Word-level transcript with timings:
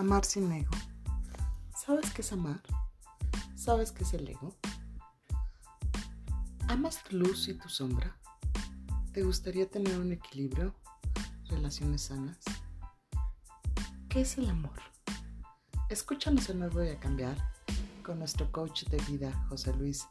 Amar 0.00 0.24
sin 0.24 0.50
ego. 0.50 0.70
¿Sabes 1.76 2.10
qué 2.12 2.22
es 2.22 2.32
amar? 2.32 2.62
¿Sabes 3.54 3.92
qué 3.92 4.02
es 4.02 4.14
el 4.14 4.26
ego? 4.26 4.56
¿Amas 6.68 7.04
tu 7.04 7.18
luz 7.18 7.48
y 7.48 7.52
tu 7.52 7.68
sombra? 7.68 8.16
¿Te 9.12 9.22
gustaría 9.22 9.68
tener 9.68 9.98
un 9.98 10.10
equilibrio? 10.10 10.74
¿Relaciones 11.50 12.00
sanas? 12.00 12.38
¿Qué 14.08 14.22
es 14.22 14.38
el 14.38 14.48
amor? 14.48 14.80
Escúchanos 15.90 16.48
en 16.48 16.62
Hoy 16.62 16.70
Voy 16.70 16.88
a 16.88 16.98
Cambiar 16.98 17.36
con 18.02 18.20
nuestro 18.20 18.50
coach 18.50 18.84
de 18.84 18.96
vida, 19.02 19.30
José 19.50 19.74
Luis 19.74 20.08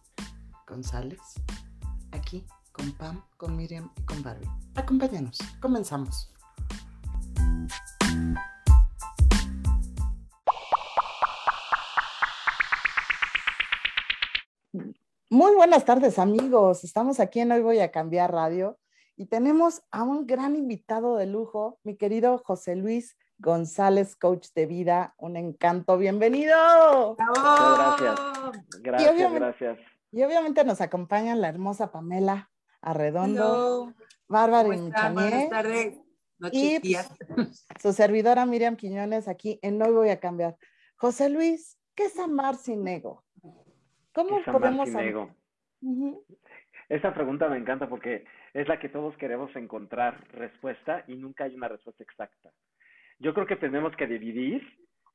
González, 0.67 1.19
aquí 2.11 2.45
con 2.73 2.91
Pam, 2.91 3.23
con 3.37 3.57
Miriam 3.57 3.89
y 3.97 4.03
con 4.03 4.21
Barbie. 4.21 4.51
Acompáñanos, 4.75 5.39
comenzamos. 5.59 6.31
Muy 15.31 15.53
buenas 15.53 15.85
tardes 15.85 16.17
amigos, 16.17 16.83
estamos 16.83 17.19
aquí 17.19 17.39
en 17.39 17.51
Hoy 17.51 17.61
Voy 17.61 17.79
a 17.81 17.91
Cambiar 17.91 18.31
Radio 18.31 18.79
y 19.15 19.27
tenemos 19.27 19.83
a 19.91 20.01
un 20.01 20.25
gran 20.25 20.55
invitado 20.55 21.17
de 21.17 21.27
lujo, 21.27 21.79
mi 21.83 21.95
querido 21.97 22.41
José 22.43 22.75
Luis 22.75 23.15
González, 23.37 24.15
coach 24.15 24.47
de 24.55 24.65
vida, 24.65 25.13
un 25.19 25.37
encanto, 25.37 25.99
bienvenido. 25.99 27.15
Gracias, 27.15 28.19
gracias, 28.81 29.33
gracias. 29.33 29.79
Y 30.11 30.23
obviamente 30.23 30.63
nos 30.63 30.81
acompaña 30.81 31.35
la 31.35 31.49
hermosa 31.49 31.91
Pamela 31.91 32.49
Arredondo, 32.81 33.93
Bárbara 34.27 34.63
y 34.63 34.79
Buenas 34.79 35.49
tardes. 35.51 35.99
y 36.51 36.79
pues, 36.79 37.67
su 37.79 37.93
servidora 37.93 38.47
Miriam 38.47 38.75
Quiñones 38.75 39.27
aquí 39.27 39.59
en 39.61 39.79
Hoy 39.79 39.91
Voy 39.91 40.09
a 40.09 40.19
Cambiar. 40.19 40.57
José 40.95 41.29
Luis, 41.29 41.77
¿qué 41.93 42.05
es 42.05 42.17
amar 42.17 42.55
sin 42.55 42.87
ego? 42.87 43.23
¿Cómo 44.13 44.41
podemos 44.43 44.89
ego? 44.95 45.35
Esa 46.89 47.13
pregunta 47.13 47.47
me 47.47 47.57
encanta 47.57 47.87
porque 47.87 48.25
es 48.53 48.67
la 48.67 48.79
que 48.79 48.89
todos 48.89 49.15
queremos 49.17 49.55
encontrar 49.55 50.27
respuesta 50.31 51.03
y 51.07 51.15
nunca 51.15 51.43
hay 51.43 51.55
una 51.55 51.67
respuesta 51.67 52.03
exacta. 52.03 52.51
Yo 53.19 53.33
creo 53.33 53.45
que 53.45 53.57
tenemos 53.57 53.95
que 53.95 54.07
dividir 54.07 54.65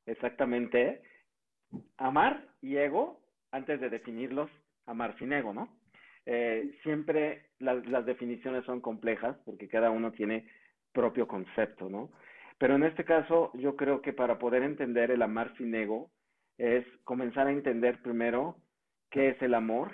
exactamente 0.05 1.01
amar 1.97 2.47
y 2.61 2.77
ego 2.77 3.19
antes 3.51 3.81
de 3.81 3.89
definirlos, 3.89 4.49
amar 4.85 5.17
sin 5.17 5.33
ego, 5.33 5.53
¿no? 5.53 5.77
Eh, 6.25 6.77
siempre 6.81 7.49
las 7.59 8.05
definiciones 8.05 8.65
son 8.65 8.81
complejas 8.81 9.37
porque 9.45 9.67
cada 9.67 9.91
uno 9.91 10.11
tiene 10.11 10.47
propio 10.91 11.27
concepto, 11.27 11.89
¿no? 11.89 12.11
Pero 12.57 12.75
en 12.75 12.83
este 12.83 13.03
caso 13.03 13.51
yo 13.55 13.75
creo 13.75 14.01
que 14.01 14.13
para 14.13 14.39
poder 14.39 14.63
entender 14.63 15.11
el 15.11 15.21
amar 15.21 15.55
sin 15.57 15.75
ego 15.75 16.09
es 16.57 16.85
comenzar 17.03 17.47
a 17.47 17.51
entender 17.51 18.01
primero 18.01 18.55
qué 19.09 19.29
es 19.29 19.41
el 19.41 19.53
amor 19.53 19.91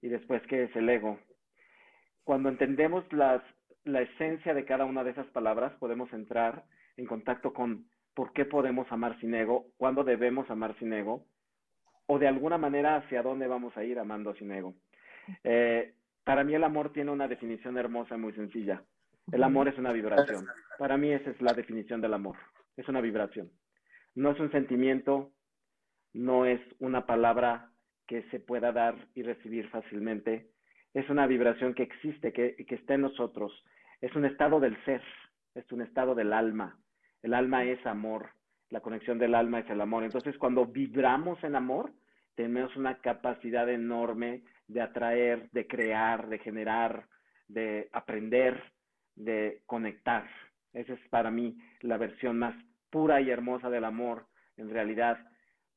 y 0.00 0.08
después 0.08 0.42
qué 0.48 0.64
es 0.64 0.76
el 0.76 0.88
ego. 0.88 1.18
Cuando 2.24 2.48
entendemos 2.48 3.04
las, 3.12 3.42
la 3.84 4.02
esencia 4.02 4.54
de 4.54 4.64
cada 4.64 4.84
una 4.84 5.04
de 5.04 5.10
esas 5.10 5.26
palabras, 5.28 5.72
podemos 5.74 6.12
entrar 6.12 6.64
en 6.96 7.06
contacto 7.06 7.52
con 7.52 7.86
por 8.14 8.32
qué 8.32 8.44
podemos 8.44 8.90
amar 8.92 9.18
sin 9.20 9.34
ego, 9.34 9.66
cuándo 9.76 10.04
debemos 10.04 10.48
amar 10.50 10.76
sin 10.78 10.92
ego, 10.92 11.24
o 12.06 12.18
de 12.18 12.28
alguna 12.28 12.58
manera 12.58 12.96
hacia 12.96 13.22
dónde 13.22 13.46
vamos 13.46 13.76
a 13.76 13.84
ir 13.84 13.98
amando 13.98 14.34
sin 14.34 14.52
ego. 14.52 14.74
Eh, 15.42 15.94
para 16.22 16.44
mí 16.44 16.54
el 16.54 16.64
amor 16.64 16.92
tiene 16.92 17.10
una 17.10 17.28
definición 17.28 17.76
hermosa 17.76 18.14
y 18.14 18.18
muy 18.18 18.32
sencilla. 18.32 18.82
El 19.32 19.42
amor 19.42 19.68
es 19.68 19.78
una 19.78 19.92
vibración. 19.92 20.46
Para 20.78 20.96
mí 20.96 21.10
esa 21.10 21.30
es 21.30 21.40
la 21.40 21.54
definición 21.54 22.00
del 22.00 22.14
amor. 22.14 22.36
Es 22.76 22.88
una 22.88 23.00
vibración. 23.00 23.50
No 24.14 24.30
es 24.30 24.40
un 24.40 24.50
sentimiento, 24.52 25.32
no 26.12 26.46
es 26.46 26.60
una 26.78 27.06
palabra 27.06 27.70
que 28.06 28.22
se 28.30 28.40
pueda 28.40 28.72
dar 28.72 28.94
y 29.14 29.22
recibir 29.22 29.68
fácilmente. 29.70 30.50
Es 30.92 31.08
una 31.10 31.26
vibración 31.26 31.74
que 31.74 31.82
existe, 31.82 32.32
que, 32.32 32.54
que 32.54 32.74
está 32.74 32.94
en 32.94 33.02
nosotros. 33.02 33.52
Es 34.00 34.14
un 34.14 34.24
estado 34.24 34.60
del 34.60 34.76
ser, 34.84 35.02
es 35.54 35.70
un 35.72 35.82
estado 35.82 36.14
del 36.14 36.32
alma. 36.32 36.78
El 37.22 37.34
alma 37.34 37.64
es 37.64 37.84
amor, 37.86 38.30
la 38.70 38.80
conexión 38.80 39.18
del 39.18 39.34
alma 39.34 39.60
es 39.60 39.70
el 39.70 39.80
amor. 39.80 40.04
Entonces, 40.04 40.36
cuando 40.36 40.66
vibramos 40.66 41.42
en 41.42 41.56
amor, 41.56 41.92
tenemos 42.34 42.76
una 42.76 42.98
capacidad 42.98 43.68
enorme 43.68 44.42
de 44.68 44.80
atraer, 44.80 45.48
de 45.52 45.66
crear, 45.66 46.28
de 46.28 46.38
generar, 46.38 47.06
de 47.48 47.88
aprender, 47.92 48.62
de 49.14 49.62
conectar. 49.66 50.28
Esa 50.72 50.94
es 50.94 51.08
para 51.08 51.30
mí 51.30 51.56
la 51.80 51.96
versión 51.96 52.38
más 52.38 52.54
pura 52.90 53.20
y 53.20 53.30
hermosa 53.30 53.70
del 53.70 53.84
amor, 53.84 54.26
en 54.56 54.70
realidad 54.70 55.18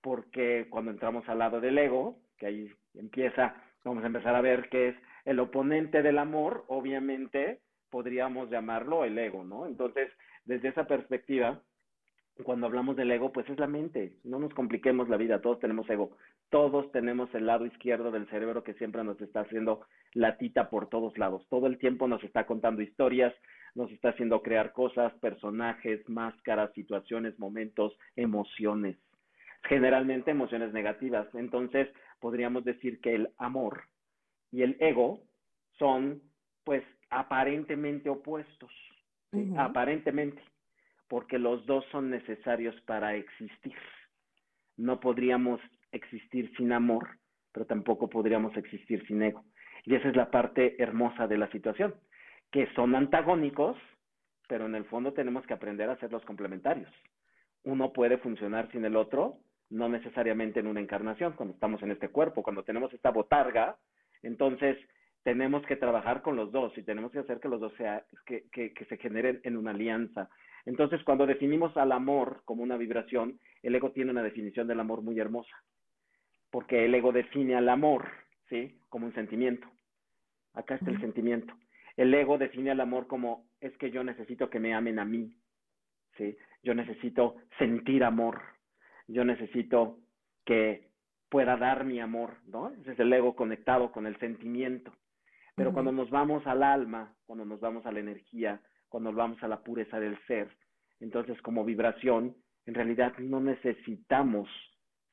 porque 0.07 0.68
cuando 0.69 0.90
entramos 0.90 1.28
al 1.28 1.40
lado 1.40 1.59
del 1.59 1.78
ego, 1.78 2.18
que 2.38 2.45
ahí 2.45 2.72
empieza, 2.94 3.62
vamos 3.84 4.06
a 4.06 4.07
empezar 4.07 4.35
a 4.35 4.41
ver 4.41 4.69
qué 4.69 4.88
es 4.88 4.95
el 5.25 5.38
oponente 5.41 6.01
del 6.01 6.18
amor, 6.18 6.63
obviamente 6.69 7.59
podríamos 7.90 8.50
llamarlo 8.50 9.03
el 9.03 9.18
ego, 9.18 9.44
¿no? 9.44 9.68
Entonces, 9.68 10.09
desde 10.45 10.69
esa 10.69 10.88
perspectiva, 10.88 11.62
cuando 12.41 12.68
hablamos 12.68 12.95
del 12.95 13.12
ego, 13.12 13.34
pues 13.34 13.50
es 13.50 13.59
la 13.59 13.68
mente, 13.68 14.13
no 14.23 14.40
nos 14.40 14.53
compliquemos 14.53 15.09
la 15.09 15.18
vida, 15.18 15.41
todos 15.41 15.59
tenemos 15.59 15.90
ego, 15.90 16.16
todos 16.50 16.89
tenemos 16.94 17.29
el 17.35 17.45
lado 17.45 17.66
izquierdo 17.66 18.09
del 18.09 18.29
cerebro 18.29 18.63
que 18.63 18.75
siempre 18.75 19.03
nos 19.03 19.19
está 19.19 19.41
haciendo 19.41 19.81
latita 20.13 20.69
por 20.69 20.88
todos 20.88 21.18
lados, 21.18 21.45
todo 21.50 21.68
el 21.68 21.79
tiempo 21.79 22.07
nos 22.07 22.24
está 22.24 22.45
contando 22.45 22.81
historias, 22.81 23.34
nos 23.75 23.91
está 23.91 24.12
haciendo 24.12 24.41
crear 24.41 24.72
cosas, 24.72 25.12
personajes, 25.16 26.07
máscaras, 26.07 26.72
situaciones, 26.72 27.38
momentos, 27.38 27.97
emociones 28.16 28.97
generalmente 29.67 30.31
emociones 30.31 30.73
negativas. 30.73 31.28
Entonces, 31.33 31.88
podríamos 32.19 32.63
decir 32.63 33.00
que 33.01 33.16
el 33.16 33.29
amor 33.38 33.83
y 34.51 34.63
el 34.63 34.78
ego 34.79 35.22
son, 35.78 36.22
pues, 36.63 36.83
aparentemente 37.09 38.09
opuestos. 38.09 38.72
Aparentemente, 39.57 40.41
porque 41.07 41.38
los 41.38 41.66
dos 41.66 41.85
son 41.91 42.09
necesarios 42.09 42.73
para 42.81 43.16
existir. 43.16 43.75
No 44.77 45.00
podríamos 45.00 45.59
existir 45.91 46.51
sin 46.56 46.72
amor, 46.72 47.19
pero 47.51 47.66
tampoco 47.66 48.09
podríamos 48.09 48.56
existir 48.57 49.06
sin 49.06 49.22
ego. 49.22 49.44
Y 49.83 49.95
esa 49.95 50.09
es 50.09 50.16
la 50.16 50.31
parte 50.31 50.81
hermosa 50.81 51.27
de 51.27 51.38
la 51.38 51.51
situación, 51.51 51.94
que 52.51 52.67
son 52.73 52.95
antagónicos, 52.95 53.77
pero 54.47 54.66
en 54.66 54.75
el 54.75 54.85
fondo 54.85 55.13
tenemos 55.13 55.45
que 55.45 55.53
aprender 55.53 55.89
a 55.89 56.00
ser 56.00 56.11
los 56.11 56.23
complementarios. 56.25 56.91
Uno 57.63 57.91
puede 57.91 58.17
funcionar 58.17 58.72
sin 58.72 58.85
el 58.85 58.95
otro 58.95 59.39
no 59.69 59.89
necesariamente 59.89 60.59
en 60.59 60.67
una 60.67 60.79
encarnación, 60.79 61.33
cuando 61.33 61.53
estamos 61.53 61.81
en 61.83 61.91
este 61.91 62.09
cuerpo, 62.09 62.44
cuando 62.44 62.63
tenemos 62.63 62.94
esta 62.94 63.11
botarga, 63.11 63.78
entonces 64.23 64.78
tenemos 65.23 65.66
que 65.66 65.75
trabajar 65.75 66.22
con 66.22 66.35
los 66.35 66.51
dos 66.51 66.78
y 66.78 66.83
tenemos 66.83 67.11
que 67.11 67.19
hacer 67.19 67.39
que 67.39 67.50
los 67.50 67.59
dos 67.59 67.73
sea, 67.73 68.06
que, 68.25 68.45
que, 68.51 68.73
que 68.73 68.85
se 68.85 68.97
generen 68.97 69.41
en 69.44 69.57
una 69.57 69.72
alianza. 69.72 70.29
Entonces, 70.66 71.03
cuando 71.03 71.25
definimos 71.25 71.75
al 71.77 71.91
amor 71.91 72.41
como 72.45 72.63
una 72.63 72.77
vibración, 72.77 73.39
el 73.61 73.75
ego 73.75 73.91
tiene 73.91 74.11
una 74.11 74.23
definición 74.23 74.67
del 74.67 74.79
amor 74.79 75.01
muy 75.01 75.19
hermosa, 75.19 75.56
porque 76.50 76.85
el 76.85 76.95
ego 76.95 77.11
define 77.11 77.56
al 77.56 77.69
amor, 77.69 78.07
¿sí? 78.50 78.79
Como 78.89 79.06
un 79.06 79.13
sentimiento. 79.13 79.67
Acá 80.53 80.75
está 80.75 80.91
el 80.91 81.00
sentimiento. 81.00 81.53
El 81.95 82.13
ego 82.13 82.38
define 82.38 82.72
al 82.72 82.79
amor 82.79 83.07
como 83.07 83.47
es 83.59 83.75
que 83.77 83.91
yo 83.91 84.03
necesito 84.03 84.50
que 84.50 84.59
me 84.59 84.73
amen 84.73 85.00
a 85.00 85.06
mí, 85.06 85.38
¿sí? 86.17 86.38
Yo 86.63 86.73
necesito 86.73 87.35
sentir 87.57 88.03
amor, 88.03 88.41
yo 89.07 89.23
necesito 89.23 90.00
que 90.45 90.90
pueda 91.29 91.57
dar 91.57 91.85
mi 91.85 92.00
amor, 92.00 92.38
¿no? 92.45 92.69
Ese 92.69 92.94
es 92.94 93.00
el 93.00 93.12
ego 93.12 93.35
conectado 93.35 93.91
con 93.91 94.06
el 94.06 94.18
sentimiento. 94.19 94.94
Pero 95.56 95.73
cuando 95.73 95.91
nos 95.91 96.09
vamos 96.09 96.45
al 96.45 96.62
alma, 96.62 97.15
cuando 97.25 97.44
nos 97.44 97.59
vamos 97.59 97.86
a 97.86 97.92
la 97.92 98.00
energía, 98.00 98.62
cuando 98.89 99.09
nos 99.09 99.18
vamos 99.18 99.44
a 99.44 99.48
la 99.48 99.63
pureza 99.63 100.00
del 100.00 100.18
ser, 100.25 100.56
entonces 101.00 101.42
como 101.42 101.65
vibración, 101.65 102.36
en 102.65 102.74
realidad 102.74 103.18
no 103.18 103.39
necesitamos, 103.39 104.50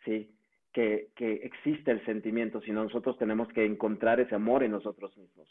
¿sí? 0.04 0.30
Que, 0.72 1.10
que 1.14 1.34
exista 1.34 1.92
el 1.92 2.04
sentimiento, 2.04 2.60
sino 2.60 2.82
nosotros 2.82 3.16
tenemos 3.16 3.48
que 3.48 3.64
encontrar 3.64 4.20
ese 4.20 4.34
amor 4.34 4.64
en 4.64 4.72
nosotros 4.72 5.16
mismos. 5.16 5.48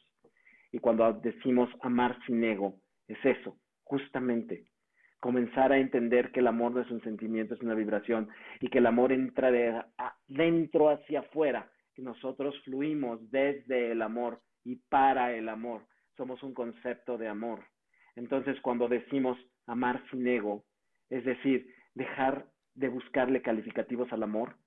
Y 0.72 0.80
cuando 0.80 1.12
decimos 1.14 1.70
amar 1.82 2.18
sin 2.26 2.44
ego, 2.44 2.76
es 3.08 3.24
eso, 3.24 3.58
justamente 3.84 4.66
comenzar 5.24 5.72
a 5.72 5.78
entender 5.78 6.34
que 6.34 6.42
el 6.42 6.48
amor 6.48 6.74
no 6.74 6.82
es 6.82 6.92
un 6.92 7.02
sentimiento, 7.02 7.54
es 7.54 7.62
una 7.62 7.76
vibración 7.76 8.28
y 8.60 8.68
que 8.68 8.80
el 8.80 8.86
amor 8.86 9.14
entra 9.14 9.52
de 9.52 9.82
dentro 10.28 10.90
hacia 10.90 11.22
afuera, 11.22 11.72
que 11.96 12.02
nosotros 12.02 12.54
fluimos 12.66 13.32
desde 13.32 13.94
el 13.94 14.02
amor 14.02 14.42
y 14.66 14.76
para 14.90 15.32
el 15.34 15.48
amor. 15.48 15.84
Somos 16.18 16.44
un 16.44 16.54
concepto 16.54 17.18
de 17.18 17.30
amor. 17.30 17.62
Entonces, 18.18 18.60
cuando 18.60 18.90
decimos 18.90 19.38
amar 19.66 20.04
sin 20.12 20.28
ego, 20.28 20.66
es 21.10 21.24
decir, 21.24 21.74
dejar 21.96 22.46
de 22.76 22.90
buscarle 22.90 23.42
calificativos 23.42 24.12
al 24.12 24.24
amor 24.24 24.58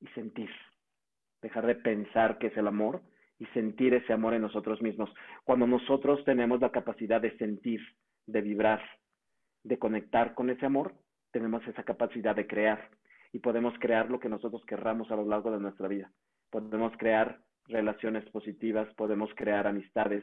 y 0.00 0.06
sentir, 0.14 0.48
dejar 1.42 1.66
de 1.66 1.74
pensar 1.74 2.38
que 2.38 2.46
es 2.46 2.56
el 2.56 2.68
amor 2.68 3.02
y 3.38 3.44
sentir 3.48 3.92
ese 3.92 4.14
amor 4.14 4.32
en 4.32 4.40
nosotros 4.40 4.80
mismos. 4.80 5.12
Cuando 5.44 5.66
nosotros 5.66 6.24
tenemos 6.24 6.58
la 6.58 6.72
capacidad 6.72 7.20
de 7.20 7.36
sentir, 7.36 7.82
de 8.24 8.40
vibrar, 8.40 8.80
de 9.66 9.78
conectar 9.78 10.34
con 10.34 10.48
ese 10.50 10.64
amor, 10.64 10.94
tenemos 11.32 11.66
esa 11.66 11.82
capacidad 11.82 12.36
de 12.36 12.46
crear 12.46 12.88
y 13.32 13.40
podemos 13.40 13.74
crear 13.80 14.10
lo 14.10 14.20
que 14.20 14.28
nosotros 14.28 14.64
querramos 14.64 15.10
a 15.10 15.16
lo 15.16 15.26
largo 15.26 15.50
de 15.50 15.60
nuestra 15.60 15.88
vida. 15.88 16.10
Podemos 16.50 16.92
crear 16.96 17.40
relaciones 17.66 18.24
positivas, 18.30 18.88
podemos 18.94 19.28
crear 19.34 19.66
amistades, 19.66 20.22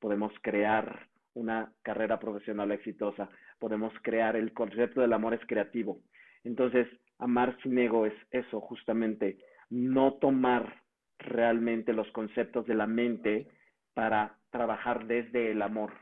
podemos 0.00 0.32
crear 0.42 1.08
una 1.34 1.72
carrera 1.82 2.20
profesional 2.20 2.70
exitosa, 2.70 3.28
podemos 3.58 3.92
crear 4.02 4.36
el 4.36 4.52
concepto 4.52 5.00
del 5.00 5.12
amor 5.12 5.34
es 5.34 5.44
creativo. 5.46 5.98
Entonces, 6.44 6.86
amar 7.18 7.56
sin 7.62 7.76
ego 7.78 8.06
es 8.06 8.14
eso, 8.30 8.60
justamente, 8.60 9.38
no 9.70 10.14
tomar 10.14 10.82
realmente 11.18 11.92
los 11.92 12.08
conceptos 12.12 12.64
de 12.66 12.74
la 12.74 12.86
mente 12.86 13.48
para 13.92 14.36
trabajar 14.50 15.06
desde 15.06 15.50
el 15.50 15.62
amor, 15.62 15.92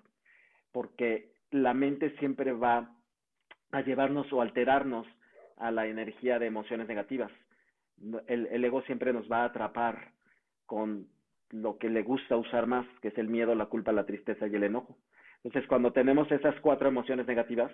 porque 0.73 1.32
la 1.53 1.75
mente 1.75 2.17
siempre 2.19 2.53
va 2.53 2.91
a 3.71 3.81
llevarnos 3.83 4.33
o 4.33 4.43
alterarnos 4.43 5.07
a 5.57 5.71
la 5.71 5.87
energía 5.87 6.39
de 6.39 6.47
emociones 6.47 6.89
negativas. 6.89 7.31
El, 8.27 8.47
el, 8.47 8.65
ego 8.65 8.83
siempre 8.83 9.13
nos 9.13 9.31
va 9.31 9.43
a 9.43 9.47
atrapar 9.47 10.13
con 10.67 11.07
lo 11.51 11.79
que 11.79 11.89
le 11.89 12.03
gusta 12.03 12.37
usar 12.37 12.67
más, 12.67 12.87
que 13.01 13.09
es 13.09 13.19
el 13.19 13.29
miedo, 13.29 13.55
la 13.55 13.67
culpa, 13.67 13.93
la 13.93 14.07
tristeza 14.07 14.47
y 14.47 14.55
el 14.55 14.65
enojo. 14.65 14.99
Entonces, 15.45 15.69
cuando 15.69 15.93
tenemos 15.93 16.31
esas 16.33 16.59
cuatro 16.61 16.89
emociones 16.89 17.27
negativas, 17.27 17.71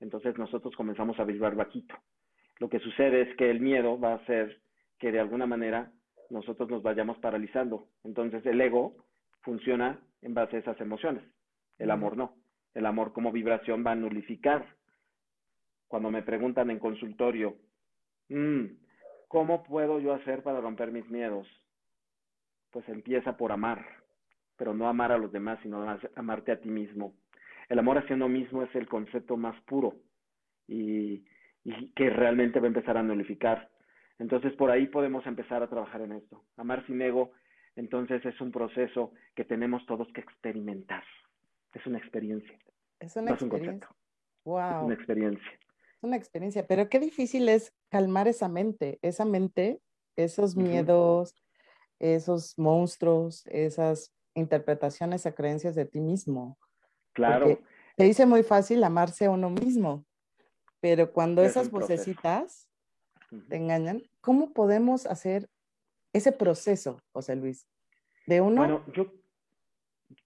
entonces 0.00 0.36
nosotros 0.38 0.74
comenzamos 0.74 1.20
a 1.20 1.24
vibrar 1.24 1.54
bajito. 1.54 1.94
Lo 2.58 2.68
que 2.68 2.80
sucede 2.80 3.22
es 3.22 3.36
que 3.36 3.50
el 3.50 3.60
miedo 3.60 3.98
va 4.00 4.12
a 4.12 4.16
hacer 4.16 4.60
que 4.98 5.12
de 5.12 5.20
alguna 5.20 5.46
manera 5.46 5.92
nosotros 6.30 6.70
nos 6.70 6.82
vayamos 6.82 7.18
paralizando. 7.18 7.88
Entonces, 8.04 8.44
el 8.46 8.60
ego 8.60 8.96
funciona 9.42 10.00
en 10.22 10.34
base 10.34 10.56
a 10.56 10.60
esas 10.60 10.80
emociones. 10.80 11.22
El 11.78 11.90
amor 11.90 12.16
no. 12.16 12.34
El 12.74 12.86
amor 12.86 13.12
como 13.12 13.32
vibración 13.32 13.84
va 13.86 13.92
a 13.92 13.96
nulificar 13.96 14.66
cuando 15.90 16.10
me 16.10 16.22
preguntan 16.22 16.70
en 16.70 16.78
consultorio, 16.78 17.56
mm, 18.28 18.64
¿cómo 19.26 19.64
puedo 19.64 19.98
yo 19.98 20.14
hacer 20.14 20.44
para 20.44 20.60
romper 20.60 20.92
mis 20.92 21.08
miedos? 21.10 21.48
Pues 22.70 22.88
empieza 22.88 23.36
por 23.36 23.50
amar, 23.50 23.84
pero 24.56 24.72
no 24.72 24.88
amar 24.88 25.10
a 25.10 25.18
los 25.18 25.32
demás, 25.32 25.58
sino 25.62 25.84
amarte 26.14 26.52
a 26.52 26.60
ti 26.60 26.68
mismo. 26.68 27.14
El 27.68 27.80
amor 27.80 27.98
hacia 27.98 28.14
uno 28.14 28.28
mismo 28.28 28.62
es 28.62 28.72
el 28.76 28.86
concepto 28.86 29.36
más 29.36 29.60
puro 29.62 29.96
y, 30.68 31.24
que 31.96 32.08
realmente 32.08 32.60
va 32.60 32.66
a 32.66 32.68
empezar 32.68 32.96
a 32.96 33.02
nulificar. 33.02 33.68
Entonces 34.20 34.52
por 34.52 34.70
ahí 34.70 34.86
podemos 34.86 35.26
empezar 35.26 35.62
a 35.62 35.68
trabajar 35.68 36.02
en 36.02 36.12
esto. 36.12 36.44
Amar 36.56 36.86
sin 36.86 37.02
ego, 37.02 37.32
entonces 37.74 38.24
es 38.24 38.40
un 38.40 38.52
proceso 38.52 39.12
que 39.34 39.44
tenemos 39.44 39.84
todos 39.86 40.06
que 40.12 40.20
experimentar. 40.20 41.02
Es 41.72 41.86
una 41.86 41.98
experiencia. 41.98 42.58
Es 42.98 43.16
una 43.16 43.32
experiencia. 43.32 43.88
Wow. 44.44 44.60
Es 44.60 44.84
una 44.84 44.94
experiencia 44.94 45.50
una 46.02 46.16
experiencia, 46.16 46.66
pero 46.66 46.88
qué 46.88 46.98
difícil 46.98 47.48
es 47.48 47.72
calmar 47.90 48.28
esa 48.28 48.48
mente, 48.48 48.98
esa 49.02 49.24
mente, 49.24 49.80
esos 50.16 50.56
miedos, 50.56 51.34
esos 51.98 52.58
monstruos, 52.58 53.46
esas 53.46 54.12
interpretaciones 54.34 55.26
a 55.26 55.34
creencias 55.34 55.74
de 55.74 55.84
ti 55.84 56.00
mismo. 56.00 56.58
Claro. 57.12 57.58
te 57.96 58.04
dice 58.04 58.24
muy 58.24 58.42
fácil 58.42 58.82
amarse 58.84 59.26
a 59.26 59.30
uno 59.30 59.50
mismo, 59.50 60.06
pero 60.80 61.12
cuando 61.12 61.42
esas 61.42 61.70
vocecitas 61.70 62.68
te 63.48 63.56
engañan, 63.56 64.02
¿cómo 64.20 64.52
podemos 64.52 65.06
hacer 65.06 65.48
ese 66.12 66.32
proceso, 66.32 67.02
José 67.12 67.36
Luis? 67.36 67.66
De 68.26 68.40
uno. 68.40 68.62
Bueno, 68.62 68.84
yo, 68.92 69.12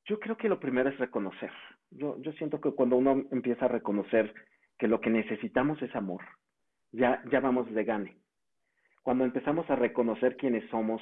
yo 0.06 0.20
creo 0.20 0.36
que 0.36 0.48
lo 0.48 0.60
primero 0.60 0.88
es 0.90 0.98
reconocer. 0.98 1.50
Yo, 1.90 2.20
yo 2.20 2.32
siento 2.32 2.60
que 2.60 2.72
cuando 2.72 2.96
uno 2.96 3.24
empieza 3.30 3.64
a 3.64 3.68
reconocer 3.68 4.34
que 4.78 4.88
lo 4.88 5.00
que 5.00 5.10
necesitamos 5.10 5.80
es 5.82 5.94
amor, 5.94 6.22
ya, 6.92 7.22
ya 7.30 7.40
vamos 7.40 7.72
de 7.72 7.84
gane. 7.84 8.16
Cuando 9.02 9.24
empezamos 9.24 9.68
a 9.70 9.76
reconocer 9.76 10.36
quiénes 10.36 10.68
somos, 10.70 11.00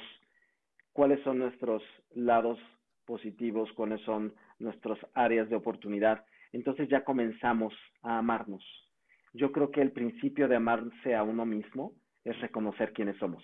cuáles 0.91 1.21
son 1.23 1.39
nuestros 1.39 1.83
lados 2.11 2.59
positivos, 3.05 3.71
cuáles 3.73 4.01
son 4.01 4.33
nuestras 4.59 4.97
áreas 5.13 5.49
de 5.49 5.55
oportunidad, 5.55 6.25
entonces 6.51 6.87
ya 6.89 7.03
comenzamos 7.03 7.73
a 8.01 8.19
amarnos. 8.19 8.63
Yo 9.33 9.51
creo 9.51 9.71
que 9.71 9.81
el 9.81 9.91
principio 9.91 10.47
de 10.47 10.55
amarse 10.55 11.15
a 11.15 11.23
uno 11.23 11.45
mismo 11.45 11.93
es 12.23 12.39
reconocer 12.39 12.93
quiénes 12.93 13.17
somos 13.17 13.43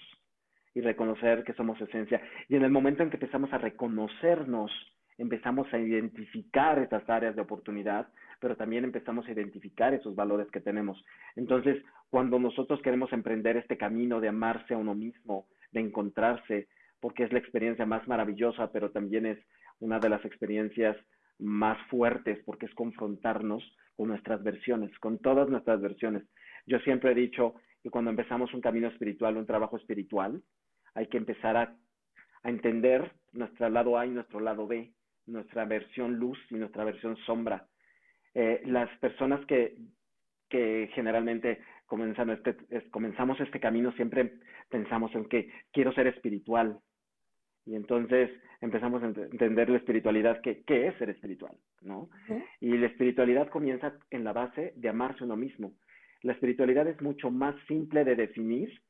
y 0.73 0.81
reconocer 0.81 1.44
que 1.44 1.53
somos 1.53 1.81
esencia. 1.81 2.21
Y 2.47 2.56
en 2.56 2.63
el 2.63 2.71
momento 2.71 3.01
en 3.01 3.09
que 3.09 3.17
empezamos 3.17 3.51
a 3.51 3.57
reconocernos, 3.57 4.71
empezamos 5.19 5.71
a 5.74 5.77
identificar 5.77 6.80
esas 6.80 7.07
áreas 7.10 7.36
de 7.36 7.42
oportunidad, 7.42 8.07
pero 8.39 8.56
también 8.56 8.86
empezamos 8.86 9.27
a 9.27 9.31
identificar 9.31 9.94
esos 9.94 10.16
valores 10.16 10.50
que 10.50 10.62
tenemos. 10.62 11.04
Entonces, 11.36 11.83
cuando 12.10 12.39
nosotros 12.39 12.81
queremos 12.81 13.12
emprender 13.12 13.57
este 13.57 13.77
camino 13.77 14.21
de 14.21 14.30
amarse 14.30 14.74
a 14.74 14.77
uno 14.77 14.95
mismo, 14.95 15.48
de 15.71 15.81
encontrarse, 15.81 16.69
porque 17.01 17.24
es 17.24 17.33
la 17.33 17.39
experiencia 17.39 17.86
más 17.86 18.07
maravillosa, 18.07 18.71
pero 18.71 18.92
también 18.92 19.25
es 19.25 19.38
una 19.80 20.00
de 20.00 20.10
las 20.10 20.24
experiencias 20.24 20.95
más 21.38 21.77
fuertes, 21.89 22.39
porque 22.45 22.66
es 22.66 22.74
confrontarnos 22.74 23.63
con 23.98 24.07
nuestras 24.07 24.42
versiones, 24.42 24.98
con 25.00 25.19
todas 25.19 25.50
nuestras 25.50 25.81
versiones. 25.81 26.24
Yo 26.66 26.80
siempre 26.80 27.12
he 27.12 27.16
dicho 27.16 27.56
que 27.83 27.89
cuando 27.89 28.10
empezamos 28.10 28.54
un 28.54 28.62
camino 28.62 28.88
espiritual, 28.88 29.36
un 29.36 29.45
trabajo 29.45 29.75
espiritual, 29.75 30.42
hay 30.94 31.07
que 31.07 31.18
empezar 31.18 31.57
a, 31.57 31.75
a 32.44 32.50
entender 32.50 33.12
nuestro 33.33 33.69
lado 33.69 33.98
A 33.98 34.06
y 34.06 34.12
nuestro 34.12 34.39
lado 34.39 34.66
B, 34.66 34.94
nuestra 35.29 35.65
versión 35.65 36.15
luz 36.15 36.37
y 36.49 36.55
nuestra 36.55 36.83
versión 36.83 37.15
sombra, 37.25 37.67
eh, 38.33 38.61
las 38.65 38.89
personas 38.99 39.45
que, 39.45 39.77
que 40.49 40.89
generalmente 40.93 41.59
comenzan 41.85 42.29
este, 42.29 42.55
comenzamos 42.91 43.39
este 43.39 43.59
camino 43.59 43.91
siempre 43.93 44.33
pensamos 44.69 45.13
en 45.15 45.25
que 45.25 45.51
quiero 45.71 45.91
ser 45.93 46.07
espiritual. 46.07 46.79
Y 47.65 47.75
entonces 47.75 48.31
empezamos 48.61 49.03
a 49.03 49.07
entender 49.07 49.69
la 49.69 49.77
espiritualidad, 49.77 50.41
que, 50.41 50.63
¿qué 50.63 50.87
es 50.87 50.95
ser 50.97 51.09
espiritual? 51.09 51.55
¿no? 51.81 52.09
Y 52.59 52.77
la 52.77 52.87
espiritualidad 52.87 53.49
comienza 53.49 53.93
en 54.09 54.23
la 54.23 54.33
base 54.33 54.73
de 54.75 54.89
amarse 54.89 55.23
uno 55.23 55.35
mismo. 55.35 55.73
La 56.21 56.33
espiritualidad 56.33 56.87
es 56.87 57.01
mucho 57.01 57.31
más 57.31 57.55
simple 57.67 58.03
de 58.03 58.15
definir 58.15 58.81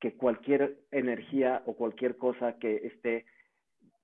que 0.00 0.16
cualquier 0.16 0.78
energía 0.90 1.62
o 1.66 1.76
cualquier 1.76 2.16
cosa 2.16 2.56
que 2.58 2.76
esté 2.86 3.26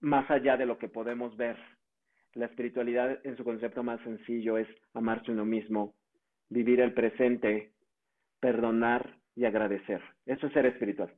más 0.01 0.31
allá 0.31 0.57
de 0.57 0.67
lo 0.67 0.79
que 0.79 0.89
podemos 0.89 1.37
ver. 1.37 1.57
La 2.35 2.47
espiritualidad 2.47 3.19
en 3.25 3.37
su 3.37 3.45
concepto 3.45 3.83
más 3.83 4.01
sencillo 4.03 4.59
es 4.59 4.69
amarse 4.95 5.33
uno 5.33 5.45
mismo, 5.45 5.95
vivir 6.49 6.81
el 6.81 6.93
presente, 6.93 7.73
perdonar 8.41 9.19
y 9.35 9.45
agradecer. 9.45 10.03
Eso 10.27 10.47
es 10.47 10.53
ser 10.53 10.67
espiritual. 10.67 11.13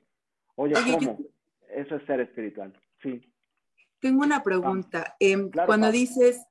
Oye, 0.55 0.75
¿cómo? 0.93 1.19
Eso 1.69 1.97
es 1.97 2.07
ser 2.07 2.21
espiritual, 2.21 2.73
sí. 3.03 3.21
Tengo 4.01 4.23
una 4.23 4.43
pregunta. 4.43 5.17
Em, 5.19 5.51
cuando 5.51 5.91
dices, 5.91 6.45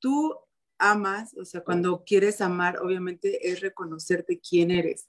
tú 0.00 0.36
amas, 0.78 1.34
o 1.36 1.44
sea, 1.44 1.62
cuando 1.62 2.04
quieres 2.04 2.40
amar, 2.40 2.78
obviamente 2.80 3.48
es 3.48 3.60
reconocerte 3.60 4.40
quién 4.40 4.70
eres. 4.70 5.08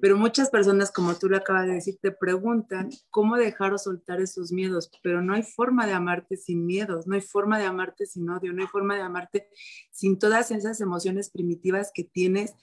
Pero 0.00 0.16
muchas 0.16 0.50
personas, 0.50 0.90
como 0.90 1.14
tú 1.14 1.28
lo 1.28 1.36
acabas 1.36 1.66
de 1.66 1.74
decir, 1.74 1.98
te 2.00 2.10
preguntan 2.10 2.90
cómo 3.10 3.36
dejar 3.36 3.74
o 3.74 3.78
soltar 3.78 4.20
esos 4.20 4.52
miedos, 4.52 4.90
pero 5.02 5.22
no 5.22 5.34
hay 5.34 5.42
forma 5.42 5.86
de 5.86 5.92
amarte 5.92 6.36
sin 6.36 6.66
miedos, 6.66 7.06
no 7.06 7.14
hay 7.14 7.20
forma 7.20 7.58
de 7.58 7.66
amarte 7.66 8.06
sin 8.06 8.28
odio, 8.30 8.52
no 8.52 8.62
hay 8.62 8.68
forma 8.68 8.96
de 8.96 9.02
amarte 9.02 9.48
sin 9.90 10.18
todas 10.18 10.50
esas 10.50 10.80
emociones 10.80 11.30
primitivas 11.30 11.90
que 11.94 12.04
tienes, 12.04 12.54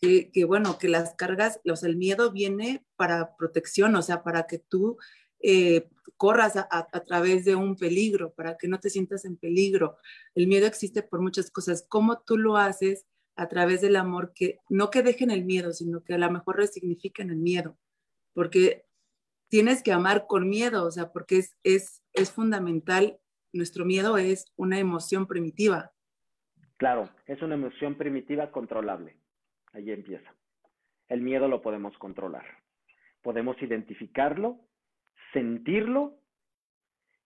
que, 0.00 0.44
bueno, 0.44 0.78
que 0.78 0.88
las 0.88 1.14
cargas, 1.14 1.60
o 1.70 1.76
sea, 1.76 1.88
el 1.88 1.96
miedo 1.96 2.30
viene 2.30 2.84
para 2.96 3.36
protección, 3.36 3.94
o 3.96 4.02
sea, 4.02 4.22
para 4.22 4.46
que 4.46 4.58
tú 4.58 4.98
eh, 5.40 5.88
corras 6.18 6.56
a, 6.56 6.68
a, 6.70 7.04
través 7.04 7.44
de 7.44 7.54
un 7.54 7.76
peligro, 7.76 8.34
para 8.34 8.56
que 8.58 8.68
no 8.68 8.80
te 8.80 8.90
sientas 8.90 9.24
en 9.24 9.36
peligro. 9.36 9.96
El 10.34 10.46
miedo 10.46 10.66
existe 10.66 11.02
por 11.02 11.22
muchas 11.22 11.50
cosas. 11.50 11.86
¿Cómo 11.88 12.20
tú 12.20 12.36
lo 12.36 12.58
haces? 12.58 13.06
A 13.36 13.48
través 13.48 13.80
del 13.80 13.96
amor, 13.96 14.32
que 14.34 14.58
no 14.68 14.90
que 14.90 15.02
dejen 15.02 15.30
el 15.30 15.44
miedo, 15.44 15.72
sino 15.72 16.02
que 16.02 16.14
a 16.14 16.18
lo 16.18 16.30
mejor 16.30 16.56
resignifiquen 16.56 17.30
el 17.30 17.36
miedo, 17.36 17.78
porque 18.32 18.86
tienes 19.48 19.82
que 19.82 19.92
amar 19.92 20.26
con 20.26 20.48
miedo, 20.48 20.86
o 20.86 20.90
sea, 20.90 21.12
porque 21.12 21.38
es, 21.38 21.56
es, 21.62 22.02
es 22.12 22.32
fundamental, 22.32 23.18
nuestro 23.52 23.84
miedo 23.84 24.18
es 24.18 24.52
una 24.56 24.78
emoción 24.78 25.26
primitiva. 25.26 25.92
Claro, 26.76 27.10
es 27.26 27.40
una 27.42 27.54
emoción 27.54 27.96
primitiva 27.96 28.50
controlable, 28.50 29.16
ahí 29.72 29.90
empieza. 29.90 30.34
El 31.08 31.20
miedo 31.20 31.48
lo 31.48 31.62
podemos 31.62 31.96
controlar, 31.98 32.44
podemos 33.22 33.60
identificarlo, 33.62 34.60
sentirlo 35.32 36.18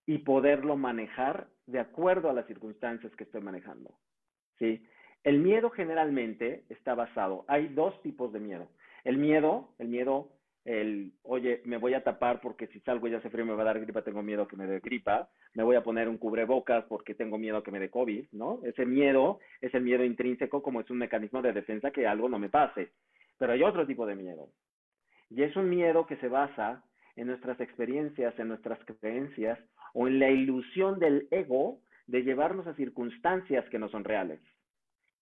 y 0.06 0.18
poderlo 0.18 0.76
manejar 0.76 1.50
de 1.66 1.80
acuerdo 1.80 2.30
a 2.30 2.32
las 2.32 2.46
circunstancias 2.46 3.14
que 3.16 3.24
estoy 3.24 3.42
manejando. 3.42 3.98
¿sí? 4.58 4.82
El 5.24 5.40
miedo 5.40 5.70
generalmente 5.70 6.64
está 6.68 6.94
basado, 6.94 7.44
hay 7.48 7.68
dos 7.68 8.00
tipos 8.02 8.32
de 8.32 8.40
miedo. 8.40 8.68
El 9.04 9.18
miedo, 9.18 9.74
el 9.78 9.88
miedo, 9.88 10.30
el, 10.64 11.12
oye, 11.22 11.62
me 11.64 11.76
voy 11.76 11.94
a 11.94 12.04
tapar 12.04 12.40
porque 12.40 12.66
si 12.68 12.80
salgo 12.80 13.08
ya 13.08 13.18
hace 13.18 13.30
frío 13.30 13.46
me 13.46 13.54
va 13.54 13.62
a 13.62 13.66
dar 13.66 13.80
gripa, 13.80 14.02
tengo 14.02 14.22
miedo 14.22 14.46
que 14.46 14.56
me 14.56 14.66
dé 14.66 14.80
gripa, 14.80 15.28
me 15.54 15.62
voy 15.62 15.76
a 15.76 15.82
poner 15.82 16.08
un 16.08 16.18
cubrebocas 16.18 16.84
porque 16.84 17.14
tengo 17.14 17.38
miedo 17.38 17.62
que 17.62 17.70
me 17.70 17.80
dé 17.80 17.90
COVID, 17.90 18.26
¿no? 18.32 18.60
Ese 18.64 18.86
miedo 18.86 19.38
es 19.60 19.74
el 19.74 19.82
miedo 19.82 20.04
intrínseco 20.04 20.62
como 20.62 20.80
es 20.80 20.90
un 20.90 20.98
mecanismo 20.98 21.42
de 21.42 21.52
defensa 21.52 21.90
que 21.90 22.06
algo 22.06 22.28
no 22.28 22.38
me 22.38 22.48
pase. 22.48 22.92
Pero 23.38 23.52
hay 23.52 23.62
otro 23.62 23.86
tipo 23.86 24.06
de 24.06 24.16
miedo. 24.16 24.50
Y 25.30 25.42
es 25.42 25.56
un 25.56 25.68
miedo 25.68 26.06
que 26.06 26.16
se 26.16 26.28
basa 26.28 26.84
en 27.16 27.26
nuestras 27.26 27.60
experiencias, 27.60 28.38
en 28.38 28.48
nuestras 28.48 28.78
creencias 28.84 29.58
o 29.94 30.06
en 30.06 30.18
la 30.18 30.30
ilusión 30.30 30.98
del 30.98 31.28
ego 31.30 31.80
de 32.06 32.22
llevarnos 32.22 32.66
a 32.66 32.74
circunstancias 32.74 33.68
que 33.70 33.78
no 33.78 33.88
son 33.88 34.04
reales. 34.04 34.40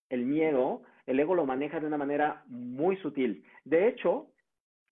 El 0.09 0.27
miedo, 0.27 0.83
el 1.07 1.21
ego 1.21 1.35
lo 1.35 1.47
maneja 1.47 1.81
de 1.81 1.87
una 1.87 1.99
manera 1.99 2.45
muy 2.47 2.97
sutil. 2.99 3.45
De 3.65 3.89
hecho, 3.89 4.31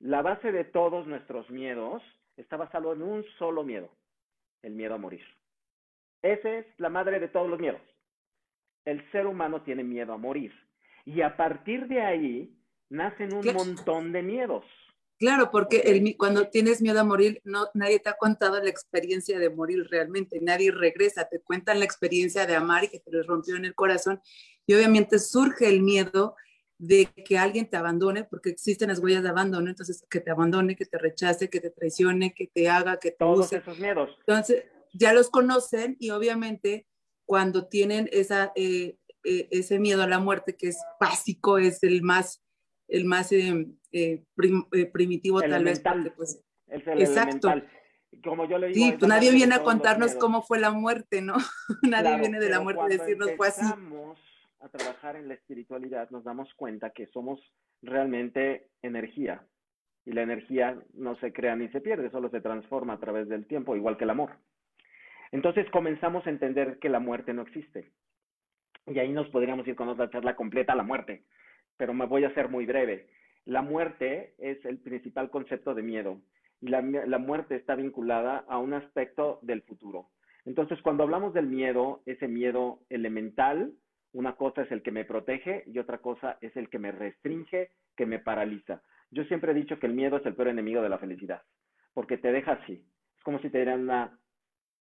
la 0.01 0.23
base 0.23 0.53
de 0.53 0.65
todos 0.65 1.07
nuestros 1.07 1.49
miedos 1.51 2.03
está 2.37 2.57
basado 2.57 2.93
en 2.93 3.03
un 3.03 3.25
solo 3.39 3.63
miedo, 3.63 3.91
el 4.63 4.75
miedo 4.75 4.95
a 4.95 4.99
morir. 4.99 5.25
Esa 6.23 6.59
es 6.59 6.67
la 6.79 6.89
madre 6.89 7.21
de 7.21 7.29
todos 7.29 7.49
los 7.49 7.61
miedos. 7.61 7.81
El 8.85 9.11
ser 9.13 9.27
humano 9.27 9.63
tiene 9.63 9.85
miedo 9.85 10.13
a 10.13 10.19
morir. 10.19 10.53
Y 11.05 11.21
a 11.21 11.37
partir 11.37 11.87
de 11.87 12.01
ahí 12.01 12.57
nacen 12.89 13.35
un 13.35 13.47
montón 13.53 14.13
de 14.13 14.23
miedos. 14.23 14.65
Claro, 15.19 15.51
porque 15.51 15.79
el, 15.79 16.17
cuando 16.17 16.49
tienes 16.49 16.83
miedo 16.83 17.01
a 17.01 17.05
morir, 17.05 17.41
no, 17.45 17.69
nadie 17.75 18.01
te 18.01 18.09
ha 18.09 18.15
contado 18.15 18.61
la 18.61 18.69
experiencia 18.69 19.39
de 19.39 19.49
morir 19.49 19.87
realmente, 19.89 20.41
nadie 20.41 20.73
regresa, 20.73 21.29
te 21.29 21.41
cuentan 21.41 21.79
la 21.79 21.85
experiencia 21.85 22.47
de 22.47 22.57
amar 22.57 22.85
y 22.85 22.89
que 22.89 22.99
te 22.99 23.13
les 23.13 23.27
rompió 23.27 23.57
en 23.57 23.65
el 23.65 23.75
corazón. 23.75 24.21
Y 24.67 24.75
obviamente 24.75 25.19
surge 25.19 25.69
el 25.69 25.83
miedo 25.83 26.37
de 26.79 27.07
que 27.25 27.39
alguien 27.39 27.69
te 27.69 27.77
abandone, 27.77 28.25
porque 28.25 28.51
existen 28.51 28.89
las 28.89 28.99
huellas 28.99 29.23
de 29.23 29.29
abandono, 29.29 29.69
entonces 29.71 30.05
que 30.11 30.21
te 30.21 30.31
abandone, 30.31 30.77
que 30.77 30.87
te 30.87 30.99
rechace, 30.99 31.49
que 31.49 31.61
te 31.61 31.71
traicione, 31.71 32.35
que 32.35 32.49
te 32.53 32.69
haga, 32.69 32.99
que 32.99 33.11
te 33.11 33.17
Todos 33.19 33.53
esos 33.53 33.79
miedos. 33.79 34.11
Entonces, 34.21 34.65
ya 34.93 35.13
los 35.13 35.31
conocen 35.31 35.97
y 35.99 36.11
obviamente 36.11 36.87
cuando 37.27 37.67
tienen 37.69 38.09
esa, 38.13 38.53
eh, 38.55 38.99
eh, 39.25 39.49
ese 39.51 39.79
miedo 39.79 40.03
a 40.03 40.09
la 40.09 40.19
muerte, 40.19 40.57
que 40.57 40.69
es 40.69 40.79
básico, 41.01 41.59
es 41.59 41.83
el 41.83 42.03
más, 42.03 42.43
el 42.89 43.05
más 43.05 43.31
eh, 43.33 44.25
primitivo 44.93 45.41
tal 45.41 45.65
vez. 45.65 45.83
pues, 46.17 46.43
exacto. 46.69 47.49
Como 48.23 48.49
yo 48.49 48.59
le 48.59 48.69
digo, 48.69 48.79
sí, 48.79 48.97
pues 48.97 49.09
nadie 49.09 49.33
viene 49.33 49.57
a 49.57 49.63
contarnos 49.63 50.15
cómo 50.15 50.43
fue 50.43 50.61
la 50.61 50.71
muerte, 50.71 51.21
¿no? 51.21 51.35
nadie 51.83 52.17
viene 52.19 52.39
de 52.39 52.49
la 52.49 52.61
muerte 52.61 52.83
a 52.83 52.89
decirnos 52.89 53.31
fue 53.37 53.49
así 53.49 53.65
a 54.65 54.69
trabajar 54.71 55.17
en 55.17 55.29
la 55.29 55.35
espiritualidad, 55.35 56.09
nos 56.11 56.25
damos 56.25 56.53
cuenta 56.55 56.91
que 56.91 57.07
somos 57.09 57.39
realmente 57.83 58.69
energía. 58.83 59.43
Y 60.07 60.13
la 60.13 60.23
energía 60.23 60.79
no 60.95 61.17
se 61.17 61.33
crea 61.33 61.55
ni 61.55 61.69
se 61.69 61.83
pierde, 61.83 62.11
solo 62.11 62.31
se 62.31 62.41
transforma 62.41 62.95
a 62.95 62.99
través 62.99 63.29
del 63.29 63.47
tiempo, 63.47 63.77
igual 63.77 63.99
que 63.99 64.05
el 64.05 64.11
amor. 64.11 64.39
Entonces 65.33 65.71
comenzamos 65.71 66.27
a 66.27 66.31
entender 66.31 66.79
que 66.79 66.89
la 66.89 66.99
muerte 66.99 67.35
no 67.35 67.43
existe. 67.43 67.93
Y 68.87 68.99
ahí 68.99 69.13
nos 69.13 69.29
podríamos 69.29 69.67
ir 69.69 69.77
con 69.77 69.89
otra 69.89 70.09
charla 70.11 70.35
completa 70.35 70.73
a 70.73 70.77
la 70.77 70.83
muerte, 70.83 71.25
pero 71.77 71.93
me 71.93 72.07
voy 72.07 72.25
a 72.25 72.29
hacer 72.29 72.49
muy 72.49 72.65
breve. 72.65 73.09
La 73.45 73.61
muerte 73.61 74.35
es 74.39 74.65
el 74.65 74.79
principal 74.79 75.31
concepto 75.31 75.75
de 75.75 75.83
miedo 75.83 76.21
y 76.61 76.69
la, 76.69 76.81
la 76.81 77.19
muerte 77.19 77.57
está 77.57 77.75
vinculada 77.75 78.45
a 78.49 78.59
un 78.59 78.73
aspecto 78.73 79.41
del 79.43 79.63
futuro. 79.63 80.09
Entonces, 80.47 80.81
cuando 80.83 81.03
hablamos 81.03 81.35
del 81.35 81.47
miedo, 81.47 82.03
ese 82.07 82.29
miedo 82.29 82.81
elemental, 82.89 83.75
una 84.15 84.37
cosa 84.37 84.63
es 84.63 84.71
el 84.71 84.83
que 84.83 84.93
me 84.93 85.05
protege 85.05 85.65
y 85.67 85.79
otra 85.79 85.99
cosa 85.99 86.39
es 86.41 86.57
el 86.57 86.71
que 86.71 86.79
me 86.79 86.93
restringe, 86.93 87.71
que 87.97 88.07
me 88.07 88.21
paraliza. 88.21 88.81
Yo 89.11 89.25
siempre 89.25 89.53
he 89.53 89.55
dicho 89.55 89.79
que 89.79 89.87
el 89.87 89.93
miedo 89.93 90.17
es 90.17 90.27
el 90.27 90.35
peor 90.35 90.49
enemigo 90.49 90.81
de 90.83 90.89
la 90.89 90.99
felicidad, 90.99 91.43
porque 91.93 92.17
te 92.17 92.33
deja 92.33 92.53
así. 92.53 92.87
Es 93.17 93.23
como 93.25 93.41
si 93.41 93.51
te 93.51 93.59
dieran 93.59 93.83
una 93.83 94.17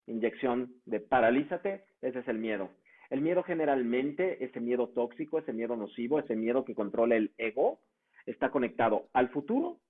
inyección 0.06 0.74
de 0.84 1.00
paralízate, 1.00 1.84
ese 2.02 2.20
es 2.20 2.28
el 2.28 2.38
miedo. 2.38 2.70
El 3.10 3.20
miedo 3.20 3.42
generalmente, 3.42 4.44
ese 4.44 4.60
miedo 4.60 4.88
tóxico, 4.90 5.40
ese 5.40 5.52
miedo 5.52 5.76
nocivo, 5.76 6.20
ese 6.20 6.36
miedo 6.36 6.64
que 6.64 6.76
controla 6.76 7.16
el 7.16 7.34
ego, 7.36 7.80
está 8.26 8.50
conectado 8.50 9.08
al 9.12 9.28
futuro, 9.30 9.80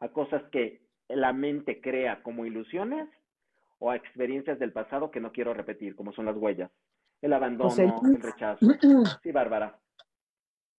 a 0.00 0.08
cosas 0.08 0.42
que 0.50 0.80
la 1.08 1.32
mente 1.32 1.80
crea 1.80 2.20
como 2.24 2.44
ilusiones 2.44 3.08
o 3.78 3.92
a 3.92 3.96
experiencias 3.96 4.58
del 4.58 4.72
pasado 4.72 5.12
que 5.12 5.20
no 5.20 5.30
quiero 5.30 5.54
repetir, 5.54 5.94
como 5.94 6.12
son 6.12 6.26
las 6.26 6.36
huellas 6.36 6.70
el 7.22 7.32
abandono, 7.32 8.00
el 8.04 8.22
rechazo. 8.22 8.66
Sí, 9.22 9.32
Bárbara. 9.32 9.78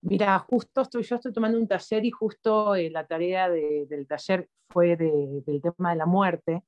Mira, 0.01 0.39
justo 0.39 0.81
estoy, 0.81 1.03
yo 1.03 1.15
estoy 1.15 1.33
tomando 1.33 1.57
un 1.57 1.67
taller 1.67 2.05
y 2.05 2.11
justo 2.11 2.75
eh, 2.75 2.89
la 2.89 3.05
tarea 3.05 3.49
del 3.49 4.07
taller 4.07 4.47
fue 4.69 4.95
del 4.95 5.43
tema 5.61 5.91
de 5.91 5.95
la 5.95 6.05
muerte. 6.05 6.63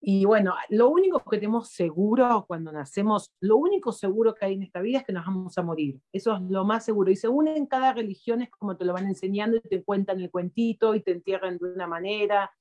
Y 0.00 0.24
bueno, 0.24 0.54
lo 0.68 0.90
único 0.90 1.18
que 1.28 1.38
tenemos 1.38 1.70
seguro 1.70 2.44
cuando 2.46 2.70
nacemos, 2.70 3.32
lo 3.40 3.56
único 3.56 3.90
seguro 3.90 4.34
que 4.34 4.46
hay 4.46 4.54
en 4.54 4.62
esta 4.62 4.80
vida 4.80 4.98
es 4.98 5.04
que 5.04 5.12
nos 5.12 5.26
vamos 5.26 5.58
a 5.58 5.62
morir. 5.62 6.00
Eso 6.12 6.36
es 6.36 6.42
lo 6.42 6.64
más 6.64 6.84
seguro. 6.84 7.10
Y 7.10 7.16
según 7.16 7.48
en 7.48 7.66
cada 7.66 7.92
religión 7.92 8.42
es 8.42 8.50
como 8.50 8.76
te 8.76 8.84
lo 8.84 8.92
van 8.92 9.06
enseñando 9.06 9.56
y 9.56 9.60
te 9.60 9.82
cuentan 9.82 10.20
el 10.20 10.30
cuentito 10.30 10.94
y 10.94 11.02
te 11.02 11.12
entierran 11.12 11.58
de 11.58 11.72
una 11.72 11.88
manera. 11.88 12.52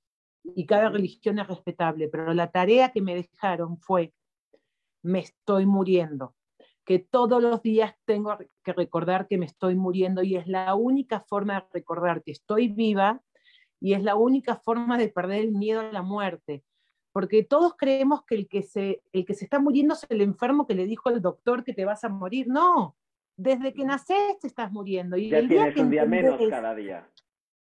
Y 0.43 0.65
cada 0.65 0.89
religión 0.89 1.37
es 1.37 1.47
respetable. 1.47 2.07
Pero 2.07 2.33
la 2.33 2.49
tarea 2.49 2.91
que 2.91 3.01
me 3.01 3.13
dejaron 3.13 3.77
fue 3.77 4.13
me 5.07 5.19
estoy 5.19 5.65
muriendo, 5.65 6.35
que 6.85 6.99
todos 6.99 7.41
los 7.41 7.61
días 7.61 7.95
tengo 8.05 8.37
que 8.63 8.73
recordar 8.73 9.27
que 9.27 9.37
me 9.37 9.45
estoy 9.45 9.75
muriendo 9.75 10.21
y 10.21 10.35
es 10.35 10.47
la 10.47 10.75
única 10.75 11.21
forma 11.21 11.55
de 11.55 11.65
recordar 11.73 12.23
que 12.23 12.31
estoy 12.31 12.67
viva 12.67 13.21
y 13.79 13.93
es 13.93 14.03
la 14.03 14.15
única 14.15 14.55
forma 14.55 14.97
de 14.97 15.09
perder 15.09 15.41
el 15.41 15.51
miedo 15.51 15.81
a 15.81 15.91
la 15.91 16.01
muerte. 16.01 16.63
Porque 17.11 17.43
todos 17.43 17.75
creemos 17.75 18.23
que 18.25 18.35
el 18.35 18.47
que 18.47 18.61
se, 18.61 19.01
el 19.11 19.25
que 19.25 19.33
se 19.33 19.45
está 19.45 19.59
muriendo 19.59 19.95
es 19.95 20.05
el 20.09 20.21
enfermo 20.21 20.67
que 20.67 20.75
le 20.75 20.85
dijo 20.85 21.09
el 21.09 21.21
doctor 21.21 21.63
que 21.63 21.73
te 21.73 21.85
vas 21.85 22.03
a 22.03 22.09
morir. 22.09 22.47
No, 22.47 22.95
desde 23.35 23.73
que 23.73 23.85
naces 23.85 24.39
te 24.39 24.47
estás 24.47 24.71
muriendo. 24.71 25.17
Y 25.17 25.33
el 25.33 25.47
día 25.47 25.73
que 25.73 25.81
un 25.81 25.89
día 25.89 26.05
menos 26.05 26.39
cada 26.49 26.75
día. 26.75 27.09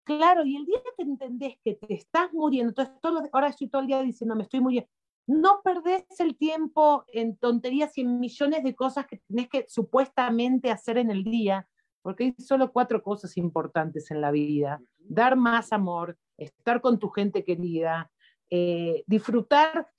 Claro, 0.05 0.43
y 0.43 0.55
el 0.55 0.65
día 0.65 0.81
que 0.97 1.03
entendés 1.03 1.57
que 1.63 1.75
te 1.75 1.93
estás 1.93 2.33
muriendo, 2.33 2.69
entonces 2.69 2.93
todo, 3.01 3.29
ahora 3.31 3.47
estoy 3.47 3.69
todo 3.69 3.81
el 3.81 3.87
día 3.87 4.01
diciendo, 4.01 4.35
me 4.35 4.43
estoy 4.43 4.59
muriendo, 4.59 4.89
no 5.27 5.61
perdés 5.63 6.05
el 6.19 6.37
tiempo 6.37 7.05
en 7.07 7.37
tonterías 7.37 7.97
y 7.97 8.01
en 8.01 8.19
millones 8.19 8.63
de 8.63 8.75
cosas 8.75 9.07
que 9.07 9.21
tenés 9.27 9.49
que 9.49 9.65
supuestamente 9.67 10.69
hacer 10.69 10.97
en 10.97 11.11
el 11.11 11.23
día, 11.23 11.67
porque 12.01 12.25
hay 12.25 12.35
solo 12.37 12.71
cuatro 12.71 13.01
cosas 13.01 13.37
importantes 13.37 14.11
en 14.11 14.21
la 14.21 14.31
vida. 14.31 14.81
Dar 14.97 15.35
más 15.37 15.71
amor, 15.71 16.17
estar 16.37 16.81
con 16.81 16.99
tu 16.99 17.09
gente 17.09 17.43
querida, 17.43 18.11
eh, 18.49 19.03
disfrutar 19.07 19.89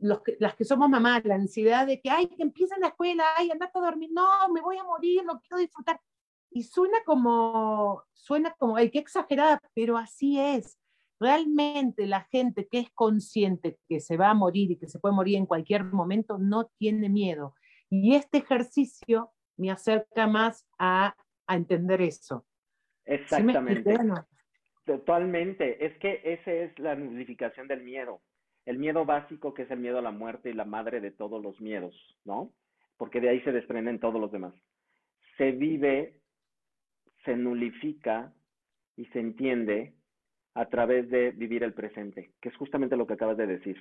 los 0.00 0.20
las 0.38 0.54
que 0.54 0.64
somos 0.64 0.88
mamás, 0.88 1.24
la 1.24 1.34
ansiedad 1.34 1.86
de 1.86 2.00
que, 2.00 2.10
ay, 2.10 2.28
que 2.28 2.42
empieza 2.42 2.78
la 2.78 2.88
escuela, 2.88 3.24
ay, 3.36 3.50
andate 3.50 3.78
a 3.78 3.82
dormir, 3.82 4.10
no, 4.12 4.48
me 4.52 4.60
voy 4.60 4.76
a 4.78 4.84
morir, 4.84 5.24
lo 5.24 5.40
quiero 5.40 5.58
disfrutar. 5.58 6.00
Y 6.50 6.62
suena 6.62 6.98
como, 7.04 8.04
suena 8.12 8.54
como, 8.58 8.76
ay, 8.76 8.90
qué 8.90 8.98
exagerada, 8.98 9.60
pero 9.74 9.96
así 9.96 10.38
es 10.38 10.78
realmente 11.20 12.06
la 12.06 12.22
gente 12.30 12.68
que 12.70 12.80
es 12.80 12.90
consciente 12.92 13.78
que 13.88 14.00
se 14.00 14.16
va 14.16 14.30
a 14.30 14.34
morir 14.34 14.70
y 14.70 14.76
que 14.76 14.88
se 14.88 14.98
puede 14.98 15.14
morir 15.14 15.36
en 15.36 15.46
cualquier 15.46 15.84
momento 15.84 16.38
no 16.38 16.70
tiene 16.78 17.08
miedo. 17.08 17.54
Y 17.90 18.14
este 18.14 18.38
ejercicio 18.38 19.30
me 19.56 19.70
acerca 19.70 20.26
más 20.26 20.66
a, 20.78 21.14
entender 21.48 22.02
eso. 22.02 22.44
Exactamente. 23.04 23.96
Totalmente. 24.84 25.86
Es 25.86 25.96
que 25.98 26.20
esa 26.24 26.50
es 26.50 26.78
la 26.78 26.96
nulificación 26.96 27.68
del 27.68 27.82
miedo. 27.82 28.20
El 28.64 28.78
miedo 28.78 29.04
básico 29.04 29.54
que 29.54 29.62
es 29.62 29.70
el 29.70 29.78
miedo 29.78 29.98
a 29.98 30.02
la 30.02 30.10
muerte 30.10 30.50
y 30.50 30.54
la 30.54 30.64
madre 30.64 31.00
de 31.00 31.12
todos 31.12 31.40
los 31.40 31.60
miedos, 31.60 31.94
¿no? 32.24 32.52
Porque 32.96 33.20
de 33.20 33.28
ahí 33.28 33.40
se 33.42 33.52
desprenden 33.52 34.00
todos 34.00 34.20
los 34.20 34.32
demás. 34.32 34.54
Se 35.38 35.52
vive, 35.52 36.20
se 37.24 37.36
nulifica 37.36 38.34
y 38.96 39.04
se 39.06 39.20
entiende 39.20 39.95
a 40.56 40.64
través 40.70 41.10
de 41.10 41.32
vivir 41.32 41.62
el 41.62 41.74
presente, 41.74 42.32
que 42.40 42.48
es 42.48 42.56
justamente 42.56 42.96
lo 42.96 43.06
que 43.06 43.12
acabas 43.12 43.36
de 43.36 43.46
decir. 43.46 43.76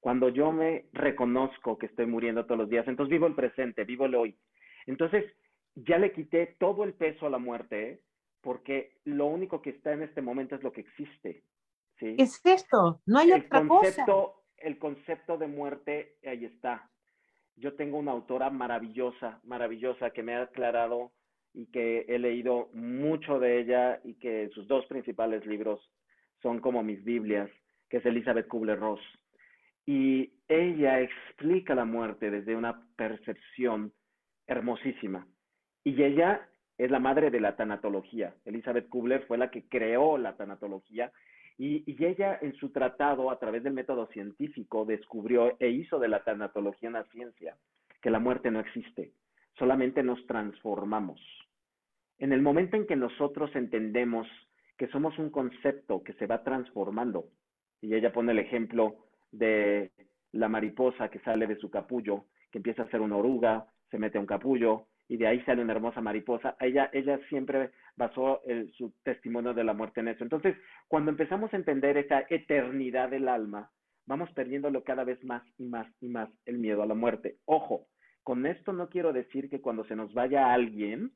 Cuando 0.00 0.28
yo 0.28 0.50
me 0.50 0.86
reconozco 0.92 1.78
que 1.78 1.86
estoy 1.86 2.06
muriendo 2.06 2.44
todos 2.44 2.58
los 2.58 2.68
días, 2.68 2.88
entonces 2.88 3.12
vivo 3.12 3.28
el 3.28 3.36
presente, 3.36 3.84
vivo 3.84 4.06
el 4.06 4.16
hoy. 4.16 4.36
Entonces, 4.86 5.24
ya 5.76 5.96
le 5.96 6.12
quité 6.12 6.56
todo 6.58 6.82
el 6.82 6.94
peso 6.94 7.26
a 7.26 7.30
la 7.30 7.38
muerte, 7.38 7.88
¿eh? 7.88 8.00
porque 8.40 8.96
lo 9.04 9.26
único 9.26 9.62
que 9.62 9.70
está 9.70 9.92
en 9.92 10.02
este 10.02 10.20
momento 10.20 10.56
es 10.56 10.62
lo 10.64 10.72
que 10.72 10.80
existe. 10.80 11.44
¿sí? 12.00 12.16
Es 12.18 12.44
esto, 12.44 13.00
no 13.06 13.20
hay 13.20 13.30
otra 13.30 13.64
concepto, 13.64 14.04
cosa. 14.06 14.34
El 14.56 14.78
concepto 14.78 15.38
de 15.38 15.46
muerte, 15.46 16.16
ahí 16.26 16.46
está. 16.46 16.90
Yo 17.54 17.76
tengo 17.76 17.96
una 17.96 18.10
autora 18.10 18.50
maravillosa, 18.50 19.40
maravillosa, 19.44 20.10
que 20.10 20.24
me 20.24 20.34
ha 20.34 20.42
aclarado 20.42 21.12
y 21.54 21.66
que 21.66 22.06
he 22.08 22.18
leído 22.18 22.70
mucho 22.72 23.38
de 23.38 23.60
ella 23.60 24.00
y 24.02 24.14
que 24.14 24.48
sus 24.52 24.66
dos 24.66 24.84
principales 24.86 25.46
libros 25.46 25.80
son 26.42 26.60
como 26.60 26.82
mis 26.82 27.02
Biblias, 27.04 27.50
que 27.88 27.98
es 27.98 28.06
Elizabeth 28.06 28.48
Kubler-Ross. 28.48 29.00
Y 29.86 30.32
ella 30.48 31.00
explica 31.00 31.74
la 31.74 31.84
muerte 31.84 32.30
desde 32.30 32.56
una 32.56 32.82
percepción 32.96 33.92
hermosísima. 34.46 35.26
Y 35.84 36.02
ella 36.02 36.48
es 36.76 36.90
la 36.90 36.98
madre 36.98 37.30
de 37.30 37.40
la 37.40 37.56
tanatología. 37.56 38.34
Elizabeth 38.44 38.88
Kubler 38.88 39.26
fue 39.26 39.38
la 39.38 39.50
que 39.50 39.68
creó 39.68 40.18
la 40.18 40.36
tanatología 40.36 41.12
y, 41.56 41.82
y, 41.90 42.04
ella 42.04 42.38
en 42.40 42.54
su 42.54 42.70
tratado, 42.70 43.32
a 43.32 43.38
través 43.40 43.64
del 43.64 43.72
método 43.72 44.06
científico, 44.08 44.84
descubrió 44.84 45.56
e 45.58 45.70
hizo 45.70 45.98
de 45.98 46.06
la 46.06 46.22
tanatología 46.22 46.88
una 46.88 47.02
ciencia, 47.04 47.56
que 48.00 48.10
la 48.10 48.20
muerte 48.20 48.52
no 48.52 48.60
existe, 48.60 49.10
solamente 49.58 50.04
nos 50.04 50.24
transformamos. 50.26 51.20
En 52.18 52.32
el 52.32 52.42
momento 52.42 52.76
en 52.76 52.86
que 52.86 52.94
nosotros 52.94 53.50
entendemos 53.56 54.28
que 54.78 54.88
somos 54.88 55.18
un 55.18 55.30
concepto 55.30 56.02
que 56.02 56.14
se 56.14 56.26
va 56.26 56.42
transformando, 56.42 57.26
y 57.82 57.94
ella 57.94 58.12
pone 58.12 58.32
el 58.32 58.38
ejemplo 58.38 58.96
de 59.30 59.92
la 60.32 60.48
mariposa 60.48 61.10
que 61.10 61.18
sale 61.20 61.46
de 61.46 61.56
su 61.56 61.70
capullo, 61.70 62.26
que 62.50 62.58
empieza 62.58 62.82
a 62.82 62.90
ser 62.90 63.00
una 63.00 63.16
oruga, 63.16 63.66
se 63.90 63.98
mete 63.98 64.18
a 64.18 64.20
un 64.20 64.26
capullo 64.26 64.86
y 65.08 65.16
de 65.16 65.26
ahí 65.26 65.40
sale 65.42 65.62
una 65.62 65.72
hermosa 65.72 66.00
mariposa. 66.00 66.56
Ella, 66.60 66.90
ella 66.92 67.18
siempre 67.28 67.70
basó 67.96 68.42
su 68.76 68.92
testimonio 69.02 69.54
de 69.54 69.64
la 69.64 69.72
muerte 69.72 70.00
en 70.00 70.08
eso. 70.08 70.22
Entonces, 70.22 70.54
cuando 70.86 71.10
empezamos 71.10 71.52
a 71.52 71.56
entender 71.56 71.96
esa 71.96 72.24
eternidad 72.28 73.08
del 73.08 73.28
alma, 73.28 73.70
vamos 74.06 74.30
perdiéndolo 74.32 74.84
cada 74.84 75.04
vez 75.04 75.22
más 75.24 75.42
y 75.56 75.64
más 75.64 75.86
y 76.00 76.08
más 76.08 76.28
el 76.44 76.58
miedo 76.58 76.82
a 76.82 76.86
la 76.86 76.94
muerte. 76.94 77.36
Ojo, 77.46 77.86
con 78.22 78.44
esto 78.44 78.72
no 78.72 78.90
quiero 78.90 79.12
decir 79.12 79.48
que 79.48 79.60
cuando 79.62 79.84
se 79.84 79.96
nos 79.96 80.12
vaya 80.12 80.52
alguien, 80.52 81.12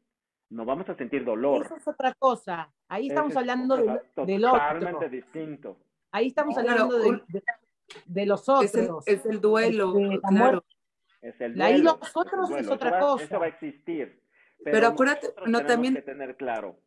no 0.52 0.64
vamos 0.64 0.88
a 0.88 0.94
sentir 0.94 1.24
dolor. 1.24 1.64
Eso 1.64 1.76
es 1.76 1.88
otra 1.88 2.12
cosa. 2.14 2.72
Ahí 2.88 3.08
estamos 3.08 3.34
hablando 3.36 3.76
de, 3.76 4.00
del 4.26 4.44
otro. 4.44 4.58
Totalmente 4.58 5.08
distinto. 5.08 5.78
Ahí 6.10 6.28
estamos 6.28 6.56
hablando 6.58 6.98
de, 6.98 8.26
los 8.26 8.48
otros. 8.48 9.04
Es 9.06 9.24
el, 9.24 9.40
duelo, 9.40 9.94
claro. 10.28 10.64
Es 11.22 11.40
el 11.40 11.54
duelo. 11.54 11.64
Ahí 11.64 11.78
los 11.80 11.96
otros 12.14 12.50
es, 12.50 12.68
otra 12.68 13.00
cosa. 13.00 13.24
Eso 13.24 13.40
va 13.40 13.46
a 13.46 13.48
existir. 13.48 14.22
Pero, 14.62 14.86
acuérdate, 14.88 15.34
no 15.46 15.64
también. 15.64 15.94
Que 15.94 16.02
tener 16.02 16.36
claro. 16.36 16.78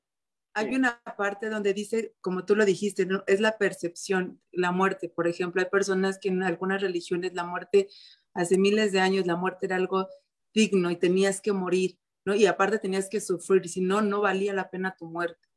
Hay 0.53 0.73
una 0.73 1.01
parte 1.17 1.49
donde 1.49 1.73
dice, 1.73 2.13
como 2.21 2.45
tú 2.45 2.55
lo 2.55 2.63
dijiste, 2.63 3.05
¿no? 3.05 3.23
es 3.27 3.41
la 3.41 3.57
percepción, 3.57 4.39
la 4.51 4.71
muerte. 4.71 5.09
Por 5.09 5.27
ejemplo, 5.27 5.61
hay 5.61 5.69
personas 5.69 6.17
que 6.17 6.29
en 6.29 6.43
algunas 6.43 6.81
religiones 6.81 7.33
la 7.33 7.43
muerte, 7.43 7.89
hace 8.33 8.57
miles 8.57 8.93
de 8.93 9.01
años, 9.01 9.25
la 9.25 9.35
muerte 9.35 9.65
era 9.65 9.75
algo 9.75 10.07
digno 10.53 10.91
y 10.91 10.95
tenías 10.95 11.41
que 11.41 11.51
morir, 11.51 11.97
Y 12.33 12.45
aparte 12.47 12.79
tenías 12.79 13.09
que 13.09 13.21
sufrir, 13.21 13.67
si 13.69 13.81
no, 13.81 14.01
no 14.01 14.21
valía 14.21 14.53
la 14.53 14.69
pena 14.69 14.95
tu 14.97 15.05
muerte. 15.05 15.47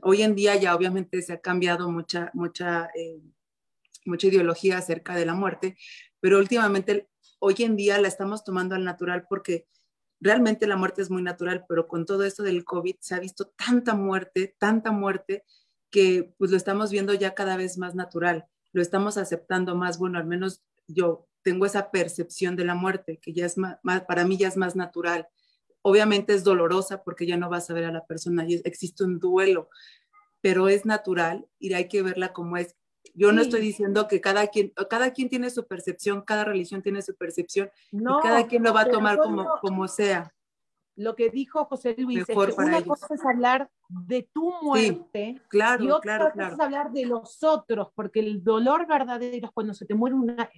Hoy 0.00 0.22
en 0.22 0.34
día 0.34 0.56
ya 0.56 0.74
obviamente 0.74 1.20
se 1.22 1.34
ha 1.34 1.40
cambiado 1.40 1.90
mucha, 1.90 2.30
mucha, 2.32 2.88
eh, 2.94 3.20
mucha 4.06 4.28
ideología 4.28 4.78
acerca 4.78 5.14
de 5.14 5.26
la 5.26 5.34
muerte, 5.34 5.76
pero 6.20 6.38
últimamente, 6.38 7.08
hoy 7.38 7.54
en 7.58 7.76
día 7.76 8.00
la 8.00 8.08
estamos 8.08 8.44
tomando 8.44 8.74
al 8.74 8.84
natural 8.84 9.26
porque 9.28 9.66
realmente 10.20 10.66
la 10.66 10.76
muerte 10.76 11.02
es 11.02 11.10
muy 11.10 11.22
natural, 11.22 11.64
pero 11.68 11.86
con 11.86 12.06
todo 12.06 12.24
esto 12.24 12.42
del 12.42 12.64
COVID 12.64 12.96
se 13.00 13.14
ha 13.14 13.20
visto 13.20 13.48
tanta 13.48 13.94
muerte, 13.94 14.54
tanta 14.58 14.92
muerte, 14.92 15.44
que 15.90 16.34
pues 16.38 16.50
lo 16.50 16.56
estamos 16.56 16.90
viendo 16.90 17.14
ya 17.14 17.34
cada 17.34 17.56
vez 17.56 17.78
más 17.78 17.94
natural, 17.94 18.46
lo 18.72 18.82
estamos 18.82 19.16
aceptando 19.18 19.76
más, 19.76 19.98
bueno, 19.98 20.18
al 20.18 20.26
menos 20.26 20.62
yo 20.88 21.26
tengo 21.42 21.64
esa 21.64 21.90
percepción 21.90 22.56
de 22.56 22.64
la 22.64 22.74
muerte, 22.74 23.18
que 23.22 23.32
ya 23.32 23.46
es 23.46 23.56
más, 23.56 23.78
para 24.06 24.24
mí 24.24 24.36
ya 24.36 24.48
es 24.48 24.56
más 24.56 24.74
natural. 24.74 25.28
Obviamente 25.88 26.34
es 26.34 26.42
dolorosa 26.42 27.04
porque 27.04 27.26
ya 27.26 27.36
no 27.36 27.48
vas 27.48 27.70
a 27.70 27.72
ver 27.72 27.84
a 27.84 27.92
la 27.92 28.04
persona 28.04 28.44
y 28.44 28.60
existe 28.64 29.04
un 29.04 29.20
duelo, 29.20 29.68
pero 30.40 30.68
es 30.68 30.84
natural 30.84 31.46
y 31.60 31.72
hay 31.74 31.86
que 31.86 32.02
verla 32.02 32.32
como 32.32 32.56
es. 32.56 32.74
Yo 33.14 33.30
no 33.30 33.40
estoy 33.40 33.60
diciendo 33.60 34.08
que 34.08 34.20
cada 34.20 34.48
quien, 34.48 34.72
cada 34.90 35.12
quien 35.12 35.28
tiene 35.28 35.48
su 35.48 35.64
percepción, 35.68 36.22
cada 36.22 36.42
religión 36.42 36.82
tiene 36.82 37.02
su 37.02 37.14
percepción 37.14 37.70
y 37.92 38.02
cada 38.20 38.48
quien 38.48 38.64
lo 38.64 38.74
va 38.74 38.80
a 38.80 38.90
tomar 38.90 39.16
como, 39.18 39.46
como 39.60 39.86
sea. 39.86 40.34
Lo 40.96 41.14
que 41.14 41.30
dijo 41.30 41.64
José 41.66 41.94
Luis 41.96 42.18
es 42.18 42.26
que 42.26 42.34
una 42.34 42.82
cosa 42.82 43.14
es 43.14 43.24
hablar 43.24 43.70
de 43.88 44.28
tu 44.32 44.52
muerte 44.62 45.40
claro, 45.46 45.84
y 45.84 45.90
otra 45.92 46.18
claro, 46.18 46.32
cosa 46.32 46.48
es 46.48 46.58
hablar 46.58 46.90
de 46.90 47.06
los 47.06 47.44
otros, 47.44 47.92
porque 47.94 48.18
el 48.18 48.42
dolor 48.42 48.88
verdadero 48.88 49.46
es 49.46 49.52
cuando 49.52 49.72
se 49.72 49.86
te 49.86 49.94
muere 49.94 50.16
una... 50.16 50.50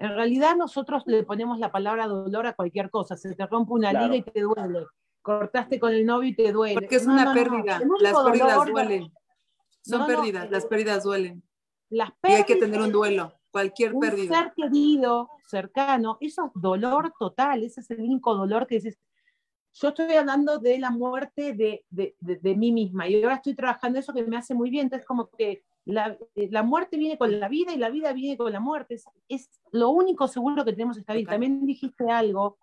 En 0.00 0.14
realidad 0.16 0.56
nosotros 0.56 1.04
le 1.06 1.22
ponemos 1.22 1.58
la 1.58 1.70
palabra 1.70 2.08
dolor 2.08 2.46
a 2.46 2.54
cualquier 2.54 2.90
cosa, 2.90 3.16
se 3.16 3.34
te 3.34 3.46
rompe 3.46 3.74
una 3.74 3.92
liga 3.92 4.16
y 4.16 4.22
te 4.22 4.40
duele, 4.40 4.86
cortaste 5.22 5.78
con 5.78 5.92
el 5.92 6.04
novio 6.04 6.30
y 6.30 6.34
te 6.34 6.50
duele. 6.52 6.74
Porque 6.74 6.96
es 6.96 7.06
una 7.06 7.32
pérdida, 7.32 7.80
las 8.00 8.14
pérdidas 8.24 8.66
duelen. 8.66 9.12
Son 9.82 10.06
pérdidas, 10.06 10.50
las 10.50 10.66
pérdidas 10.66 11.04
duelen 11.04 11.42
y 11.90 12.32
hay 12.32 12.44
que 12.44 12.56
tener 12.56 12.80
un 12.80 12.92
duelo, 12.92 13.32
cualquier 13.50 13.94
un 13.94 14.00
pérdida. 14.00 14.42
ser 14.42 14.52
querido, 14.54 15.28
cercano, 15.46 16.18
eso 16.20 16.46
es 16.46 16.52
dolor 16.54 17.12
total, 17.18 17.64
ese 17.64 17.80
es 17.80 17.90
el 17.90 18.00
único 18.00 18.34
dolor 18.34 18.66
que 18.66 18.76
dices. 18.76 18.98
Yo 19.72 19.88
estoy 19.88 20.12
hablando 20.14 20.58
de 20.58 20.78
la 20.78 20.90
muerte 20.90 21.52
de, 21.54 21.84
de, 21.90 22.16
de, 22.18 22.56
mí 22.56 22.72
misma 22.72 23.06
y 23.06 23.22
ahora 23.22 23.36
estoy 23.36 23.54
trabajando 23.54 24.00
eso 24.00 24.12
que 24.12 24.24
me 24.24 24.36
hace 24.36 24.52
muy 24.52 24.68
bien. 24.68 24.86
Entonces, 24.86 25.06
como 25.06 25.30
que 25.30 25.62
la, 25.90 26.16
eh, 26.34 26.48
la, 26.50 26.62
muerte 26.62 26.96
viene 26.96 27.18
con 27.18 27.38
la 27.38 27.48
vida 27.48 27.72
y 27.72 27.78
la 27.78 27.90
vida 27.90 28.12
viene 28.12 28.36
con 28.36 28.52
la 28.52 28.60
muerte. 28.60 28.94
Es, 28.94 29.04
es 29.28 29.60
lo 29.72 29.90
único 29.90 30.28
seguro 30.28 30.64
que 30.64 30.72
tenemos 30.72 30.96
esta 30.96 31.14
vida. 31.14 31.30
También 31.30 31.66
dijiste 31.66 32.10
algo 32.10 32.58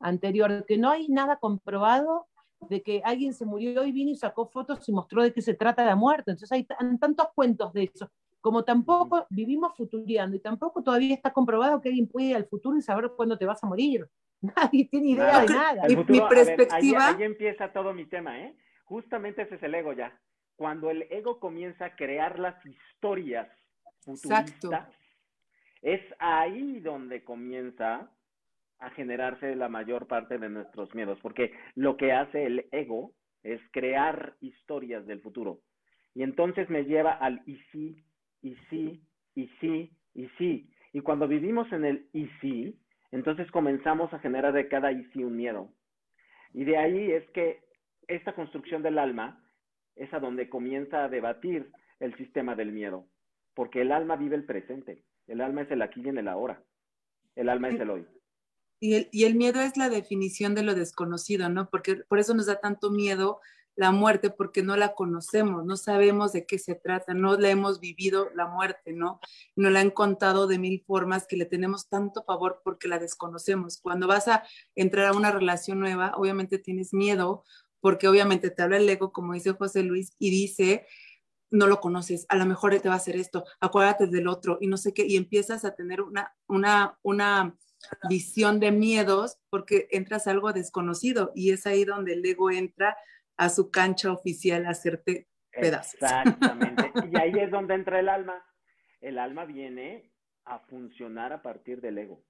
anterior, 0.00 0.64
que 0.66 0.78
no 0.78 0.90
hay 0.90 1.08
nada 1.08 1.36
comprobado 1.36 2.26
de 2.68 2.82
que 2.82 3.02
alguien 3.04 3.32
se 3.32 3.46
murió 3.46 3.84
y 3.84 3.92
vino 3.92 4.10
y 4.10 4.16
sacó 4.16 4.46
fotos 4.46 4.86
y 4.88 4.92
mostró 4.92 5.22
de 5.22 5.32
qué 5.32 5.42
se 5.42 5.54
trata 5.54 5.84
la 5.84 5.96
muerte. 5.96 6.30
Entonces 6.30 6.52
hay 6.52 6.66
tantos 6.98 7.28
cuentos 7.34 7.72
de 7.72 7.90
eso 7.94 8.10
como 8.40 8.64
tampoco 8.64 9.26
vivimos 9.30 9.76
futuriando 9.76 10.36
y 10.36 10.40
tampoco 10.40 10.82
todavía 10.82 11.14
está 11.14 11.32
comprobado 11.32 11.80
que 11.80 11.90
alguien 11.90 12.08
puede 12.08 12.28
ir 12.28 12.36
al 12.36 12.46
futuro 12.46 12.76
y 12.76 12.82
saber 12.82 13.12
cuándo 13.16 13.36
te 13.36 13.46
vas 13.46 13.62
a 13.62 13.66
morir. 13.66 14.08
Nadie 14.40 14.86
tiene 14.86 15.10
idea 15.10 15.40
de 15.42 15.48
nada. 15.48 15.82
mi 15.86 16.20
perspectiva. 16.28 17.08
ahí, 17.08 17.22
empieza 17.22 17.72
todo 17.72 17.92
mi 17.92 18.06
tema, 18.06 18.40
¿eh? 18.40 18.56
Justamente 18.84 19.42
ese 19.42 19.56
es 19.56 19.62
el 19.62 19.74
ego 19.74 19.92
ya. 19.92 20.18
Cuando 20.60 20.90
el 20.90 21.06
ego 21.08 21.40
comienza 21.40 21.86
a 21.86 21.96
crear 21.96 22.38
las 22.38 22.54
historias 22.66 23.48
futuristas, 24.04 24.90
es 25.80 26.02
ahí 26.18 26.80
donde 26.80 27.24
comienza 27.24 28.10
a 28.78 28.90
generarse 28.90 29.56
la 29.56 29.70
mayor 29.70 30.06
parte 30.06 30.36
de 30.36 30.50
nuestros 30.50 30.94
miedos, 30.94 31.18
porque 31.22 31.54
lo 31.76 31.96
que 31.96 32.12
hace 32.12 32.44
el 32.44 32.66
ego 32.72 33.12
es 33.42 33.58
crear 33.70 34.34
historias 34.42 35.06
del 35.06 35.22
futuro. 35.22 35.60
Y 36.14 36.24
entonces 36.24 36.68
me 36.68 36.84
lleva 36.84 37.12
al 37.12 37.40
y 37.46 37.56
sí, 37.72 38.04
y 38.42 38.54
sí, 38.68 39.02
y 39.34 39.48
sí, 39.62 39.90
y 40.12 40.28
sí. 40.36 40.70
Y 40.92 41.00
cuando 41.00 41.26
vivimos 41.26 41.72
en 41.72 41.86
el 41.86 42.06
y 42.12 42.28
sí, 42.42 42.78
entonces 43.12 43.50
comenzamos 43.50 44.12
a 44.12 44.18
generar 44.18 44.52
de 44.52 44.68
cada 44.68 44.92
y 44.92 45.04
sí 45.14 45.24
un 45.24 45.38
miedo. 45.38 45.72
Y 46.52 46.64
de 46.64 46.76
ahí 46.76 47.12
es 47.12 47.26
que 47.30 47.62
esta 48.08 48.34
construcción 48.34 48.82
del 48.82 48.98
alma 48.98 49.39
es 49.96 50.12
a 50.14 50.20
donde 50.20 50.48
comienza 50.48 51.04
a 51.04 51.08
debatir 51.08 51.70
el 51.98 52.16
sistema 52.16 52.54
del 52.54 52.72
miedo, 52.72 53.06
porque 53.54 53.82
el 53.82 53.92
alma 53.92 54.16
vive 54.16 54.36
el 54.36 54.44
presente, 54.44 55.04
el 55.26 55.40
alma 55.40 55.62
es 55.62 55.70
el 55.70 55.82
aquí 55.82 56.00
y 56.04 56.08
en 56.08 56.18
el 56.18 56.28
ahora, 56.28 56.62
el 57.36 57.48
alma 57.48 57.68
es 57.68 57.80
el 57.80 57.90
hoy. 57.90 58.06
Y 58.80 58.94
el, 58.94 59.08
y 59.12 59.24
el 59.24 59.34
miedo 59.34 59.60
es 59.60 59.76
la 59.76 59.90
definición 59.90 60.54
de 60.54 60.62
lo 60.62 60.74
desconocido, 60.74 61.50
¿no? 61.50 61.68
Porque 61.68 61.96
por 62.08 62.18
eso 62.18 62.34
nos 62.34 62.46
da 62.46 62.60
tanto 62.60 62.90
miedo 62.90 63.40
la 63.76 63.92
muerte 63.92 64.30
porque 64.30 64.62
no 64.62 64.76
la 64.76 64.94
conocemos, 64.94 65.64
no 65.64 65.76
sabemos 65.76 66.32
de 66.32 66.44
qué 66.44 66.58
se 66.58 66.74
trata, 66.74 67.14
no 67.14 67.38
la 67.38 67.48
hemos 67.48 67.80
vivido 67.80 68.28
la 68.34 68.46
muerte, 68.46 68.92
¿no? 68.92 69.20
No 69.56 69.70
la 69.70 69.80
han 69.80 69.90
contado 69.90 70.46
de 70.46 70.58
mil 70.58 70.84
formas 70.86 71.26
que 71.26 71.36
le 71.36 71.46
tenemos 71.46 71.88
tanto 71.88 72.22
favor 72.24 72.60
porque 72.62 72.88
la 72.88 72.98
desconocemos. 72.98 73.78
Cuando 73.80 74.06
vas 74.06 74.28
a 74.28 74.44
entrar 74.74 75.06
a 75.06 75.16
una 75.16 75.30
relación 75.30 75.80
nueva, 75.80 76.12
obviamente 76.16 76.58
tienes 76.58 76.92
miedo 76.92 77.44
porque 77.80 78.08
obviamente 78.08 78.50
te 78.50 78.62
habla 78.62 78.76
el 78.76 78.88
ego, 78.88 79.12
como 79.12 79.34
dice 79.34 79.52
José 79.52 79.82
Luis, 79.82 80.14
y 80.18 80.30
dice, 80.30 80.86
no 81.50 81.66
lo 81.66 81.80
conoces, 81.80 82.26
a 82.28 82.36
lo 82.36 82.46
mejor 82.46 82.78
te 82.78 82.88
va 82.88 82.94
a 82.94 82.98
hacer 82.98 83.16
esto, 83.16 83.44
acuérdate 83.60 84.06
del 84.06 84.28
otro 84.28 84.58
y 84.60 84.66
no 84.66 84.76
sé 84.76 84.94
qué, 84.94 85.06
y 85.06 85.16
empiezas 85.16 85.64
a 85.64 85.74
tener 85.74 86.00
una, 86.00 86.34
una, 86.46 86.98
una 87.02 87.56
visión 88.08 88.60
de 88.60 88.70
miedos 88.70 89.38
porque 89.50 89.88
entras 89.90 90.26
a 90.26 90.30
algo 90.30 90.52
desconocido 90.52 91.32
y 91.34 91.50
es 91.50 91.66
ahí 91.66 91.84
donde 91.84 92.12
el 92.12 92.24
ego 92.24 92.50
entra 92.50 92.96
a 93.36 93.48
su 93.48 93.70
cancha 93.70 94.12
oficial 94.12 94.66
a 94.66 94.70
hacerte 94.70 95.28
pedazos. 95.50 95.94
Exactamente. 95.94 96.92
y 97.12 97.18
ahí 97.18 97.32
es 97.38 97.50
donde 97.50 97.74
entra 97.74 97.98
el 97.98 98.08
alma. 98.08 98.44
El 99.00 99.18
alma 99.18 99.44
viene 99.46 100.12
a 100.44 100.58
funcionar 100.58 101.32
a 101.32 101.42
partir 101.42 101.80
del 101.80 101.98
ego. 101.98 102.22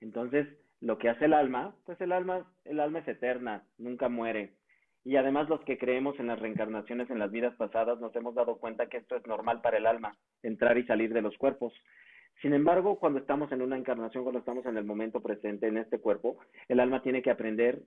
Entonces, 0.00 0.46
lo 0.80 0.98
que 0.98 1.08
hace 1.08 1.24
el 1.24 1.32
alma, 1.32 1.74
pues 1.86 1.98
el 2.02 2.12
alma, 2.12 2.46
el 2.64 2.78
alma 2.78 2.98
es 2.98 3.08
eterna, 3.08 3.66
nunca 3.78 4.08
muere. 4.08 4.58
Y 5.04 5.16
además 5.16 5.48
los 5.48 5.60
que 5.64 5.78
creemos 5.78 6.18
en 6.18 6.28
las 6.28 6.38
reencarnaciones 6.38 7.10
en 7.10 7.18
las 7.18 7.30
vidas 7.30 7.54
pasadas 7.56 8.00
nos 8.00 8.14
hemos 8.16 8.34
dado 8.34 8.56
cuenta 8.56 8.88
que 8.88 8.96
esto 8.96 9.16
es 9.16 9.26
normal 9.26 9.60
para 9.60 9.76
el 9.76 9.86
alma, 9.86 10.16
entrar 10.42 10.78
y 10.78 10.86
salir 10.86 11.12
de 11.12 11.22
los 11.22 11.36
cuerpos. 11.36 11.74
Sin 12.40 12.54
embargo, 12.54 12.98
cuando 12.98 13.18
estamos 13.20 13.52
en 13.52 13.62
una 13.62 13.76
encarnación, 13.76 14.24
cuando 14.24 14.40
estamos 14.40 14.66
en 14.66 14.76
el 14.76 14.84
momento 14.84 15.20
presente 15.20 15.68
en 15.68 15.76
este 15.76 16.00
cuerpo, 16.00 16.38
el 16.68 16.80
alma 16.80 17.02
tiene 17.02 17.22
que 17.22 17.30
aprender 17.30 17.82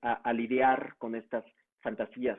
a 0.00 0.32
lidiar 0.32 0.94
con 0.98 1.14
estas 1.14 1.44
fantasías. 1.82 2.38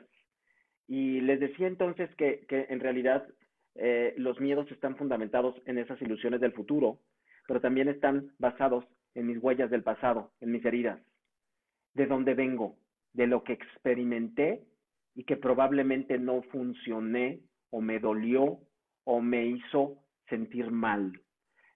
Y 0.86 1.20
les 1.20 1.40
decía 1.40 1.66
entonces 1.66 2.14
que, 2.16 2.44
en 2.48 2.80
realidad 2.80 3.26
eh, 3.74 4.14
los 4.16 4.40
miedos 4.40 4.70
están 4.70 4.96
fundamentados 4.96 5.54
en 5.66 5.78
esas 5.78 6.00
ilusiones 6.02 6.40
del 6.40 6.52
futuro, 6.52 6.98
pero 7.46 7.60
también 7.60 7.88
están 7.88 8.32
basados 8.38 8.84
en 9.14 9.26
mis 9.26 9.38
huellas 9.42 9.70
del 9.70 9.82
pasado, 9.82 10.32
en 10.40 10.50
mis 10.52 10.64
heridas, 10.64 11.00
de 11.94 12.06
dónde 12.06 12.34
vengo, 12.34 12.76
de 13.14 13.26
lo 13.26 13.42
que 13.42 13.54
experimenté 13.54 14.62
y 15.14 15.24
que 15.24 15.36
probablemente 15.36 16.18
no 16.18 16.42
funcioné 16.42 17.40
o 17.70 17.80
me 17.80 17.98
dolió 17.98 18.58
o 19.04 19.20
me 19.20 19.46
hizo 19.46 19.98
sentir 20.28 20.70
mal. 20.70 21.12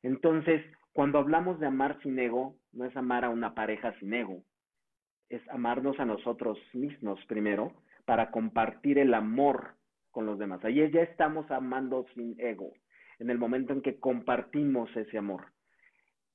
Entonces, 0.03 0.62
cuando 0.92 1.18
hablamos 1.18 1.61
de 1.61 1.66
amar 1.66 1.98
sin 2.03 2.18
ego, 2.18 2.57
no 2.72 2.85
es 2.85 2.96
amar 2.96 3.24
a 3.24 3.31
una 3.31 3.55
pareja 3.55 3.96
sin 3.98 4.12
ego, 4.14 4.42
es 5.29 5.46
amarnos 5.48 5.98
a 6.01 6.05
nosotros 6.05 6.59
mismos 6.72 7.24
primero, 7.27 7.72
para 8.05 8.31
compartir 8.31 8.98
el 8.98 9.14
amor 9.14 9.77
con 10.11 10.27
los 10.27 10.38
demás. 10.38 10.64
Ahí 10.64 10.90
ya 10.90 11.03
estamos 11.03 11.51
amando 11.51 12.07
sin 12.14 12.35
ego, 12.40 12.72
en 13.18 13.31
el 13.31 13.38
momento 13.38 13.72
en 13.72 13.83
que 13.83 14.01
compartimos 14.01 14.94
ese 14.96 15.18
amor. 15.18 15.46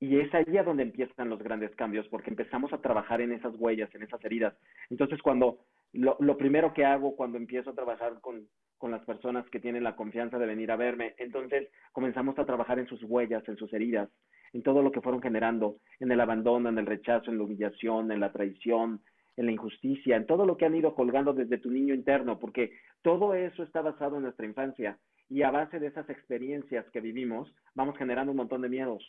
Y 0.03 0.19
es 0.19 0.33
ahí 0.33 0.57
a 0.57 0.63
donde 0.63 0.83
empiezan 0.83 1.29
los 1.29 1.41
grandes 1.41 1.73
cambios, 1.77 2.05
porque 2.09 2.29
empezamos 2.29 2.73
a 2.73 2.81
trabajar 2.81 3.21
en 3.21 3.31
esas 3.31 3.55
huellas, 3.57 3.89
en 3.95 4.03
esas 4.03 4.21
heridas. 4.25 4.53
Entonces, 4.89 5.21
cuando 5.21 5.59
lo, 5.93 6.17
lo 6.19 6.35
primero 6.35 6.73
que 6.73 6.83
hago 6.83 7.15
cuando 7.15 7.37
empiezo 7.37 7.69
a 7.69 7.73
trabajar 7.73 8.19
con, 8.19 8.45
con 8.77 8.91
las 8.91 9.05
personas 9.05 9.49
que 9.49 9.61
tienen 9.61 9.81
la 9.81 9.95
confianza 9.95 10.37
de 10.37 10.45
venir 10.45 10.71
a 10.71 10.75
verme, 10.75 11.13
entonces 11.19 11.69
comenzamos 11.93 12.37
a 12.37 12.45
trabajar 12.45 12.79
en 12.79 12.87
sus 12.87 13.01
huellas, 13.03 13.47
en 13.47 13.55
sus 13.55 13.71
heridas, 13.71 14.09
en 14.51 14.61
todo 14.61 14.81
lo 14.81 14.91
que 14.91 14.99
fueron 14.99 15.21
generando, 15.21 15.77
en 16.01 16.11
el 16.11 16.19
abandono, 16.19 16.67
en 16.67 16.79
el 16.79 16.85
rechazo, 16.85 17.31
en 17.31 17.37
la 17.37 17.45
humillación, 17.45 18.11
en 18.11 18.19
la 18.19 18.33
traición, 18.33 18.99
en 19.37 19.45
la 19.45 19.53
injusticia, 19.53 20.17
en 20.17 20.25
todo 20.25 20.45
lo 20.45 20.57
que 20.57 20.65
han 20.65 20.75
ido 20.75 20.95
colgando 20.95 21.31
desde 21.31 21.59
tu 21.59 21.71
niño 21.71 21.93
interno, 21.93 22.39
porque 22.39 22.73
todo 23.03 23.35
eso 23.35 23.63
está 23.63 23.81
basado 23.81 24.17
en 24.17 24.23
nuestra 24.23 24.45
infancia 24.45 24.97
y 25.29 25.43
a 25.43 25.51
base 25.51 25.79
de 25.79 25.87
esas 25.87 26.09
experiencias 26.09 26.85
que 26.91 26.99
vivimos, 26.99 27.55
vamos 27.73 27.97
generando 27.97 28.31
un 28.31 28.37
montón 28.37 28.63
de 28.63 28.67
miedos. 28.67 29.01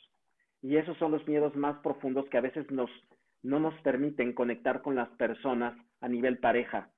Y 0.65 0.79
esos 0.79 0.97
son 0.97 1.13
los 1.13 1.29
miedos 1.29 1.55
más 1.57 1.77
profundos 1.83 2.27
que 2.31 2.39
a 2.39 2.41
veces 2.41 2.71
nos, 2.71 2.91
no 3.43 3.61
nos 3.61 3.79
permiten 3.83 4.33
conectar 4.33 4.81
con 4.81 4.95
las 4.95 5.11
personas 5.11 5.77
a 6.01 6.09
nivel 6.09 6.39
pareja. 6.39 6.91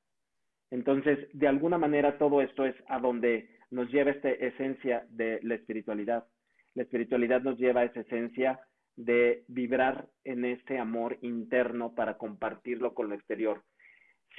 Entonces, 0.71 1.29
de 1.33 1.49
alguna 1.49 1.77
manera, 1.77 2.17
todo 2.17 2.43
esto 2.43 2.65
es 2.65 2.77
a 2.87 3.01
donde 3.01 3.51
nos 3.73 3.91
lleva 3.91 4.13
esta 4.13 4.31
esencia 4.31 5.05
de 5.09 5.41
la 5.43 5.57
espiritualidad. 5.57 6.29
La 6.75 6.85
espiritualidad 6.85 7.43
nos 7.43 7.59
lleva 7.59 7.81
a 7.81 7.87
esa 7.87 8.03
esencia 8.03 8.61
de 8.95 9.43
vibrar 9.49 10.07
en 10.23 10.45
este 10.45 10.79
amor 10.79 11.19
interno 11.23 11.93
para 11.93 12.19
compartirlo 12.19 12.95
con 12.95 13.09
lo 13.09 13.17
exterior. 13.17 13.65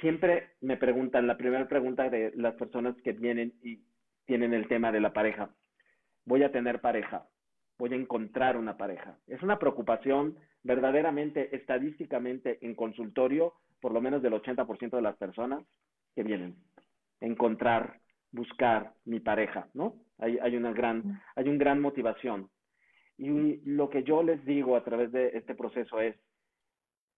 Siempre 0.00 0.52
me 0.62 0.78
preguntan, 0.78 1.26
la 1.26 1.36
primera 1.36 1.68
pregunta 1.68 2.08
de 2.08 2.32
las 2.34 2.54
personas 2.54 2.96
que 3.02 3.12
vienen 3.12 3.52
y 3.62 3.84
tienen 4.24 4.54
el 4.54 4.68
tema 4.68 4.90
de 4.90 5.00
la 5.00 5.12
pareja, 5.12 5.50
voy 6.24 6.44
a 6.44 6.50
tener 6.50 6.80
pareja, 6.80 7.26
voy 7.78 7.92
a 7.92 7.96
encontrar 7.96 8.56
una 8.56 8.76
pareja. 8.76 9.18
Es 9.26 9.42
una 9.42 9.58
preocupación 9.58 10.36
verdaderamente, 10.62 11.54
estadísticamente 11.54 12.58
en 12.62 12.74
consultorio, 12.74 13.54
por 13.80 13.92
lo 13.92 14.00
menos 14.00 14.22
del 14.22 14.32
80% 14.32 14.96
de 14.96 15.02
las 15.02 15.16
personas 15.16 15.64
que 16.14 16.24
vienen. 16.24 16.56
Encontrar, 17.20 18.00
buscar 18.32 18.92
mi 19.04 19.20
pareja, 19.20 19.68
¿no? 19.74 19.94
Hay, 20.18 20.38
hay 20.38 20.56
una 20.56 20.72
gran, 20.72 21.22
hay 21.36 21.48
una 21.48 21.58
gran 21.58 21.80
motivación. 21.80 22.50
Y 23.16 23.60
lo 23.64 23.88
que 23.90 24.02
yo 24.02 24.22
les 24.22 24.44
digo 24.44 24.76
a 24.76 24.84
través 24.84 25.12
de 25.12 25.28
este 25.34 25.54
proceso 25.54 26.00
es, 26.00 26.16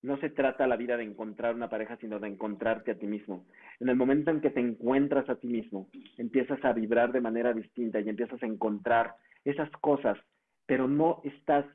no 0.02 0.18
se 0.18 0.30
trata 0.30 0.66
la 0.66 0.76
vida 0.76 0.96
de 0.96 1.04
encontrar 1.04 1.54
una 1.54 1.68
pareja, 1.68 1.96
sino 1.98 2.18
de 2.18 2.28
encontrarte 2.28 2.92
a 2.92 2.98
ti 2.98 3.06
mismo. 3.06 3.44
En 3.80 3.90
el 3.90 3.96
momento 3.96 4.30
en 4.30 4.40
que 4.40 4.50
te 4.50 4.60
encuentras 4.60 5.28
a 5.28 5.36
ti 5.36 5.46
mismo, 5.46 5.88
empiezas 6.16 6.64
a 6.64 6.72
vibrar 6.72 7.12
de 7.12 7.20
manera 7.20 7.52
distinta 7.52 8.00
y 8.00 8.08
empiezas 8.08 8.42
a 8.42 8.46
encontrar 8.46 9.14
esas 9.44 9.70
cosas, 9.72 10.18
pero 10.70 10.86
no 10.86 11.20
estás 11.24 11.66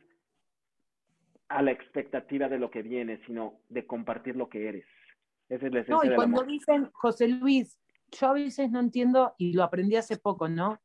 a 1.50 1.62
la 1.62 1.72
expectativa 1.72 2.48
de 2.48 2.58
lo 2.58 2.72
que 2.72 2.82
viene, 2.82 3.20
sino 3.26 3.60
de 3.68 3.86
compartir 3.86 4.38
lo 4.38 4.48
que 4.48 4.70
eres. 4.70 4.86
Esa 5.50 5.66
es 5.68 5.74
la 5.74 5.80
esencia 5.82 6.08
no, 6.08 6.14
y 6.14 6.16
cuando 6.16 6.44
dicen, 6.44 6.90
José 6.94 7.28
Luis, 7.28 7.78
yo 8.10 8.28
a 8.28 8.34
veces 8.34 8.72
no 8.72 8.80
entiendo, 8.80 9.36
y 9.38 9.52
lo 9.52 9.64
aprendí 9.64 9.98
hace 9.98 10.16
poco, 10.16 10.48
¿no? 10.48 10.80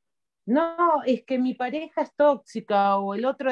no, 0.44 1.04
es 1.06 1.22
que 1.22 1.38
mi 1.38 1.54
pareja 1.54 2.02
es 2.02 2.12
tóxica 2.16 2.98
o 2.98 3.14
el 3.14 3.24
otro 3.24 3.48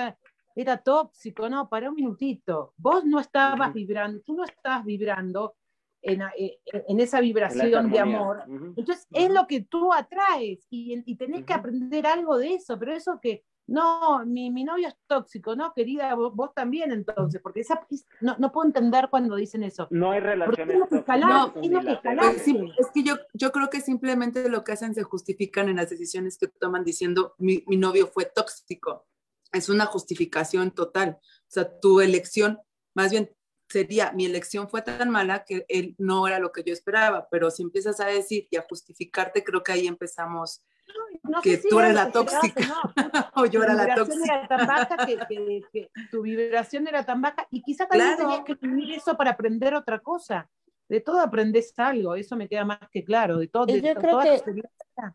era 0.57 0.77
tóxico, 0.79 1.49
no, 1.49 1.68
para 1.68 1.90
un 1.90 1.94
minutito. 1.94 2.75
Vos 2.79 3.05
no 3.05 3.21
estabas 3.21 3.73
vibrando, 3.73 4.21
tú 4.23 4.35
no 4.35 4.42
estás 4.42 4.85
vibrando 4.85 5.55
en, 6.03 6.23
eh, 6.37 6.59
esa 6.99 7.21
vibración 7.21 7.92
de 7.92 8.01
amor. 8.01 8.42
Entonces 8.77 9.07
es 9.12 9.31
lo 9.31 9.47
que 9.47 9.61
tú 9.61 9.92
atraes 9.92 10.66
y, 10.68 11.01
y 11.07 11.14
tenés 11.14 11.44
que 11.44 11.55
aprender 11.55 12.09
algo 12.09 12.37
de 12.38 12.55
eso, 12.55 12.77
pero 12.77 12.92
eso 12.92 13.21
que, 13.23 13.44
no, 13.68 14.24
mi, 14.24 14.50
mi 14.50 14.64
novio 14.64 14.88
es 14.88 14.96
tóxico, 15.07 15.54
¿no? 15.54 15.74
Querida, 15.74 16.14
vos, 16.14 16.54
también 16.54 16.90
entonces, 16.90 17.40
porque 17.42 17.61
esa, 17.61 17.87
no, 18.22 18.35
no, 18.38 18.50
puedo 18.50 18.66
entender 18.66 19.09
cuando 19.11 19.37
dicen 19.37 19.62
eso. 19.62 19.87
No 19.90 20.12
hay 20.12 20.20
relaciones 20.20 20.78
es, 22.78 22.87
que 22.94 23.02
yo, 23.02 23.16
yo 23.35 23.52
creo 23.52 23.68
que 23.68 23.83
simplemente 23.83 24.48
lo 24.48 24.64
que 24.64 24.72
hacen 24.72 24.94
se 24.94 25.02
justifican 25.02 25.68
en 25.68 25.76
las 25.76 25.90
decisiones 25.90 26.38
que 26.38 26.48
toman 26.48 26.83
diciendo 26.83 27.35
mi, 27.37 27.62
mi 27.66 27.76
novio 27.76 28.07
fue 28.07 28.24
tóxico. 28.24 29.07
Es 29.52 29.68
una 29.68 29.85
justificación 29.85 30.70
total. 30.70 31.18
O 31.20 31.50
sea, 31.50 31.78
tu 31.78 32.00
elección, 32.00 32.59
más 32.94 33.11
bien 33.11 33.31
sería, 33.68 34.12
mi 34.12 34.24
elección 34.24 34.70
fue 34.70 34.81
tan 34.81 35.11
mala 35.11 35.44
que 35.44 35.66
él 35.68 35.94
no 35.98 36.26
era 36.26 36.38
lo 36.38 36.52
que 36.52 36.64
yo 36.64 36.72
esperaba, 36.72 37.28
pero 37.31 37.50
si 37.50 37.62
empiezas 37.62 38.00
a 38.00 38.07
decir 38.07 38.48
y 38.50 38.57
a 38.57 38.64
justificarte, 38.66 39.44
creo 39.44 39.62
que 39.62 39.72
ahí 39.72 39.87
empezamos 39.87 40.62
que 41.43 41.59
tú 41.59 41.81
eres 41.81 41.95
la 41.95 42.11
tóxica 42.11 42.75
o 43.35 43.47
yo 43.47 43.62
era 43.62 43.75
la 43.75 43.95
tóxica. 43.95 44.35
Era 44.35 44.49
tan 44.49 44.67
baja 44.67 44.97
que, 45.07 45.91
tu 46.11 46.23
vibración 46.23 46.87
era 46.88 47.05
tan 47.05 47.21
baja 47.21 47.47
y 47.51 47.62
quizás 47.62 47.88
también 47.88 48.17
tenías 48.17 48.45
que 48.45 48.55
vivir 48.55 48.93
eso 48.93 49.17
para 49.17 49.31
aprender 49.31 49.75
otra 49.75 49.99
cosa. 50.01 50.49
De 50.88 51.01
todo 51.01 51.21
aprendes 51.21 51.73
algo, 51.79 52.14
eso 52.14 52.35
me 52.37 52.49
queda 52.49 52.64
más 52.64 52.79
que 52.91 53.05
claro. 53.05 53.38
De 53.38 53.49
todo, 53.49 53.67
yo, 53.67 53.95
creo 53.95 54.21
que, 54.21 54.43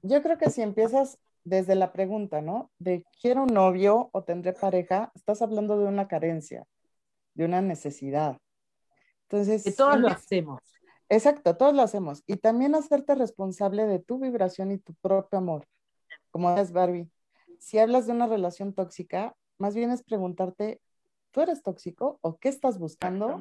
yo 0.03 0.21
creo 0.21 0.37
que 0.37 0.49
si 0.51 0.61
empiezas 0.61 1.17
desde 1.43 1.75
la 1.75 1.91
pregunta, 1.91 2.41
¿no? 2.41 2.71
De 2.77 3.03
quiero 3.19 3.43
un 3.43 3.53
novio 3.53 4.09
o 4.13 4.23
tendré 4.23 4.53
pareja, 4.53 5.11
estás 5.15 5.41
hablando 5.41 5.77
de 5.77 5.85
una 5.85 6.07
carencia, 6.07 6.65
de 7.33 7.45
una 7.45 7.61
necesidad. 7.61 8.37
Entonces, 9.23 9.63
que 9.63 9.71
todos 9.71 9.99
lo 9.99 10.09
hacemos. 10.09 10.61
Exacto, 11.09 11.55
todos 11.55 11.73
lo 11.73 11.81
hacemos. 11.81 12.23
Y 12.27 12.37
también 12.37 12.75
hacerte 12.75 13.15
responsable 13.15 13.85
de 13.85 13.99
tu 13.99 14.19
vibración 14.19 14.71
y 14.71 14.77
tu 14.77 14.93
propio 14.95 15.39
amor. 15.39 15.67
Como 16.33 16.57
es 16.57 16.73
Barbie, 16.73 17.07
si 17.59 17.77
hablas 17.77 18.07
de 18.07 18.13
una 18.13 18.25
relación 18.25 18.73
tóxica, 18.73 19.35
más 19.59 19.75
bien 19.75 19.91
es 19.91 20.01
preguntarte, 20.01 20.81
¿tú 21.29 21.41
eres 21.41 21.61
tóxico 21.61 22.17
o 22.21 22.39
qué 22.39 22.49
estás 22.49 22.79
buscando? 22.79 23.39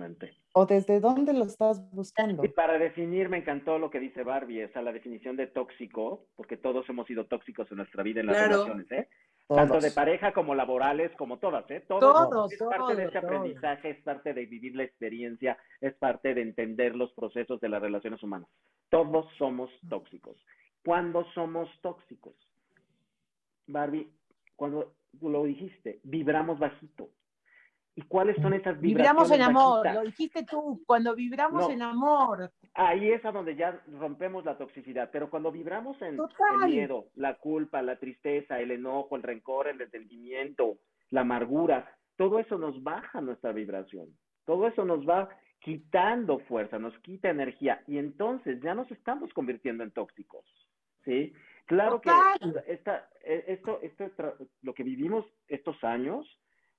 ¿O 0.52 0.66
desde 0.66 1.00
dónde 1.00 1.32
lo 1.32 1.46
estás 1.46 1.90
buscando? 1.90 2.44
Y 2.44 2.48
para 2.48 2.78
definir, 2.78 3.30
me 3.30 3.38
encantó 3.38 3.78
lo 3.78 3.88
que 3.88 3.98
dice 3.98 4.24
Barbie, 4.24 4.60
esa 4.60 4.82
la 4.82 4.92
definición 4.92 5.38
de 5.38 5.46
tóxico, 5.46 6.26
porque 6.36 6.58
todos 6.58 6.86
hemos 6.90 7.06
sido 7.06 7.24
tóxicos 7.24 7.66
en 7.70 7.78
nuestra 7.78 8.02
vida 8.02 8.20
en 8.20 8.26
las 8.26 8.46
relaciones, 8.48 8.92
¿eh? 8.92 9.08
Tanto 9.48 9.80
de 9.80 9.90
pareja 9.90 10.34
como 10.34 10.54
laborales, 10.54 11.12
como 11.16 11.38
todas, 11.38 11.64
¿eh? 11.70 11.82
Todos, 11.88 12.52
es 12.52 12.58
parte 12.62 12.94
de 12.94 13.06
ese 13.06 13.16
aprendizaje, 13.16 13.88
es 13.88 14.02
parte 14.02 14.34
de 14.34 14.44
vivir 14.44 14.76
la 14.76 14.84
experiencia, 14.84 15.56
es 15.80 15.94
parte 15.94 16.34
de 16.34 16.42
entender 16.42 16.94
los 16.94 17.10
procesos 17.14 17.58
de 17.58 17.70
las 17.70 17.80
relaciones 17.80 18.22
humanas. 18.22 18.50
Todos 18.90 19.26
somos 19.38 19.70
tóxicos. 19.88 20.36
¿Cuándo 20.84 21.24
somos 21.32 21.70
tóxicos? 21.80 22.36
Barbie, 23.72 24.10
cuando 24.56 24.94
tú 25.18 25.28
lo 25.28 25.44
dijiste, 25.44 26.00
vibramos 26.04 26.58
bajito. 26.58 27.10
¿Y 27.94 28.02
cuáles 28.02 28.36
son 28.36 28.54
esas 28.54 28.80
vibraciones? 28.80 29.28
Vibramos 29.28 29.30
en 29.32 29.42
amor, 29.42 29.92
lo 29.92 30.02
dijiste 30.02 30.44
tú, 30.44 30.82
cuando 30.86 31.14
vibramos 31.14 31.68
en 31.68 31.82
amor. 31.82 32.50
Ahí 32.72 33.10
es 33.10 33.22
a 33.26 33.32
donde 33.32 33.54
ya 33.54 33.82
rompemos 33.98 34.46
la 34.46 34.56
toxicidad, 34.56 35.10
pero 35.12 35.28
cuando 35.28 35.52
vibramos 35.52 36.00
en 36.00 36.16
el 36.16 36.68
miedo, 36.70 37.08
la 37.16 37.34
culpa, 37.34 37.82
la 37.82 37.98
tristeza, 37.98 38.60
el 38.60 38.70
enojo, 38.70 39.16
el 39.16 39.22
rencor, 39.22 39.68
el 39.68 39.78
resentimiento, 39.78 40.78
la 41.10 41.20
amargura, 41.20 41.94
todo 42.16 42.38
eso 42.38 42.56
nos 42.56 42.82
baja 42.82 43.20
nuestra 43.20 43.52
vibración. 43.52 44.08
Todo 44.46 44.68
eso 44.68 44.86
nos 44.86 45.06
va 45.06 45.28
quitando 45.60 46.38
fuerza, 46.40 46.78
nos 46.78 46.98
quita 47.00 47.28
energía 47.28 47.82
y 47.86 47.98
entonces 47.98 48.60
ya 48.62 48.74
nos 48.74 48.90
estamos 48.90 49.32
convirtiendo 49.34 49.84
en 49.84 49.90
tóxicos. 49.90 50.44
¿Sí? 51.04 51.32
Claro 51.66 52.00
que 52.00 52.10
esta, 52.66 53.08
esto, 53.24 53.80
esto, 53.82 54.10
lo 54.62 54.74
que 54.74 54.82
vivimos 54.82 55.24
estos 55.48 55.82
años 55.84 56.26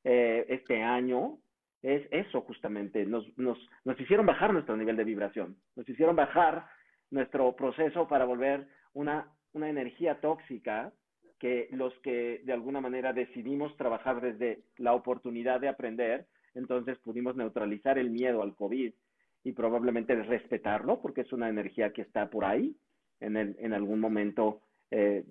eh, 0.03 0.45
este 0.49 0.81
año 0.81 1.37
es 1.81 2.05
eso 2.11 2.41
justamente, 2.41 3.05
nos, 3.05 3.25
nos, 3.37 3.57
nos 3.83 3.99
hicieron 3.99 4.25
bajar 4.25 4.53
nuestro 4.53 4.75
nivel 4.75 4.95
de 4.95 5.03
vibración, 5.03 5.57
nos 5.75 5.87
hicieron 5.87 6.15
bajar 6.15 6.65
nuestro 7.11 7.55
proceso 7.55 8.07
para 8.07 8.25
volver 8.25 8.67
una, 8.93 9.31
una 9.53 9.69
energía 9.69 10.19
tóxica 10.19 10.93
que 11.39 11.67
los 11.71 11.93
que 11.99 12.41
de 12.45 12.53
alguna 12.53 12.79
manera 12.79 13.11
decidimos 13.11 13.75
trabajar 13.75 14.21
desde 14.21 14.63
la 14.77 14.93
oportunidad 14.93 15.59
de 15.59 15.67
aprender, 15.67 16.25
entonces 16.53 16.97
pudimos 16.99 17.35
neutralizar 17.35 17.97
el 17.97 18.09
miedo 18.09 18.41
al 18.41 18.55
COVID 18.55 18.93
y 19.43 19.51
probablemente 19.51 20.15
respetarlo 20.15 21.01
porque 21.01 21.21
es 21.21 21.33
una 21.33 21.49
energía 21.49 21.91
que 21.91 22.01
está 22.01 22.29
por 22.29 22.45
ahí. 22.45 22.75
En, 23.19 23.37
el, 23.37 23.55
en 23.59 23.71
algún 23.71 24.01
momento 24.01 24.61
eh, 24.91 25.23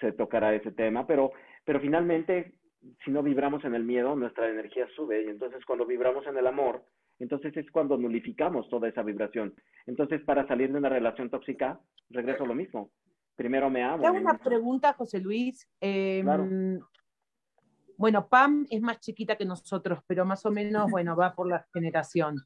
se 0.00 0.12
tocará 0.12 0.54
ese 0.54 0.72
tema, 0.72 1.06
pero, 1.06 1.32
pero 1.64 1.80
finalmente 1.80 2.54
si 3.04 3.10
no 3.10 3.22
vibramos 3.22 3.64
en 3.64 3.74
el 3.74 3.84
miedo, 3.84 4.16
nuestra 4.16 4.48
energía 4.48 4.86
sube 4.96 5.22
y 5.22 5.28
entonces 5.28 5.64
cuando 5.64 5.86
vibramos 5.86 6.26
en 6.26 6.36
el 6.36 6.46
amor, 6.46 6.84
entonces 7.18 7.54
es 7.56 7.70
cuando 7.70 7.98
nulificamos 7.98 8.68
toda 8.68 8.88
esa 8.88 9.02
vibración. 9.02 9.54
Entonces, 9.86 10.22
para 10.24 10.46
salir 10.46 10.72
de 10.72 10.78
una 10.78 10.88
relación 10.88 11.28
tóxica, 11.28 11.78
regreso 12.08 12.44
a 12.44 12.46
lo 12.46 12.54
mismo. 12.54 12.90
Primero 13.36 13.68
me 13.70 13.82
amo. 13.82 14.02
Tengo 14.02 14.18
una 14.18 14.38
pregunta, 14.38 14.94
José 14.94 15.20
Luis. 15.20 15.68
Em, 15.80 16.80
bueno, 17.96 18.28
Pam 18.28 18.66
es 18.70 18.80
más 18.80 19.00
chiquita 19.00 19.36
que 19.36 19.44
nosotros, 19.44 20.00
pero 20.06 20.24
más 20.24 20.44
o 20.46 20.50
menos, 20.50 20.90
bueno, 20.90 21.14
va 21.14 21.34
por 21.34 21.46
la 21.46 21.66
generación. 21.72 22.36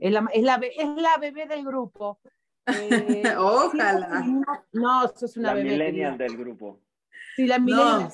Es 0.00 0.12
la, 0.12 0.26
es 0.32 0.42
la, 0.42 0.54
es 0.54 0.88
la 0.88 1.18
bebé 1.20 1.46
del 1.46 1.64
grupo. 1.64 2.18
Eh, 2.64 3.24
Ojalá. 3.36 4.24
No, 4.72 5.04
eso 5.06 5.26
es 5.26 5.36
una 5.36 5.52
la 5.52 5.64
millennial 5.64 6.16
del 6.16 6.36
grupo. 6.36 6.78
Sí, 7.36 7.46
la 7.46 7.58
millennial. 7.58 8.10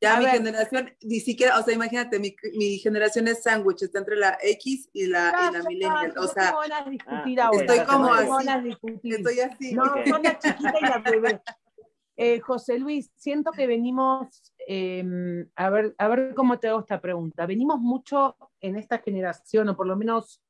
Ya 0.00 0.18
mi 0.18 0.26
generación, 0.26 0.92
ni 1.00 1.20
siquiera, 1.20 1.58
o 1.58 1.62
sea, 1.62 1.72
imagínate, 1.72 2.18
mi, 2.18 2.36
mi 2.58 2.78
generación 2.78 3.26
es 3.26 3.42
sándwich, 3.42 3.82
está 3.82 4.00
entre 4.00 4.16
la 4.16 4.36
X 4.42 4.90
y 4.92 5.06
la, 5.06 5.32
y 5.48 5.52
la 5.54 5.62
millennial. 5.62 6.14
o 6.18 6.26
sea, 6.26 6.54
estoy 7.52 7.80
como 7.86 8.12
así. 8.12 8.76
Estoy 9.02 9.40
así. 9.40 9.74
No, 9.74 9.84
son 10.06 10.22
la 10.22 10.38
chiquita 10.38 10.74
y 10.78 10.82
la 10.82 10.98
bebé. 11.10 11.40
Eh, 12.16 12.38
José 12.40 12.78
Luis, 12.78 13.10
siento 13.16 13.50
que 13.50 13.66
venimos, 13.66 14.52
em, 14.68 15.48
a, 15.56 15.70
ver, 15.70 15.94
a 15.98 16.08
ver 16.08 16.34
cómo 16.34 16.58
te 16.58 16.68
hago 16.68 16.80
esta 16.80 17.00
pregunta. 17.00 17.46
Venimos 17.46 17.80
mucho 17.80 18.36
en 18.60 18.76
esta 18.76 18.98
generación, 18.98 19.68
o 19.70 19.76
por 19.76 19.86
lo 19.86 19.96
menos 19.96 20.40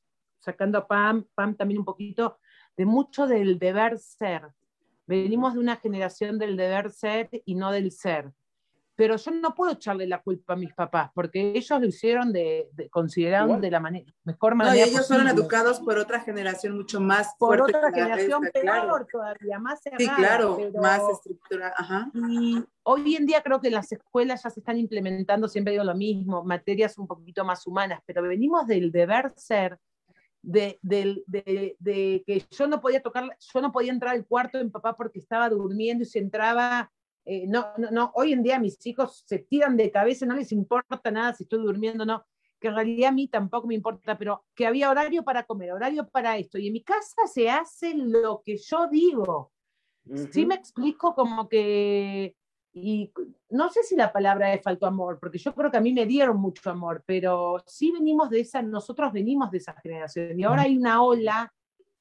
sacando 0.40 0.78
a 0.78 0.86
Pam, 0.86 1.26
Pam 1.34 1.56
también 1.56 1.78
un 1.78 1.84
poquito, 1.84 2.38
de 2.76 2.84
mucho 2.84 3.26
del 3.26 3.58
deber 3.58 3.98
ser. 3.98 4.42
Venimos 5.06 5.54
de 5.54 5.60
una 5.60 5.76
generación 5.76 6.38
del 6.38 6.56
deber 6.56 6.90
ser 6.90 7.28
y 7.44 7.54
no 7.54 7.72
del 7.72 7.92
ser 7.92 8.32
pero 8.96 9.16
yo 9.16 9.30
no 9.32 9.54
puedo 9.54 9.72
echarle 9.72 10.06
la 10.06 10.22
culpa 10.22 10.52
a 10.52 10.56
mis 10.56 10.72
papás, 10.72 11.10
porque 11.14 11.52
ellos 11.54 11.80
lo 11.80 11.86
hicieron 11.86 12.32
de, 12.32 12.68
de 12.72 12.88
consideraron 12.90 13.60
de 13.60 13.70
la 13.70 13.80
mejor 13.80 14.54
manera. 14.54 14.86
No, 14.86 14.92
ellos 14.92 15.08
fueron 15.08 15.28
educados 15.28 15.80
por 15.80 15.98
otra 15.98 16.20
generación 16.20 16.76
mucho 16.76 17.00
más 17.00 17.34
por 17.38 17.60
otra 17.60 17.92
generación 17.92 18.42
peor 18.52 19.06
todavía, 19.10 19.58
más 19.58 19.82
cerrada. 19.82 19.98
Sí, 19.98 20.08
claro, 20.16 20.58
más 20.80 21.02
estructurada. 21.10 22.10
Y 22.28 22.62
hoy 22.84 23.16
en 23.16 23.26
día 23.26 23.42
creo 23.42 23.60
que 23.60 23.70
las 23.70 23.90
escuelas 23.90 24.42
ya 24.44 24.50
se 24.50 24.60
están 24.60 24.78
implementando, 24.78 25.48
siempre 25.48 25.72
digo 25.72 25.84
lo 25.84 25.94
mismo, 25.94 26.44
materias 26.44 26.96
un 26.96 27.08
poquito 27.08 27.44
más 27.44 27.66
humanas, 27.66 28.00
pero 28.06 28.22
venimos 28.22 28.66
del 28.66 28.92
deber 28.92 29.32
ser. 29.36 29.78
De, 30.46 30.78
de, 30.82 31.24
de, 31.26 32.22
que 32.26 32.44
yo 32.50 32.66
no 32.66 32.78
podía 32.82 33.00
tocar, 33.00 33.34
yo 33.40 33.60
no 33.62 33.72
podía 33.72 33.92
entrar 33.92 34.14
al 34.14 34.26
cuarto 34.26 34.58
de 34.58 34.64
mi 34.64 34.70
papá 34.70 34.94
porque 34.94 35.18
estaba 35.18 35.48
durmiendo 35.48 36.02
y 36.02 36.06
si 36.06 36.18
entraba 36.18 36.92
eh, 37.26 37.46
no, 37.48 37.68
no, 37.78 37.90
no, 37.90 38.12
hoy 38.14 38.32
en 38.32 38.42
día 38.42 38.58
mis 38.58 38.84
hijos 38.86 39.24
se 39.26 39.38
tiran 39.38 39.76
de 39.76 39.90
cabeza, 39.90 40.26
no 40.26 40.36
les 40.36 40.52
importa 40.52 41.10
nada 41.10 41.32
si 41.32 41.44
estoy 41.44 41.60
durmiendo 41.60 42.04
o 42.04 42.06
no, 42.06 42.26
que 42.60 42.68
en 42.68 42.74
realidad 42.74 43.08
a 43.08 43.12
mí 43.12 43.28
tampoco 43.28 43.66
me 43.66 43.74
importa, 43.74 44.18
pero 44.18 44.44
que 44.54 44.66
había 44.66 44.90
horario 44.90 45.24
para 45.24 45.44
comer, 45.44 45.72
horario 45.72 46.06
para 46.08 46.36
esto, 46.36 46.58
y 46.58 46.66
en 46.66 46.74
mi 46.74 46.82
casa 46.82 47.26
se 47.32 47.48
hace 47.48 47.94
lo 47.94 48.42
que 48.44 48.58
yo 48.58 48.88
digo. 48.88 49.52
Sí 50.30 50.44
me 50.44 50.54
explico 50.54 51.14
como 51.14 51.48
que, 51.48 52.36
y 52.74 53.12
no 53.50 53.70
sé 53.70 53.84
si 53.84 53.94
la 53.94 54.12
palabra 54.12 54.52
es 54.52 54.62
falto 54.62 54.86
amor, 54.86 55.18
porque 55.20 55.38
yo 55.38 55.54
creo 55.54 55.70
que 55.70 55.76
a 55.76 55.80
mí 55.80 55.92
me 55.92 56.06
dieron 56.06 56.38
mucho 56.38 56.68
amor, 56.70 57.04
pero 57.06 57.62
sí 57.66 57.92
venimos 57.92 58.28
de 58.30 58.40
esa, 58.40 58.60
nosotros 58.62 59.12
venimos 59.12 59.50
de 59.50 59.58
esa 59.58 59.74
generación, 59.74 60.38
y 60.38 60.42
ahora 60.42 60.62
hay 60.62 60.76
una 60.76 61.02
ola 61.02 61.52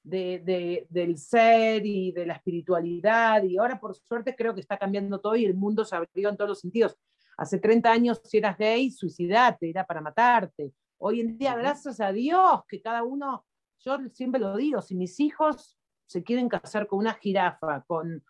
de, 0.04 0.86
del 0.90 1.18
ser 1.18 1.86
y 1.86 2.12
de 2.12 2.26
la 2.26 2.34
espiritualidad. 2.34 3.44
Y 3.44 3.58
ahora, 3.58 3.80
por 3.80 3.96
suerte, 3.96 4.36
creo 4.36 4.54
que 4.54 4.62
está 4.62 4.78
cambiando 4.78 5.20
todo 5.20 5.36
y 5.36 5.46
el 5.46 5.56
mundo 5.56 5.86
se 5.86 5.96
abrió 5.96 6.30
en 6.30 6.38
todos 6.38 6.50
los 6.50 6.60
sentidos. 6.60 6.98
Hace 7.38 7.60
30 7.60 7.92
años, 7.92 8.22
si 8.24 8.38
eras 8.38 8.58
gay, 8.58 8.92
suicidate, 8.92 9.70
era 9.70 9.86
para 9.86 10.02
matarte. 10.02 10.74
Hoy 10.98 11.22
en 11.22 11.38
día, 11.38 11.56
gracias 11.56 12.00
a 12.00 12.12
Dios, 12.12 12.62
que 12.68 12.82
cada 12.82 13.04
uno, 13.04 13.46
yo 13.80 13.98
siempre 14.12 14.40
lo 14.40 14.56
digo, 14.56 14.82
si 14.82 14.96
mis 14.96 15.20
hijos 15.20 15.78
se 16.06 16.24
quieren 16.24 16.48
casar 16.48 16.86
con 16.86 17.00
una 17.00 17.14
jirafa, 17.14 17.84
con 17.88 18.24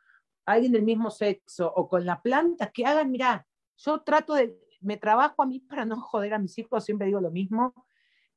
alguien 0.46 0.72
del 0.72 0.84
mismo 0.84 1.10
sexo 1.10 1.72
o 1.74 1.88
con 1.88 2.06
la 2.06 2.22
planta, 2.22 2.72
que 2.72 2.86
hagan, 2.86 3.12
mira, 3.12 3.48
yo 3.78 4.02
trato 4.02 4.34
de, 4.34 4.58
me 4.82 4.98
trabajo 4.98 5.44
a 5.44 5.46
mí 5.46 5.60
para 5.60 5.86
no 5.86 6.00
joder 6.00 6.34
a 6.34 6.40
mis 6.40 6.58
hijos, 6.58 6.84
siempre 6.84 7.08
digo 7.08 7.22
lo 7.22 7.32
mismo, 7.32 7.74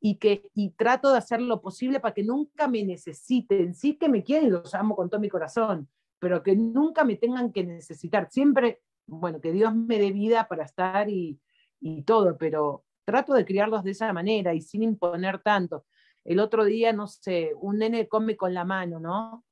y, 0.00 0.16
que, 0.16 0.48
y 0.54 0.70
trato 0.70 1.12
de 1.12 1.18
hacer 1.18 1.40
lo 1.40 1.60
posible 1.60 2.00
para 2.00 2.14
que 2.14 2.22
nunca 2.22 2.68
me 2.68 2.84
necesiten. 2.84 3.74
Sí 3.74 3.96
que 3.96 4.08
me 4.08 4.22
quieren 4.22 4.52
los 4.52 4.74
amo 4.74 4.94
con 4.94 5.10
todo 5.10 5.20
mi 5.20 5.28
corazón, 5.28 5.88
pero 6.18 6.42
que 6.42 6.54
nunca 6.54 7.04
me 7.04 7.16
tengan 7.16 7.52
que 7.52 7.64
necesitar. 7.64 8.28
Siempre, 8.30 8.82
bueno, 9.06 9.40
que 9.40 9.52
Dios 9.52 9.74
me 9.74 9.98
dé 9.98 10.12
vida 10.12 10.46
para 10.48 10.64
estar 10.64 11.08
y, 11.08 11.40
y 11.80 12.02
todo, 12.02 12.36
pero 12.36 12.84
trato 13.04 13.34
de 13.34 13.44
criarlos 13.44 13.84
de 13.84 13.92
esa 13.92 14.12
manera 14.12 14.54
y 14.54 14.60
sin 14.60 14.82
imponer 14.82 15.40
tanto. 15.40 15.86
El 16.24 16.40
otro 16.40 16.64
día, 16.64 16.92
no 16.92 17.06
sé, 17.06 17.52
un 17.60 17.78
nene 17.78 18.08
come 18.08 18.36
con 18.36 18.52
la 18.52 18.64
mano, 18.64 19.00
¿no? 19.00 19.44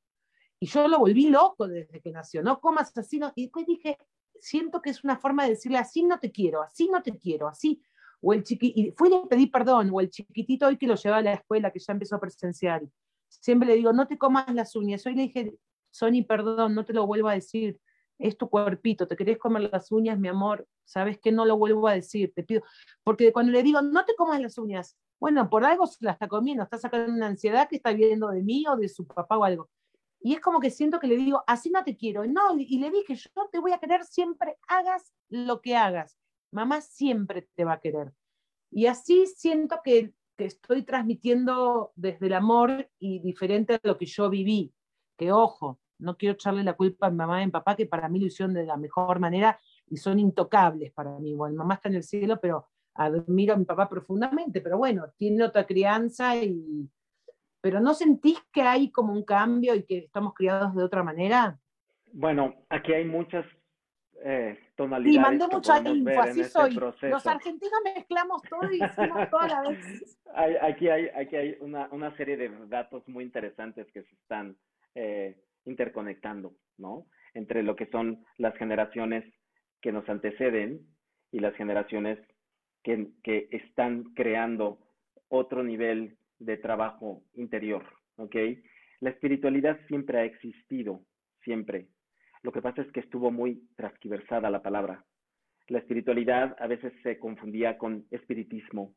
Y 0.64 0.66
yo 0.66 0.88
lo 0.88 0.98
volví 0.98 1.28
loco 1.28 1.68
desde 1.68 2.00
que 2.00 2.10
nació, 2.10 2.42
no 2.42 2.58
comas 2.58 2.96
así, 2.96 3.18
no. 3.18 3.30
y 3.36 3.42
después 3.42 3.66
dije, 3.66 3.98
siento 4.40 4.80
que 4.80 4.88
es 4.88 5.04
una 5.04 5.18
forma 5.18 5.44
de 5.44 5.50
decirle, 5.50 5.76
así 5.76 6.02
no 6.02 6.18
te 6.18 6.32
quiero, 6.32 6.62
así 6.62 6.88
no 6.88 7.02
te 7.02 7.18
quiero, 7.18 7.48
así, 7.48 7.82
o 8.22 8.32
el 8.32 8.44
chiqui, 8.44 8.72
y 8.74 8.90
fui 8.92 9.10
y 9.10 9.12
le 9.12 9.26
pedí 9.26 9.46
perdón, 9.46 9.90
o 9.92 10.00
el 10.00 10.08
chiquitito 10.08 10.66
hoy 10.66 10.78
que 10.78 10.86
lo 10.86 10.94
lleva 10.94 11.18
a 11.18 11.20
la 11.20 11.34
escuela, 11.34 11.70
que 11.70 11.80
ya 11.80 11.92
empezó 11.92 12.16
a 12.16 12.20
presenciar, 12.20 12.82
siempre 13.28 13.68
le 13.68 13.74
digo, 13.74 13.92
no 13.92 14.06
te 14.06 14.16
comas 14.16 14.54
las 14.54 14.74
uñas, 14.74 15.04
hoy 15.04 15.14
le 15.14 15.22
dije, 15.24 15.54
Sony, 15.90 16.24
perdón, 16.26 16.74
no 16.74 16.86
te 16.86 16.94
lo 16.94 17.06
vuelvo 17.06 17.28
a 17.28 17.34
decir, 17.34 17.78
es 18.18 18.38
tu 18.38 18.48
cuerpito, 18.48 19.06
te 19.06 19.16
querés 19.16 19.36
comer 19.36 19.68
las 19.70 19.92
uñas, 19.92 20.18
mi 20.18 20.28
amor, 20.28 20.66
sabes 20.86 21.18
que 21.18 21.30
no 21.30 21.44
lo 21.44 21.58
vuelvo 21.58 21.88
a 21.88 21.92
decir, 21.92 22.32
te 22.34 22.42
pido, 22.42 22.62
porque 23.02 23.34
cuando 23.34 23.52
le 23.52 23.62
digo, 23.62 23.82
no 23.82 24.06
te 24.06 24.14
comas 24.16 24.40
las 24.40 24.56
uñas, 24.56 24.96
bueno, 25.20 25.50
por 25.50 25.66
algo 25.66 25.86
se 25.86 26.02
la 26.02 26.12
está 26.12 26.26
comiendo, 26.26 26.62
está 26.62 26.78
sacando 26.78 27.12
una 27.12 27.26
ansiedad 27.26 27.68
que 27.68 27.76
está 27.76 27.92
viendo 27.92 28.30
de 28.30 28.42
mí 28.42 28.64
o 28.66 28.76
de 28.76 28.88
su 28.88 29.06
papá 29.06 29.36
o 29.36 29.44
algo. 29.44 29.68
Y 30.24 30.34
es 30.34 30.40
como 30.40 30.58
que 30.58 30.70
siento 30.70 30.98
que 30.98 31.06
le 31.06 31.16
digo, 31.16 31.44
así 31.46 31.70
no 31.70 31.84
te 31.84 31.96
quiero. 31.96 32.24
No, 32.26 32.58
y 32.58 32.78
le 32.78 32.90
dije, 32.90 33.14
yo 33.14 33.30
te 33.52 33.60
voy 33.60 33.72
a 33.72 33.78
querer 33.78 34.04
siempre, 34.04 34.56
hagas 34.66 35.12
lo 35.28 35.60
que 35.60 35.76
hagas 35.76 36.16
mamá 36.54 36.80
siempre 36.80 37.48
te 37.54 37.64
va 37.64 37.74
a 37.74 37.80
querer. 37.80 38.12
Y 38.70 38.86
así 38.86 39.26
siento 39.26 39.80
que, 39.84 40.14
estoy 40.36 40.82
transmitiendo 40.82 41.92
desde 41.94 42.26
el 42.26 42.32
amor 42.32 42.90
y 42.98 43.20
diferente 43.20 43.74
a 43.74 43.80
lo 43.84 43.96
que 43.96 44.06
yo 44.06 44.28
viví. 44.28 44.74
Que 45.16 45.30
ojo, 45.30 45.78
no 46.00 46.16
quiero 46.16 46.32
echarle 46.32 46.64
la 46.64 46.72
culpa 46.72 47.06
a 47.06 47.10
mamá 47.10 47.40
y 47.40 47.46
a 47.46 47.50
papá, 47.50 47.76
que 47.76 47.86
para 47.86 48.08
mí 48.08 48.18
lo 48.18 48.26
hicieron 48.26 48.52
de 48.52 48.66
la 48.66 48.76
mejor 48.76 49.20
manera 49.20 49.60
y 49.86 49.96
son 49.96 50.18
intocables 50.18 50.92
para 50.92 51.16
mí. 51.20 51.34
Bueno, 51.34 51.54
mamá 51.54 51.74
está 51.74 51.88
en 51.88 51.94
el 51.94 52.02
cielo, 52.02 52.40
pero 52.40 52.66
admiro 52.94 53.54
a 53.54 53.56
mi 53.56 53.64
papá 53.64 53.88
profundamente, 53.88 54.60
pero 54.60 54.76
bueno, 54.76 55.04
tiene 55.16 55.44
otra 55.44 55.64
crianza 55.66 56.36
y... 56.36 56.90
Pero 57.64 57.80
¿no 57.80 57.94
sentís 57.94 58.38
que 58.52 58.60
hay 58.60 58.90
como 58.90 59.14
un 59.14 59.24
cambio 59.24 59.74
y 59.74 59.84
que 59.84 59.96
estamos 59.96 60.34
criados 60.34 60.74
de 60.74 60.82
otra 60.82 61.02
manera? 61.02 61.58
Bueno, 62.12 62.56
aquí 62.68 62.92
hay 62.92 63.06
muchas 63.06 63.46
eh, 64.22 64.58
tonalidades. 64.76 65.16
Y 65.16 65.18
mandé 65.18 65.46
mucha 65.50 65.78
info, 65.78 66.20
así 66.20 66.42
este 66.42 66.52
soy. 66.52 66.74
Los 67.08 67.26
argentinos 67.26 67.80
mezclamos 67.82 68.42
todo 68.42 68.70
y 68.70 68.84
hicimos 68.84 69.30
toda 69.30 69.48
la 69.48 69.70
vez. 69.70 70.20
aquí 70.60 70.90
hay, 70.90 71.08
aquí 71.16 71.36
hay 71.36 71.56
una, 71.60 71.88
una, 71.90 72.14
serie 72.18 72.36
de 72.36 72.50
datos 72.66 73.08
muy 73.08 73.24
interesantes 73.24 73.90
que 73.92 74.02
se 74.02 74.14
están 74.14 74.58
eh, 74.94 75.34
interconectando, 75.64 76.52
¿no? 76.76 77.06
Entre 77.32 77.62
lo 77.62 77.76
que 77.76 77.86
son 77.86 78.26
las 78.36 78.54
generaciones 78.56 79.24
que 79.80 79.90
nos 79.90 80.06
anteceden 80.10 80.86
y 81.32 81.38
las 81.38 81.54
generaciones 81.54 82.18
que, 82.82 83.08
que 83.22 83.48
están 83.52 84.12
creando 84.12 84.80
otro 85.28 85.62
nivel 85.62 86.18
de 86.44 86.56
trabajo 86.56 87.22
interior, 87.34 87.84
¿ok? 88.16 88.36
La 89.00 89.10
espiritualidad 89.10 89.78
siempre 89.88 90.18
ha 90.18 90.24
existido, 90.24 91.02
siempre, 91.42 91.88
lo 92.44 92.52
que 92.52 92.60
pasa 92.60 92.82
es 92.82 92.92
que 92.92 93.00
estuvo 93.00 93.30
muy 93.30 93.66
transquiversada 93.74 94.50
la 94.50 94.62
palabra. 94.62 95.02
La 95.68 95.78
espiritualidad 95.78 96.54
a 96.58 96.66
veces 96.66 96.92
se 97.02 97.18
confundía 97.18 97.78
con 97.78 98.04
espiritismo, 98.10 98.94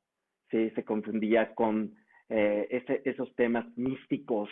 ¿sí? 0.51 0.69
se 0.71 0.83
confundía 0.83 1.55
con 1.55 1.95
eh, 2.27 2.67
esos 3.05 3.33
temas 3.35 3.65
místicos, 3.77 4.49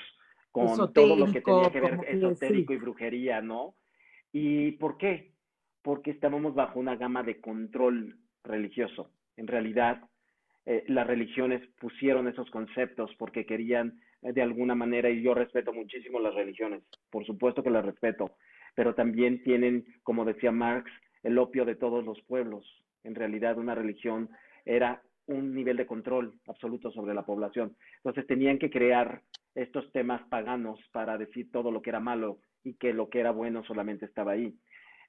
con 0.49 0.93
todo 0.93 1.17
lo 1.17 1.25
que 1.29 1.41
tenía 1.41 1.69
que 1.69 1.81
ver 1.81 1.99
esotérico 2.07 2.71
y 2.71 2.77
brujería, 2.77 3.41
¿no? 3.41 3.75
¿Y 4.31 4.71
por 4.73 4.97
qué? 4.97 5.33
Porque 5.81 6.11
estábamos 6.11 6.55
bajo 6.55 6.79
una 6.79 6.95
gama 6.95 7.21
de 7.21 7.41
control 7.41 8.17
religioso. 8.45 9.11
En 9.35 9.47
realidad, 9.47 10.01
eh, 10.65 10.83
las 10.87 11.05
religiones 11.05 11.61
pusieron 11.79 12.27
esos 12.27 12.49
conceptos 12.49 13.11
porque 13.17 13.45
querían 13.45 13.99
eh, 14.21 14.33
de 14.33 14.41
alguna 14.41 14.75
manera, 14.75 15.09
y 15.09 15.21
yo 15.21 15.33
respeto 15.33 15.71
muchísimo 15.73 16.19
las 16.19 16.33
religiones, 16.33 16.83
por 17.09 17.25
supuesto 17.25 17.61
que 17.63 17.69
las 17.69 17.85
respeto, 17.85 18.35
pero 18.73 18.95
también 18.95 19.43
tienen, 19.43 19.85
como 20.03 20.25
decía 20.25 20.51
Marx, 20.51 20.91
el 21.23 21.37
opio 21.37 21.65
de 21.65 21.75
todos 21.75 22.03
los 22.03 22.19
pueblos. 22.23 22.65
En 23.03 23.15
realidad, 23.15 23.57
una 23.57 23.75
religión 23.75 24.29
era 24.65 25.01
un 25.27 25.53
nivel 25.53 25.77
de 25.77 25.85
control 25.85 26.33
absoluto 26.47 26.91
sobre 26.91 27.13
la 27.13 27.25
población. 27.25 27.75
Entonces 27.97 28.27
tenían 28.27 28.59
que 28.59 28.69
crear 28.69 29.21
estos 29.55 29.91
temas 29.91 30.21
paganos 30.29 30.79
para 30.91 31.17
decir 31.17 31.51
todo 31.51 31.71
lo 31.71 31.81
que 31.81 31.89
era 31.89 31.99
malo 31.99 32.39
y 32.63 32.73
que 32.73 32.93
lo 32.93 33.09
que 33.09 33.19
era 33.19 33.31
bueno 33.31 33.63
solamente 33.63 34.05
estaba 34.05 34.33
ahí. 34.33 34.53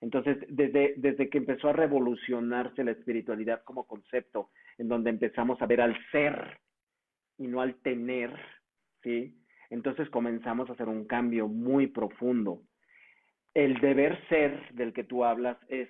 Entonces, 0.01 0.39
desde, 0.49 0.95
desde 0.97 1.29
que 1.31 1.39
empezó 1.39 1.69
a 1.69 1.73
revolucionarse 1.73 2.85
la 2.85 2.93
espiritualidad 2.93 3.63
como 3.65 3.87
concepto, 3.87 4.51
en 4.79 4.89
donde 4.89 5.11
empezamos 5.11 5.61
a 5.61 5.67
ver 5.67 5.81
al 5.81 5.97
ser 6.11 6.59
y 7.39 7.47
no 7.47 7.61
al 7.61 7.75
tener, 7.77 8.33
¿sí? 9.03 9.37
Entonces 9.71 10.09
comenzamos 10.11 10.69
a 10.69 10.75
hacer 10.75 10.89
un 10.89 11.07
cambio 11.07 11.49
muy 11.49 11.89
profundo 11.89 12.63
el 13.57 13.81
deber 13.81 14.19
ser 14.29 14.71
del 14.75 14.93
que 14.93 15.03
tú 15.03 15.25
hablas 15.25 15.57
es 15.69 15.89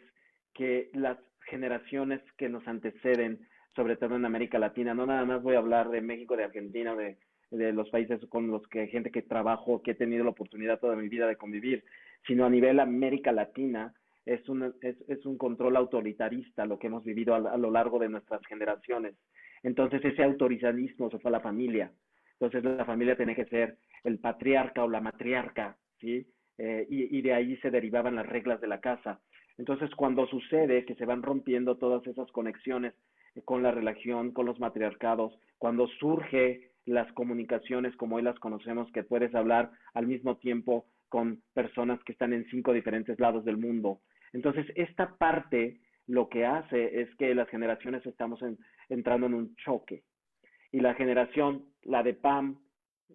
que 0.54 0.88
las 0.94 1.18
generaciones 1.50 2.20
que 2.38 2.48
nos 2.48 2.66
anteceden, 2.68 3.40
sobre 3.74 3.96
todo 3.96 4.14
en 4.14 4.24
América 4.24 4.60
Latina, 4.60 4.94
no 4.94 5.04
nada 5.04 5.24
más 5.24 5.42
voy 5.42 5.56
a 5.56 5.58
hablar 5.58 5.90
de 5.90 6.00
México, 6.00 6.36
de 6.36 6.44
Argentina, 6.44 6.94
de, 6.94 7.18
de 7.50 7.72
los 7.72 7.90
países 7.90 8.24
con 8.28 8.52
los 8.52 8.64
que 8.68 8.86
gente 8.86 9.10
que 9.10 9.22
trabajo, 9.22 9.82
que 9.82 9.90
he 9.90 9.94
tenido 9.96 10.22
la 10.22 10.30
oportunidad 10.30 10.78
toda 10.78 10.94
mi 10.94 11.08
vida 11.08 11.26
de 11.26 11.34
convivir, 11.34 11.82
sino 12.24 12.46
a 12.46 12.50
nivel 12.50 12.78
América 12.78 13.32
Latina, 13.32 13.92
es 14.26 14.46
un, 14.48 14.74
es, 14.82 14.96
es 15.08 15.24
un 15.24 15.38
control 15.38 15.76
autoritarista 15.76 16.66
lo 16.66 16.78
que 16.78 16.88
hemos 16.88 17.04
vivido 17.04 17.34
a, 17.34 17.56
lo 17.56 17.70
largo 17.70 17.98
de 17.98 18.08
nuestras 18.08 18.44
generaciones. 18.46 19.14
Entonces 19.62 20.04
ese 20.04 20.22
autoritarismo 20.22 21.10
se 21.10 21.18
fue 21.18 21.30
a 21.30 21.32
la 21.32 21.40
familia. 21.40 21.92
Entonces 22.38 22.64
la 22.64 22.84
familia 22.84 23.16
tiene 23.16 23.34
que 23.34 23.46
ser 23.46 23.78
el 24.04 24.18
patriarca 24.18 24.84
o 24.84 24.90
la 24.90 25.00
matriarca, 25.00 25.76
¿sí? 26.00 26.26
Eh, 26.58 26.86
y, 26.90 27.16
y 27.16 27.22
de 27.22 27.32
ahí 27.32 27.56
se 27.58 27.70
derivaban 27.70 28.16
las 28.16 28.26
reglas 28.26 28.60
de 28.60 28.66
la 28.66 28.80
casa. 28.80 29.20
Entonces 29.58 29.90
cuando 29.94 30.26
sucede 30.26 30.84
que 30.84 30.96
se 30.96 31.06
van 31.06 31.22
rompiendo 31.22 31.76
todas 31.76 32.06
esas 32.06 32.30
conexiones 32.32 32.94
con 33.44 33.62
la 33.62 33.70
religión, 33.70 34.32
con 34.32 34.46
los 34.46 34.58
matriarcados, 34.58 35.38
cuando 35.58 35.86
surge 36.00 36.72
las 36.84 37.10
comunicaciones 37.12 37.94
como 37.96 38.16
hoy 38.16 38.22
las 38.22 38.38
conocemos, 38.38 38.90
que 38.92 39.02
puedes 39.02 39.34
hablar 39.34 39.70
al 39.94 40.06
mismo 40.06 40.36
tiempo 40.36 40.86
con 41.08 41.42
personas 41.54 42.02
que 42.04 42.12
están 42.12 42.32
en 42.32 42.46
cinco 42.50 42.72
diferentes 42.72 43.18
lados 43.20 43.44
del 43.44 43.56
mundo. 43.56 44.00
Entonces, 44.32 44.66
esta 44.74 45.16
parte 45.16 45.80
lo 46.06 46.28
que 46.28 46.46
hace 46.46 47.00
es 47.00 47.14
que 47.16 47.34
las 47.34 47.48
generaciones 47.48 48.04
estamos 48.06 48.40
entrando 48.88 49.26
en 49.26 49.34
un 49.34 49.56
choque. 49.56 50.04
Y 50.72 50.80
la 50.80 50.94
generación, 50.94 51.66
la 51.82 52.02
de 52.02 52.14
Pam, 52.14 52.60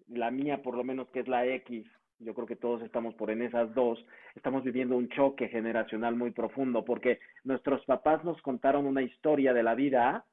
la 0.08 0.30
mía 0.30 0.62
por 0.62 0.76
lo 0.76 0.84
menos 0.84 1.10
que 1.10 1.20
es 1.20 1.28
la 1.28 1.46
X, 1.46 1.86
yo 2.18 2.34
creo 2.34 2.46
que 2.46 2.56
todos 2.56 2.82
estamos 2.82 3.14
por 3.14 3.30
en 3.30 3.42
esas 3.42 3.74
dos, 3.74 4.04
estamos 4.34 4.62
viviendo 4.62 4.96
un 4.96 5.08
choque 5.08 5.48
generacional 5.48 6.14
muy 6.14 6.30
profundo 6.30 6.84
porque 6.84 7.18
nuestros 7.44 7.84
papás 7.84 8.24
nos 8.24 8.40
contaron 8.42 8.86
una 8.86 9.02
historia 9.02 9.52
de 9.52 9.62
la 9.62 9.74
vida 9.74 10.24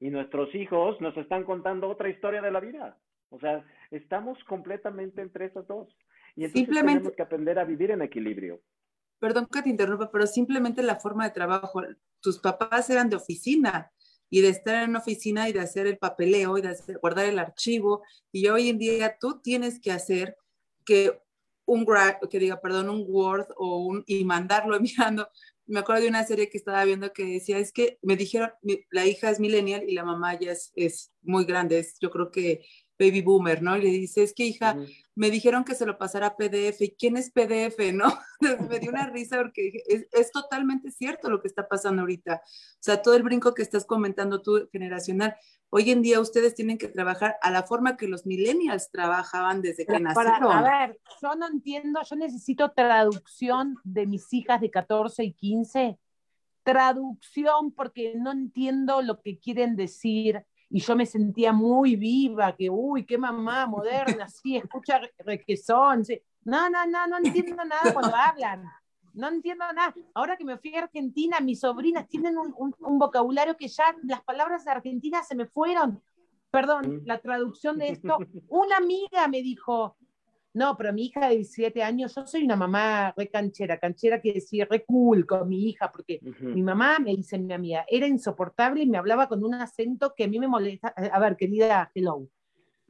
y 0.00 0.10
nuestros 0.10 0.54
hijos 0.54 1.00
nos 1.00 1.16
están 1.16 1.44
contando 1.44 1.88
otra 1.88 2.08
historia 2.08 2.42
de 2.42 2.50
la 2.50 2.60
vida. 2.60 2.96
O 3.30 3.38
sea, 3.38 3.64
estamos 3.90 4.42
completamente 4.44 5.20
entre 5.20 5.46
esas 5.46 5.66
dos. 5.66 5.88
Y 6.36 6.44
entonces 6.44 6.74
tenemos 6.74 7.12
que 7.12 7.22
aprender 7.22 7.58
a 7.58 7.64
vivir 7.64 7.90
en 7.90 8.02
equilibrio. 8.02 8.60
Perdón 9.18 9.46
que 9.46 9.62
te 9.62 9.70
interrumpa, 9.70 10.10
pero 10.10 10.26
simplemente 10.26 10.82
la 10.82 10.96
forma 10.96 11.24
de 11.24 11.30
trabajo. 11.30 11.82
Tus 12.20 12.38
papás 12.38 12.90
eran 12.90 13.08
de 13.08 13.16
oficina 13.16 13.90
y 14.28 14.40
de 14.40 14.48
estar 14.48 14.82
en 14.82 14.96
oficina 14.96 15.48
y 15.48 15.52
de 15.52 15.60
hacer 15.60 15.86
el 15.86 15.98
papeleo 15.98 16.58
y 16.58 16.62
de 16.62 16.76
guardar 17.00 17.26
el 17.26 17.38
archivo. 17.38 18.02
Y 18.32 18.48
hoy 18.48 18.68
en 18.68 18.78
día 18.78 19.16
tú 19.18 19.40
tienes 19.40 19.80
que 19.80 19.92
hacer 19.92 20.36
que 20.84 21.20
un 21.66 21.86
que 22.30 22.38
diga, 22.38 22.60
perdón, 22.60 22.88
un 22.88 23.04
Word 23.08 23.48
o 23.56 23.78
un, 23.78 24.04
y 24.06 24.24
mandarlo 24.24 24.76
enviando. 24.76 25.28
Me 25.66 25.80
acuerdo 25.80 26.02
de 26.02 26.08
una 26.08 26.24
serie 26.24 26.48
que 26.48 26.58
estaba 26.58 26.84
viendo 26.84 27.12
que 27.12 27.24
decía, 27.24 27.58
es 27.58 27.72
que 27.72 27.98
me 28.02 28.16
dijeron, 28.16 28.52
la 28.90 29.04
hija 29.04 29.30
es 29.30 29.40
millennial 29.40 29.82
y 29.88 29.94
la 29.94 30.04
mamá 30.04 30.38
ya 30.38 30.52
es, 30.52 30.72
es 30.76 31.12
muy 31.22 31.44
grande, 31.44 31.80
es, 31.80 31.98
yo 32.00 32.10
creo 32.10 32.30
que 32.30 32.64
baby 32.98 33.22
boomer, 33.22 33.62
¿no? 33.62 33.76
Y 33.76 33.82
le 33.82 33.90
dice, 33.90 34.22
es 34.22 34.32
que 34.32 34.44
hija, 34.44 34.76
me 35.14 35.30
dijeron 35.30 35.64
que 35.64 35.74
se 35.74 35.86
lo 35.86 35.98
pasara 35.98 36.28
a 36.28 36.36
PDF. 36.36 36.80
¿Y 36.80 36.90
quién 36.90 37.16
es 37.16 37.30
PDF, 37.30 37.92
no? 37.92 38.06
me 38.70 38.78
dio 38.78 38.90
una 38.90 39.06
risa 39.06 39.38
porque 39.38 39.82
es, 39.86 40.06
es, 40.12 40.30
totalmente 40.30 40.90
cierto 40.90 41.30
lo 41.30 41.40
que 41.40 41.48
está 41.48 41.68
pasando 41.68 42.02
ahorita. 42.02 42.42
O 42.44 42.78
sea, 42.80 43.02
todo 43.02 43.14
el 43.14 43.22
brinco 43.22 43.54
que 43.54 43.62
estás 43.62 43.84
comentando 43.84 44.42
tú, 44.42 44.68
generacional. 44.72 45.36
Hoy 45.70 45.90
en 45.90 46.00
día 46.00 46.20
ustedes 46.20 46.54
tienen 46.54 46.78
que 46.78 46.88
trabajar 46.88 47.36
a 47.42 47.50
la 47.50 47.64
forma 47.64 47.96
que 47.96 48.08
los 48.08 48.24
millennials 48.24 48.90
trabajaban 48.90 49.62
desde 49.62 49.84
que 49.84 49.98
nacieron. 49.98 50.52
a 50.52 50.62
ver, 50.62 51.00
yo 51.20 51.34
no 51.34 51.48
entiendo, 51.48 52.00
yo 52.08 52.16
necesito 52.16 52.70
traducción 52.70 53.76
de 53.84 54.06
mis 54.06 54.32
hijas 54.32 54.60
de 54.60 54.70
14 54.70 55.24
y 55.24 55.32
15. 55.32 55.98
Traducción 56.62 57.72
porque 57.72 58.14
no 58.16 58.32
entiendo 58.32 59.02
lo 59.02 59.20
que 59.20 59.38
quieren 59.38 59.76
decir 59.76 60.44
y 60.68 60.80
yo 60.80 60.96
me 60.96 61.06
sentía 61.06 61.52
muy 61.52 61.96
viva, 61.96 62.54
que 62.56 62.68
uy, 62.68 63.04
qué 63.04 63.18
mamá 63.18 63.66
moderna, 63.66 64.28
sí, 64.28 64.56
escucha 64.56 65.00
requesón. 65.18 66.04
Sí. 66.04 66.20
No, 66.44 66.68
no, 66.68 66.86
no, 66.86 67.06
no 67.06 67.18
entiendo 67.18 67.64
nada 67.64 67.92
cuando 67.92 68.14
hablan. 68.16 68.64
No 69.14 69.28
entiendo 69.28 69.64
nada. 69.72 69.94
Ahora 70.14 70.36
que 70.36 70.44
me 70.44 70.58
fui 70.58 70.74
a 70.74 70.84
Argentina, 70.84 71.40
mis 71.40 71.60
sobrinas 71.60 72.06
tienen 72.06 72.36
un, 72.36 72.54
un, 72.78 72.98
vocabulario 72.98 73.56
que 73.56 73.68
ya 73.68 73.84
las 74.02 74.22
palabras 74.22 74.64
de 74.64 74.72
Argentina 74.72 75.22
se 75.22 75.34
me 75.34 75.46
fueron. 75.46 76.02
Perdón, 76.50 77.02
la 77.04 77.18
traducción 77.18 77.78
de 77.78 77.88
esto. 77.88 78.18
Una 78.48 78.76
amiga 78.76 79.26
me 79.28 79.40
dijo, 79.42 79.96
no, 80.56 80.74
pero 80.74 80.90
mi 80.90 81.04
hija 81.04 81.28
de 81.28 81.34
17 81.34 81.82
años, 81.82 82.14
yo 82.14 82.26
soy 82.26 82.44
una 82.44 82.56
mamá 82.56 83.12
re 83.14 83.28
canchera, 83.28 83.78
canchera 83.78 84.22
que 84.22 84.32
decir 84.32 84.66
re 84.70 84.86
cool 84.86 85.26
con 85.26 85.46
mi 85.46 85.68
hija, 85.68 85.92
porque 85.92 86.18
mi 86.40 86.62
mamá, 86.62 86.98
me 86.98 87.14
dice 87.14 87.38
mi 87.38 87.52
amiga, 87.52 87.84
era 87.86 88.06
insoportable 88.06 88.82
y 88.82 88.86
me 88.86 88.96
hablaba 88.96 89.28
con 89.28 89.44
un 89.44 89.52
acento 89.52 90.14
que 90.16 90.24
a 90.24 90.28
mí 90.28 90.38
me 90.38 90.48
molesta. 90.48 90.88
A 90.88 91.20
ver, 91.20 91.36
querida, 91.36 91.90
hello, 91.94 92.26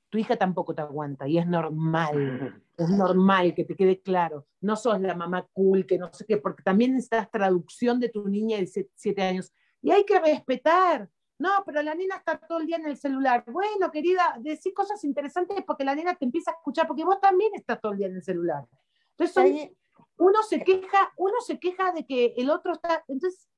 tu 0.08 0.18
hija 0.18 0.36
tampoco 0.36 0.76
te 0.76 0.82
aguanta 0.82 1.26
y 1.26 1.38
es 1.38 1.46
normal, 1.48 2.62
es 2.78 2.88
normal 2.88 3.52
que 3.52 3.64
te 3.64 3.74
quede 3.74 4.00
claro. 4.00 4.46
No 4.60 4.76
sos 4.76 5.00
la 5.00 5.16
mamá 5.16 5.44
cool, 5.52 5.86
que 5.86 5.98
no 5.98 6.12
sé 6.12 6.24
qué, 6.24 6.36
porque 6.36 6.62
también 6.62 6.92
necesitas 6.92 7.28
traducción 7.32 7.98
de 7.98 8.10
tu 8.10 8.28
niña 8.28 8.58
de 8.58 8.62
17 8.62 9.22
años. 9.22 9.52
Y 9.82 9.90
hay 9.90 10.04
que 10.04 10.20
respetar, 10.20 11.10
no, 11.38 11.50
pero 11.66 11.82
la 11.82 11.94
nena 11.94 12.16
está 12.16 12.38
todo 12.38 12.58
el 12.58 12.66
día 12.66 12.76
en 12.76 12.86
el 12.86 12.96
celular. 12.96 13.44
Bueno, 13.46 13.90
querida, 13.90 14.36
decís 14.40 14.72
cosas 14.74 15.02
interesantes 15.04 15.62
porque 15.66 15.84
la 15.84 15.94
nena 15.94 16.14
te 16.14 16.24
empieza 16.24 16.50
a 16.50 16.54
escuchar, 16.54 16.86
porque 16.86 17.04
vos 17.04 17.20
también 17.20 17.52
estás 17.54 17.80
todo 17.80 17.92
el 17.92 17.98
día 17.98 18.06
en 18.06 18.16
el 18.16 18.22
celular. 18.22 18.64
Entonces, 19.18 19.70
uno 20.18 20.42
se 20.42 20.62
queja, 20.62 21.12
uno 21.16 21.34
se 21.40 21.58
queja 21.58 21.92
de 21.92 22.06
que 22.06 22.34
el 22.36 22.48
otro 22.48 22.72
está. 22.72 23.04
Entonces, 23.06 23.48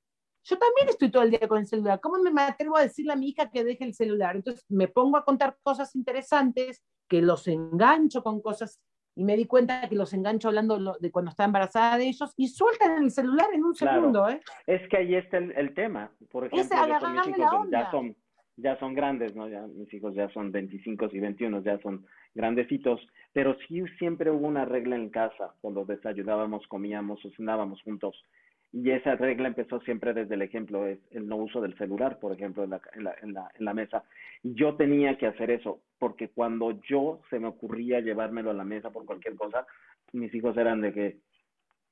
yo 0.43 0.59
también 0.59 0.89
estoy 0.89 1.11
todo 1.11 1.23
el 1.23 1.31
día 1.31 1.47
con 1.47 1.59
el 1.59 1.67
celular. 1.67 2.01
¿Cómo 2.01 2.19
me 2.19 2.43
atrevo 2.43 2.77
a 2.77 2.83
decirle 2.83 3.13
a 3.13 3.17
mi 3.17 3.29
hija 3.29 3.51
que 3.51 3.65
deje 3.65 3.85
el 3.85 3.95
celular? 3.95 4.35
Entonces, 4.35 4.65
me 4.69 4.89
pongo 4.89 5.17
a 5.17 5.25
contar 5.25 5.59
cosas 5.63 5.95
interesantes, 5.95 6.83
que 7.09 7.23
los 7.23 7.47
engancho 7.47 8.23
con 8.23 8.41
cosas 8.41 8.81
y 9.19 9.25
me 9.25 9.37
di 9.37 9.47
cuenta 9.47 9.89
que 9.89 9.97
los 9.97 10.13
engancho 10.13 10.47
hablando 10.47 10.97
de 11.01 11.11
cuando 11.11 11.33
está 11.33 11.45
embarazada 11.45 11.99
de 11.99 12.07
ellos 12.07 12.33
y 12.37 12.47
sueltan 12.47 13.03
el 13.03 13.11
celular 13.11 13.49
en 13.53 13.65
un 13.65 13.75
segundo. 13.75 14.29
¿eh? 14.29 14.41
Es 14.65 14.89
que 14.89 14.97
ahí 14.97 15.17
está 15.17 15.39
el, 15.39 15.75
tema. 15.75 16.13
Por 16.31 16.47
ejemplo, 16.47 16.77
mis 16.87 17.37
hijos 17.37 17.69
ya 17.69 17.91
son, 17.91 18.15
ya 18.57 18.79
son 18.79 18.95
grandes, 18.95 19.35
¿no? 19.35 19.49
Ya, 19.49 19.67
mis 19.67 19.93
hijos 19.93 20.15
ya 20.15 20.29
son 20.29 20.53
25 20.53 21.09
y 21.11 21.19
21, 21.19 21.63
ya 21.65 21.81
son 21.81 22.07
grandecitos, 22.33 23.01
pero 23.33 23.57
sí 23.67 23.83
siempre 23.99 24.31
hubo 24.31 24.47
una 24.47 24.65
regla 24.65 24.95
en 24.95 25.11
casa, 25.11 25.53
cuando 25.61 25.85
desayunábamos, 25.85 26.65
comíamos 26.69 27.25
o 27.25 27.31
cenábamos 27.33 27.83
juntos. 27.83 28.25
Y 28.73 28.91
esa 28.91 29.17
regla 29.17 29.49
empezó 29.49 29.81
siempre 29.81 30.13
desde 30.13 30.35
el 30.35 30.43
ejemplo, 30.43 30.87
es 30.87 30.99
el 31.11 31.27
no 31.27 31.37
uso 31.37 31.61
del 31.61 31.77
celular, 31.79 32.19
por 32.19 32.33
ejemplo, 32.33 32.65
en 32.65 32.71
la, 32.71 32.81
en 32.93 33.05
la, 33.05 33.15
en 33.23 33.33
la, 33.33 33.51
en 33.59 33.65
la 33.65 33.75
mesa. 33.75 34.05
Y 34.43 34.55
yo 34.55 34.77
tenía 34.77 35.17
que 35.17 35.27
hacer 35.27 35.51
eso, 35.51 35.81
porque 35.99 36.29
cuando 36.29 36.81
yo 36.83 37.23
se 37.31 37.39
me 37.39 37.49
ocurría 37.49 38.01
llevármelo 38.01 38.51
a 38.51 38.55
la 38.55 38.65
mesa 38.65 38.91
por 38.91 39.07
cualquier 39.07 39.37
cosa, 39.37 39.67
mis 40.13 40.35
hijos 40.35 40.57
eran 40.57 40.83
de 40.83 40.93
que, 40.93 41.17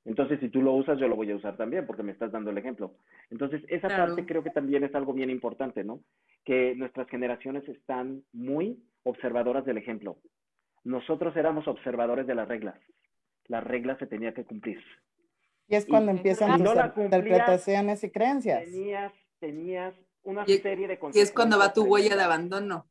entonces 0.04 0.38
si 0.40 0.50
tú 0.50 0.62
lo 0.62 0.72
usas, 0.72 0.98
yo 0.98 1.08
lo 1.08 1.16
voy 1.16 1.30
a 1.30 1.36
usar 1.36 1.56
también, 1.56 1.86
porque 1.86 2.02
me 2.02 2.12
estás 2.12 2.30
dando 2.30 2.50
el 2.50 2.58
ejemplo. 2.58 2.92
Entonces, 3.30 3.62
esa 3.68 3.88
parte 3.88 4.26
creo 4.26 4.44
que 4.44 4.50
también 4.50 4.84
es 4.84 4.94
algo 4.94 5.12
bien 5.12 5.30
importante, 5.30 5.82
¿no? 5.82 6.00
Que 6.44 6.74
nuestras 6.76 7.08
generaciones 7.08 7.66
están 7.68 8.22
muy 8.32 8.78
observadoras 9.02 9.64
del 9.64 9.78
ejemplo. 9.78 10.18
Nosotros 10.84 11.36
éramos 11.36 11.66
observadores 11.66 12.26
de 12.26 12.34
las 12.36 12.46
reglas. 12.46 12.78
Las 13.48 13.64
reglas 13.64 13.98
se 13.98 14.06
tenían 14.06 14.34
que 14.34 14.44
cumplir. 14.44 14.80
Y 15.68 15.74
es 15.74 15.86
cuando 15.86 16.12
empiezan 16.12 16.62
tus 16.62 17.04
interpretaciones 17.04 18.04
y 18.04 18.10
creencias. 18.10 18.64
Tenías, 18.64 19.12
tenías 19.40 19.94
una 20.22 20.44
serie 20.44 20.88
de 20.88 20.98
Y 21.12 21.20
es 21.20 21.32
cuando 21.32 21.58
va 21.58 21.72
tu 21.72 21.84
huella 21.84 22.16
de 22.16 22.22
abandono. 22.22 22.88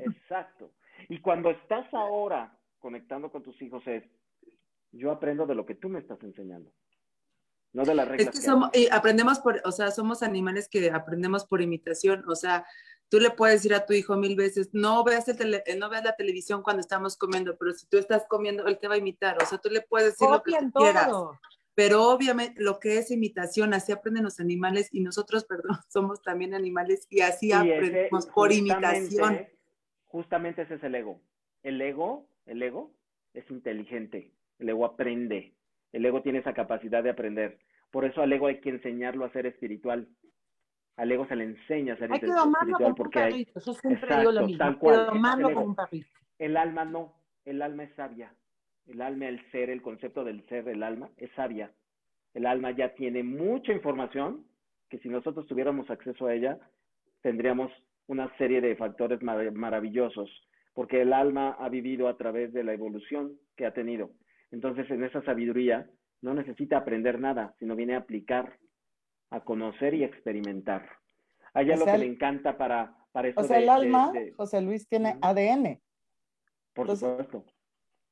Exacto. 0.00 0.72
Y 1.08 1.20
cuando 1.20 1.50
estás 1.50 1.92
ahora 1.94 2.58
conectando 2.78 3.30
con 3.30 3.42
tus 3.42 3.60
hijos 3.62 3.82
es, 3.86 4.04
yo 4.92 5.10
aprendo 5.10 5.46
de 5.46 5.54
lo 5.54 5.66
que 5.66 5.74
tú 5.74 5.88
me 5.88 6.00
estás 6.00 6.22
enseñando. 6.22 6.70
No 7.72 7.84
de 7.84 7.94
las 7.94 8.08
reglas. 8.08 8.28
Es 8.28 8.40
que, 8.40 8.46
somos, 8.46 8.70
y 8.72 8.88
aprendemos 8.90 9.40
por, 9.40 9.60
o 9.64 9.72
sea, 9.72 9.90
somos 9.90 10.22
animales 10.22 10.68
que 10.68 10.90
aprendemos 10.90 11.46
por 11.46 11.60
imitación. 11.60 12.24
O 12.28 12.34
sea, 12.34 12.66
tú 13.08 13.20
le 13.20 13.30
puedes 13.30 13.56
decir 13.56 13.74
a 13.74 13.86
tu 13.86 13.92
hijo 13.92 14.16
mil 14.16 14.36
veces, 14.36 14.70
no 14.72 15.04
veas, 15.04 15.28
el 15.28 15.62
no 15.78 15.88
veas 15.88 16.04
la 16.04 16.16
televisión 16.16 16.62
cuando 16.62 16.80
estamos 16.80 17.16
comiendo, 17.16 17.56
pero 17.58 17.72
si 17.72 17.86
tú 17.86 17.98
estás 17.98 18.24
comiendo, 18.28 18.66
él 18.66 18.78
te 18.78 18.88
va 18.88 18.94
a 18.94 18.98
imitar. 18.98 19.36
O 19.42 19.46
sea, 19.46 19.58
tú 19.58 19.68
le 19.68 19.82
puedes 19.82 20.12
decir 20.12 20.28
lo 20.28 20.42
que 20.42 20.52
quieras 20.74 21.12
pero 21.78 22.08
obviamente 22.08 22.60
lo 22.60 22.80
que 22.80 22.98
es 22.98 23.12
imitación, 23.12 23.72
así 23.72 23.92
aprenden 23.92 24.24
los 24.24 24.40
animales 24.40 24.88
y 24.90 24.98
nosotros, 25.00 25.44
perdón, 25.44 25.76
somos 25.88 26.20
también 26.22 26.52
animales 26.52 27.06
y 27.08 27.20
así 27.20 27.52
aprendemos 27.52 28.26
por 28.26 28.50
imitación. 28.50 29.46
Justamente 30.06 30.62
ese 30.62 30.74
es 30.74 30.82
el 30.82 30.96
ego. 30.96 31.20
El 31.62 31.80
ego, 31.80 32.26
el 32.46 32.60
ego 32.64 32.90
es 33.32 33.48
inteligente, 33.48 34.32
el 34.58 34.70
ego 34.70 34.86
aprende, 34.86 35.54
el 35.92 36.04
ego 36.04 36.20
tiene 36.20 36.40
esa 36.40 36.52
capacidad 36.52 37.04
de 37.04 37.10
aprender. 37.10 37.60
Por 37.92 38.04
eso 38.04 38.22
al 38.22 38.32
ego 38.32 38.48
hay 38.48 38.60
que 38.60 38.70
enseñarlo 38.70 39.24
a 39.24 39.30
ser 39.30 39.46
espiritual. 39.46 40.08
Al 40.96 41.12
ego 41.12 41.28
se 41.28 41.36
le 41.36 41.44
enseña 41.44 41.94
a 41.94 41.98
ser 41.98 42.12
hay 42.12 42.18
que 42.18 42.26
espiritual 42.26 42.94
porque 42.96 43.18
hay... 43.20 43.46
Yo 43.54 43.72
siempre 43.74 44.18
digo 44.18 44.32
lo 44.32 44.46
mismo. 44.46 44.58
Tal 44.58 44.78
cual, 44.80 45.10
un 45.12 45.76
El 46.40 46.56
alma 46.56 46.84
no, 46.84 47.22
el 47.44 47.62
alma 47.62 47.84
es 47.84 47.94
sabia 47.94 48.34
el 48.88 49.02
alma, 49.02 49.28
el 49.28 49.40
ser, 49.50 49.70
el 49.70 49.82
concepto 49.82 50.24
del 50.24 50.44
ser, 50.48 50.68
el 50.68 50.82
alma, 50.82 51.10
es 51.16 51.30
sabia. 51.32 51.70
El 52.34 52.46
alma 52.46 52.70
ya 52.70 52.94
tiene 52.94 53.22
mucha 53.22 53.72
información 53.72 54.46
que 54.88 54.98
si 54.98 55.08
nosotros 55.08 55.46
tuviéramos 55.46 55.90
acceso 55.90 56.26
a 56.26 56.34
ella, 56.34 56.58
tendríamos 57.22 57.70
una 58.06 58.34
serie 58.38 58.60
de 58.60 58.76
factores 58.76 59.20
maravillosos. 59.22 60.30
porque 60.74 61.02
el 61.02 61.12
alma 61.12 61.56
ha 61.58 61.68
vivido 61.68 62.06
a 62.06 62.16
través 62.16 62.52
de 62.52 62.62
la 62.62 62.72
evolución 62.72 63.36
que 63.56 63.66
ha 63.66 63.74
tenido. 63.74 64.10
Entonces, 64.52 64.88
en 64.92 65.02
esa 65.02 65.20
sabiduría 65.22 65.90
no 66.22 66.34
necesita 66.34 66.76
aprender 66.76 67.18
nada, 67.18 67.52
sino 67.58 67.74
viene 67.74 67.96
a 67.96 67.98
aplicar, 67.98 68.56
a 69.30 69.40
conocer 69.40 69.94
y 69.94 70.04
experimentar. 70.04 70.88
Hay 71.52 71.72
algo 71.72 71.84
que 71.84 71.98
le 71.98 72.06
encanta 72.06 72.56
para, 72.56 72.94
para 73.10 73.32
O 73.34 73.42
sea, 73.42 73.58
el 73.58 73.68
alma, 73.68 74.12
José 74.36 74.60
Luis, 74.60 74.88
tiene 74.88 75.16
ADN. 75.20 75.80
Por 76.74 76.96
supuesto. 76.96 77.44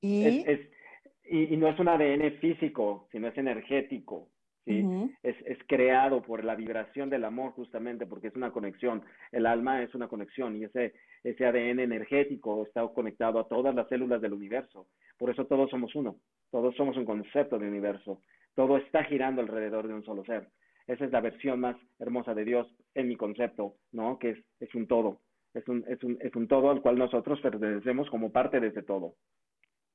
¿Y? 0.06 1.52
y, 1.52 1.56
no 1.56 1.68
es 1.68 1.78
un 1.78 1.88
ADN 1.88 2.38
físico, 2.40 3.08
sino 3.12 3.28
es 3.28 3.36
energético. 3.36 4.28
¿sí? 4.64 4.84
es, 5.22 5.36
es, 5.46 5.58
creado 5.68 6.22
por 6.22 6.44
la 6.44 6.56
vibración 6.56 7.08
del 7.08 7.24
amor 7.24 7.52
justamente 7.52 8.06
porque 8.06 8.28
es 8.28 8.36
una 8.36 8.50
conexión. 8.50 9.02
El 9.32 9.46
alma 9.46 9.82
es 9.82 9.94
una 9.94 10.08
conexión 10.08 10.56
y 10.56 10.64
ese, 10.64 10.94
ese 11.22 11.46
ADN 11.46 11.80
energético 11.80 12.64
está 12.66 12.86
conectado 12.88 13.38
a 13.38 13.48
todas 13.48 13.74
las 13.74 13.88
células 13.88 14.20
del 14.20 14.32
universo. 14.32 14.88
Por 15.18 15.30
eso 15.30 15.46
todos 15.46 15.70
somos 15.70 15.94
uno, 15.94 16.16
todos 16.50 16.74
somos 16.76 16.96
un 16.96 17.04
concepto 17.04 17.58
de 17.58 17.68
universo. 17.68 18.22
Todo 18.54 18.76
está 18.78 19.04
girando 19.04 19.42
alrededor 19.42 19.86
de 19.86 19.94
un 19.94 20.04
solo 20.04 20.24
ser. 20.24 20.48
Esa 20.86 21.04
es 21.04 21.12
la 21.12 21.20
versión 21.20 21.60
más 21.60 21.76
hermosa 21.98 22.34
de 22.34 22.44
Dios 22.44 22.66
en 22.94 23.08
mi 23.08 23.16
concepto, 23.16 23.74
¿no? 23.92 24.18
Que 24.18 24.30
es, 24.30 24.38
es 24.60 24.74
un 24.74 24.86
todo. 24.86 25.20
Es 25.52 25.66
un, 25.68 25.84
es, 25.88 26.02
un, 26.04 26.18
es 26.20 26.34
un 26.36 26.48
todo 26.48 26.70
al 26.70 26.80
cual 26.80 26.98
nosotros 26.98 27.40
pertenecemos 27.40 28.08
como 28.10 28.30
parte 28.30 28.60
de 28.60 28.68
ese 28.68 28.82
todo. 28.82 29.14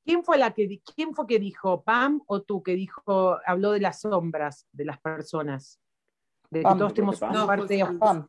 ¿Quién 0.03 0.23
fue 0.23 0.37
la 0.37 0.51
que 0.53 0.81
quién 0.95 1.13
fue 1.13 1.27
que 1.27 1.39
dijo 1.39 1.83
Pam 1.83 2.21
o 2.27 2.41
tú 2.41 2.63
que 2.63 2.75
dijo 2.75 3.37
habló 3.45 3.71
de 3.71 3.79
las 3.79 4.01
sombras 4.01 4.67
de 4.71 4.85
las 4.85 4.99
personas? 4.99 5.79
De 6.49 6.63
que 6.63 6.75
todos 6.75 6.93
tenemos 6.93 7.21
una 7.21 7.45
parte 7.45 7.85
Pam. 7.99 8.27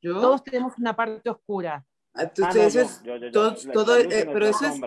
Todos 0.00 0.44
tenemos 0.44 0.78
una 0.78 0.94
parte 0.94 1.28
oscura. 1.28 1.84
Entonces, 2.14 3.02
todo, 3.72 3.96
pero 4.08 4.46
eso 4.46 4.66
es 4.66 4.80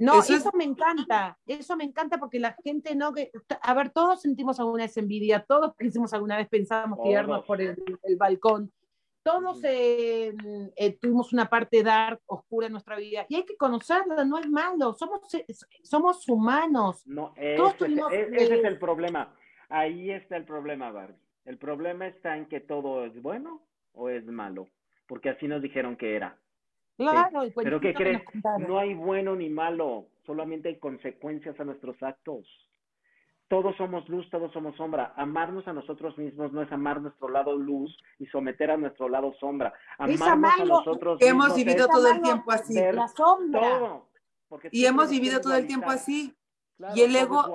no, 0.00 0.18
eso, 0.18 0.50
me 0.54 0.64
encanta, 0.64 1.38
eso 1.46 1.76
me 1.76 1.84
encanta 1.84 2.16
porque 2.16 2.40
la 2.40 2.56
gente 2.64 2.94
no, 2.94 3.12
que, 3.12 3.30
a 3.60 3.74
ver, 3.74 3.90
todos 3.90 4.22
sentimos 4.22 4.58
alguna 4.58 4.84
vez 4.84 4.96
envidia, 4.96 5.44
todos 5.46 5.74
hicimos 5.78 6.14
alguna 6.14 6.38
vez, 6.38 6.48
pensábamos 6.48 7.02
tirarnos 7.02 7.44
por 7.44 7.60
el, 7.60 7.76
balcón, 8.16 8.72
todos 9.22 9.62
eh, 9.64 10.34
eh, 10.76 10.98
tuvimos 10.98 11.32
una 11.32 11.46
parte 11.46 11.82
dark, 11.82 12.20
oscura 12.26 12.66
en 12.66 12.72
nuestra 12.72 12.96
vida 12.96 13.26
y 13.28 13.36
hay 13.36 13.44
que 13.44 13.56
conocerla, 13.56 14.24
no 14.24 14.38
es 14.38 14.48
malo, 14.48 14.94
somos, 14.94 15.20
somos 15.82 16.28
humanos. 16.28 17.06
No, 17.06 17.32
ese, 17.36 17.86
ese 18.12 18.54
es 18.54 18.64
el 18.64 18.78
problema, 18.78 19.34
ahí 19.68 20.10
está 20.10 20.36
el 20.36 20.44
problema, 20.44 20.90
Barbie. 20.90 21.16
El 21.44 21.58
problema 21.58 22.06
está 22.06 22.36
en 22.36 22.46
que 22.46 22.60
todo 22.60 23.04
es 23.04 23.20
bueno 23.20 23.62
o 23.92 24.08
es 24.08 24.24
malo, 24.26 24.68
porque 25.06 25.30
así 25.30 25.48
nos 25.48 25.62
dijeron 25.62 25.96
que 25.96 26.16
era. 26.16 26.38
Claro, 26.96 27.42
pero 27.56 27.80
¿qué 27.80 27.94
crees? 27.94 28.22
No 28.58 28.78
hay 28.78 28.94
bueno 28.94 29.34
ni 29.34 29.48
malo, 29.48 30.08
solamente 30.26 30.68
hay 30.68 30.78
consecuencias 30.78 31.58
a 31.58 31.64
nuestros 31.64 32.02
actos. 32.02 32.46
Todos 33.50 33.76
somos 33.76 34.08
luz, 34.08 34.30
todos 34.30 34.52
somos 34.52 34.76
sombra. 34.76 35.12
Amarnos 35.16 35.66
a 35.66 35.72
nosotros 35.72 36.16
mismos 36.16 36.52
no 36.52 36.62
es 36.62 36.70
amar 36.70 37.00
nuestro 37.02 37.28
lado 37.28 37.56
luz 37.56 37.92
y 38.20 38.26
someter 38.26 38.70
a 38.70 38.76
nuestro 38.76 39.08
lado 39.08 39.34
sombra. 39.40 39.74
Amarnos 39.98 40.60
a 40.60 40.64
nosotros 40.64 41.18
hemos 41.20 41.56
vivido 41.56 41.88
todo 41.88 42.12
el 42.12 42.22
tiempo 42.22 42.52
así. 42.52 42.74
La 42.74 43.08
sombra. 43.08 44.02
y 44.70 44.84
hemos 44.86 45.10
vivido 45.10 45.40
todo 45.40 45.56
el 45.56 45.66
tiempo 45.66 45.90
así. 45.90 46.32
y 46.94 47.00
el 47.00 47.16
ego 47.16 47.52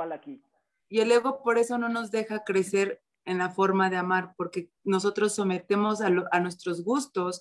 y 0.90 1.00
el 1.00 1.14
ego 1.14 1.42
por 1.42 1.58
eso 1.58 1.78
no 1.78 1.88
nos 1.88 2.12
deja 2.12 2.44
crecer 2.44 3.02
en 3.24 3.38
la 3.38 3.50
forma 3.50 3.90
de 3.90 3.96
amar, 3.96 4.34
porque 4.36 4.70
nosotros 4.84 5.34
sometemos 5.34 6.02
a, 6.02 6.10
a 6.32 6.40
nuestros 6.42 6.84
gustos 6.84 7.40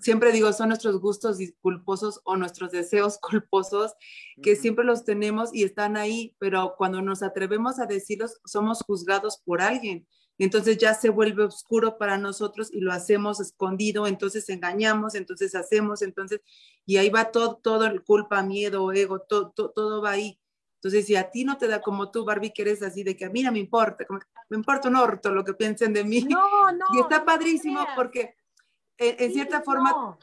siempre 0.00 0.32
digo, 0.32 0.52
son 0.52 0.68
nuestros 0.68 1.00
gustos 1.00 1.38
culposos 1.60 2.20
o 2.24 2.36
nuestros 2.36 2.70
deseos 2.70 3.18
culposos, 3.22 3.94
que 4.42 4.56
siempre 4.56 4.84
los 4.84 5.04
tenemos 5.04 5.54
y 5.54 5.64
están 5.64 5.96
ahí, 5.96 6.36
pero 6.38 6.74
cuando 6.76 7.02
nos 7.02 7.22
atrevemos 7.22 7.78
a 7.78 7.86
decirlos, 7.86 8.40
somos 8.44 8.82
juzgados 8.82 9.40
por 9.44 9.60
alguien. 9.60 10.06
Entonces 10.38 10.78
ya 10.78 10.94
se 10.94 11.10
vuelve 11.10 11.44
oscuro 11.44 11.98
para 11.98 12.16
nosotros 12.16 12.72
y 12.72 12.80
lo 12.80 12.92
hacemos 12.92 13.40
escondido, 13.40 14.06
entonces 14.06 14.48
engañamos, 14.48 15.14
entonces 15.14 15.54
hacemos, 15.54 16.00
entonces, 16.00 16.40
y 16.86 16.96
ahí 16.96 17.10
va 17.10 17.30
todo, 17.30 17.56
todo 17.56 17.84
el 17.84 18.02
culpa, 18.02 18.42
miedo, 18.42 18.90
ego, 18.90 19.20
todo, 19.20 19.50
todo, 19.50 20.00
va 20.00 20.12
ahí. 20.12 20.40
Entonces, 20.76 21.04
si 21.04 21.14
a 21.14 21.30
ti 21.30 21.44
no 21.44 21.58
te 21.58 21.68
da 21.68 21.82
como 21.82 22.10
tú, 22.10 22.24
Barbie, 22.24 22.54
que 22.54 22.62
eres 22.62 22.82
así 22.82 23.02
de 23.02 23.14
que 23.18 23.26
a 23.26 23.28
mí 23.28 23.42
no 23.42 23.52
me 23.52 23.58
importa, 23.58 24.06
me 24.48 24.56
importa 24.56 24.88
un 24.88 24.96
orto 24.96 25.30
lo 25.30 25.44
que 25.44 25.52
piensen 25.52 25.92
de 25.92 26.04
mí. 26.04 26.22
No, 26.22 26.72
no. 26.72 26.86
Y 26.94 27.00
está 27.00 27.22
padrísimo 27.22 27.86
porque 27.94 28.34
en, 29.00 29.32
cierta 29.32 29.62
forma, 29.62 30.18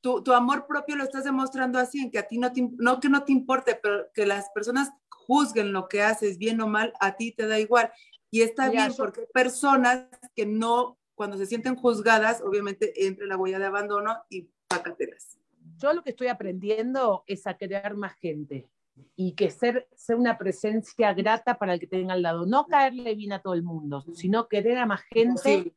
tu, 0.00 0.22
tu, 0.22 0.32
amor 0.32 0.66
propio 0.66 0.96
lo 0.96 1.04
estás 1.04 1.24
demostrando 1.24 1.78
así, 1.78 2.00
en 2.00 2.10
que 2.10 2.18
a 2.18 2.26
ti 2.28 2.38
no, 2.38 2.52
te, 2.52 2.68
no 2.76 3.00
que 3.00 3.08
no 3.08 3.24
te 3.24 3.32
importe, 3.32 3.74
pero 3.82 4.06
que 4.12 4.26
las 4.26 4.50
personas 4.50 4.92
juzguen 5.08 5.72
lo 5.72 5.88
que 5.88 6.02
haces, 6.02 6.38
bien 6.38 6.60
o 6.60 6.66
mal, 6.66 6.92
a 7.00 7.16
ti 7.16 7.32
te 7.32 7.46
da 7.46 7.58
igual. 7.58 7.90
Y 8.30 8.42
está 8.42 8.70
bien, 8.70 8.92
porque 8.96 9.22
personas 9.32 10.06
que 10.34 10.44
no, 10.44 10.98
cuando 11.14 11.38
se 11.38 11.46
sienten 11.46 11.76
juzgadas, 11.76 12.42
obviamente 12.42 13.06
entra 13.06 13.26
la 13.26 13.36
huella 13.36 13.58
de 13.58 13.66
abandono 13.66 14.18
y 14.28 14.48
pácatelas. 14.68 15.38
Yo 15.78 15.92
lo 15.92 16.02
que 16.02 16.10
estoy 16.10 16.28
aprendiendo 16.28 17.24
es 17.26 17.46
a 17.46 17.56
crear 17.56 17.96
más 17.96 18.14
gente 18.16 18.68
y 19.16 19.32
que 19.32 19.50
ser, 19.50 19.88
ser 19.94 20.16
una 20.16 20.36
presencia 20.36 21.14
grata 21.14 21.58
para 21.58 21.74
el 21.74 21.80
que 21.80 21.86
tenga 21.86 22.14
al 22.14 22.22
lado. 22.22 22.46
No 22.46 22.66
caerle 22.66 23.14
bien 23.14 23.32
a 23.32 23.40
todo 23.40 23.54
el 23.54 23.62
mundo, 23.62 24.04
sino 24.14 24.48
querer 24.48 24.78
a 24.78 24.86
más 24.86 25.02
gente 25.02 25.72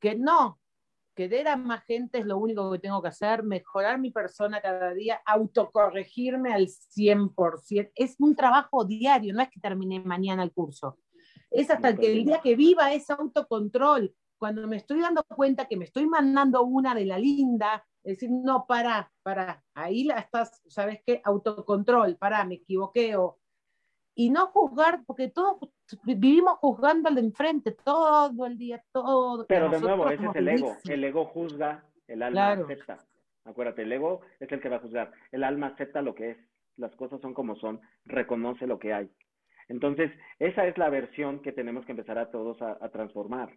que 0.00 0.16
no, 0.16 0.58
querer 1.14 1.48
a 1.48 1.56
más 1.56 1.84
gente 1.84 2.18
es 2.18 2.26
lo 2.26 2.38
único 2.38 2.70
que 2.72 2.78
tengo 2.78 3.02
que 3.02 3.08
hacer, 3.08 3.42
mejorar 3.42 3.98
mi 3.98 4.10
persona 4.10 4.60
cada 4.60 4.94
día, 4.94 5.20
autocorregirme 5.26 6.52
al 6.52 6.68
100%. 6.68 7.92
Es 7.94 8.16
un 8.18 8.34
trabajo 8.34 8.84
diario, 8.84 9.34
no 9.34 9.42
es 9.42 9.50
que 9.50 9.60
termine 9.60 10.00
mañana 10.00 10.42
el 10.42 10.52
curso. 10.52 10.98
Es 11.50 11.70
hasta 11.70 11.94
que 11.96 12.12
el 12.12 12.24
día 12.24 12.40
que 12.40 12.56
viva 12.56 12.92
ese 12.92 13.12
autocontrol, 13.12 14.14
cuando 14.38 14.66
me 14.66 14.76
estoy 14.76 15.00
dando 15.00 15.22
cuenta 15.24 15.66
que 15.66 15.76
me 15.76 15.84
estoy 15.84 16.06
mandando 16.06 16.62
una 16.62 16.94
de 16.94 17.04
la 17.04 17.18
linda, 17.18 17.84
decir, 18.02 18.30
no, 18.30 18.66
para, 18.66 19.12
para, 19.22 19.62
ahí 19.74 20.08
estás, 20.10 20.60
¿sabes 20.66 21.00
qué? 21.06 21.20
Autocontrol, 21.24 22.16
para, 22.16 22.44
me 22.44 22.56
equivoqué 22.56 23.16
y 24.14 24.30
no 24.30 24.48
juzgar, 24.48 25.04
porque 25.06 25.28
todos 25.28 25.56
vivimos 26.04 26.58
juzgando 26.58 27.08
al 27.08 27.14
de 27.14 27.20
enfrente 27.22 27.72
todo 27.84 28.46
el 28.46 28.58
día, 28.58 28.82
todo. 28.92 29.46
Pero 29.46 29.68
de 29.68 29.80
nuevo, 29.80 30.08
ese 30.08 30.26
es 30.26 30.36
el 30.36 30.48
ego. 30.48 30.76
El 30.88 31.04
ego 31.04 31.24
juzga, 31.26 31.84
el 32.08 32.22
alma 32.22 32.52
acepta. 32.52 32.98
Acuérdate, 33.44 33.82
el 33.82 33.92
ego 33.92 34.20
es 34.40 34.50
el 34.52 34.60
que 34.60 34.68
va 34.68 34.76
a 34.76 34.80
juzgar. 34.80 35.12
El 35.32 35.44
alma 35.44 35.68
acepta 35.68 36.02
lo 36.02 36.14
que 36.14 36.30
es. 36.32 36.38
Las 36.76 36.94
cosas 36.96 37.20
son 37.20 37.34
como 37.34 37.56
son, 37.56 37.80
reconoce 38.04 38.66
lo 38.66 38.78
que 38.78 38.92
hay. 38.94 39.10
Entonces, 39.68 40.10
esa 40.38 40.66
es 40.66 40.76
la 40.78 40.88
versión 40.90 41.40
que 41.42 41.52
tenemos 41.52 41.84
que 41.84 41.92
empezar 41.92 42.18
a 42.18 42.30
todos 42.30 42.60
a, 42.62 42.78
a 42.80 42.88
transformar. 42.90 43.50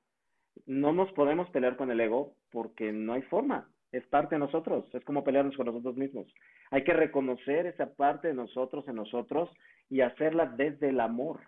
No 0.66 0.94
nos 0.94 1.12
podemos 1.14 1.50
pelear 1.50 1.78
con 1.78 1.92
el 1.92 2.00
ego 2.00 2.36
porque 2.52 2.92
no 2.92 3.14
hay 3.14 3.22
forma 3.24 3.70
es 3.96 4.06
parte 4.08 4.36
de 4.36 4.40
nosotros, 4.40 4.86
es 4.94 5.04
como 5.06 5.24
pelearnos 5.24 5.56
con 5.56 5.68
nosotros 5.68 5.96
mismos. 5.96 6.28
Hay 6.72 6.84
que 6.84 6.94
reconocer 6.94 7.66
esa 7.66 7.94
parte 7.94 8.28
de 8.28 8.34
nosotros 8.34 8.88
en 8.88 8.96
nosotros 8.96 9.50
y 9.90 10.02
hacerla 10.02 10.48
desde 10.48 10.90
el 10.90 11.00
amor, 11.00 11.40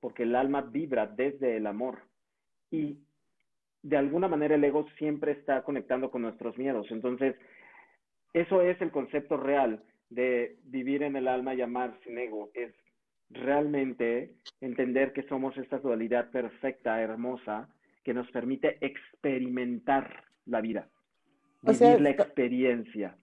porque 0.00 0.24
el 0.24 0.34
alma 0.34 0.62
vibra 0.62 1.06
desde 1.06 1.56
el 1.56 1.66
amor. 1.66 1.98
Y 2.70 2.98
de 3.82 3.96
alguna 3.96 4.28
manera 4.28 4.54
el 4.54 4.64
ego 4.64 4.86
siempre 4.98 5.32
está 5.32 5.62
conectando 5.62 6.10
con 6.10 6.22
nuestros 6.22 6.56
miedos. 6.58 6.86
Entonces, 6.90 7.36
eso 8.32 8.62
es 8.62 8.80
el 8.80 8.90
concepto 8.90 9.36
real 9.36 9.82
de 10.08 10.56
vivir 10.64 11.02
en 11.02 11.16
el 11.16 11.28
alma 11.28 11.54
y 11.54 11.60
amar 11.60 11.96
sin 12.04 12.18
ego, 12.18 12.50
es 12.54 12.72
realmente 13.30 14.32
entender 14.60 15.12
que 15.12 15.22
somos 15.28 15.56
esta 15.56 15.78
dualidad 15.78 16.30
perfecta, 16.30 17.00
hermosa, 17.00 17.68
que 18.02 18.12
nos 18.12 18.28
permite 18.32 18.78
experimentar 18.84 20.24
la 20.46 20.60
vida 20.60 20.88
vivir 21.62 22.00
la 22.00 22.10
experiencia. 22.10 23.16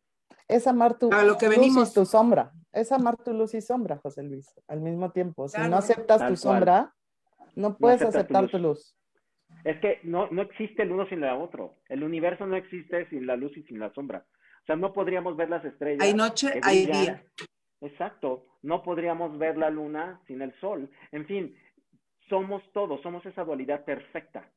Es 0.48 0.68
amar 0.68 0.98
tu 0.98 1.10
lo 1.12 1.38
que 1.38 1.50
venimos. 1.50 1.94
tu 1.94 2.06
sombra. 2.06 2.52
Es 2.72 2.92
amar 2.92 3.18
tu 3.18 3.34
luz 3.34 3.54
y 3.54 3.62
sombra, 3.62 3.98
José 3.98 4.24
Luis, 4.24 4.54
al 4.68 4.82
mismo 4.82 5.12
tiempo. 5.12 5.48
Si 5.48 5.60
no 5.62 5.78
aceptas 5.78 6.28
tu 6.28 6.36
sombra, 6.36 6.94
no 7.56 7.78
puedes 7.78 8.02
aceptar 8.02 8.48
tu 8.48 8.58
luz. 8.58 8.96
Es 9.64 9.80
que 9.80 10.00
no, 10.04 10.30
no 10.30 10.42
existe 10.42 10.84
el 10.84 10.92
uno 10.92 11.08
sin 11.08 11.24
el 11.24 11.36
otro. 11.42 11.78
El 11.90 12.04
universo 12.04 12.46
no 12.46 12.56
existe 12.56 13.10
sin 13.10 13.26
la 13.26 13.36
luz 13.36 13.56
y 13.58 13.64
sin 13.64 13.80
la 13.80 13.92
sombra. 13.94 14.26
O 14.64 14.66
sea, 14.66 14.76
no 14.76 14.94
podríamos 14.94 15.36
ver 15.36 15.50
las 15.50 15.64
estrellas. 15.66 16.02
Hay 16.02 16.14
noche, 16.14 16.60
hay 16.62 16.86
día. 16.86 17.24
Exacto. 17.82 18.46
No 18.62 18.84
podríamos 18.84 19.38
ver 19.38 19.58
la 19.58 19.70
luna 19.70 20.22
sin 20.28 20.42
el 20.42 20.54
sol. 20.60 20.90
En 21.12 21.26
fin, 21.26 21.56
somos 22.30 22.62
todos, 22.74 23.02
somos 23.02 23.26
esa 23.26 23.44
dualidad 23.44 23.86
perfecta. 23.86 24.52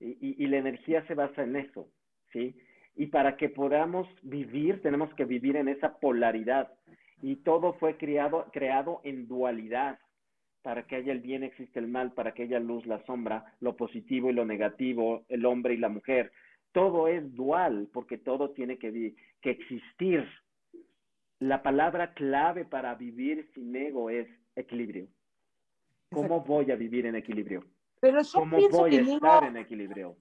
Y, 0.00 0.10
y, 0.20 0.44
y 0.44 0.46
la 0.48 0.58
energía 0.58 1.06
se 1.06 1.14
basa 1.14 1.42
en 1.42 1.56
eso, 1.56 1.88
¿sí? 2.32 2.56
Y 2.96 3.06
para 3.06 3.36
que 3.36 3.48
podamos 3.48 4.08
vivir, 4.22 4.80
tenemos 4.82 5.12
que 5.14 5.24
vivir 5.24 5.56
en 5.56 5.68
esa 5.68 5.98
polaridad. 5.98 6.72
Y 7.22 7.36
todo 7.36 7.74
fue 7.74 7.96
creado, 7.96 8.46
creado 8.52 9.00
en 9.04 9.26
dualidad. 9.26 9.98
Para 10.62 10.86
que 10.86 10.96
haya 10.96 11.12
el 11.12 11.20
bien 11.20 11.42
existe 11.42 11.78
el 11.78 11.88
mal, 11.88 12.12
para 12.12 12.32
que 12.32 12.44
haya 12.44 12.60
luz, 12.60 12.86
la 12.86 13.04
sombra, 13.04 13.44
lo 13.60 13.76
positivo 13.76 14.30
y 14.30 14.32
lo 14.32 14.44
negativo, 14.44 15.24
el 15.28 15.44
hombre 15.44 15.74
y 15.74 15.78
la 15.78 15.88
mujer. 15.88 16.32
todo 16.72 17.06
es 17.06 17.34
dual, 17.34 17.88
porque 17.92 18.18
todo 18.18 18.50
tiene 18.50 18.78
que, 18.78 19.14
que 19.40 19.50
existir. 19.50 20.26
La 21.38 21.62
palabra 21.62 22.14
clave 22.14 22.64
para 22.64 22.94
vivir 22.94 23.48
sin 23.54 23.76
ego 23.76 24.10
es 24.10 24.26
equilibrio. 24.56 25.06
¿Cómo 26.10 26.40
voy 26.40 26.70
a 26.70 26.76
vivir 26.76 27.06
en 27.06 27.16
equilibrio? 27.16 27.64
Pero 28.00 28.22
yo 28.22 28.40
¿Cómo 28.40 28.68
voy 28.70 28.96
a 28.96 29.00
estar 29.00 29.44
en 29.44 29.56
equilibrio? 29.56 30.16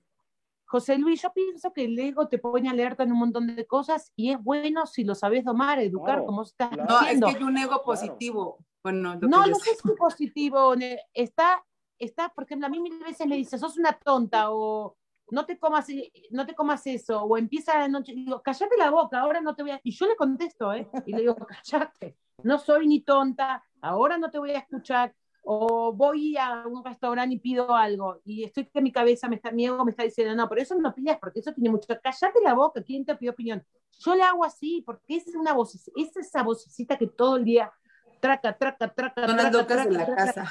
José 0.66 0.98
Luis, 0.98 1.22
yo 1.22 1.32
pienso 1.34 1.72
que 1.72 1.86
el 1.86 1.98
ego 2.00 2.28
te 2.28 2.40
pone 2.40 2.70
alerta 2.70 3.04
en 3.04 3.12
un 3.12 3.20
montón 3.20 3.56
de 3.56 3.68
cosas 3.68 4.12
y 4.16 4.32
es 4.32 4.42
bueno 4.42 4.86
si 4.86 5.04
lo 5.04 5.14
sabes 5.16 5.44
domar, 5.44 5.80
educar, 5.80 6.26
como 6.26 6.44
estás 6.44 6.72
No, 6.72 7.02
es 7.02 7.20
que 7.20 7.26
hay 7.26 7.44
un 7.44 7.58
ego 7.58 7.82
positivo. 7.84 8.58
Bueno, 8.84 9.16
no, 9.16 9.46
no 9.48 9.56
sé 9.56 9.76
si 9.76 9.92
positivo. 9.98 10.74
Está, 11.14 11.64
está, 12.00 12.30
por 12.30 12.46
ejemplo, 12.46 12.68
a 12.68 12.70
mí 12.70 12.80
mil 12.80 13.00
veces 13.00 13.28
me 13.28 13.36
dice, 13.36 13.58
sos 13.58 13.78
una 13.78 13.94
tonta 13.94 14.52
o 14.52 14.98
no 15.30 15.46
te 15.46 15.58
comas, 15.58 15.88
no 16.32 16.46
te 16.46 16.54
comas 16.54 16.86
eso, 16.86 17.24
o 17.24 17.38
empieza 17.38 17.78
la 17.78 17.88
noche, 17.88 18.14
digo, 18.14 18.42
cállate 18.42 18.78
la 18.78 18.92
boca, 18.92 19.20
ahora 19.20 19.42
no 19.42 19.56
te 19.56 19.64
voy 19.64 19.72
a... 19.72 19.82
Y 19.84 19.92
yo 19.92 20.06
le 20.06 20.16
contesto, 20.16 20.74
¿eh? 20.74 20.90
Y 21.06 21.14
le 21.14 21.22
digo, 21.22 21.36
cállate, 21.36 22.18
no 22.44 22.60
soy 22.60 22.88
ni 22.88 23.02
tonta, 23.02 23.64
ahora 23.82 24.18
no 24.18 24.30
te 24.30 24.38
voy 24.38 24.52
a 24.52 24.60
escuchar, 24.60 25.16
o 25.44 25.94
voy 25.94 26.38
a 26.38 26.66
un 26.66 26.84
restaurante 26.84 27.36
y 27.36 27.40
pido 27.40 27.76
algo 27.76 28.22
y 28.24 28.44
estoy 28.44 28.66
que 28.66 28.82
mi 28.82 28.92
cabeza, 28.92 29.28
me 29.28 29.36
está, 29.36 29.52
mi 29.52 29.66
ego 29.66 29.84
me 29.84 29.92
está 29.92 30.04
diciendo, 30.04 30.36
no, 30.36 30.48
por 30.48 30.60
eso 30.60 30.76
no 30.76 30.94
pidas 30.94 31.18
porque 31.20 31.42
eso 31.42 31.54
tiene 31.54 31.70
mucho, 31.70 31.88
cállate 31.88 32.40
la 32.44 32.54
boca, 32.54 32.82
¿quién 32.82 33.06
te 33.06 33.16
pidió 33.16 33.32
opinión? 33.32 33.64
Yo 34.00 34.16
le 34.16 34.24
hago 34.24 34.46
así 34.46 34.82
porque 34.86 35.18
es 35.18 35.28
una 35.36 35.54
voz, 35.54 35.76
es 35.76 36.18
esa 36.18 36.44
vocecita 36.44 36.98
que 36.98 37.08
todo 37.08 37.38
el 37.38 37.44
día 37.44 37.72
traca, 38.20 38.58
traca, 38.58 38.90
traca, 38.90 39.26
Son 39.28 39.36
traca, 39.36 39.44
las 39.44 39.54
locas 39.54 39.86
de 39.86 39.92
la 39.92 40.16
casa. 40.16 40.50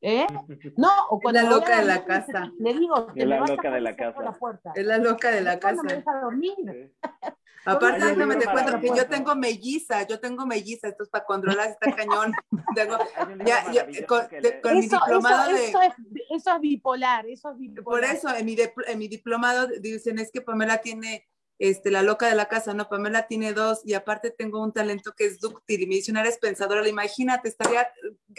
¿Eh? 0.00 0.26
No, 0.76 0.90
o 1.08 1.18
cuando 1.18 1.40
es 1.40 1.44
la 1.44 1.50
loca 1.50 1.80
de 1.80 1.86
la 1.86 2.04
casa. 2.04 2.52
Le 2.58 2.74
digo, 2.74 3.10
es 3.14 3.26
la 3.26 3.40
loca 3.40 3.70
de 3.70 3.80
la 3.80 3.96
casa. 3.96 4.38
Es 4.74 4.86
la 4.86 4.98
loca 4.98 5.30
de 5.30 5.40
la 5.40 5.58
casa. 5.58 5.82
me 5.82 5.94
deja 5.94 6.20
dormir. 6.20 6.92
Aparte, 7.64 8.04
déjame 8.04 8.36
te 8.36 8.46
cuento 8.46 8.80
que 8.80 8.88
yo 8.88 9.06
tengo 9.06 9.34
melliza, 9.34 10.06
yo 10.06 10.20
tengo 10.20 10.46
melliza, 10.46 10.88
esto 10.88 11.04
es 11.04 11.08
para 11.08 11.24
controlar 11.24 11.70
está 11.70 11.94
cañón. 11.94 12.32
Tengo, 12.74 12.98
ya, 13.44 13.86
con, 14.06 14.26
mi 14.74 14.88
diplomado 14.88 15.52
de... 15.52 15.68
Eso 15.68 15.80
es, 15.80 15.92
eso 16.30 16.54
es, 16.54 16.60
bipolar, 16.60 17.26
eso 17.26 17.50
es 17.52 17.58
bipolar. 17.58 17.84
Por 17.84 18.04
eso, 18.04 18.34
en 18.34 18.46
mi, 18.46 18.56
en 18.86 18.98
mi 18.98 19.08
diplomado 19.08 19.68
dicen, 19.80 20.18
es 20.18 20.30
que 20.32 20.40
Pamela 20.40 20.78
tiene 20.78 21.26
este, 21.58 21.90
la 21.90 22.02
loca 22.02 22.28
de 22.28 22.34
la 22.34 22.46
casa, 22.46 22.74
¿no? 22.74 22.88
Pamela 22.88 23.26
tiene 23.26 23.52
dos 23.52 23.82
y 23.84 23.94
aparte 23.94 24.30
tengo 24.30 24.62
un 24.62 24.72
talento 24.72 25.12
que 25.16 25.24
es 25.24 25.40
dúctil 25.40 25.82
y 25.82 25.86
me 25.86 25.94
dice 25.96 26.10
una 26.10 26.20
eres 26.22 26.38
pensadora, 26.38 26.86
imagínate, 26.88 27.48
estaría 27.48 27.88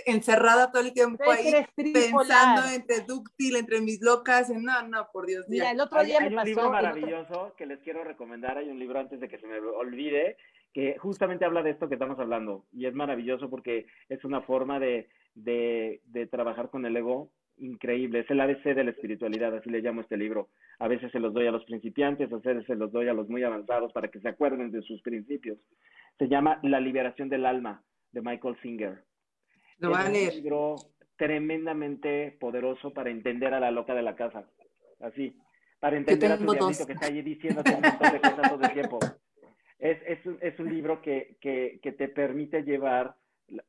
encerrada 0.06 0.72
todo 0.72 0.82
el 0.82 0.94
tiempo 0.94 1.30
ahí 1.32 1.66
pensando 1.76 2.68
entre 2.74 3.02
dúctil, 3.02 3.56
entre 3.56 3.82
mis 3.82 4.02
locas, 4.02 4.50
no, 4.50 4.88
no, 4.88 5.08
por 5.12 5.26
Dios. 5.26 5.46
Mira, 5.48 5.72
el 5.72 5.80
otro 5.80 6.04
día 6.04 6.20
hay, 6.20 6.36
un 6.36 6.44
libro 6.44 6.70
maravilloso 6.70 7.54
que 7.58 7.66
les 7.66 7.80
quiero 7.80 8.04
recomendar, 8.04 8.58
hay 8.58 8.70
un 8.70 8.80
libro 8.80 9.00
antes 9.00 9.20
de 9.20 9.28
que 9.28 9.40
se 9.40 9.48
me 9.48 9.60
olvide, 9.60 10.38
que 10.74 10.98
justamente 10.98 11.46
habla 11.46 11.64
de 11.64 11.72
esto 11.72 11.88
que 11.88 11.96
estamos 11.96 12.20
hablando 12.20 12.66
y 12.74 12.86
es 12.86 12.94
maravilloso 12.94 13.50
porque 13.50 13.86
es 14.10 14.26
una 14.26 14.42
forma 14.42 14.78
de, 14.80 15.08
de, 15.34 16.02
de 16.06 16.28
trabajar 16.28 16.70
con 16.70 16.86
el 16.86 16.98
ego 16.98 17.32
increíble, 17.58 18.20
es 18.20 18.30
el 18.30 18.42
ABC 18.42 18.64
de 18.64 18.84
la 18.84 18.92
espiritualidad, 18.92 19.56
así 19.56 19.70
le 19.70 19.82
llamo 19.82 20.02
este 20.02 20.18
libro. 20.18 20.50
A 20.80 20.88
veces 20.88 21.12
se 21.12 21.20
los 21.20 21.34
doy 21.34 21.48
a 21.48 21.52
los 21.52 21.66
principiantes, 21.66 22.32
a 22.32 22.38
veces 22.38 22.66
se 22.66 22.76
los 22.76 22.92
doy 22.92 23.08
a 23.08 23.14
los 23.14 23.30
muy 23.30 23.44
avanzados 23.44 23.94
para 23.94 24.10
que 24.10 24.20
se 24.20 24.30
acuerden 24.30 24.72
de 24.72 24.82
sus 24.82 25.02
principios. 25.02 25.58
Se 26.18 26.28
llama 26.28 26.60
La 26.64 26.80
liberación 26.80 27.30
del 27.30 27.46
alma, 27.46 27.84
de 28.12 28.22
Michael 28.22 28.58
Singer. 28.62 29.04
Lo 29.80 29.92
es 29.92 30.06
un 30.06 30.14
libro 30.14 30.76
tremendamente 31.18 32.36
poderoso 32.40 32.94
para 32.94 33.10
entender 33.10 33.54
a 33.54 33.60
la 33.60 33.72
loca 33.72 33.94
de 33.94 34.02
la 34.02 34.16
casa. 34.16 34.48
Así, 35.00 35.38
para 35.80 35.98
entender 35.98 36.32
a 36.32 36.38
tu 36.38 36.52
diablito 36.52 36.86
que 36.86 36.94
está 36.94 37.08
allí 37.08 37.22
diciendo 37.22 37.62
un 37.66 37.82
montón 37.82 38.12
de 38.12 38.22
cosas 38.22 38.50
todo 38.50 38.64
el 38.64 38.74
tiempo. 38.74 39.00
Es, 39.78 39.98
es, 40.08 40.26
un, 40.26 40.38
es 40.42 40.58
un 40.60 40.74
libro 40.74 41.02
que, 41.02 41.38
que, 41.42 41.80
que 41.82 41.92
te 41.92 42.08
permite 42.08 42.64
llevar 42.64 43.16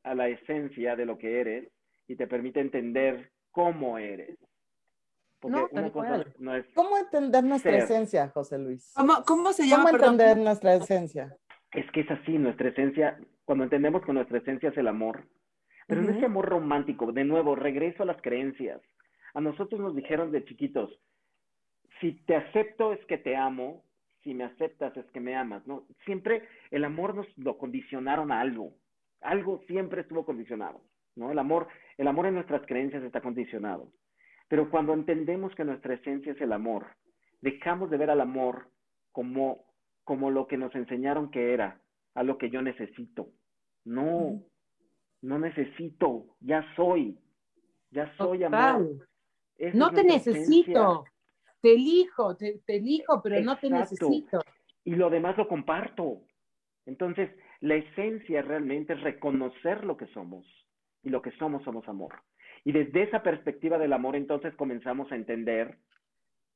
a 0.03 0.15
la 0.15 0.29
esencia 0.29 0.95
de 0.95 1.05
lo 1.05 1.17
que 1.17 1.39
eres 1.39 1.69
y 2.07 2.15
te 2.15 2.27
permite 2.27 2.59
entender 2.59 3.31
cómo 3.57 3.97
eres. 3.97 4.37
no, 5.41 5.67
no 5.73 6.55
es 6.55 6.65
¿Cómo 6.75 6.95
entender 6.95 7.43
nuestra 7.43 7.75
esencia, 7.75 8.29
José 8.29 8.59
Luis? 8.59 8.93
¿Cómo, 8.95 9.23
cómo 9.25 9.51
se 9.51 9.67
llama? 9.67 9.85
¿Cómo 9.85 9.95
entender 9.95 10.37
nuestra 10.37 10.75
esencia? 10.75 11.35
Es 11.71 11.89
que 11.91 12.01
es 12.01 12.11
así, 12.11 12.37
nuestra 12.37 12.69
esencia, 12.69 13.17
cuando 13.45 13.63
entendemos 13.63 14.05
que 14.05 14.13
nuestra 14.13 14.37
esencia 14.37 14.69
es 14.69 14.77
el 14.77 14.87
amor, 14.87 15.27
pero 15.87 16.03
no 16.03 16.11
es 16.11 16.23
amor 16.23 16.45
romántico, 16.45 17.11
de 17.11 17.23
nuevo, 17.23 17.55
regreso 17.55 18.03
a 18.03 18.05
las 18.05 18.21
creencias. 18.21 18.79
A 19.33 19.41
nosotros 19.41 19.81
nos 19.81 19.95
dijeron 19.95 20.31
de 20.31 20.45
chiquitos, 20.45 20.91
si 21.99 22.11
te 22.25 22.35
acepto 22.35 22.93
es 22.93 23.03
que 23.05 23.17
te 23.17 23.35
amo, 23.35 23.83
si 24.21 24.35
me 24.35 24.43
aceptas 24.43 24.95
es 24.97 25.05
que 25.11 25.19
me 25.19 25.35
amas, 25.35 25.65
¿no? 25.65 25.87
Siempre 26.05 26.47
el 26.69 26.85
amor 26.85 27.15
nos 27.15 27.25
lo 27.37 27.57
condicionaron 27.57 28.31
a 28.31 28.39
algo, 28.39 28.73
algo 29.21 29.63
siempre 29.67 30.01
estuvo 30.01 30.25
condicionado. 30.25 30.79
¿no? 31.17 31.31
El 31.31 31.39
amor, 31.39 31.67
el 31.97 32.07
amor 32.07 32.27
en 32.27 32.35
nuestras 32.35 32.65
creencias 32.65 33.03
está 33.03 33.21
condicionado. 33.21 33.91
Pero 34.47 34.69
cuando 34.69 34.93
entendemos 34.93 35.53
que 35.55 35.65
nuestra 35.65 35.95
esencia 35.95 36.31
es 36.31 36.41
el 36.41 36.53
amor, 36.53 36.87
dejamos 37.41 37.89
de 37.89 37.97
ver 37.97 38.09
al 38.09 38.21
amor 38.21 38.69
como, 39.11 39.65
como 40.03 40.31
lo 40.31 40.47
que 40.47 40.57
nos 40.57 40.73
enseñaron 40.75 41.31
que 41.31 41.53
era, 41.53 41.81
a 42.13 42.23
lo 42.23 42.37
que 42.37 42.49
yo 42.49 42.61
necesito. 42.61 43.29
No, 43.83 44.41
no 45.21 45.39
necesito, 45.39 46.35
ya 46.39 46.63
soy, 46.75 47.17
ya 47.91 48.13
soy 48.17 48.43
amor. 48.43 49.07
no 49.73 49.91
te 49.91 50.03
necesito, 50.03 51.05
te 51.61 51.73
elijo, 51.73 52.35
te, 52.35 52.61
elijo, 52.67 53.21
pero 53.21 53.41
no 53.41 53.57
te 53.57 53.69
necesito. 53.69 54.41
Y 54.83 54.95
lo 54.95 55.09
demás 55.09 55.37
lo 55.37 55.47
comparto. 55.47 56.21
Entonces, 56.85 57.29
la 57.59 57.75
esencia 57.75 58.41
realmente 58.41 58.93
es 58.93 59.01
reconocer 59.01 59.83
lo 59.83 59.97
que 59.97 60.07
somos 60.07 60.45
y 61.07 61.09
lo 61.09 61.21
que 61.21 61.31
somos 61.31 61.63
somos 61.63 61.87
amor. 61.87 62.13
Y 62.65 62.73
desde 62.73 63.03
esa 63.03 63.23
perspectiva 63.23 63.77
del 63.77 63.93
amor 63.93 64.17
entonces 64.17 64.53
comenzamos 64.55 65.09
a 65.11 65.15
entender 65.15 65.77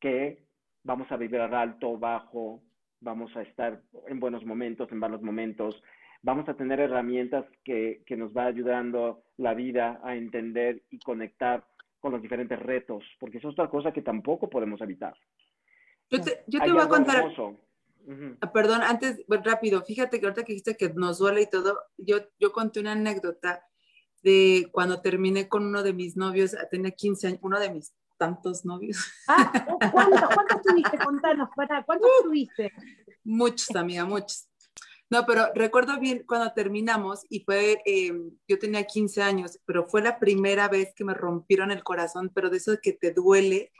que 0.01 0.43
vamos 0.83 1.09
a 1.09 1.15
vivir 1.15 1.39
alto, 1.39 1.97
bajo, 1.97 2.61
vamos 2.99 3.35
a 3.37 3.43
estar 3.43 3.81
en 4.07 4.19
buenos 4.19 4.45
momentos, 4.45 4.91
en 4.91 4.97
malos 4.97 5.21
momentos, 5.21 5.81
vamos 6.21 6.49
a 6.49 6.55
tener 6.55 6.81
herramientas 6.81 7.45
que, 7.63 8.03
que 8.05 8.17
nos 8.17 8.35
va 8.35 8.45
ayudando 8.45 9.23
la 9.37 9.53
vida 9.53 10.01
a 10.03 10.15
entender 10.15 10.83
y 10.89 10.99
conectar 10.99 11.65
con 12.01 12.11
los 12.11 12.21
diferentes 12.21 12.59
retos, 12.59 13.05
porque 13.19 13.37
eso 13.37 13.47
es 13.47 13.53
otra 13.53 13.69
cosa 13.69 13.93
que 13.93 14.01
tampoco 14.01 14.49
podemos 14.49 14.81
evitar. 14.81 15.13
Yo 16.09 16.19
te, 16.19 16.43
yo 16.47 16.59
te 16.59 16.71
voy 16.71 16.81
a 16.81 16.89
contar. 16.89 17.23
Ah, 18.41 18.51
perdón, 18.51 18.81
antes, 18.81 19.23
rápido, 19.29 19.81
fíjate 19.83 20.19
que 20.19 20.25
ahorita 20.25 20.43
que 20.43 20.53
dijiste 20.53 20.75
que 20.75 20.89
nos 20.93 21.19
duele 21.19 21.43
y 21.43 21.49
todo, 21.49 21.79
yo, 21.97 22.17
yo 22.37 22.51
conté 22.51 22.81
una 22.81 22.93
anécdota 22.93 23.63
de 24.23 24.69
cuando 24.71 25.01
terminé 25.01 25.47
con 25.47 25.65
uno 25.65 25.83
de 25.83 25.93
mis 25.93 26.15
novios, 26.15 26.55
tenía 26.69 26.91
15 26.91 27.27
años, 27.27 27.39
uno 27.41 27.59
de 27.59 27.71
mis 27.71 27.93
tantos 28.17 28.65
novios. 28.65 28.99
Ah, 29.27 29.51
¿cuántos, 29.91 30.61
tuviste? 30.61 30.97
Contanos, 30.99 31.49
¿cuántos 31.55 32.09
tuviste? 32.23 32.71
Muchos, 33.23 33.75
amiga, 33.75 34.05
muchos. 34.05 34.47
No, 35.09 35.25
pero 35.25 35.47
recuerdo 35.55 35.99
bien 35.99 36.23
cuando 36.25 36.53
terminamos 36.53 37.25
y 37.29 37.41
fue, 37.41 37.81
em, 37.85 38.31
yo 38.47 38.59
tenía 38.59 38.85
15 38.85 39.21
años, 39.21 39.59
pero 39.65 39.85
fue 39.87 40.01
la 40.01 40.19
primera 40.19 40.69
vez 40.69 40.93
que 40.95 41.03
me 41.03 41.13
rompieron 41.13 41.71
el 41.71 41.83
corazón, 41.83 42.31
pero 42.33 42.49
de 42.49 42.57
eso 42.57 42.77
que 42.81 42.93
te 42.93 43.11
duele. 43.11 43.71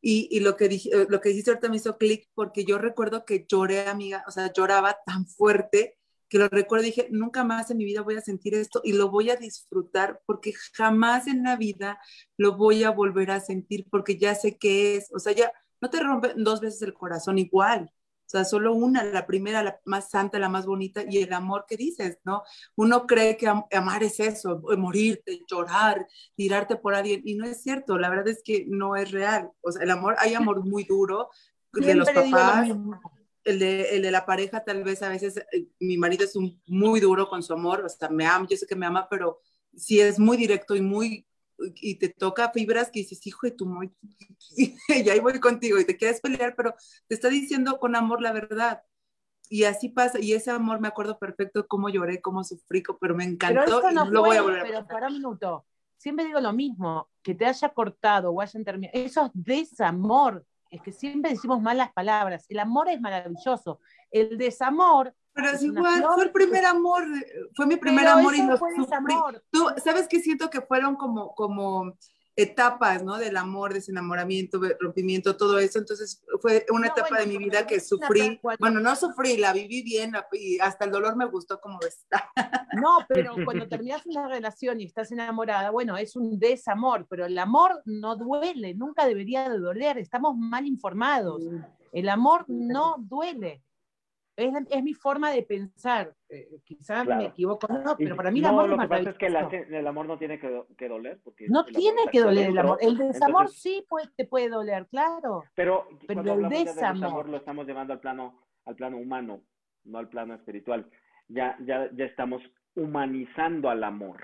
Y, 0.00 0.28
y 0.30 0.40
lo, 0.40 0.56
que 0.56 0.68
dije, 0.68 1.06
lo 1.08 1.20
que 1.20 1.30
dijiste 1.30 1.50
ahorita 1.50 1.68
me 1.68 1.76
hizo 1.76 1.98
clic 1.98 2.28
porque 2.34 2.64
yo 2.64 2.78
recuerdo 2.78 3.24
que 3.24 3.44
lloré, 3.48 3.88
amiga, 3.88 4.24
o 4.28 4.30
sea, 4.30 4.52
lloraba 4.52 4.98
tan 5.04 5.26
fuerte 5.26 5.98
que 6.28 6.38
lo 6.38 6.48
recuerdo, 6.48 6.84
dije, 6.84 7.08
nunca 7.10 7.44
más 7.44 7.70
en 7.70 7.78
mi 7.78 7.84
vida 7.84 8.02
voy 8.02 8.16
a 8.16 8.20
sentir 8.20 8.54
esto 8.54 8.80
y 8.84 8.92
lo 8.92 9.10
voy 9.10 9.30
a 9.30 9.36
disfrutar 9.36 10.20
porque 10.26 10.52
jamás 10.72 11.26
en 11.26 11.42
la 11.42 11.56
vida 11.56 11.98
lo 12.36 12.56
voy 12.56 12.84
a 12.84 12.90
volver 12.90 13.30
a 13.30 13.40
sentir 13.40 13.86
porque 13.90 14.18
ya 14.18 14.34
sé 14.34 14.56
qué 14.56 14.96
es, 14.96 15.10
o 15.14 15.18
sea, 15.18 15.32
ya 15.32 15.52
no 15.80 15.90
te 15.90 16.00
rompe 16.00 16.32
dos 16.36 16.60
veces 16.60 16.82
el 16.82 16.94
corazón 16.94 17.38
igual, 17.38 17.90
o 18.26 18.28
sea, 18.28 18.44
solo 18.44 18.74
una, 18.74 19.04
la 19.04 19.26
primera, 19.26 19.62
la 19.62 19.78
más 19.84 20.10
santa, 20.10 20.38
la 20.38 20.48
más 20.48 20.64
bonita 20.66 21.04
y 21.08 21.18
el 21.18 21.32
amor 21.32 21.66
que 21.68 21.76
dices, 21.76 22.18
¿no? 22.24 22.42
Uno 22.74 23.06
cree 23.06 23.36
que 23.36 23.46
amar 23.46 24.02
es 24.02 24.18
eso, 24.18 24.62
morirte, 24.78 25.42
llorar, 25.46 26.06
tirarte 26.34 26.76
por 26.76 26.94
alguien 26.94 27.20
y 27.24 27.34
no 27.34 27.44
es 27.44 27.62
cierto, 27.62 27.98
la 27.98 28.08
verdad 28.08 28.28
es 28.28 28.42
que 28.42 28.64
no 28.66 28.96
es 28.96 29.10
real, 29.10 29.50
o 29.60 29.72
sea, 29.72 29.82
el 29.82 29.90
amor, 29.90 30.16
hay 30.18 30.34
amor 30.34 30.64
muy 30.64 30.84
duro 30.84 31.28
de 31.72 31.94
los 31.94 32.10
papás 32.10 32.70
el 33.44 33.58
de, 33.58 33.96
el 33.96 34.02
de 34.02 34.10
la 34.10 34.24
pareja, 34.24 34.64
tal 34.64 34.82
vez 34.82 35.02
a 35.02 35.08
veces 35.08 35.36
eh, 35.52 35.68
mi 35.78 35.98
marido 35.98 36.24
es 36.24 36.34
un, 36.34 36.60
muy 36.66 37.00
duro 37.00 37.28
con 37.28 37.42
su 37.42 37.52
amor, 37.52 37.84
o 37.84 37.88
sea, 37.88 38.08
me 38.08 38.26
ama, 38.26 38.46
yo 38.48 38.56
sé 38.56 38.66
que 38.66 38.76
me 38.76 38.86
ama, 38.86 39.06
pero 39.08 39.40
si 39.76 40.00
es 40.00 40.18
muy 40.18 40.36
directo 40.36 40.74
y 40.74 40.80
muy, 40.80 41.26
y 41.58 41.96
te 41.96 42.08
toca 42.08 42.50
fibras 42.50 42.90
que 42.90 43.00
dices, 43.00 43.26
hijo 43.26 43.46
de 43.46 43.52
tu 43.52 43.66
muy, 43.66 43.92
y 44.88 45.08
ahí 45.10 45.20
voy 45.20 45.38
contigo 45.40 45.78
y 45.78 45.84
te 45.84 45.96
quieres 45.96 46.20
pelear, 46.20 46.54
pero 46.56 46.74
te 47.06 47.14
está 47.14 47.28
diciendo 47.28 47.78
con 47.78 47.96
amor 47.96 48.22
la 48.22 48.32
verdad. 48.32 48.82
Y 49.50 49.64
así 49.64 49.90
pasa, 49.90 50.18
y 50.18 50.32
ese 50.32 50.50
amor 50.50 50.80
me 50.80 50.88
acuerdo 50.88 51.18
perfecto 51.18 51.66
cómo 51.68 51.90
lloré, 51.90 52.20
cómo 52.22 52.42
sufrí, 52.42 52.82
pero 52.98 53.14
me 53.14 53.24
encantó 53.24 53.82
pero 53.82 53.92
no 53.92 54.06
y 54.06 54.10
lo 54.10 54.22
voy 54.22 54.36
a 54.38 54.42
volver 54.42 54.60
a 54.60 54.64
Pero 54.64 54.86
para 54.86 55.08
un 55.08 55.12
minuto, 55.14 55.66
siempre 55.98 56.24
digo 56.24 56.40
lo 56.40 56.52
mismo, 56.54 57.10
que 57.22 57.34
te 57.34 57.44
haya 57.44 57.68
cortado 57.68 58.30
o 58.30 58.40
hayan 58.40 58.64
terminado, 58.64 58.98
eso 58.98 59.26
es 59.26 59.30
desamor, 59.34 60.46
es 60.74 60.82
que 60.82 60.92
siempre 60.92 61.30
decimos 61.30 61.62
malas 61.62 61.92
palabras. 61.92 62.46
El 62.48 62.58
amor 62.58 62.88
es 62.88 63.00
maravilloso. 63.00 63.80
El 64.10 64.36
desamor. 64.36 65.14
Pero 65.32 65.50
es 65.50 65.62
igual, 65.62 66.04
fue 66.14 66.24
el 66.24 66.32
primer 66.32 66.64
amor, 66.64 67.04
fue 67.54 67.66
mi 67.66 67.76
primer 67.76 68.06
amor 68.06 68.34
y 68.36 68.42
lo 68.42 68.58
Tú, 69.50 69.66
¿sabes 69.82 70.06
qué 70.08 70.20
siento 70.20 70.48
que 70.48 70.60
fueron 70.60 70.94
como, 70.94 71.34
como 71.34 71.96
etapas, 72.36 73.04
¿no? 73.04 73.16
Del 73.18 73.36
amor, 73.36 73.72
desenamoramiento, 73.72 74.60
rompimiento, 74.80 75.36
todo 75.36 75.58
eso. 75.58 75.78
Entonces 75.78 76.22
fue 76.40 76.66
una 76.70 76.88
etapa 76.88 77.18
de 77.20 77.26
mi 77.26 77.38
vida 77.38 77.66
que 77.66 77.80
sufrí. 77.80 78.40
Bueno, 78.58 78.80
no 78.80 78.96
sufrí, 78.96 79.36
la 79.36 79.52
viví 79.52 79.82
bien 79.82 80.12
y 80.32 80.58
hasta 80.58 80.84
el 80.84 80.90
dolor 80.90 81.16
me 81.16 81.26
gustó 81.26 81.60
como 81.60 81.78
está. 81.80 82.30
No, 82.74 82.98
pero 83.08 83.34
cuando 83.44 83.68
terminas 83.68 84.04
una 84.06 84.28
relación 84.28 84.80
y 84.80 84.84
estás 84.84 85.12
enamorada, 85.12 85.70
bueno, 85.70 85.96
es 85.96 86.16
un 86.16 86.38
desamor, 86.38 87.06
pero 87.08 87.26
el 87.26 87.38
amor 87.38 87.82
no 87.84 88.16
duele, 88.16 88.74
nunca 88.74 89.06
debería 89.06 89.48
de 89.48 89.58
doler, 89.58 89.98
estamos 89.98 90.36
mal 90.36 90.66
informados. 90.66 91.42
El 91.92 92.08
amor 92.08 92.44
no 92.48 92.96
duele 92.98 93.62
es, 94.36 94.54
es, 94.70 94.82
mi 94.82 94.94
forma 94.94 95.30
de 95.30 95.42
pensar. 95.42 96.14
Eh, 96.28 96.48
quizás 96.64 97.06
me 97.06 97.26
equivoco, 97.26 97.68
no, 97.68 97.96
pero 97.96 98.16
para 98.16 98.30
mí 98.30 98.40
el 98.40 98.46
amor 98.46 98.68
lo 98.68 98.78
que 98.78 98.88
pasa 98.88 99.10
es 99.10 99.16
que 99.16 99.26
el, 99.26 99.86
amor 99.86 100.06
no 100.06 100.18
tiene 100.18 100.38
que, 100.38 100.64
que 100.76 100.88
doler. 100.88 101.20
Porque 101.22 101.46
no 101.48 101.64
tiene 101.64 102.02
que 102.10 102.20
doler 102.20 102.50
el 102.50 102.58
amor. 102.58 102.78
El 102.80 102.96
desamor 102.98 103.48
sí 103.48 103.84
puede, 103.88 104.08
te 104.16 104.26
puede 104.26 104.48
doler, 104.48 104.86
claro. 104.88 105.44
Pero, 105.54 105.86
pero 106.06 106.20
el 106.20 106.48
desamor... 106.48 107.28
lo 107.28 107.36
estamos 107.36 107.66
llevando 107.66 107.92
al 107.92 108.00
plano, 108.00 108.40
al 108.64 108.74
plano 108.74 108.96
humano, 108.98 109.42
no 109.84 109.98
al 109.98 110.08
plano 110.08 110.34
espiritual. 110.34 110.90
Ya, 111.28 111.56
ya, 111.64 111.88
ya 111.94 112.04
estamos 112.04 112.42
humanizando 112.74 113.70
al 113.70 113.84
amor. 113.84 114.20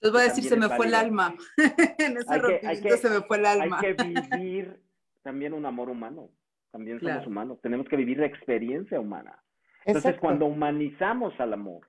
Les 0.00 0.12
voy 0.12 0.20
a 0.20 0.24
decir, 0.24 0.44
se 0.44 0.56
me 0.56 0.68
fue 0.68 0.86
el 0.86 0.94
alma. 0.94 1.34
en 1.98 2.16
ese 2.16 2.66
hay 2.66 2.80
que, 2.80 2.96
se 2.96 3.10
me 3.10 3.20
fue 3.22 3.38
el 3.38 3.46
alma. 3.46 3.80
Hay 3.80 3.94
que 3.96 4.02
vivir 4.38 4.80
también 5.22 5.52
un 5.52 5.66
amor 5.66 5.90
humano. 5.90 6.30
También 6.70 7.00
somos 7.00 7.26
humanos. 7.26 7.58
Tenemos 7.62 7.88
que 7.88 7.96
vivir 7.96 8.18
la 8.18 8.26
experiencia 8.26 9.00
humana. 9.00 9.42
Entonces, 9.88 10.20
cuando 10.20 10.44
humanizamos 10.44 11.38
al 11.40 11.54
amor, 11.54 11.86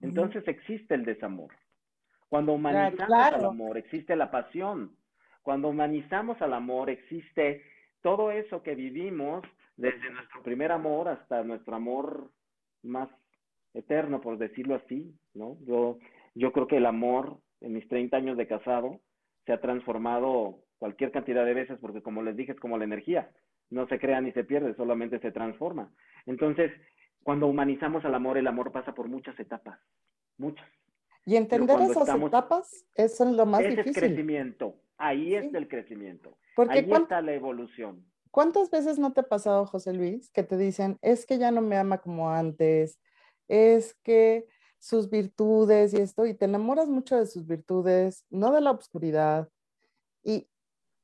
entonces 0.00 0.46
existe 0.48 0.94
el 0.94 1.04
desamor. 1.04 1.52
Cuando 2.28 2.52
humanizamos 2.52 3.32
al 3.32 3.44
amor, 3.44 3.78
existe 3.78 4.16
la 4.16 4.32
pasión. 4.32 4.96
Cuando 5.42 5.68
humanizamos 5.68 6.42
al 6.42 6.54
amor, 6.54 6.90
existe 6.90 7.62
todo 8.02 8.32
eso 8.32 8.64
que 8.64 8.74
vivimos 8.74 9.44
desde 9.76 10.10
nuestro 10.10 10.42
primer 10.42 10.72
amor 10.72 11.06
hasta 11.06 11.44
nuestro 11.44 11.76
amor 11.76 12.32
más 12.82 13.08
eterno, 13.74 14.20
por 14.20 14.38
decirlo 14.38 14.74
así, 14.74 15.14
¿no? 15.32 15.56
Yo, 15.66 15.98
yo 16.34 16.50
creo 16.50 16.66
que 16.66 16.78
el 16.78 16.86
amor 16.86 17.38
en 17.60 17.74
mis 17.74 17.86
30 17.88 18.16
años 18.16 18.36
de 18.36 18.48
casado 18.48 19.00
se 19.44 19.52
ha 19.52 19.60
transformado 19.60 20.64
cualquier 20.78 21.12
cantidad 21.12 21.44
de 21.44 21.54
veces, 21.54 21.78
porque 21.80 22.02
como 22.02 22.22
les 22.24 22.36
dije, 22.36 22.52
es 22.52 22.60
como 22.60 22.76
la 22.76 22.84
energía, 22.84 23.30
no 23.70 23.86
se 23.86 24.00
crea 24.00 24.20
ni 24.20 24.32
se 24.32 24.42
pierde, 24.42 24.74
solamente 24.74 25.20
se 25.20 25.30
transforma. 25.30 25.92
Entonces, 26.26 26.72
cuando 27.26 27.48
humanizamos 27.48 28.04
al 28.04 28.14
amor, 28.14 28.38
el 28.38 28.46
amor 28.46 28.70
pasa 28.70 28.94
por 28.94 29.08
muchas 29.08 29.36
etapas, 29.40 29.80
muchas. 30.38 30.64
Y 31.24 31.34
entender 31.34 31.76
esas 31.80 32.08
etapas 32.08 32.86
es 32.94 33.18
lo 33.18 33.44
más 33.44 33.62
ese 33.62 33.70
difícil. 33.70 33.90
Es 33.90 33.98
crecimiento, 33.98 34.76
ahí 34.96 35.34
es 35.34 35.52
el 35.52 35.66
crecimiento, 35.66 36.38
Porque 36.54 36.78
ahí 36.78 36.88
está 36.88 37.20
la 37.22 37.32
evolución. 37.32 38.06
¿Cuántas 38.30 38.70
veces 38.70 39.00
no 39.00 39.12
te 39.12 39.22
ha 39.22 39.28
pasado, 39.28 39.66
José 39.66 39.92
Luis, 39.92 40.30
que 40.30 40.44
te 40.44 40.56
dicen, 40.56 40.98
es 41.02 41.26
que 41.26 41.36
ya 41.38 41.50
no 41.50 41.62
me 41.62 41.76
ama 41.76 41.98
como 41.98 42.30
antes, 42.30 43.00
es 43.48 43.94
que 44.04 44.46
sus 44.78 45.10
virtudes 45.10 45.94
y 45.94 45.96
esto, 45.96 46.26
y 46.26 46.34
te 46.34 46.44
enamoras 46.44 46.88
mucho 46.88 47.16
de 47.16 47.26
sus 47.26 47.44
virtudes, 47.44 48.24
no 48.30 48.52
de 48.52 48.60
la 48.60 48.70
oscuridad. 48.70 49.48
¿Y 50.22 50.46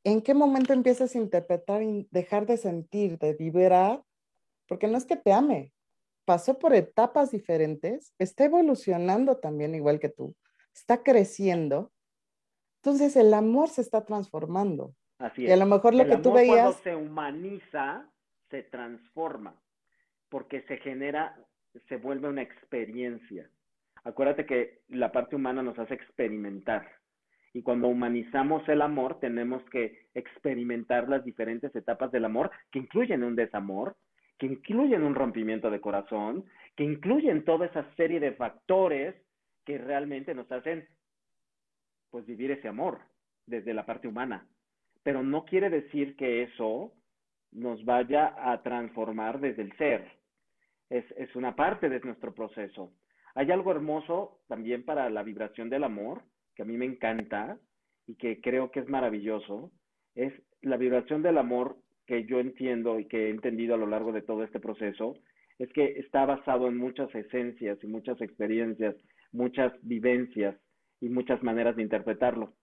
en 0.05 0.23
qué 0.23 0.35
momento 0.35 0.73
empiezas 0.73 1.17
a 1.17 1.19
interpretar 1.19 1.83
y 1.83 2.07
dejar 2.13 2.47
de 2.47 2.59
sentir, 2.59 3.19
de 3.19 3.35
liberar? 3.35 4.05
Porque 4.69 4.87
no 4.87 4.97
es 4.97 5.05
que 5.05 5.17
te 5.17 5.33
ame, 5.33 5.73
pasó 6.25 6.59
por 6.59 6.75
etapas 6.75 7.31
diferentes, 7.31 8.15
está 8.19 8.45
evolucionando 8.45 9.39
también 9.39 9.75
igual 9.75 10.01
que 10.01 10.09
tú, 10.09 10.35
está 10.75 11.03
creciendo. 11.03 11.93
Entonces 12.83 13.17
el 13.17 13.33
amor 13.35 13.69
se 13.69 13.81
está 13.81 14.05
transformando. 14.05 14.95
Así 15.19 15.45
es. 15.45 15.51
Y 15.51 15.53
a 15.53 15.57
lo 15.57 15.67
mejor 15.67 15.95
lo 15.95 16.07
que 16.07 16.17
tú 16.17 16.33
veías... 16.33 16.77
Cuando 16.77 16.83
se 16.83 16.97
humaniza, 16.97 18.11
se 18.51 18.63
transforma, 18.65 19.61
porque 20.29 20.63
se 20.63 20.79
genera, 20.79 21.37
se 21.89 21.97
vuelve 21.97 22.29
una 22.29 22.43
experiencia. 22.43 23.49
Acuérdate 24.05 24.47
que 24.47 24.83
la 24.89 25.13
parte 25.13 25.37
humana 25.37 25.63
nos 25.63 25.79
hace 25.79 25.95
experimentar. 25.95 26.89
Y 27.55 27.63
cuando 27.63 27.89
humanizamos 27.89 28.67
el 28.69 28.83
amor, 28.83 29.21
tenemos 29.21 29.63
que 29.71 30.09
experimentar 30.15 31.09
las 31.09 31.25
diferentes 31.25 31.75
etapas 31.77 32.11
del 32.11 32.25
amor, 32.25 32.51
que 32.71 32.79
incluyen 32.79 33.23
un 33.23 33.37
desamor, 33.37 33.97
que 34.43 34.47
incluyen 34.47 35.05
un 35.05 35.15
rompimiento 35.15 35.71
de 35.71 35.81
corazón, 35.81 36.45
que 36.75 36.83
incluyen 36.83 37.45
toda 37.45 37.67
esa 37.67 37.89
serie 37.95 38.19
de 38.19 38.33
factores 38.33 39.15
que 39.65 39.79
realmente 39.79 40.35
nos 40.35 40.51
hacen 40.51 40.89
pues 42.11 42.27
vivir 42.27 42.51
ese 42.51 42.67
amor 42.67 42.99
desde 43.47 43.73
la 43.73 43.87
parte 43.87 44.09
humana. 44.09 44.49
Pero 45.05 45.23
no 45.23 45.45
quiere 45.45 45.71
decir 45.71 46.17
que 46.17 46.43
eso 46.43 46.93
nos 47.53 47.85
vaya 47.85 48.35
a 48.37 48.61
transformar 48.65 49.39
desde 49.39 49.63
el 49.63 49.77
ser. 49.77 50.11
Es, 50.91 51.05
es 51.17 51.37
una 51.37 51.55
parte 51.55 51.89
de 51.89 52.01
nuestro 52.01 52.35
proceso. 52.35 52.93
Hay 53.37 53.53
algo 53.53 53.71
hermoso 53.71 54.41
también 54.49 54.85
para 54.85 55.09
la 55.09 55.23
vibración 55.23 55.71
del 55.71 55.85
amor, 55.85 56.23
que 56.57 56.63
a 56.63 56.67
mí 56.67 56.77
me 56.77 56.87
encanta 56.87 57.61
y 58.09 58.17
que 58.17 58.41
creo 58.41 58.73
que 58.73 58.81
es 58.81 58.89
maravilloso, 58.89 59.71
es 60.17 60.33
la 60.63 60.79
vibración 60.79 61.23
del 61.23 61.39
amor 61.39 61.77
que 62.07 62.25
yo 62.25 62.41
entiendo 62.41 62.99
y 62.99 63.07
que 63.07 63.27
he 63.27 63.31
entendido 63.31 63.75
a 63.75 63.79
lo 63.79 63.87
largo 63.87 64.13
de 64.13 64.23
todo 64.23 64.45
este 64.45 64.61
proceso 64.61 65.15
es 65.59 65.73
que 65.73 65.99
está 66.01 66.25
basado 66.27 66.69
en 66.69 66.77
muchas 66.77 67.15
esencias 67.15 67.79
y 67.83 67.87
muchas 67.87 68.21
experiencias, 68.21 68.97
muchas 69.33 69.73
vivencias 69.83 70.57
y 71.01 71.09
muchas 71.09 71.43
maneras 71.43 71.77
de 71.77 71.83
interpretarlo. 71.83 72.55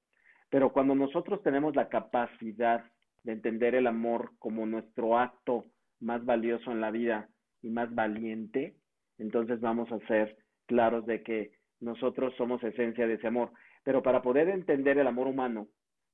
Pero 0.49 0.73
cuando 0.73 0.95
nosotros 0.95 1.41
tenemos 1.43 1.75
la 1.75 1.89
capacidad 1.89 2.83
de 3.23 3.33
entender 3.33 3.75
el 3.75 3.87
amor 3.87 4.31
como 4.39 4.65
nuestro 4.65 5.17
acto 5.17 5.65
más 5.99 6.25
valioso 6.25 6.71
en 6.71 6.81
la 6.81 6.91
vida 6.91 7.29
y 7.61 7.69
más 7.69 7.93
valiente, 7.93 8.75
entonces 9.17 9.59
vamos 9.59 9.91
a 9.91 9.99
ser 10.07 10.37
claros 10.65 11.05
de 11.05 11.21
que 11.23 11.51
nosotros 11.79 12.33
somos 12.37 12.63
esencia 12.63 13.07
de 13.07 13.15
ese 13.15 13.27
amor. 13.27 13.51
Pero 13.83 14.01
para 14.01 14.21
poder 14.21 14.49
entender 14.49 14.97
el 14.97 15.07
amor 15.07 15.27
humano, 15.27 15.67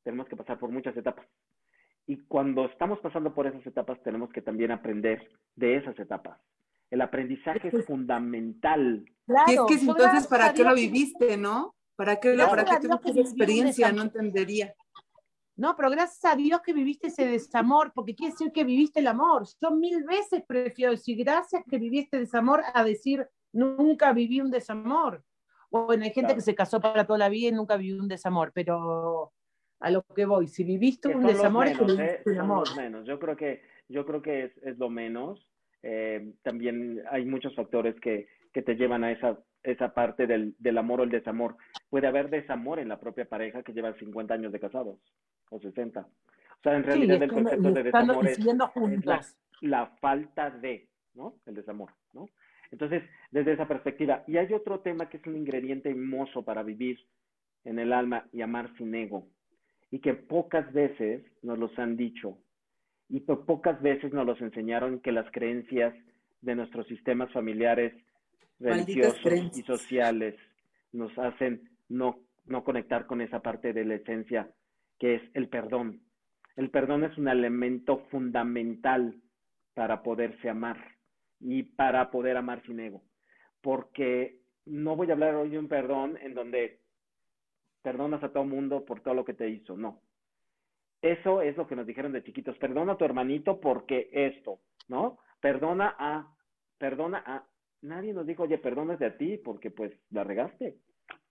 tenemos 0.03 0.27
que 0.27 0.35
pasar 0.35 0.59
por 0.59 0.69
muchas 0.69 0.95
etapas. 0.97 1.27
Y 2.07 2.17
cuando 2.27 2.65
estamos 2.65 2.99
pasando 2.99 3.33
por 3.33 3.47
esas 3.47 3.65
etapas, 3.65 4.01
tenemos 4.03 4.31
que 4.31 4.41
también 4.41 4.71
aprender 4.71 5.29
de 5.55 5.77
esas 5.77 5.97
etapas. 5.99 6.39
El 6.91 7.01
aprendizaje 7.01 7.67
es 7.67 7.85
fundamental. 7.85 9.03
Claro, 9.25 9.51
y 9.51 9.55
es 9.55 9.61
que 9.67 9.85
entonces, 9.85 10.27
¿para 10.27 10.53
qué 10.53 10.63
lo 10.63 10.75
viviste, 10.75 11.35
no? 11.35 11.75
¿Para 11.95 12.19
qué, 12.19 12.35
para 12.37 12.65
qué 12.65 12.77
tuviste 12.79 13.09
esa 13.11 13.19
experiencia? 13.21 13.91
No 13.91 14.03
entendería. 14.03 14.73
No, 15.57 15.75
pero 15.75 15.89
gracias 15.89 16.25
a 16.25 16.35
Dios 16.35 16.61
que 16.61 16.73
viviste 16.73 17.07
ese 17.07 17.25
desamor, 17.25 17.93
porque 17.95 18.13
quiere 18.13 18.33
decir 18.33 18.51
que 18.51 18.65
viviste 18.65 18.99
el 18.99 19.07
amor. 19.07 19.47
Yo 19.61 19.71
mil 19.71 20.03
veces 20.03 20.43
prefiero 20.45 20.91
decir 20.91 21.17
gracias 21.17 21.63
que 21.69 21.79
viviste 21.79 22.19
desamor 22.19 22.61
a 22.73 22.83
decir 22.83 23.27
nunca 23.53 24.11
viví 24.11 24.41
un 24.41 24.51
desamor. 24.51 25.23
Bueno, 25.71 26.03
hay 26.03 26.11
gente 26.11 26.35
que 26.35 26.41
se 26.41 26.55
casó 26.55 26.79
para 26.81 27.05
toda 27.05 27.19
la 27.19 27.29
vida 27.29 27.49
y 27.49 27.51
nunca 27.53 27.77
vivió 27.77 28.01
un 28.01 28.07
desamor, 28.07 28.51
pero 28.53 29.31
a 29.79 29.91
lo 29.91 30.03
que 30.03 30.25
voy. 30.25 30.47
Si 30.47 30.63
viviste 30.63 31.09
un 31.09 31.25
desamor, 31.25 31.67
es 31.67 31.79
¿eh? 31.79 32.21
un 32.25 32.37
amor. 32.39 32.67
menos. 32.75 33.05
Yo 33.05 33.19
creo 33.19 33.35
que, 33.35 33.61
yo 33.89 34.05
creo 34.05 34.21
que 34.21 34.45
es, 34.45 34.57
es 34.63 34.77
lo 34.77 34.89
menos. 34.89 35.47
Eh, 35.83 36.33
también 36.41 37.03
hay 37.11 37.25
muchos 37.25 37.53
factores 37.55 37.99
que, 37.99 38.27
que 38.53 38.61
te 38.61 38.75
llevan 38.75 39.03
a 39.03 39.11
esa, 39.11 39.37
esa 39.63 39.93
parte 39.93 40.25
del, 40.27 40.55
del 40.59 40.77
amor 40.77 41.01
o 41.01 41.03
el 41.03 41.09
desamor. 41.09 41.57
Puede 41.89 42.07
haber 42.07 42.29
desamor 42.29 42.79
en 42.79 42.89
la 42.89 42.99
propia 42.99 43.25
pareja 43.25 43.63
que 43.63 43.73
lleva 43.73 43.93
50 43.93 44.33
años 44.33 44.51
de 44.51 44.59
casados 44.59 44.99
o 45.49 45.59
60. 45.59 45.99
O 45.99 46.07
sea, 46.63 46.75
en 46.75 46.83
realidad 46.83 47.21
el 47.21 47.31
concepto 47.31 47.71
de 47.71 47.83
desamor 47.83 48.27
es, 48.27 48.39
la, 49.61 49.87
falta 50.01 50.49
de, 50.49 50.89
¿no? 51.13 51.35
El 51.45 51.55
desamor, 51.55 51.91
¿no? 52.13 52.27
Entonces, 52.71 53.03
desde 53.29 53.53
esa 53.53 53.67
perspectiva. 53.67 54.23
Y 54.25 54.37
hay 54.37 54.51
otro 54.53 54.79
tema 54.79 55.07
que 55.07 55.17
es 55.17 55.27
un 55.27 55.35
ingrediente 55.37 55.89
hermoso 55.91 56.43
para 56.43 56.63
vivir 56.63 56.99
en 57.63 57.77
el 57.77 57.93
alma 57.93 58.27
y 58.31 58.41
amar 58.41 58.75
sin 58.77 58.93
ego 58.95 59.27
y 59.95 59.99
que 59.99 60.13
pocas 60.13 60.73
veces 60.73 61.23
nos 61.41 61.57
los 61.57 61.79
han 61.79 61.95
dicho 61.95 62.37
y 63.07 63.21
pocas 63.21 63.81
veces 63.81 64.11
nos 64.11 64.25
los 64.25 64.41
enseñaron 64.41 64.99
que 64.99 65.13
las 65.13 65.25
creencias 65.31 65.95
de 66.41 66.53
nuestros 66.53 66.85
sistemas 66.87 67.31
familiares, 67.31 67.93
religiosos 68.59 69.57
y 69.57 69.61
sociales 69.61 70.35
nos 70.91 71.17
hacen 71.17 71.69
no, 71.87 72.19
no 72.45 72.65
conectar 72.65 73.05
con 73.05 73.21
esa 73.21 73.39
parte 73.39 73.71
de 73.71 73.85
la 73.85 73.95
esencia 73.95 74.51
que 74.99 75.15
es 75.15 75.21
el 75.33 75.47
perdón. 75.47 76.01
El 76.57 76.71
perdón 76.71 77.05
es 77.05 77.17
un 77.17 77.29
elemento 77.29 77.99
fundamental 78.11 79.15
para 79.75 80.03
poderse 80.03 80.49
amar 80.49 80.77
y 81.39 81.63
para 81.63 82.11
poder 82.11 82.35
amar 82.35 82.61
sin 82.65 82.81
ego. 82.81 83.01
Porque 83.61 84.41
no 84.65 84.97
voy 84.97 85.09
a 85.09 85.13
hablar 85.13 85.35
hoy 85.35 85.51
de 85.51 85.59
un 85.59 85.69
perdón 85.69 86.17
en 86.21 86.33
donde 86.33 86.81
perdonas 87.85 88.23
a 88.23 88.29
todo 88.29 88.43
mundo 88.45 88.83
por 88.83 89.01
todo 89.01 89.13
lo 89.13 89.23
que 89.23 89.35
te 89.35 89.47
hizo, 89.47 89.77
no. 89.77 90.01
eso 91.03 91.43
es 91.43 91.55
lo 91.55 91.67
que 91.67 91.75
nos 91.75 91.85
dijeron 91.85 92.13
de 92.13 92.23
chiquitos. 92.23 92.57
Perdona 92.57 92.93
a 92.93 92.97
tu 92.97 93.05
hermanito 93.05 93.59
porque 93.59 94.09
esto, 94.11 94.59
¿no? 94.87 95.19
Perdona 95.39 95.95
a, 95.99 96.35
perdona 96.79 97.21
a. 97.23 97.45
Nadie 97.83 98.11
nos 98.11 98.25
dijo, 98.25 98.41
oye, 98.41 98.57
perdónate 98.57 99.05
a 99.05 99.17
ti 99.17 99.37
porque 99.37 99.69
pues 99.69 99.93
la 100.09 100.23
regaste. 100.23 100.79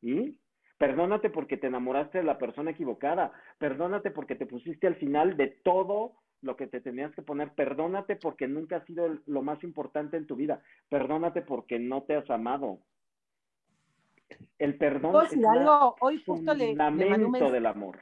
¿Y? 0.01 0.39
Perdónate 0.79 1.29
porque 1.29 1.57
te 1.57 1.67
enamoraste 1.67 2.19
de 2.19 2.25
la 2.25 2.39
persona 2.39 2.71
equivocada. 2.71 3.33
Perdónate 3.59 4.13
porque 4.13 4.37
te 4.37 4.47
pusiste 4.47 4.87
al 4.87 4.95
final 4.95 5.37
de 5.37 5.49
todo 5.65 6.13
lo 6.41 6.55
que 6.57 6.69
te 6.69 6.81
tenías 6.81 7.13
que 7.17 7.23
poner. 7.23 7.53
Perdónate 7.55 8.15
porque 8.15 8.47
nunca 8.47 8.77
ha 8.77 8.85
sido 8.85 9.19
lo 9.27 9.43
más 9.43 9.65
importante 9.65 10.17
en 10.17 10.29
tu 10.29 10.37
vida. 10.37 10.63
Perdónate 10.89 11.43
porque 11.43 11.81
no 11.81 12.05
te 12.05 12.15
has 12.15 12.31
amado. 12.31 12.79
El 14.59 14.79
perdón 14.79 15.27
es 15.27 15.45
algo? 15.45 15.97
Hoy 16.01 16.23
justo 16.25 16.55
le, 16.55 16.75
le 16.75 17.51
del 17.51 17.67
amor. 17.67 17.99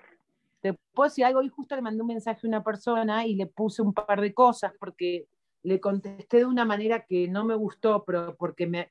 Te 0.60 0.74
puedo 0.94 1.08
decir 1.08 1.24
algo, 1.24 1.40
hoy 1.40 1.48
justo 1.48 1.74
le 1.74 1.82
mandé 1.82 2.02
un 2.02 2.08
mensaje 2.08 2.40
a 2.44 2.48
una 2.48 2.62
persona 2.62 3.26
y 3.26 3.34
le 3.34 3.46
puse 3.46 3.82
un 3.82 3.92
par 3.92 4.20
de 4.20 4.32
cosas 4.32 4.72
porque 4.78 5.26
le 5.64 5.80
contesté 5.80 6.38
de 6.38 6.44
una 6.44 6.64
manera 6.64 7.04
que 7.04 7.28
no 7.28 7.44
me 7.44 7.54
gustó, 7.54 8.04
pero 8.04 8.36
porque 8.36 8.66
me... 8.66 8.90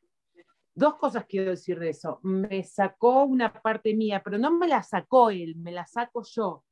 Dos 0.73 0.95
cosas 0.95 1.25
quiero 1.27 1.51
decir 1.51 1.79
de 1.79 1.89
eso. 1.89 2.19
Me 2.23 2.63
sacó 2.63 3.23
una 3.23 3.53
parte 3.53 3.93
mía, 3.93 4.21
pero 4.23 4.37
no 4.37 4.51
me 4.51 4.67
la 4.67 4.83
sacó 4.83 5.29
él, 5.29 5.55
me 5.57 5.71
la 5.71 5.85
saco 5.85 6.23
yo. 6.23 6.63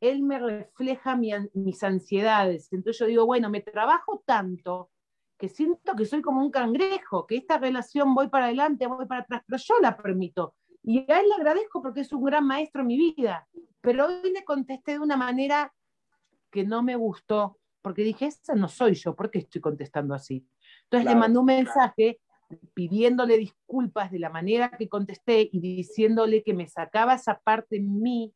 Él 0.00 0.22
me 0.22 0.38
refleja 0.38 1.16
mis 1.16 1.82
ansiedades. 1.82 2.72
Entonces 2.72 3.00
yo 3.00 3.06
digo, 3.06 3.26
bueno, 3.26 3.48
me 3.48 3.62
trabajo 3.62 4.22
tanto 4.26 4.90
que 5.38 5.48
siento 5.48 5.94
que 5.94 6.06
soy 6.06 6.22
como 6.22 6.40
un 6.40 6.50
cangrejo, 6.50 7.26
que 7.26 7.36
esta 7.36 7.58
relación 7.58 8.14
voy 8.14 8.28
para 8.28 8.46
adelante, 8.46 8.86
voy 8.86 9.06
para 9.06 9.22
atrás, 9.22 9.42
pero 9.46 9.62
yo 9.62 9.74
la 9.80 9.96
permito. 9.96 10.54
Y 10.82 10.98
a 11.10 11.20
él 11.20 11.28
le 11.28 11.34
agradezco 11.34 11.82
porque 11.82 12.00
es 12.00 12.12
un 12.12 12.24
gran 12.24 12.46
maestro 12.46 12.82
en 12.82 12.86
mi 12.86 12.96
vida. 12.96 13.46
Pero 13.80 14.06
hoy 14.06 14.32
le 14.32 14.44
contesté 14.44 14.92
de 14.92 15.00
una 15.00 15.16
manera 15.16 15.72
que 16.50 16.64
no 16.64 16.82
me 16.82 16.96
gustó, 16.96 17.58
porque 17.82 18.02
dije, 18.02 18.26
esa 18.26 18.54
no 18.54 18.68
soy 18.68 18.94
yo, 18.94 19.14
¿por 19.14 19.30
qué 19.30 19.40
estoy 19.40 19.60
contestando 19.60 20.14
así? 20.14 20.46
Entonces 20.84 21.08
le 21.08 21.16
mandé 21.16 21.38
un 21.38 21.46
mensaje 21.46 22.20
pidiéndole 22.74 23.36
disculpas 23.36 24.10
de 24.10 24.20
la 24.20 24.30
manera 24.30 24.70
que 24.70 24.88
contesté 24.88 25.48
y 25.52 25.60
diciéndole 25.60 26.42
que 26.42 26.54
me 26.54 26.68
sacaba 26.68 27.14
esa 27.14 27.38
parte 27.40 27.76
en 27.76 28.00
mí 28.00 28.32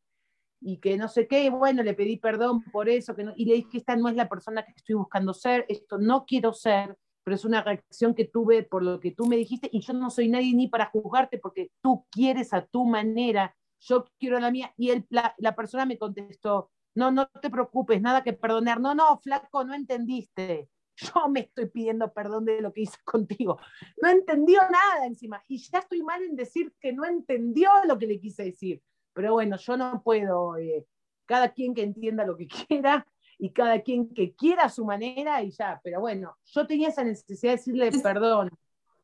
y 0.61 0.77
que 0.77 0.95
no 0.95 1.07
sé 1.07 1.27
qué, 1.27 1.49
bueno, 1.49 1.83
le 1.83 1.95
pedí 1.95 2.17
perdón 2.17 2.63
por 2.71 2.87
eso, 2.87 3.15
que 3.15 3.25
y 3.35 3.45
le 3.45 3.55
dije, 3.55 3.79
esta 3.79 3.95
no 3.95 4.09
es 4.09 4.15
la 4.15 4.29
persona 4.29 4.63
que 4.63 4.73
estoy 4.75 4.95
buscando 4.95 5.33
ser, 5.33 5.65
esto 5.67 5.97
no 5.97 6.25
quiero 6.25 6.53
ser, 6.53 6.97
pero 7.23 7.35
es 7.35 7.45
una 7.45 7.63
reacción 7.63 8.13
que 8.13 8.25
tuve 8.25 8.63
por 8.63 8.83
lo 8.83 8.99
que 8.99 9.11
tú 9.11 9.25
me 9.25 9.35
dijiste 9.35 9.69
y 9.71 9.81
yo 9.81 9.93
no 9.93 10.09
soy 10.09 10.29
nadie 10.29 10.55
ni 10.55 10.67
para 10.67 10.91
juzgarte 10.91 11.39
porque 11.39 11.71
tú 11.81 12.05
quieres 12.11 12.53
a 12.53 12.65
tu 12.65 12.85
manera, 12.85 13.55
yo 13.79 14.05
quiero 14.19 14.39
la 14.39 14.51
mía, 14.51 14.71
y 14.77 14.91
él, 14.91 15.05
la, 15.09 15.33
la 15.37 15.55
persona 15.55 15.85
me 15.85 15.97
contestó, 15.97 16.69
no, 16.95 17.11
no 17.11 17.27
te 17.27 17.49
preocupes, 17.49 18.01
nada 18.01 18.23
que 18.23 18.33
perdonar, 18.33 18.79
no, 18.79 18.93
no, 18.93 19.19
flaco, 19.19 19.63
no 19.63 19.73
entendiste, 19.73 20.69
yo 20.95 21.29
me 21.29 21.41
estoy 21.41 21.67
pidiendo 21.67 22.13
perdón 22.13 22.45
de 22.45 22.61
lo 22.61 22.71
que 22.71 22.81
hice 22.81 22.97
contigo. 23.05 23.59
No 24.01 24.09
entendió 24.09 24.59
nada 24.69 25.05
encima. 25.05 25.43
Y 25.47 25.57
ya 25.57 25.79
estoy 25.79 26.03
mal 26.03 26.21
en 26.23 26.35
decir 26.35 26.73
que 26.79 26.93
no 26.93 27.05
entendió 27.05 27.69
lo 27.87 27.97
que 27.97 28.07
le 28.07 28.19
quise 28.19 28.43
decir. 28.43 28.81
Pero 29.13 29.33
bueno, 29.33 29.57
yo 29.57 29.77
no 29.77 30.01
puedo, 30.03 30.57
eh, 30.57 30.85
cada 31.25 31.49
quien 31.53 31.73
que 31.73 31.83
entienda 31.83 32.25
lo 32.25 32.37
que 32.37 32.47
quiera 32.67 33.05
y 33.37 33.51
cada 33.51 33.81
quien 33.81 34.13
que 34.13 34.35
quiera 34.35 34.65
a 34.65 34.69
su 34.69 34.85
manera 34.85 35.41
y 35.41 35.51
ya, 35.51 35.79
pero 35.83 35.99
bueno, 35.99 36.37
yo 36.45 36.67
tenía 36.67 36.89
esa 36.89 37.03
necesidad 37.03 37.53
de 37.53 37.57
decirle 37.57 37.91
perdón. 38.03 38.51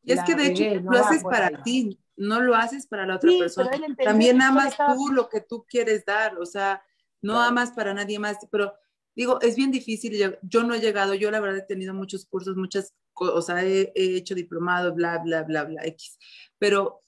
Y 0.03 0.12
es 0.14 0.24
que 0.24 0.36
de 0.36 0.47
hecho 0.47 0.64
lo 0.82 0.91
haces 0.91 1.24
para 1.24 1.64
ti, 1.64 1.99
no 2.16 2.39
lo 2.39 2.55
haces 2.55 2.88
para 2.88 3.05
la 3.05 3.16
otra 3.16 3.32
persona. 3.38 3.72
También 4.03 4.41
amas 4.41 4.78
tú 4.78 5.10
lo 5.12 5.28
que 5.28 5.41
tú 5.41 5.66
quieres 5.68 6.05
dar, 6.05 6.38
o 6.38 6.45
sea, 6.45 6.82
no 7.22 7.41
amas 7.41 7.72
para 7.72 7.93
nadie 7.93 8.20
más, 8.20 8.38
pero 8.51 8.74
digo, 9.16 9.41
es 9.41 9.55
bien 9.55 9.72
difícil, 9.72 10.38
yo, 10.43 10.64
no 10.64 10.76
he 10.76 10.80
llegado, 10.80 11.16
yo 11.16 11.32
la 11.32 11.39
verdad 11.39 11.58
he 11.58 11.66
tenido 11.66 11.93
muchos 11.93 12.26
cursos, 12.26 12.55
muchas, 12.55 12.93
o 13.14 13.41
sea, 13.41 13.64
he, 13.64 13.91
he 13.95 14.16
hecho 14.16 14.36
diplomados, 14.36 14.93
bla, 14.93 15.18
bla, 15.18 15.41
bla, 15.43 15.64
bla, 15.64 15.84
X, 15.86 16.20
pero 16.60 17.03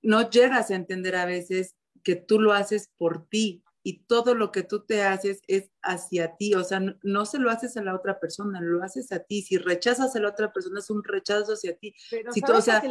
no 0.00 0.30
llegas 0.30 0.70
a 0.70 0.76
entender 0.76 1.16
a 1.16 1.26
veces 1.26 1.74
que 2.02 2.16
tú 2.16 2.40
lo 2.40 2.52
haces 2.52 2.90
por 2.96 3.26
ti 3.26 3.62
y 3.82 4.00
todo 4.00 4.34
lo 4.34 4.52
que 4.52 4.62
tú 4.62 4.84
te 4.84 5.02
haces 5.02 5.40
es 5.46 5.70
hacia 5.82 6.36
ti, 6.36 6.54
o 6.54 6.62
sea, 6.62 6.78
no, 7.02 7.24
se 7.24 7.38
lo 7.38 7.50
haces 7.50 7.76
a 7.78 7.82
la 7.82 7.94
otra 7.94 8.20
persona, 8.20 8.60
lo 8.60 8.82
haces 8.82 9.10
a 9.12 9.20
ti. 9.20 9.40
Si 9.40 9.56
rechazas 9.56 10.14
a 10.14 10.20
la 10.20 10.28
otra 10.28 10.52
persona 10.52 10.80
es 10.80 10.90
un 10.90 11.02
rechazo 11.02 11.54
hacia 11.54 11.74
ti. 11.76 11.94
si 11.96 12.42
o 12.42 12.60
sea, 12.60 12.82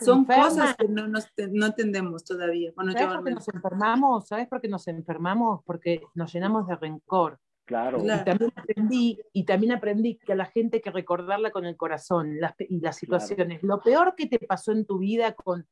son 0.00 0.24
cosas 0.24 0.74
que 0.76 0.88
no, 0.88 1.06
no 1.06 1.66
entendemos 1.66 2.24
todavía. 2.24 2.72
Bueno, 2.74 2.92
¿Sabes 2.92 3.08
por 3.14 3.24
qué 3.24 3.30
nos 3.32 3.48
enfermamos? 3.48 4.28
¿Sabes 4.28 4.48
por 4.48 4.60
qué 4.62 4.68
nos 4.68 4.88
enfermamos? 4.88 5.60
Porque 5.66 6.02
nos 6.14 6.32
llenamos 6.32 6.66
de 6.66 6.76
rencor. 6.76 7.38
Claro. 7.66 8.02
Y 8.02 8.06
también 8.24 8.52
aprendí, 8.56 9.20
y 9.34 9.44
también 9.44 9.72
aprendí 9.72 10.16
que 10.16 10.32
a 10.32 10.36
la 10.36 10.46
gente 10.46 10.78
hay 10.78 10.80
que 10.80 10.90
recordarla 10.90 11.50
con 11.50 11.66
el 11.66 11.76
corazón 11.76 12.40
las, 12.40 12.54
y 12.58 12.80
las 12.80 12.96
situaciones. 12.96 13.62
Lo 13.62 13.82
peor 13.82 14.14
que 14.16 14.24
te 14.24 14.38
pasó 14.38 14.72
en 14.72 14.86
tu 14.86 14.98
vida 14.98 15.34
con 15.34 15.68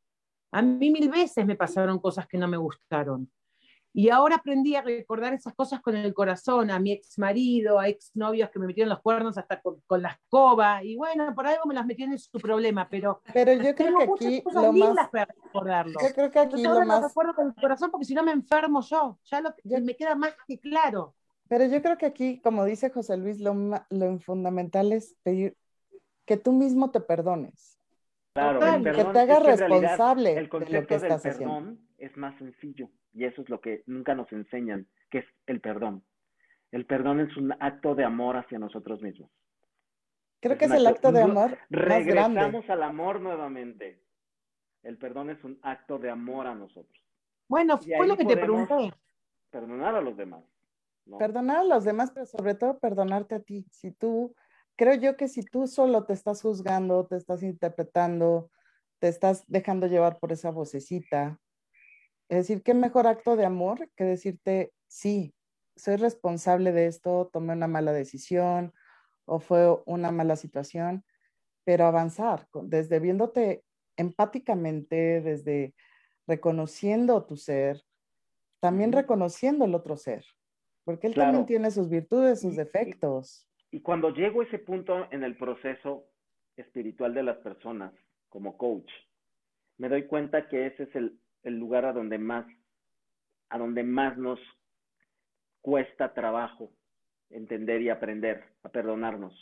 a 0.52 0.62
mí 0.62 0.90
mil 0.90 1.08
veces 1.08 1.44
me 1.46 1.56
pasaron 1.56 1.98
cosas 1.98 2.26
que 2.26 2.38
no 2.38 2.48
me 2.48 2.56
gustaron. 2.56 3.30
Y 3.98 4.10
ahora 4.10 4.36
aprendí 4.36 4.76
a 4.76 4.82
recordar 4.82 5.32
esas 5.32 5.54
cosas 5.54 5.80
con 5.80 5.96
el 5.96 6.12
corazón, 6.12 6.70
a 6.70 6.78
mi 6.78 6.92
ex 6.92 7.18
marido, 7.18 7.78
a 7.78 7.88
ex 7.88 8.10
novios 8.14 8.50
que 8.50 8.58
me 8.58 8.66
metieron 8.66 8.90
los 8.90 9.00
cuernos 9.00 9.38
hasta 9.38 9.62
con, 9.62 9.80
la 10.02 10.10
escoba. 10.10 10.84
Y 10.84 10.96
bueno, 10.96 11.34
por 11.34 11.46
algo 11.46 11.64
me 11.64 11.72
las 11.72 11.86
metieron 11.86 12.12
en 12.12 12.18
su 12.18 12.38
problema, 12.38 12.86
pero. 12.90 13.22
Pero 13.32 13.54
yo 13.54 13.74
creo 13.74 13.96
que 13.96 14.04
aquí. 14.04 14.42
Lo 14.52 14.70
más, 14.74 15.08
para 15.08 15.34
recordarlo. 15.42 15.98
Yo 15.98 16.14
creo 16.14 16.30
que 16.30 16.38
aquí 16.38 16.62
lo 16.62 16.84
más. 16.84 17.04
recuerdo 17.04 17.34
con 17.34 17.46
el 17.46 17.54
corazón 17.54 17.90
porque 17.90 18.04
si 18.04 18.14
no 18.14 18.22
me 18.22 18.32
enfermo 18.32 18.82
yo. 18.82 19.18
Ya 19.24 19.40
lo, 19.40 19.54
me 19.64 19.96
queda 19.96 20.14
más 20.14 20.34
que 20.46 20.60
claro. 20.60 21.14
Pero 21.48 21.64
yo 21.64 21.80
creo 21.80 21.96
que 21.96 22.04
aquí, 22.04 22.38
como 22.42 22.66
dice 22.66 22.90
José 22.90 23.16
Luis, 23.16 23.40
lo, 23.40 23.54
lo 23.88 24.18
fundamental 24.18 24.92
es 24.92 25.16
pedir 25.22 25.56
que 26.26 26.36
tú 26.36 26.52
mismo 26.52 26.90
te 26.90 27.00
perdones. 27.00 27.75
Claro, 28.36 28.76
el 28.76 28.82
perdón, 28.82 29.06
que 29.06 29.12
te 29.12 29.18
haga 29.18 29.40
responsable 29.40 30.34
el 30.34 30.48
concepto 30.50 30.98
de 30.98 31.08
del 31.08 31.20
perdón 31.22 31.80
es 31.96 32.14
más 32.18 32.36
sencillo 32.36 32.90
y 33.14 33.24
eso 33.24 33.40
es 33.40 33.48
lo 33.48 33.62
que 33.62 33.82
nunca 33.86 34.14
nos 34.14 34.30
enseñan, 34.30 34.86
que 35.10 35.18
es 35.18 35.24
el 35.46 35.62
perdón. 35.62 36.04
El 36.70 36.84
perdón 36.84 37.20
es 37.20 37.34
un 37.38 37.54
acto 37.60 37.94
de 37.94 38.04
amor 38.04 38.36
hacia 38.36 38.58
nosotros 38.58 39.00
mismos. 39.00 39.30
Creo 40.40 40.58
que 40.58 40.66
es 40.66 40.70
el 40.70 40.86
acto 40.86 41.12
de 41.12 41.22
amor 41.22 41.56
Regresamos 41.70 42.68
al 42.68 42.82
amor 42.82 43.22
nuevamente. 43.22 44.02
El 44.82 44.98
perdón 44.98 45.30
es 45.30 45.42
un 45.42 45.58
acto 45.62 45.98
de 45.98 46.10
amor 46.10 46.46
a 46.46 46.54
nosotros. 46.54 47.02
Bueno, 47.48 47.78
fue 47.78 48.06
lo 48.06 48.18
que 48.18 48.26
te 48.26 48.36
pregunté. 48.36 48.92
Perdonar 49.50 49.94
a 49.94 50.02
los 50.02 50.14
demás. 50.14 50.44
Perdonar 51.18 51.58
a 51.58 51.64
los 51.64 51.84
demás, 51.84 52.10
pero 52.10 52.26
sobre 52.26 52.54
todo 52.54 52.78
perdonarte 52.78 53.36
a 53.36 53.40
ti. 53.40 53.64
Si 53.70 53.92
tú 53.92 54.34
creo 54.76 54.94
yo 54.94 55.16
que 55.16 55.28
si 55.28 55.42
tú 55.42 55.66
solo 55.66 56.04
te 56.04 56.12
estás 56.12 56.42
juzgando, 56.42 57.06
te 57.06 57.16
estás 57.16 57.42
interpretando, 57.42 58.50
te 58.98 59.08
estás 59.08 59.44
dejando 59.46 59.86
llevar 59.86 60.18
por 60.18 60.32
esa 60.32 60.50
vocecita, 60.50 61.40
es 62.28 62.38
decir, 62.38 62.62
qué 62.62 62.74
mejor 62.74 63.06
acto 63.06 63.36
de 63.36 63.44
amor 63.44 63.88
que 63.96 64.04
decirte, 64.04 64.72
sí, 64.88 65.34
soy 65.76 65.96
responsable 65.96 66.72
de 66.72 66.86
esto, 66.86 67.30
tomé 67.32 67.52
una 67.52 67.68
mala 67.68 67.92
decisión 67.92 68.72
o 69.26 69.38
fue 69.38 69.80
una 69.86 70.10
mala 70.10 70.36
situación, 70.36 71.04
pero 71.64 71.86
avanzar, 71.86 72.48
desde 72.62 72.98
viéndote 72.98 73.64
empáticamente, 73.96 75.20
desde 75.20 75.74
reconociendo 76.26 77.24
tu 77.24 77.36
ser, 77.36 77.84
también 78.60 78.92
reconociendo 78.92 79.64
el 79.64 79.74
otro 79.74 79.96
ser, 79.96 80.24
porque 80.84 81.06
él 81.06 81.14
también 81.14 81.46
tiene 81.46 81.70
sus 81.70 81.88
virtudes, 81.88 82.40
sus 82.40 82.56
defectos. 82.56 83.48
Y 83.70 83.80
cuando 83.80 84.10
llego 84.10 84.40
a 84.40 84.44
ese 84.44 84.58
punto 84.58 85.08
en 85.10 85.24
el 85.24 85.36
proceso 85.36 86.04
espiritual 86.56 87.14
de 87.14 87.22
las 87.22 87.36
personas 87.38 87.92
como 88.28 88.56
coach, 88.56 88.90
me 89.78 89.88
doy 89.88 90.04
cuenta 90.04 90.48
que 90.48 90.66
ese 90.66 90.84
es 90.84 90.94
el, 90.94 91.18
lugar 91.58 91.84
a 91.84 91.92
donde 91.92 92.18
más, 92.18 92.46
a 93.50 93.58
donde 93.58 93.82
más 93.82 94.16
nos 94.18 94.40
cuesta 95.60 96.12
trabajo 96.14 96.72
entender 97.30 97.82
y 97.82 97.88
aprender 97.88 98.44
a 98.62 98.68
perdonarnos. 98.68 99.34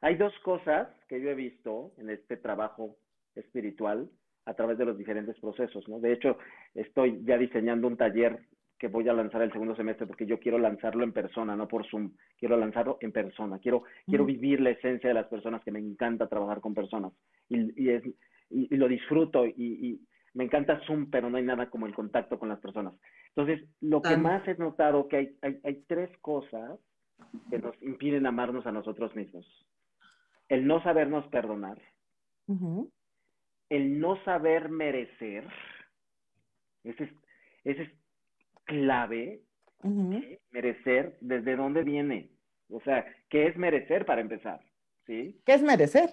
Hay 0.00 0.16
dos 0.16 0.32
cosas 0.40 0.88
que 1.08 1.20
yo 1.20 1.30
he 1.30 1.34
visto 1.34 1.92
en 1.98 2.10
este 2.10 2.36
trabajo 2.36 2.96
espiritual 3.34 4.10
a 4.44 4.54
través 4.54 4.78
de 4.78 4.84
los 4.84 4.98
diferentes 4.98 5.38
procesos, 5.40 5.86
¿no? 5.88 6.00
De 6.00 6.12
hecho, 6.12 6.38
estoy 6.74 7.22
ya 7.24 7.38
diseñando 7.38 7.86
un 7.86 7.96
taller 7.96 8.46
que 8.82 8.88
voy 8.88 9.08
a 9.08 9.12
lanzar 9.12 9.40
el 9.42 9.52
segundo 9.52 9.76
semestre 9.76 10.08
porque 10.08 10.26
yo 10.26 10.40
quiero 10.40 10.58
lanzarlo 10.58 11.04
en 11.04 11.12
persona, 11.12 11.54
no 11.54 11.68
por 11.68 11.88
Zoom, 11.88 12.10
quiero 12.36 12.56
lanzarlo 12.56 12.98
en 13.00 13.12
persona, 13.12 13.60
quiero, 13.60 13.84
quiero 14.06 14.24
vivir 14.24 14.60
la 14.60 14.70
esencia 14.70 15.08
de 15.08 15.14
las 15.14 15.28
personas, 15.28 15.62
que 15.62 15.70
me 15.70 15.78
encanta 15.78 16.28
trabajar 16.28 16.60
con 16.60 16.74
personas. 16.74 17.12
Y, 17.48 17.80
y, 17.80 17.90
es, 17.90 18.02
y, 18.50 18.74
lo 18.74 18.88
disfruto 18.88 19.46
y, 19.46 20.00
me 20.34 20.42
encanta 20.42 20.80
Zoom, 20.84 21.10
pero 21.10 21.30
no 21.30 21.36
hay 21.36 21.44
nada 21.44 21.70
como 21.70 21.86
el 21.86 21.94
contacto 21.94 22.40
con 22.40 22.48
las 22.48 22.58
personas. 22.58 22.92
Entonces, 23.28 23.64
lo 23.80 24.02
que 24.02 24.16
más 24.16 24.48
he 24.48 24.56
notado 24.56 25.06
que 25.06 25.16
hay, 25.16 25.36
hay, 25.42 25.60
hay 25.62 25.84
tres 25.86 26.10
cosas 26.20 26.80
que 27.50 27.60
nos 27.60 27.80
impiden 27.82 28.26
amarnos 28.26 28.66
a 28.66 28.72
nosotros 28.72 29.14
mismos. 29.14 29.46
El 30.48 30.66
no 30.66 30.82
sabernos 30.82 31.24
perdonar, 31.28 31.80
el 33.68 34.00
no 34.00 34.16
saber 34.24 34.70
merecer, 34.70 35.46
ese 36.82 37.04
es, 37.04 37.10
ese 37.62 37.82
es 37.82 38.01
clave 38.64 39.42
Merecer, 40.50 41.16
¿desde 41.20 41.56
dónde 41.56 41.82
viene? 41.82 42.30
O 42.68 42.80
sea, 42.82 43.04
¿qué 43.28 43.48
es 43.48 43.56
merecer 43.56 44.06
para 44.06 44.20
empezar? 44.20 44.60
¿Sí? 45.06 45.40
¿Qué 45.44 45.54
es 45.54 45.62
merecer? 45.62 46.10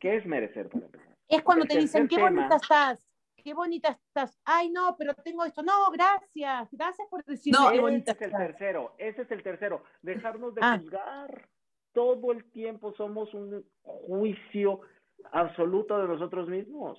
¿Qué 0.00 0.16
es 0.16 0.26
merecer 0.26 0.68
para 0.68 0.86
empezar? 0.86 1.16
Es 1.28 1.42
cuando 1.42 1.64
te 1.64 1.78
dicen, 1.78 2.08
qué 2.08 2.20
bonita 2.20 2.56
estás, 2.56 3.08
qué 3.36 3.54
bonita 3.54 3.90
estás. 3.90 4.38
Ay, 4.44 4.70
no, 4.70 4.96
pero 4.98 5.14
tengo 5.14 5.44
esto. 5.44 5.62
No, 5.62 5.90
gracias. 5.92 6.68
Gracias 6.72 7.08
por 7.08 7.24
decirme 7.24 7.58
no, 7.58 7.70
qué 7.70 7.80
bonita 7.80 8.12
ese 8.12 8.24
es 8.24 8.32
el 8.32 8.38
tercero. 8.38 8.94
Ese 8.98 9.22
es 9.22 9.30
el 9.30 9.42
tercero. 9.42 9.84
Dejarnos 10.02 10.54
de 10.54 10.60
ah. 10.62 10.78
juzgar. 10.78 11.48
Todo 11.92 12.32
el 12.32 12.50
tiempo 12.50 12.92
somos 12.96 13.32
un 13.32 13.64
juicio 13.82 14.80
absoluto 15.30 16.00
de 16.00 16.08
nosotros 16.08 16.48
mismos. 16.48 16.98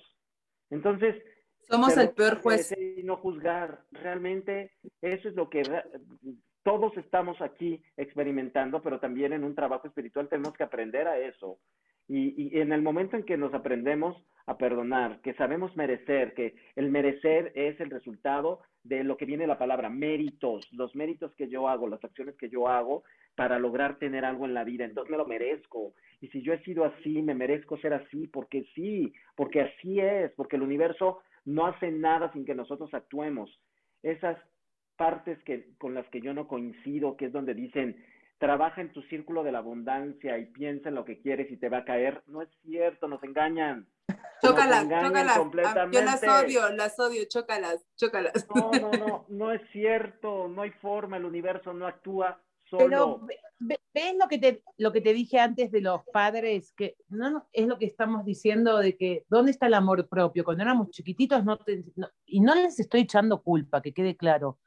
Entonces, 0.70 1.22
somos 1.68 1.96
el 1.96 2.10
peor 2.10 2.40
juez. 2.40 2.74
Y 2.96 3.02
no 3.02 3.16
juzgar. 3.16 3.80
Realmente 3.92 4.72
eso 5.02 5.28
es 5.28 5.34
lo 5.34 5.50
que 5.50 5.62
todos 6.62 6.96
estamos 6.96 7.40
aquí 7.42 7.82
experimentando, 7.98 8.82
pero 8.82 8.98
también 8.98 9.34
en 9.34 9.44
un 9.44 9.54
trabajo 9.54 9.86
espiritual 9.86 10.28
tenemos 10.28 10.54
que 10.54 10.64
aprender 10.64 11.06
a 11.06 11.18
eso. 11.18 11.58
Y, 12.08 12.58
en 12.58 12.72
el 12.72 12.82
momento 12.82 13.16
en 13.16 13.24
que 13.24 13.36
nos 13.36 13.52
aprendemos 13.52 14.16
a 14.46 14.56
perdonar, 14.56 15.20
que 15.20 15.34
sabemos 15.34 15.76
merecer, 15.76 16.32
que 16.34 16.54
el 16.76 16.88
merecer 16.88 17.52
es 17.54 17.78
el 17.80 17.90
resultado 17.90 18.60
de 18.82 19.04
lo 19.04 19.16
que 19.16 19.26
viene 19.26 19.46
la 19.46 19.58
palabra 19.58 19.90
méritos, 19.90 20.66
los 20.72 20.94
méritos 20.94 21.34
que 21.34 21.48
yo 21.48 21.68
hago, 21.68 21.88
las 21.88 22.02
acciones 22.02 22.36
que 22.36 22.48
yo 22.48 22.68
hago 22.68 23.02
para 23.34 23.58
lograr 23.58 23.98
tener 23.98 24.24
algo 24.24 24.46
en 24.46 24.54
la 24.54 24.64
vida, 24.64 24.84
entonces 24.84 25.10
me 25.10 25.18
lo 25.18 25.26
merezco. 25.26 25.92
Y 26.20 26.28
si 26.28 26.42
yo 26.42 26.54
he 26.54 26.62
sido 26.62 26.84
así, 26.84 27.20
me 27.22 27.34
merezco 27.34 27.76
ser 27.78 27.92
así, 27.92 28.28
porque 28.28 28.64
sí, 28.74 29.12
porque 29.34 29.60
así 29.60 30.00
es, 30.00 30.32
porque 30.32 30.56
el 30.56 30.62
universo 30.62 31.18
no 31.46 31.66
hace 31.66 31.90
nada 31.90 32.30
sin 32.32 32.44
que 32.44 32.54
nosotros 32.54 32.92
actuemos. 32.92 33.50
Esas 34.02 34.36
partes 34.96 35.42
que, 35.44 35.70
con 35.78 35.94
las 35.94 36.06
que 36.08 36.20
yo 36.20 36.34
no 36.34 36.46
coincido, 36.46 37.16
que 37.16 37.26
es 37.26 37.32
donde 37.32 37.54
dicen, 37.54 38.04
trabaja 38.38 38.80
en 38.80 38.92
tu 38.92 39.02
círculo 39.02 39.42
de 39.42 39.52
la 39.52 39.58
abundancia 39.58 40.38
y 40.38 40.46
piensa 40.46 40.90
en 40.90 40.96
lo 40.96 41.04
que 41.04 41.20
quieres 41.20 41.50
y 41.50 41.56
te 41.56 41.68
va 41.68 41.78
a 41.78 41.84
caer. 41.84 42.22
No 42.26 42.42
es 42.42 42.48
cierto, 42.62 43.08
nos 43.08 43.22
engañan. 43.22 43.86
Chócalas, 44.42 44.82
chócalas. 44.82 45.38
Ah, 45.64 45.88
yo 45.90 46.02
las 46.02 46.22
odio, 46.22 46.68
las 46.70 46.98
odio, 47.00 47.24
chócalas, 47.26 47.86
chócalas. 47.96 48.46
No, 48.54 48.70
no, 48.72 48.90
no, 48.90 49.24
no 49.28 49.52
es 49.52 49.62
cierto, 49.70 50.48
no 50.48 50.62
hay 50.62 50.70
forma, 50.72 51.16
el 51.16 51.24
universo 51.24 51.72
no 51.72 51.86
actúa 51.86 52.40
solo. 52.68 52.84
Pero 52.84 53.26
ves 53.58 54.14
lo 54.18 54.28
que 54.28 54.38
te 54.38 54.62
lo 54.76 54.92
que 54.92 55.00
te 55.00 55.14
dije 55.14 55.38
antes 55.38 55.72
de 55.72 55.80
los 55.80 56.02
padres 56.12 56.72
que 56.76 56.96
no, 57.08 57.46
es 57.52 57.66
lo 57.66 57.78
que 57.78 57.86
estamos 57.86 58.24
diciendo 58.24 58.78
de 58.78 58.96
que 58.96 59.24
dónde 59.30 59.50
está 59.50 59.66
el 59.66 59.74
amor 59.74 60.06
propio 60.08 60.44
cuando 60.44 60.62
éramos 60.62 60.90
chiquititos 60.90 61.42
no, 61.44 61.58
y 62.26 62.40
no 62.40 62.54
les 62.54 62.78
estoy 62.78 63.00
echando 63.02 63.42
culpa 63.42 63.80
que 63.80 63.94
quede 63.94 64.14
claro 64.14 64.58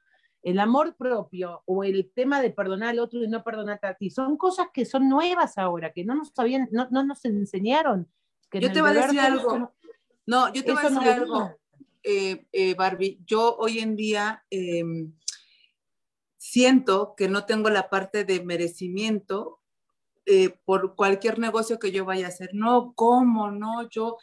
el 0.41 0.59
amor 0.59 0.95
propio 0.95 1.63
o 1.65 1.83
el 1.83 2.11
tema 2.13 2.41
de 2.41 2.51
perdonar 2.51 2.89
al 2.89 2.99
otro 2.99 3.23
y 3.23 3.27
no 3.27 3.43
perdonarte 3.43 3.87
a 3.87 3.93
ti, 3.95 4.09
son 4.09 4.37
cosas 4.37 4.67
que 4.73 4.85
son 4.85 5.09
nuevas 5.09 5.57
ahora, 5.57 5.91
que 5.91 6.05
no 6.05 6.15
nos 6.15 6.29
sabían, 6.29 6.69
no, 6.71 6.87
no 6.91 7.03
nos 7.03 7.23
enseñaron. 7.25 8.07
Que 8.49 8.61
yo 8.61 8.71
te 8.71 8.81
voy 8.81 8.91
a 8.91 8.93
decir 8.93 9.19
algo. 9.19 9.73
No, 10.25 10.53
yo 10.53 10.63
te 10.63 10.71
voy 10.71 10.85
a 10.85 10.89
decir 10.89 11.09
algo, 11.09 11.51
eh, 12.03 12.45
eh, 12.51 12.73
Barbie. 12.75 13.19
Yo 13.25 13.57
hoy 13.57 13.79
en 13.79 13.95
día 13.95 14.43
em, 14.49 15.11
siento 16.51 17.13
que 17.15 17.29
no 17.29 17.45
tengo 17.45 17.69
la 17.69 17.89
parte 17.89 18.23
de 18.23 18.43
merecimiento 18.43 19.59
eh, 20.25 20.49
por 20.65 20.95
cualquier 20.95 21.39
negocio 21.39 21.79
que 21.79 21.91
yo 21.91 22.05
vaya 22.05 22.25
a 22.25 22.29
hacer. 22.29 22.49
No, 22.53 22.93
¿cómo? 22.95 23.51
No, 23.51 23.87
yo, 23.89 24.17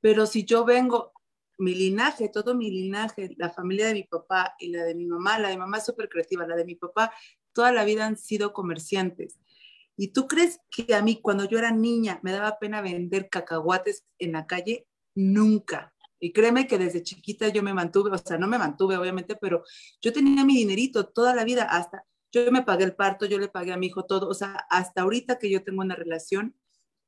pero 0.00 0.26
si 0.26 0.44
yo 0.44 0.64
vengo, 0.64 1.12
mi 1.58 1.74
linaje, 1.74 2.28
todo 2.28 2.54
mi 2.54 2.70
linaje, 2.70 3.34
la 3.36 3.50
familia 3.50 3.86
de 3.86 3.94
mi 3.94 4.04
papá 4.04 4.54
y 4.58 4.68
la 4.68 4.84
de 4.84 4.94
mi 4.94 5.06
mamá, 5.06 5.38
la 5.38 5.48
de 5.48 5.56
mamá 5.56 5.78
es 5.78 5.84
súper 5.84 6.08
creativa, 6.08 6.46
la 6.46 6.56
de 6.56 6.64
mi 6.64 6.76
papá, 6.76 7.12
toda 7.52 7.72
la 7.72 7.84
vida 7.84 8.06
han 8.06 8.16
sido 8.16 8.52
comerciantes. 8.52 9.38
¿Y 9.96 10.08
tú 10.08 10.26
crees 10.26 10.60
que 10.70 10.94
a 10.94 11.02
mí 11.02 11.20
cuando 11.20 11.44
yo 11.44 11.58
era 11.58 11.70
niña 11.70 12.20
me 12.22 12.32
daba 12.32 12.58
pena 12.58 12.80
vender 12.80 13.28
cacahuates 13.28 14.04
en 14.18 14.32
la 14.32 14.46
calle? 14.46 14.86
Nunca. 15.14 15.91
Y 16.22 16.32
créeme 16.32 16.68
que 16.68 16.78
desde 16.78 17.02
chiquita 17.02 17.48
yo 17.48 17.64
me 17.64 17.74
mantuve, 17.74 18.12
o 18.12 18.18
sea, 18.18 18.38
no 18.38 18.46
me 18.46 18.56
mantuve 18.56 18.96
obviamente, 18.96 19.34
pero 19.34 19.64
yo 20.00 20.12
tenía 20.12 20.44
mi 20.44 20.54
dinerito 20.54 21.08
toda 21.08 21.34
la 21.34 21.42
vida, 21.42 21.64
hasta 21.64 22.04
yo 22.30 22.52
me 22.52 22.62
pagué 22.62 22.84
el 22.84 22.94
parto, 22.94 23.26
yo 23.26 23.38
le 23.38 23.48
pagué 23.48 23.72
a 23.72 23.76
mi 23.76 23.88
hijo 23.88 24.04
todo, 24.04 24.28
o 24.28 24.34
sea, 24.34 24.54
hasta 24.70 25.02
ahorita 25.02 25.40
que 25.40 25.50
yo 25.50 25.64
tengo 25.64 25.82
una 25.82 25.96
relación, 25.96 26.54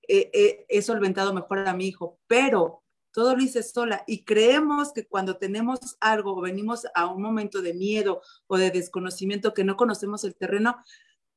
he 0.03 0.83
solventado 0.83 1.33
mejor 1.33 1.61
a 1.61 1.75
mi 1.75 1.87
hijo, 1.87 2.19
pero 2.27 2.83
todo 3.13 3.37
lo 3.37 3.43
hice 3.43 3.63
sola 3.63 4.03
y 4.09 4.25
creemos 4.25 4.93
que 4.93 5.07
cuando 5.07 5.37
tenemos 5.37 5.97
algo 6.01 6.37
o 6.37 6.41
venimos 6.41 6.85
a 6.93 7.07
un 7.07 7.23
momento 7.23 7.63
de 7.63 7.73
miedo 7.73 8.21
o 8.49 8.59
de 8.59 8.73
desconocimiento 8.73 9.55
que 9.55 9.63
no 9.63 9.77
conocemos 9.77 10.25
el 10.25 10.35
terreno, 10.35 10.77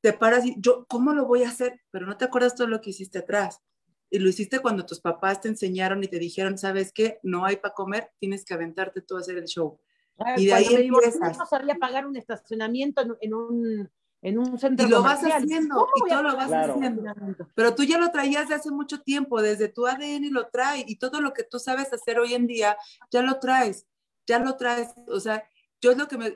te 0.01 0.13
paras 0.13 0.47
y 0.47 0.55
yo, 0.57 0.87
¿cómo 0.89 1.13
lo 1.13 1.25
voy 1.27 1.43
a 1.43 1.49
hacer? 1.49 1.79
Pero 1.91 2.07
no 2.07 2.17
te 2.17 2.25
acuerdas 2.25 2.55
todo 2.55 2.67
lo 2.67 2.81
que 2.81 2.89
hiciste 2.89 3.19
atrás. 3.19 3.61
Y 4.09 4.19
lo 4.19 4.29
hiciste 4.29 4.59
cuando 4.59 4.85
tus 4.85 4.99
papás 4.99 5.41
te 5.41 5.49
enseñaron 5.49 6.03
y 6.03 6.07
te 6.07 6.19
dijeron, 6.19 6.57
¿sabes 6.57 6.91
qué? 6.93 7.19
No 7.23 7.45
hay 7.45 7.57
para 7.57 7.73
comer, 7.73 8.11
tienes 8.19 8.45
que 8.45 8.53
aventarte 8.53 9.01
tú 9.01 9.17
a 9.17 9.19
hacer 9.19 9.37
el 9.37 9.45
show. 9.45 9.79
y 10.37 10.47
de 10.47 10.53
ahí 10.53 10.75
empiezas. 10.75 11.37
No 11.37 11.45
sabía 11.45 11.75
pagar 11.75 12.07
un 12.07 12.15
estacionamiento 12.15 13.17
en 13.21 13.33
un 13.33 13.89
en 14.21 14.39
un 14.39 14.57
centro 14.57 14.87
y 14.87 14.89
lo 14.89 15.03
vas 15.03 15.21
haciendo 15.23 15.87
y 15.95 16.09
todo 16.09 16.23
lo 16.23 16.35
vas 16.35 16.51
haciendo 16.51 17.13
pero 17.53 17.75
tú 17.75 17.83
ya 17.83 17.99
lo 17.99 18.09
traías 18.09 18.49
de 18.49 18.55
hace 18.55 18.71
mucho 18.71 19.01
tiempo 19.01 19.41
desde 19.41 19.67
tu 19.67 19.85
ADN 19.85 20.31
lo 20.31 20.47
traes 20.47 20.85
y 20.87 20.97
todo 20.97 21.21
lo 21.21 21.33
que 21.33 21.43
tú 21.43 21.59
sabes 21.59 21.93
hacer 21.93 22.19
hoy 22.19 22.33
en 22.33 22.47
día 22.47 22.77
ya 23.11 23.21
lo 23.21 23.39
traes 23.39 23.85
ya 24.25 24.39
lo 24.39 24.55
traes 24.57 24.89
o 25.07 25.19
sea 25.19 25.47
yo 25.81 25.91
es 25.91 25.97
lo 25.97 26.07
que 26.07 26.17
me 26.17 26.35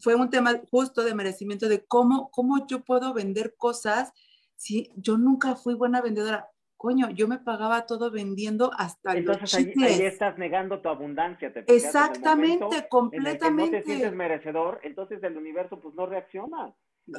fue 0.00 0.14
un 0.14 0.30
tema 0.30 0.60
justo 0.70 1.04
de 1.04 1.14
merecimiento 1.14 1.68
de 1.68 1.84
cómo 1.84 2.30
cómo 2.30 2.66
yo 2.66 2.82
puedo 2.82 3.12
vender 3.12 3.54
cosas 3.56 4.12
si 4.56 4.90
yo 4.96 5.18
nunca 5.18 5.54
fui 5.54 5.74
buena 5.74 6.00
vendedora 6.00 6.48
coño, 6.78 7.10
yo 7.10 7.28
me 7.28 7.38
pagaba 7.38 7.84
todo 7.84 8.10
vendiendo 8.10 8.70
hasta 8.78 9.16
Entonces, 9.16 9.52
los 9.52 9.54
Entonces 9.66 10.00
ahí, 10.00 10.06
estás 10.06 10.38
negando 10.38 10.80
tu 10.80 10.88
abundancia. 10.88 11.52
¿te 11.52 11.64
Exactamente, 11.66 12.88
completamente. 12.88 13.78
no 13.78 13.78
te 13.78 13.84
sientes 13.84 14.14
merecedor, 14.14 14.80
entonces 14.84 15.22
el 15.22 15.36
universo 15.36 15.78
pues 15.80 15.94
no 15.94 16.06
reacciona. 16.06 16.74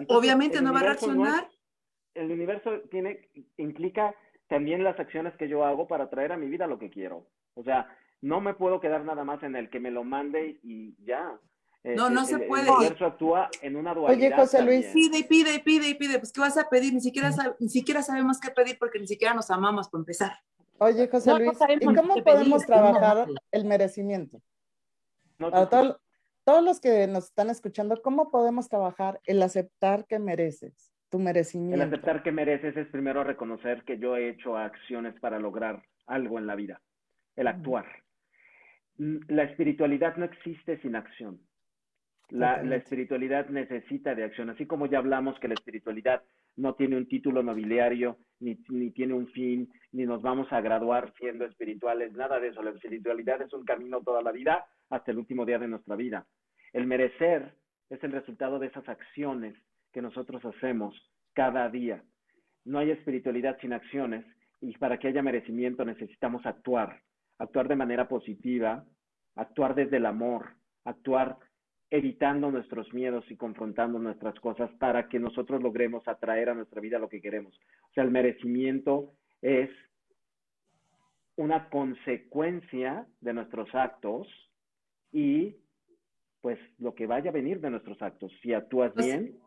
Obviamente 0.07 0.61
no 0.61 0.73
va 0.73 0.79
a 0.79 0.83
reaccionar. 0.83 1.47
el 2.15 2.31
universo 2.31 2.81
tiene, 2.89 3.29
implica 3.57 4.15
también 4.47 4.83
las 4.83 4.99
acciones 4.99 5.35
que 5.35 5.47
yo 5.47 5.63
hago 5.63 5.87
para 5.87 6.09
traer 6.09 6.31
a 6.31 6.37
mi 6.37 6.47
vida 6.47 6.65
lo 6.65 6.79
que 6.79 6.89
quiero. 6.89 7.27
O 7.53 7.63
sea, 7.63 7.87
no 8.21 8.41
me 8.41 8.53
puedo 8.53 8.79
quedar 8.79 9.03
nada 9.03 9.23
más 9.23 9.43
en 9.43 9.55
el 9.55 9.69
que 9.69 9.79
me 9.79 9.91
lo 9.91 10.03
mande 10.03 10.59
y 10.63 10.95
ya. 11.03 11.37
Eh, 11.83 11.95
no, 11.95 12.09
no 12.09 12.25
se 12.25 12.39
puede. 12.39 12.63
El 12.63 12.75
universo 12.75 13.05
actúa 13.05 13.49
en 13.61 13.75
una 13.75 13.93
dualidad. 13.93 14.17
Oye, 14.17 14.35
José 14.35 14.61
Luis. 14.63 14.87
Pide 14.87 15.19
y 15.19 15.23
pide 15.23 15.55
y 15.55 15.59
pide 15.59 15.89
y 15.89 15.93
pide. 15.95 16.19
Pues, 16.19 16.33
¿qué 16.33 16.41
vas 16.41 16.57
a 16.57 16.67
pedir? 16.69 16.93
Ni 16.93 17.01
siquiera, 17.01 17.31
ni 17.59 17.69
siquiera 17.69 18.01
sabemos 18.01 18.39
qué 18.39 18.51
pedir 18.51 18.77
porque 18.77 18.99
ni 18.99 19.07
siquiera 19.07 19.33
nos 19.33 19.49
amamos 19.49 19.89
por 19.89 20.01
empezar. 20.01 20.33
Oye, 20.79 21.07
José 21.09 21.37
Luis, 21.37 21.57
¿y 21.79 21.85
cómo 21.85 22.15
podemos 22.23 22.65
trabajar 22.65 23.27
el 23.51 23.65
merecimiento? 23.65 24.41
No, 25.37 25.51
todos 26.49 26.63
los 26.63 26.79
que 26.79 27.05
nos 27.07 27.25
están 27.25 27.49
escuchando, 27.49 28.01
¿cómo 28.01 28.31
podemos 28.31 28.69
trabajar 28.69 29.19
el 29.25 29.41
aceptar 29.43 30.05
que 30.07 30.19
mereces, 30.19 30.91
tu 31.09 31.19
merecimiento? 31.19 31.75
El 31.75 31.87
aceptar 31.87 32.23
que 32.23 32.31
mereces 32.31 32.75
es 32.75 32.87
primero 32.87 33.23
reconocer 33.23 33.83
que 33.83 33.99
yo 33.99 34.17
he 34.17 34.29
hecho 34.29 34.57
acciones 34.57 35.13
para 35.19 35.37
lograr 35.37 35.83
algo 36.07 36.39
en 36.39 36.47
la 36.47 36.55
vida, 36.55 36.81
el 37.35 37.47
actuar. 37.47 37.85
Mm, 38.97 39.17
la 39.27 39.43
espiritualidad 39.43 40.15
no 40.15 40.25
existe 40.25 40.81
sin 40.81 40.95
acción. 40.95 41.39
La, 42.29 42.61
la, 42.61 42.75
espiritualidad 42.75 43.49
necesita 43.49 44.13
de 44.13 44.23
acción, 44.23 44.51
así 44.51 44.67
como 44.67 44.85
ya 44.85 44.99
hablamos 44.99 45.39
que 45.39 45.47
la 45.47 45.55
espiritualidad 45.55 46.21
no 46.57 46.75
tiene 46.75 46.95
un 46.95 47.07
título 47.07 47.41
nobiliario, 47.41 48.17
ni, 48.39 48.59
ni, 48.69 48.91
tiene 48.91 49.13
un 49.13 49.27
fin, 49.29 49.67
ni 49.91 50.05
nos 50.05 50.21
vamos 50.21 50.51
a 50.51 50.61
graduar 50.61 51.11
siendo 51.17 51.45
espirituales, 51.45 52.13
nada 52.13 52.39
de 52.39 52.49
eso. 52.49 52.61
La 52.61 52.71
espiritualidad 52.71 53.41
es 53.41 53.51
un 53.53 53.65
camino 53.65 54.01
toda 54.01 54.21
la 54.21 54.31
vida 54.31 54.65
hasta 54.89 55.11
el 55.11 55.17
último 55.17 55.45
día 55.45 55.57
de 55.57 55.67
nuestra 55.67 55.95
vida. 55.95 56.27
El 56.71 56.85
merecer 56.85 57.55
es 57.89 58.03
el 58.03 58.11
resultado 58.11 58.59
de 58.59 58.67
esas 58.67 58.87
acciones 58.87 59.55
que 59.91 60.01
nosotros 60.01 60.43
hacemos 60.45 60.95
cada 61.33 61.69
día. 61.69 62.03
No 62.65 62.79
hay 62.79 62.91
espiritualidad 62.91 63.57
sin 63.59 63.73
acciones 63.73 64.25
y 64.61 64.77
para 64.77 64.99
que 64.99 65.07
haya 65.07 65.23
merecimiento 65.23 65.85
necesitamos 65.85 66.45
actuar, 66.45 67.01
actuar 67.37 67.67
de 67.67 67.75
manera 67.75 68.07
positiva, 68.07 68.85
actuar 69.35 69.73
desde 69.73 69.97
el 69.97 70.05
amor, 70.05 70.55
actuar 70.83 71.37
evitando 71.91 72.51
nuestros 72.51 72.93
miedos 72.93 73.25
y 73.31 73.35
confrontando 73.35 73.97
nuestras 73.99 74.39
cosas 74.39 74.69
para 74.79 75.09
que 75.09 75.19
nosotros 75.19 75.61
logremos 75.61 76.07
atraer 76.07 76.49
a 76.49 76.53
nuestra 76.53 76.81
vida 76.81 76.99
lo 76.99 77.09
que 77.09 77.21
queremos. 77.21 77.59
O 77.89 77.93
sea, 77.93 78.03
el 78.03 78.11
merecimiento 78.11 79.13
es 79.41 79.69
una 81.35 81.69
consecuencia 81.69 83.07
de 83.21 83.33
nuestros 83.33 83.73
actos 83.73 84.27
y 85.11 85.55
pues 86.41 86.59
lo 86.77 86.93
que 86.93 87.07
vaya 87.07 87.31
a 87.31 87.33
venir 87.33 87.59
de 87.59 87.69
nuestros 87.69 88.01
actos. 88.01 88.31
Si 88.41 88.53
actúas 88.53 88.93
bien, 88.93 89.39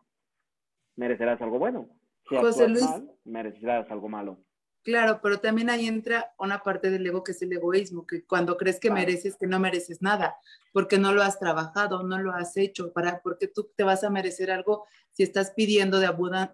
merecerás 0.95 1.41
algo 1.41 1.59
bueno. 1.59 1.89
Si 2.27 2.35
actúas 2.35 2.81
mal, 2.81 3.11
merecerás 3.23 3.89
algo 3.89 4.09
malo. 4.09 4.39
Claro, 4.83 5.21
pero 5.23 5.39
también 5.39 5.69
ahí 5.69 5.87
entra 5.87 6.33
una 6.37 6.61
parte 6.61 6.89
del 6.89 7.07
ego 7.07 7.23
que 7.23 7.31
es 7.31 7.41
el 7.41 7.53
egoísmo, 7.53 8.05
que 8.05 8.25
cuando 8.25 8.57
crees 8.57 8.81
que 8.81 8.91
mereces, 8.91 9.37
que 9.37 9.47
no 9.47 9.57
mereces 9.57 10.01
nada, 10.01 10.35
porque 10.73 10.97
no 10.97 11.13
lo 11.13 11.23
has 11.23 11.39
trabajado, 11.39 12.03
no 12.03 12.19
lo 12.19 12.33
has 12.33 12.57
hecho, 12.57 12.91
para, 12.91 13.21
porque 13.21 13.47
tú 13.47 13.71
te 13.77 13.83
vas 13.83 14.03
a 14.03 14.09
merecer 14.09 14.51
algo 14.51 14.85
si 15.13 15.23
estás 15.23 15.51
pidiendo 15.51 15.99
de 16.01 16.07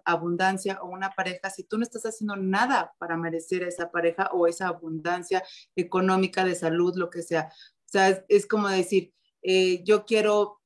abundancia 0.04 0.78
o 0.80 0.90
una 0.90 1.10
pareja, 1.10 1.50
si 1.50 1.64
tú 1.64 1.76
no 1.76 1.82
estás 1.82 2.06
haciendo 2.06 2.36
nada 2.36 2.92
para 2.98 3.16
merecer 3.16 3.64
a 3.64 3.68
esa 3.68 3.90
pareja 3.90 4.30
o 4.32 4.46
esa 4.46 4.68
abundancia 4.68 5.42
económica, 5.74 6.44
de 6.44 6.54
salud, 6.54 6.94
lo 6.96 7.10
que 7.10 7.22
sea. 7.22 7.50
O 7.52 7.88
sea, 7.90 8.24
es, 8.28 8.46
como 8.46 8.68
decir, 8.68 9.12
eh, 9.42 9.82
yo 9.82 10.04
quiero, 10.04 10.60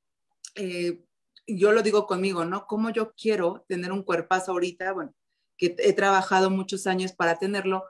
eh, 0.53 1.03
yo 1.47 1.71
lo 1.71 1.81
digo 1.81 2.05
conmigo, 2.05 2.45
¿no? 2.45 2.67
¿Cómo 2.67 2.91
yo 2.91 3.13
quiero 3.15 3.65
tener 3.67 3.91
un 3.91 4.03
cuerpazo 4.03 4.51
ahorita? 4.51 4.91
Bueno, 4.91 5.15
que 5.57 5.75
he 5.79 5.93
trabajado 5.93 6.49
muchos 6.49 6.87
años 6.87 7.13
para 7.13 7.37
tenerlo, 7.37 7.83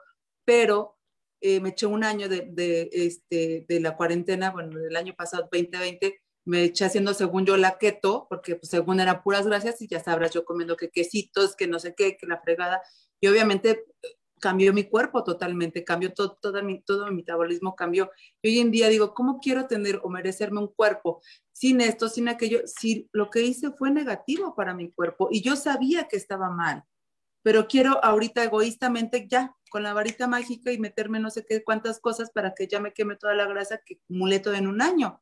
pero 0.44 0.96
eh, 1.40 1.60
me 1.60 1.70
eché 1.70 1.86
un 1.86 2.04
año 2.04 2.28
de, 2.28 2.48
de, 2.50 2.88
este, 2.92 3.66
de 3.68 3.80
la 3.80 3.96
cuarentena, 3.96 4.50
bueno, 4.50 4.78
del 4.78 4.96
año 4.96 5.14
pasado, 5.14 5.48
2020, 5.52 6.20
me 6.46 6.64
eché 6.64 6.84
haciendo 6.84 7.12
según 7.12 7.44
yo 7.44 7.56
la 7.56 7.76
keto, 7.78 8.26
porque 8.28 8.56
pues, 8.56 8.70
según 8.70 9.00
era 9.00 9.22
puras 9.22 9.46
gracias 9.46 9.82
y 9.82 9.88
ya 9.88 10.02
sabrás 10.02 10.32
yo 10.32 10.44
comiendo 10.44 10.76
que 10.76 10.90
quesitos, 10.90 11.56
que 11.56 11.66
no 11.66 11.78
sé 11.78 11.94
qué, 11.94 12.16
que 12.16 12.26
la 12.26 12.40
fregada, 12.40 12.82
y 13.20 13.26
obviamente 13.26 13.84
cambió 14.40 14.72
mi 14.72 14.84
cuerpo 14.84 15.24
totalmente, 15.24 15.84
cambió 15.84 16.12
todo, 16.12 16.38
todo, 16.40 16.62
mi, 16.62 16.80
todo 16.82 17.06
mi 17.06 17.16
metabolismo, 17.16 17.74
cambió. 17.74 18.10
Y 18.42 18.48
hoy 18.48 18.58
en 18.60 18.70
día 18.70 18.88
digo, 18.88 19.14
¿cómo 19.14 19.40
quiero 19.40 19.66
tener 19.66 20.00
o 20.02 20.08
merecerme 20.08 20.60
un 20.60 20.68
cuerpo 20.68 21.20
sin 21.52 21.80
esto, 21.80 22.08
sin 22.08 22.28
aquello? 22.28 22.60
Si 22.66 23.08
lo 23.12 23.30
que 23.30 23.42
hice 23.42 23.70
fue 23.72 23.90
negativo 23.90 24.54
para 24.54 24.74
mi 24.74 24.90
cuerpo 24.90 25.28
y 25.30 25.42
yo 25.42 25.56
sabía 25.56 26.06
que 26.08 26.16
estaba 26.16 26.50
mal 26.50 26.84
pero 27.46 27.68
quiero 27.68 28.04
ahorita 28.04 28.42
egoístamente 28.42 29.28
ya, 29.28 29.54
con 29.70 29.84
la 29.84 29.94
varita 29.94 30.26
mágica 30.26 30.72
y 30.72 30.80
meterme 30.80 31.20
no 31.20 31.30
sé 31.30 31.46
qué 31.48 31.62
cuántas 31.62 32.00
cosas 32.00 32.32
para 32.32 32.54
que 32.54 32.66
ya 32.66 32.80
me 32.80 32.92
queme 32.92 33.14
toda 33.14 33.34
la 33.34 33.46
grasa 33.46 33.80
que 33.86 34.00
acumulé 34.02 34.40
todo 34.40 34.54
en 34.54 34.66
un 34.66 34.82
año. 34.82 35.20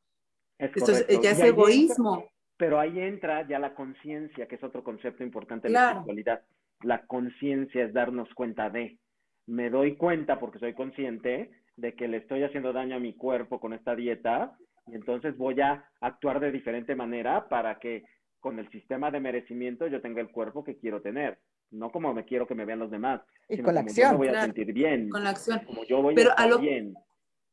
Esto 0.57 0.91
ya 1.21 1.29
es 1.29 1.39
egoísmo. 1.39 2.27
pero 2.57 2.79
ahí 2.79 2.99
entra 2.99 3.47
ya 3.47 3.59
la 3.59 3.75
conciencia, 3.75 4.47
que 4.47 4.55
es 4.55 4.63
otro 4.63 4.83
concepto 4.83 5.23
importante 5.23 5.67
de 5.67 5.75
la 5.75 5.89
espiritualidad. 5.89 6.41
La 6.81 7.05
conciencia 7.05 7.83
es 7.85 7.93
darnos 7.93 8.33
cuenta 8.33 8.71
de, 8.71 8.97
me 9.45 9.69
doy 9.69 9.95
cuenta 9.95 10.39
porque 10.39 10.57
soy 10.57 10.73
consciente 10.73 11.51
de 11.75 11.93
que 11.93 12.07
le 12.07 12.17
estoy 12.17 12.41
haciendo 12.41 12.73
daño 12.73 12.95
a 12.95 12.99
mi 12.99 13.13
cuerpo 13.13 13.59
con 13.59 13.71
esta 13.71 13.95
dieta 13.95 14.57
y 14.87 14.95
entonces 14.95 15.37
voy 15.37 15.61
a 15.61 15.87
actuar 16.01 16.39
de 16.39 16.51
diferente 16.51 16.95
manera 16.95 17.47
para 17.49 17.77
que 17.77 18.03
con 18.39 18.57
el 18.57 18.67
sistema 18.71 19.11
de 19.11 19.19
merecimiento 19.19 19.85
yo 19.85 20.01
tenga 20.01 20.21
el 20.21 20.31
cuerpo 20.31 20.63
que 20.63 20.79
quiero 20.79 21.03
tener 21.03 21.37
no 21.71 21.91
como 21.91 22.13
me 22.13 22.25
quiero 22.25 22.47
que 22.47 22.55
me 22.55 22.65
vean 22.65 22.79
los 22.79 22.91
demás, 22.91 23.21
y 23.49 23.61
con 23.61 23.75
la 23.75 23.81
acción. 23.81 24.13
Yo 24.13 24.17
voy 24.17 24.27
a 24.29 24.41
sentir 24.41 24.73
bien. 24.73 25.09
Con 25.09 25.23
la 25.23 25.31
acción. 25.31 25.61
Como 25.65 25.83
yo 25.83 26.01
voy 26.01 26.15
Pero 26.15 26.31
a, 26.31 26.45
estar 26.45 26.59
bien. 26.59 26.95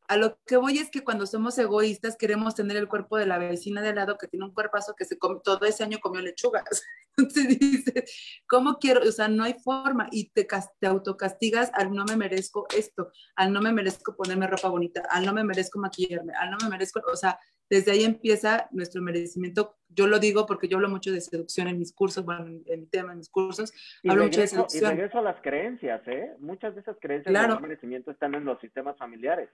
A 0.09 0.17
lo 0.17 0.39
que 0.47 0.57
voy 0.57 0.79
es 0.79 0.91
que 0.91 1.05
cuando 1.05 1.27
somos 1.27 1.57
egoístas 1.59 2.17
queremos 2.17 2.55
tener 2.55 2.77
el 2.77 2.89
cuerpo 2.89 3.17
de 3.17 3.27
la 3.27 3.39
vecina 3.39 3.81
de 3.83 3.91
al 3.91 3.97
lado 3.97 4.19
que 4.19 4.27
tiene 4.27 4.45
un 4.45 4.53
cuerpazo 4.53 4.95
que 4.97 5.05
se 5.05 5.19
come, 5.19 5.41
todo 5.43 5.65
ese 5.65 5.85
año 5.85 5.99
comió 6.01 6.21
lechugas. 6.21 6.83
Entonces 7.17 7.59
dices, 7.59 8.43
¿cómo 8.49 8.79
quiero? 8.79 9.01
O 9.07 9.13
sea, 9.13 9.29
no 9.29 9.45
hay 9.45 9.55
forma 9.55 10.09
y 10.11 10.31
te, 10.31 10.47
te 10.81 10.87
autocastigas 10.87 11.71
al 11.75 11.93
no 11.93 12.05
me 12.05 12.17
merezco 12.17 12.67
esto, 12.77 13.11
al 13.37 13.53
no 13.53 13.61
me 13.61 13.73
merezco 13.73 14.17
ponerme 14.17 14.47
ropa 14.47 14.69
bonita, 14.69 15.03
al 15.11 15.25
no 15.25 15.33
me 15.33 15.45
merezco 15.45 15.79
maquillarme, 15.79 16.33
al 16.35 16.51
no 16.51 16.57
me 16.63 16.69
merezco, 16.69 17.01
o 17.11 17.17
sea, 17.17 17.39
desde 17.73 17.93
ahí 17.93 18.05
empieza 18.05 18.69
nuestro 18.71 19.01
merecimiento. 19.01 19.79
Yo 19.89 20.07
lo 20.07 20.19
digo 20.19 20.45
porque 20.45 20.69
yo 20.69 20.77
hablo 20.77 20.91
mucho 20.91 21.11
de 21.11 21.23
seducción 21.23 21.69
en 21.69 21.79
mis 21.79 21.95
cursos, 21.95 22.23
bueno, 22.23 22.47
en, 22.67 22.81
mi 22.81 22.87
tema, 22.87 23.13
en 23.13 23.19
mis 23.19 23.31
cursos, 23.31 23.73
hablo 24.07 24.25
mucho 24.25 24.43
de 24.43 24.47
seducción. 24.47 24.93
Y 24.93 24.95
regreso 24.97 25.21
a 25.21 25.23
las 25.23 25.41
creencias, 25.41 26.07
¿eh? 26.07 26.35
Muchas 26.39 26.75
de 26.75 26.83
esas 26.83 26.99
creencias 27.01 27.33
de 27.33 27.61
merecimiento 27.61 28.11
están 28.11 28.35
en 28.35 28.45
los 28.45 28.61
sistemas 28.61 28.99
familiares. 28.99 29.49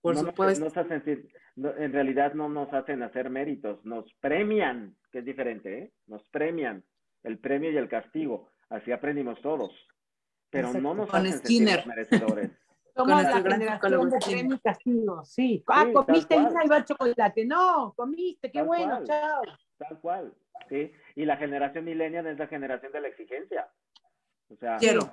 Por 0.00 0.16
supuesto. 0.16 0.68
en 1.56 1.92
realidad 1.92 2.34
no 2.34 2.48
nos 2.48 2.72
hacen 2.72 3.02
hacer 3.02 3.28
méritos, 3.28 3.84
nos 3.84 4.04
premian, 4.20 4.94
que 5.10 5.18
es 5.18 5.24
diferente, 5.24 5.78
¿eh? 5.78 5.92
Nos 6.06 6.22
premian 6.28 6.84
el 7.24 7.40
premio 7.40 7.72
y 7.72 7.76
el 7.76 7.88
castigo. 7.88 8.52
Así 8.68 8.92
aprendimos 8.92 9.42
todos. 9.42 9.72
Pero 10.48 10.72
no 10.74 10.94
nos 10.94 11.12
hacen 11.12 11.32
sentir 11.32 11.86
merecedores. 11.86 12.52
Somos 12.94 13.22
la 13.22 13.40
generación 13.40 14.10
de 14.10 14.18
premio 14.18 14.56
y 14.56 14.60
castigo, 14.60 15.24
sí. 15.24 15.64
Ah, 15.66 15.86
comiste 15.92 16.36
y 16.36 16.68
va 16.68 16.76
el 16.76 16.84
chocolate. 16.84 17.44
No, 17.46 17.94
comiste, 17.96 18.50
qué 18.50 18.62
bueno, 18.62 19.02
chao. 19.04 19.42
Tal 19.78 19.98
cual, 20.00 20.34
sí. 20.68 20.92
Y 21.16 21.24
la 21.24 21.36
generación 21.36 21.84
millennial 21.84 22.26
es 22.26 22.38
la 22.38 22.46
generación 22.46 22.92
de 22.92 23.00
la 23.00 23.08
exigencia. 23.08 23.68
O 24.48 24.56
sea, 24.56 24.76
quiero. 24.76 25.10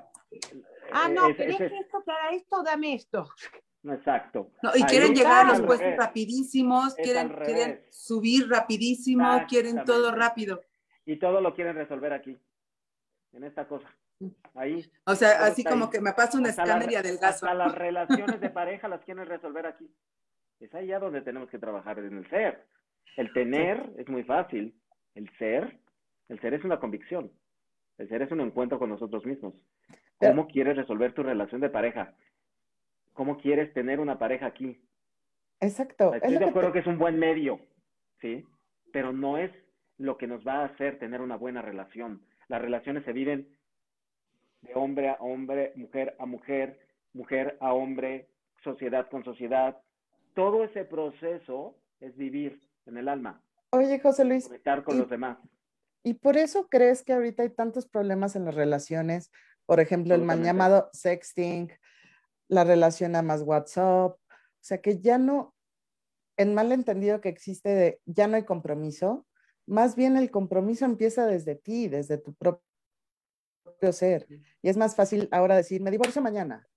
ah, 0.91 1.07
no, 1.07 1.33
¿querés 1.35 1.57
que 1.57 1.65
esto, 1.65 2.03
haga 2.05 2.35
esto? 2.35 2.63
Dame 2.63 2.95
esto. 2.95 3.29
Exacto. 3.85 4.51
No, 4.61 4.71
y 4.75 4.83
quieren 4.83 5.15
llegar 5.15 5.45
a 5.45 5.49
los 5.49 5.61
puestos 5.61 5.95
rapidísimos, 5.95 6.95
quieren, 6.95 7.29
quieren 7.29 7.85
subir 7.89 8.49
rapidísimo, 8.49 9.45
quieren 9.47 9.83
todo 9.85 10.11
rápido. 10.11 10.61
Y 11.05 11.17
todo 11.17 11.39
lo 11.39 11.55
quieren 11.55 11.75
resolver 11.75 12.11
aquí, 12.11 12.37
en 13.31 13.43
esta 13.45 13.67
cosa. 13.67 13.87
Ahí. 14.55 14.85
O 15.05 15.15
sea, 15.15 15.45
así 15.45 15.63
como 15.63 15.89
que 15.89 16.01
me 16.01 16.13
pasa 16.13 16.37
un 16.37 16.45
escáner 16.45 16.91
y 16.91 16.95
adelgazo. 16.95 17.45
Hasta 17.45 17.53
las 17.53 17.73
relaciones 17.75 18.41
de 18.41 18.49
pareja 18.49 18.87
las 18.87 19.03
quieren 19.03 19.25
resolver 19.25 19.65
aquí. 19.65 19.89
Es 20.59 20.71
ya 20.85 20.99
donde 20.99 21.21
tenemos 21.21 21.49
que 21.49 21.59
trabajar, 21.59 21.99
en 21.99 22.17
el 22.17 22.29
ser. 22.29 22.65
El 23.15 23.31
tener 23.31 23.93
es 23.97 24.07
muy 24.09 24.23
fácil. 24.23 24.75
El 25.15 25.29
ser, 25.37 25.79
el 26.27 26.39
ser 26.41 26.53
es 26.53 26.63
una 26.63 26.79
convicción. 26.79 27.31
El 27.97 28.09
ser 28.09 28.21
es 28.21 28.31
un 28.31 28.41
encuentro 28.41 28.77
con 28.77 28.89
nosotros 28.89 29.25
mismos. 29.25 29.53
¿Cómo 30.17 30.47
quieres 30.47 30.75
resolver 30.75 31.13
tu 31.13 31.23
relación 31.23 31.61
de 31.61 31.69
pareja? 31.69 32.13
¿Cómo 33.13 33.37
quieres 33.37 33.73
tener 33.73 33.99
una 33.99 34.19
pareja 34.19 34.47
aquí? 34.47 34.81
Exacto. 35.61 36.13
Estoy 36.13 36.37
de 36.37 36.45
acuerdo 36.45 36.71
que... 36.71 36.73
que 36.73 36.79
es 36.79 36.87
un 36.87 36.97
buen 36.97 37.17
medio, 37.17 37.59
¿sí? 38.21 38.45
Pero 38.91 39.13
no 39.13 39.37
es 39.37 39.51
lo 39.97 40.17
que 40.17 40.27
nos 40.27 40.45
va 40.45 40.61
a 40.61 40.65
hacer 40.65 40.99
tener 40.99 41.21
una 41.21 41.35
buena 41.35 41.61
relación. 41.61 42.21
Las 42.47 42.61
relaciones 42.61 43.03
se 43.05 43.13
viven 43.13 43.47
de 44.61 44.73
hombre 44.75 45.09
a 45.09 45.15
hombre, 45.19 45.73
mujer 45.75 46.15
a 46.19 46.25
mujer, 46.25 46.79
mujer 47.13 47.57
a 47.59 47.73
hombre, 47.73 48.29
sociedad 48.63 49.09
con 49.09 49.23
sociedad. 49.23 49.81
Todo 50.33 50.63
ese 50.63 50.85
proceso 50.85 51.75
es 51.99 52.15
vivir 52.15 52.61
en 52.85 52.97
el 52.97 53.07
alma. 53.07 53.41
Oye, 53.71 53.99
José 53.99 54.25
Luis. 54.25 54.47
Conectar 54.47 54.83
con 54.83 54.97
los 54.97 55.09
demás. 55.09 55.37
¿Y 56.03 56.15
por 56.15 56.37
eso 56.37 56.67
crees 56.69 57.03
que 57.03 57.13
ahorita 57.13 57.43
hay 57.43 57.49
tantos 57.49 57.87
problemas 57.87 58.35
en 58.35 58.45
las 58.45 58.55
relaciones? 58.55 59.31
Por 59.65 59.79
ejemplo, 59.79 60.15
el 60.15 60.23
mal 60.23 60.41
llamado 60.43 60.89
sexting, 60.93 61.71
la 62.47 62.63
relación 62.63 63.15
a 63.15 63.21
más 63.21 63.43
WhatsApp. 63.43 64.13
O 64.13 64.61
sea, 64.61 64.81
que 64.81 64.99
ya 64.99 65.17
no, 65.17 65.53
en 66.37 66.53
mal 66.53 66.71
entendido 66.71 67.21
que 67.21 67.29
existe 67.29 67.69
de 67.69 68.01
ya 68.05 68.27
no 68.27 68.37
hay 68.37 68.43
compromiso, 68.43 69.27
más 69.67 69.95
bien 69.95 70.17
el 70.17 70.31
compromiso 70.31 70.85
empieza 70.85 71.27
desde 71.27 71.55
ti, 71.55 71.87
desde 71.87 72.17
tu 72.17 72.33
propio 73.79 73.93
ser. 73.93 74.27
Y 74.61 74.69
es 74.69 74.77
más 74.77 74.95
fácil 74.95 75.27
ahora 75.31 75.55
decir, 75.55 75.81
me 75.81 75.91
divorcio 75.91 76.21
mañana. 76.21 76.67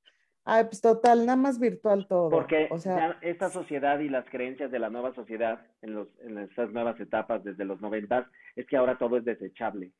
Ay, 0.44 0.64
pues 0.64 0.80
total, 0.80 1.24
nada 1.26 1.36
más 1.36 1.60
virtual 1.60 2.06
todo. 2.08 2.30
Porque 2.30 2.68
o 2.70 2.78
sea, 2.78 3.18
esta 3.20 3.48
sociedad 3.48 4.00
y 4.00 4.08
las 4.08 4.28
creencias 4.28 4.70
de 4.70 4.78
la 4.78 4.90
nueva 4.90 5.14
sociedad 5.14 5.64
en, 5.82 5.94
los, 5.94 6.08
en 6.20 6.38
estas 6.38 6.70
nuevas 6.72 6.98
etapas 6.98 7.44
desde 7.44 7.64
los 7.64 7.80
noventas 7.80 8.26
es 8.56 8.66
que 8.66 8.76
ahora 8.76 8.98
todo 8.98 9.16
es 9.18 9.24
desechable, 9.24 9.92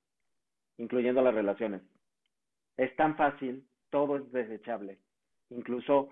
incluyendo 0.78 1.22
las 1.22 1.34
relaciones. 1.34 1.82
Es 2.76 2.94
tan 2.96 3.16
fácil, 3.16 3.64
todo 3.90 4.16
es 4.16 4.32
desechable. 4.32 4.98
Incluso 5.50 6.08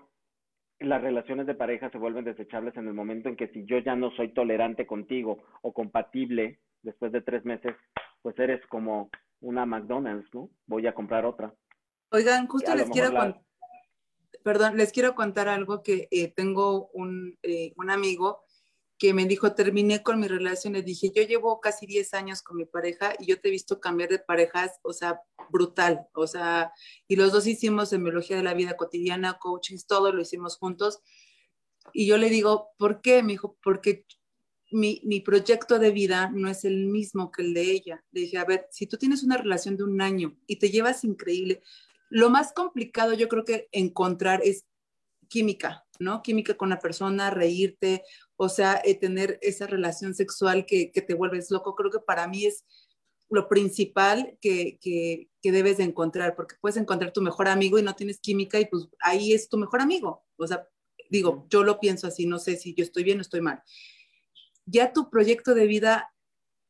las 0.79 1.01
relaciones 1.01 1.45
de 1.45 1.55
pareja 1.55 1.89
se 1.89 1.97
vuelven 1.97 2.23
desechables 2.23 2.75
en 2.77 2.87
el 2.87 2.93
momento 2.93 3.27
en 3.27 3.35
que 3.35 3.49
si 3.49 3.65
yo 3.65 3.79
ya 3.79 3.95
no 3.95 4.11
soy 4.11 4.29
tolerante 4.29 4.87
contigo 4.87 5.43
o 5.61 5.73
compatible 5.73 6.59
después 6.83 7.11
de 7.11 7.21
tres 7.21 7.43
meses, 7.43 7.75
pues 8.21 8.37
eres 8.39 8.65
como 8.67 9.09
una 9.41 9.65
McDonald's, 9.65 10.33
¿no? 10.33 10.49
Voy 10.65 10.87
a 10.87 10.93
comprar 10.93 11.25
otra. 11.25 11.53
Oigan, 12.11 12.47
justo 12.47 12.73
les 12.75 12.89
quiero 12.89 13.11
contar, 13.11 13.41
perdón, 14.43 14.77
les 14.77 14.91
quiero 14.91 15.15
contar 15.15 15.47
algo 15.49 15.83
que 15.83 16.07
eh, 16.11 16.29
tengo 16.29 16.89
un, 16.93 17.37
eh, 17.43 17.73
un, 17.77 17.89
amigo 17.89 18.43
que 18.97 19.13
me 19.13 19.25
dijo, 19.25 19.55
terminé 19.55 20.03
con 20.03 20.19
mi 20.19 20.27
relación, 20.27 20.73
le 20.73 20.83
dije, 20.83 21.11
yo 21.15 21.23
llevo 21.23 21.59
casi 21.59 21.87
10 21.87 22.13
años 22.13 22.43
con 22.43 22.57
mi 22.57 22.65
pareja 22.65 23.13
y 23.17 23.25
yo 23.25 23.39
te 23.39 23.47
he 23.47 23.51
visto 23.51 23.79
cambiar 23.79 24.09
de 24.09 24.19
parejas, 24.19 24.79
o 24.83 24.93
sea, 24.93 25.21
brutal, 25.49 26.07
o 26.13 26.27
sea, 26.27 26.71
y 27.07 27.15
los 27.15 27.31
dos 27.31 27.47
hicimos 27.47 27.89
semiología 27.89 28.37
de 28.37 28.43
la 28.43 28.53
vida 28.53 28.77
cotidiana, 28.77 29.39
coaching, 29.39 29.77
todo 29.87 30.11
lo 30.11 30.21
hicimos 30.21 30.57
juntos. 30.57 31.01
Y 31.93 32.05
yo 32.05 32.17
le 32.17 32.29
digo, 32.29 32.69
¿por 32.77 33.01
qué? 33.01 33.23
Me 33.23 33.33
dijo, 33.33 33.57
porque 33.63 34.05
mi, 34.71 35.01
mi, 35.03 35.19
proyecto 35.19 35.79
de 35.79 35.91
vida 35.91 36.29
no 36.33 36.49
es 36.49 36.65
el 36.65 36.85
mismo 36.87 37.31
que 37.31 37.41
el 37.43 37.53
de 37.53 37.71
ella. 37.71 38.03
Le 38.11 38.21
dije, 38.21 38.37
a 38.37 38.45
ver, 38.45 38.67
si 38.71 38.87
tú 38.87 38.97
tienes 38.97 39.23
una 39.23 39.37
relación 39.37 39.77
de 39.77 39.83
un 39.83 40.01
año 40.01 40.37
y 40.47 40.57
te 40.57 40.69
llevas 40.69 41.03
increíble, 41.03 41.61
lo 42.09 42.29
más 42.29 42.53
complicado 42.53 43.13
yo 43.13 43.27
creo 43.29 43.45
que 43.45 43.69
encontrar 43.71 44.41
es 44.43 44.65
química, 45.29 45.85
¿no? 45.99 46.21
Química 46.21 46.55
con 46.55 46.69
la 46.69 46.79
persona, 46.79 47.29
reírte, 47.29 48.03
o 48.35 48.49
sea, 48.49 48.81
eh, 48.83 48.95
tener 48.95 49.39
esa 49.41 49.65
relación 49.65 50.13
sexual 50.13 50.65
que, 50.65 50.91
que, 50.91 51.01
te 51.01 51.13
vuelves 51.13 51.49
loco. 51.51 51.73
Creo 51.73 51.89
que 51.89 51.99
para 51.99 52.27
mí 52.27 52.45
es 52.45 52.65
lo 53.29 53.47
principal 53.47 54.37
que, 54.41 54.77
que, 54.81 55.29
que, 55.41 55.51
debes 55.53 55.77
de 55.77 55.85
encontrar, 55.85 56.35
porque 56.35 56.55
puedes 56.59 56.75
encontrar 56.75 57.13
tu 57.13 57.21
mejor 57.21 57.47
amigo 57.47 57.79
y 57.79 57.81
no 57.81 57.95
tienes 57.95 58.19
química 58.19 58.59
y 58.59 58.65
pues 58.65 58.89
ahí 58.99 59.31
es 59.31 59.47
tu 59.47 59.57
mejor 59.57 59.79
amigo. 59.79 60.25
O 60.35 60.45
sea, 60.45 60.67
digo, 61.09 61.47
yo 61.49 61.63
lo 61.63 61.79
pienso 61.79 62.07
así, 62.07 62.25
no 62.25 62.39
sé 62.39 62.57
si 62.57 62.73
yo 62.75 62.83
estoy 62.83 63.05
bien 63.05 63.19
o 63.19 63.21
estoy 63.21 63.39
mal. 63.39 63.63
Ya 64.65 64.93
tu 64.93 65.09
proyecto 65.09 65.53
de 65.53 65.67
vida 65.67 66.11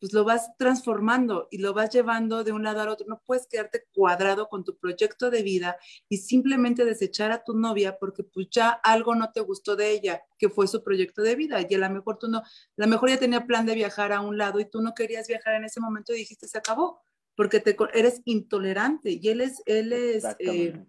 pues 0.01 0.13
lo 0.13 0.23
vas 0.23 0.49
transformando 0.57 1.47
y 1.51 1.59
lo 1.59 1.75
vas 1.75 1.91
llevando 1.91 2.43
de 2.43 2.51
un 2.51 2.63
lado 2.63 2.81
al 2.81 2.89
otro. 2.89 3.05
No 3.07 3.21
puedes 3.23 3.45
quedarte 3.45 3.85
cuadrado 3.93 4.49
con 4.49 4.63
tu 4.63 4.75
proyecto 4.75 5.29
de 5.29 5.43
vida 5.43 5.77
y 6.09 6.17
simplemente 6.17 6.83
desechar 6.83 7.31
a 7.31 7.43
tu 7.43 7.53
novia 7.53 7.99
porque 7.99 8.23
pues 8.23 8.47
ya 8.49 8.69
algo 8.69 9.13
no 9.13 9.31
te 9.31 9.41
gustó 9.41 9.75
de 9.75 9.91
ella, 9.91 10.23
que 10.39 10.49
fue 10.49 10.67
su 10.67 10.83
proyecto 10.83 11.21
de 11.21 11.35
vida. 11.35 11.59
Y 11.69 11.75
a 11.75 11.77
lo 11.77 11.89
mejor 11.91 12.17
tú 12.17 12.27
no, 12.27 12.39
a 12.39 12.43
lo 12.77 12.87
mejor 12.87 13.09
ya 13.09 13.19
tenía 13.19 13.45
plan 13.45 13.67
de 13.67 13.75
viajar 13.75 14.11
a 14.11 14.21
un 14.21 14.39
lado 14.39 14.59
y 14.59 14.65
tú 14.65 14.81
no 14.81 14.95
querías 14.95 15.27
viajar 15.27 15.53
en 15.53 15.65
ese 15.65 15.79
momento 15.79 16.13
y 16.13 16.17
dijiste 16.17 16.47
se 16.47 16.57
acabó 16.57 16.99
porque 17.35 17.59
te, 17.59 17.77
eres 17.93 18.23
intolerante 18.25 19.19
y 19.21 19.29
él 19.29 19.39
es, 19.41 19.61
él 19.67 19.93
es, 19.93 20.25
eh, 20.39 20.83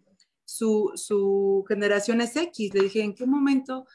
su, 0.46 0.90
su 0.94 1.66
generación 1.68 2.22
es 2.22 2.34
X. 2.34 2.72
Le 2.72 2.84
dije, 2.84 3.02
¿en 3.02 3.14
qué 3.14 3.26
momento 3.26 3.86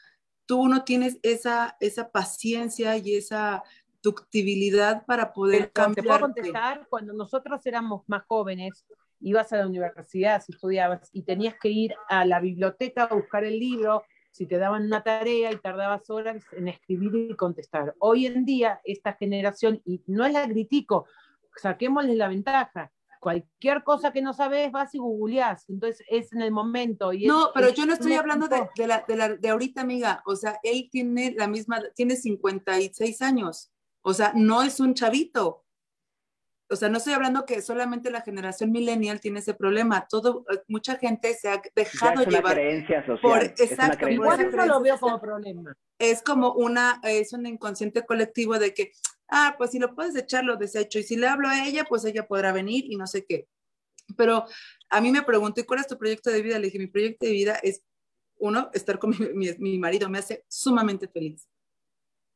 tú 0.48 0.66
no 0.66 0.82
tienes 0.82 1.18
esa, 1.22 1.76
esa 1.78 2.10
paciencia 2.10 2.96
y 2.96 3.16
esa 3.16 3.62
ductibilidad 4.02 5.04
para 5.04 5.34
poder 5.34 5.70
cambiar. 5.70 5.94
Te 5.94 6.08
puedo 6.08 6.20
contestar, 6.20 6.86
cuando 6.88 7.12
nosotros 7.12 7.64
éramos 7.66 8.02
más 8.08 8.24
jóvenes, 8.26 8.86
ibas 9.20 9.52
a 9.52 9.58
la 9.58 9.66
universidad, 9.66 10.42
si 10.42 10.52
estudiabas, 10.52 11.10
y 11.12 11.22
tenías 11.22 11.54
que 11.60 11.68
ir 11.68 11.94
a 12.08 12.24
la 12.24 12.40
biblioteca 12.40 13.04
a 13.04 13.14
buscar 13.14 13.44
el 13.44 13.58
libro, 13.58 14.04
si 14.30 14.46
te 14.46 14.56
daban 14.56 14.86
una 14.86 15.02
tarea 15.02 15.52
y 15.52 15.56
tardabas 15.56 16.08
horas 16.08 16.42
en 16.52 16.68
escribir 16.68 17.14
y 17.14 17.36
contestar. 17.36 17.94
Hoy 17.98 18.24
en 18.24 18.46
día, 18.46 18.80
esta 18.84 19.12
generación, 19.12 19.82
y 19.84 20.02
no 20.06 20.26
la 20.28 20.48
critico, 20.48 21.06
saquémosle 21.56 22.14
la 22.14 22.28
ventaja, 22.28 22.90
cualquier 23.18 23.82
cosa 23.84 24.12
que 24.12 24.22
no 24.22 24.32
sabes 24.32 24.70
vas 24.72 24.94
y 24.94 24.98
googleás, 24.98 25.68
entonces 25.68 26.04
es 26.08 26.32
en 26.32 26.42
el 26.42 26.52
momento. 26.52 27.12
Y 27.12 27.26
no, 27.26 27.50
pero 27.54 27.70
yo 27.70 27.86
no 27.86 27.94
estoy 27.94 28.14
hablando 28.14 28.48
de, 28.48 28.68
de, 28.76 28.86
la, 28.86 29.04
de, 29.06 29.16
la, 29.16 29.28
de 29.36 29.48
ahorita, 29.48 29.80
amiga, 29.80 30.22
o 30.26 30.36
sea, 30.36 30.58
él 30.62 30.88
tiene 30.90 31.34
la 31.36 31.48
misma, 31.48 31.82
tiene 31.94 32.16
56 32.16 33.22
años. 33.22 33.70
O 34.02 34.14
sea, 34.14 34.32
no 34.34 34.62
es 34.62 34.80
un 34.80 34.94
chavito. 34.94 35.64
O 36.70 36.76
sea, 36.76 36.90
no 36.90 36.98
estoy 36.98 37.14
hablando 37.14 37.46
que 37.46 37.62
solamente 37.62 38.10
la 38.10 38.20
generación 38.20 38.70
millennial 38.70 39.20
tiene 39.20 39.38
ese 39.38 39.54
problema. 39.54 40.06
Todo, 40.08 40.44
eh, 40.52 40.60
mucha 40.68 40.96
gente 40.96 41.32
se 41.34 41.48
ha 41.48 41.62
dejado 41.74 42.22
es 42.22 42.28
llevar 42.28 42.56
social. 42.56 43.20
por 43.22 43.42
exacto. 43.42 44.06
No 44.08 44.66
lo 44.66 44.80
veo 44.82 44.98
como 44.98 45.18
problema. 45.18 45.74
Es 45.98 46.22
como 46.22 46.52
una, 46.52 47.00
es 47.04 47.32
un 47.32 47.46
inconsciente 47.46 48.04
colectivo 48.04 48.58
de 48.58 48.74
que, 48.74 48.92
ah, 49.28 49.54
pues 49.58 49.70
si 49.72 49.78
lo 49.78 49.94
puedes 49.94 50.14
echar, 50.16 50.44
lo 50.44 50.56
desecho. 50.56 50.98
Y 50.98 51.02
si 51.02 51.16
le 51.16 51.26
hablo 51.26 51.48
a 51.48 51.66
ella, 51.66 51.84
pues 51.84 52.04
ella 52.04 52.26
podrá 52.26 52.52
venir 52.52 52.84
y 52.88 52.96
no 52.96 53.06
sé 53.06 53.24
qué. 53.24 53.48
Pero 54.16 54.44
a 54.88 55.00
mí 55.00 55.10
me 55.10 55.22
preguntó, 55.22 55.60
¿y 55.60 55.64
cuál 55.64 55.80
es 55.80 55.86
tu 55.86 55.98
proyecto 55.98 56.30
de 56.30 56.42
vida? 56.42 56.58
Le 56.58 56.66
dije, 56.66 56.78
mi 56.78 56.86
proyecto 56.86 57.26
de 57.26 57.32
vida 57.32 57.54
es, 57.62 57.82
uno, 58.38 58.70
estar 58.72 58.98
con 58.98 59.14
mi 59.58 59.78
marido, 59.78 60.08
me 60.08 60.18
hace 60.18 60.44
sumamente 60.48 61.08
feliz. 61.08 61.48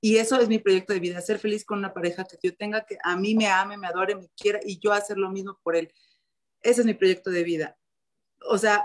Y 0.04 0.16
eso 0.16 0.40
es 0.40 0.48
mi 0.48 0.58
proyecto 0.58 0.92
de 0.92 0.98
vida, 0.98 1.20
ser 1.20 1.38
feliz 1.38 1.64
con 1.64 1.78
una 1.78 1.94
pareja 1.94 2.24
que 2.24 2.36
yo 2.42 2.56
tenga, 2.56 2.84
que 2.84 2.98
a 3.04 3.16
mí 3.16 3.36
me 3.36 3.46
ame, 3.46 3.78
me 3.78 3.86
adore, 3.86 4.16
me 4.16 4.28
quiera 4.36 4.58
y 4.64 4.80
yo 4.80 4.92
hacer 4.92 5.16
lo 5.16 5.30
mismo 5.30 5.60
por 5.62 5.76
él. 5.76 5.92
Ese 6.60 6.80
es 6.80 6.86
mi 6.86 6.94
proyecto 6.94 7.30
de 7.30 7.44
vida. 7.44 7.78
O 8.48 8.58
sea, 8.58 8.84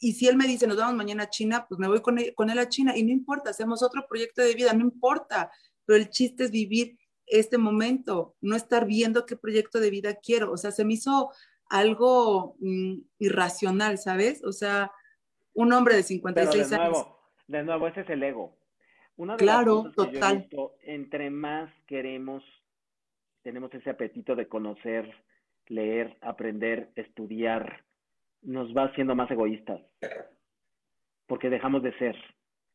y 0.00 0.12
si 0.12 0.28
él 0.28 0.36
me 0.36 0.46
dice, 0.46 0.66
nos 0.66 0.76
vamos 0.76 0.96
mañana 0.96 1.22
a 1.24 1.30
China, 1.30 1.64
pues 1.66 1.78
me 1.78 1.88
voy 1.88 2.02
con 2.02 2.18
él, 2.18 2.34
con 2.34 2.50
él 2.50 2.58
a 2.58 2.68
China 2.68 2.94
y 2.94 3.02
no 3.02 3.10
importa, 3.10 3.48
hacemos 3.48 3.82
otro 3.82 4.06
proyecto 4.06 4.42
de 4.42 4.54
vida, 4.54 4.74
no 4.74 4.82
importa, 4.82 5.50
pero 5.86 5.96
el 5.98 6.10
chiste 6.10 6.44
es 6.44 6.50
vivir 6.50 6.98
este 7.30 7.58
momento, 7.58 8.34
no 8.40 8.56
estar 8.56 8.86
viendo 8.86 9.26
qué 9.26 9.36
proyecto 9.36 9.80
de 9.80 9.90
vida 9.90 10.16
quiero. 10.16 10.52
O 10.52 10.56
sea, 10.56 10.70
se 10.70 10.84
me 10.84 10.94
hizo 10.94 11.30
algo 11.68 12.56
mm, 12.60 12.98
irracional, 13.18 13.98
¿sabes? 13.98 14.44
O 14.44 14.52
sea, 14.52 14.92
un 15.54 15.72
hombre 15.72 15.94
de 15.94 16.02
56 16.02 16.70
de 16.70 16.76
años. 16.76 17.06
De 17.46 17.62
nuevo, 17.62 17.86
ese 17.86 18.00
es 18.02 18.10
el 18.10 18.22
ego. 18.22 18.56
Una 19.16 19.36
claro, 19.36 19.92
total. 19.94 20.48
entre 20.82 21.30
más 21.30 21.70
queremos, 21.86 22.42
tenemos 23.42 23.72
ese 23.74 23.90
apetito 23.90 24.34
de 24.34 24.48
conocer, 24.48 25.12
leer, 25.66 26.16
aprender, 26.22 26.90
estudiar, 26.96 27.84
nos 28.42 28.74
va 28.74 28.84
haciendo 28.84 29.14
más 29.14 29.30
egoístas. 29.30 29.80
Porque 31.26 31.50
dejamos 31.50 31.82
de 31.82 31.96
ser 31.98 32.16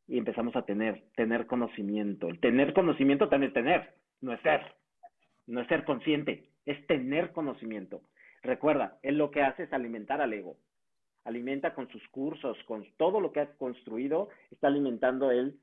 y 0.07 0.17
empezamos 0.17 0.55
a 0.55 0.63
tener, 0.63 1.03
tener 1.15 1.47
conocimiento. 1.47 2.27
El 2.27 2.39
tener 2.39 2.73
conocimiento 2.73 3.27
también 3.27 3.49
es 3.49 3.53
tener, 3.55 3.95
no 4.21 4.33
es 4.33 4.41
ser. 4.41 4.61
No 5.47 5.61
es 5.61 5.67
ser 5.67 5.85
consciente, 5.85 6.49
es 6.65 6.85
tener 6.87 7.31
conocimiento. 7.31 8.01
Recuerda, 8.41 8.99
él 9.03 9.17
lo 9.17 9.31
que 9.31 9.41
hace 9.41 9.63
es 9.63 9.73
alimentar 9.73 10.21
al 10.21 10.33
ego. 10.33 10.57
Alimenta 11.23 11.73
con 11.73 11.87
sus 11.89 12.07
cursos, 12.09 12.57
con 12.67 12.85
todo 12.97 13.19
lo 13.19 13.31
que 13.31 13.39
ha 13.39 13.55
construido, 13.57 14.29
está 14.51 14.67
alimentando 14.67 15.31
él 15.31 15.59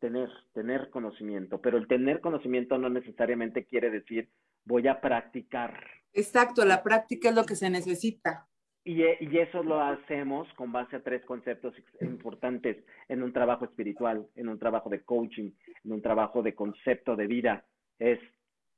tener, 0.00 0.28
tener 0.52 0.90
conocimiento, 0.90 1.60
pero 1.60 1.78
el 1.78 1.86
tener 1.86 2.20
conocimiento 2.20 2.78
no 2.78 2.88
necesariamente 2.88 3.66
quiere 3.66 3.90
decir 3.90 4.28
voy 4.64 4.88
a 4.88 5.00
practicar. 5.00 5.86
Exacto, 6.12 6.64
la 6.64 6.82
práctica 6.82 7.28
es 7.28 7.34
lo 7.34 7.44
que 7.44 7.54
se 7.54 7.70
necesita. 7.70 8.48
Y, 8.82 9.02
y, 9.02 9.38
eso 9.38 9.62
lo 9.62 9.80
hacemos 9.80 10.48
con 10.54 10.72
base 10.72 10.96
a 10.96 11.02
tres 11.02 11.22
conceptos 11.26 11.74
importantes 12.00 12.82
en 13.08 13.22
un 13.22 13.32
trabajo 13.32 13.66
espiritual, 13.66 14.26
en 14.34 14.48
un 14.48 14.58
trabajo 14.58 14.88
de 14.88 15.02
coaching, 15.04 15.52
en 15.84 15.92
un 15.92 16.00
trabajo 16.00 16.42
de 16.42 16.54
concepto 16.54 17.14
de 17.14 17.26
vida. 17.26 17.66
Es 18.00 18.18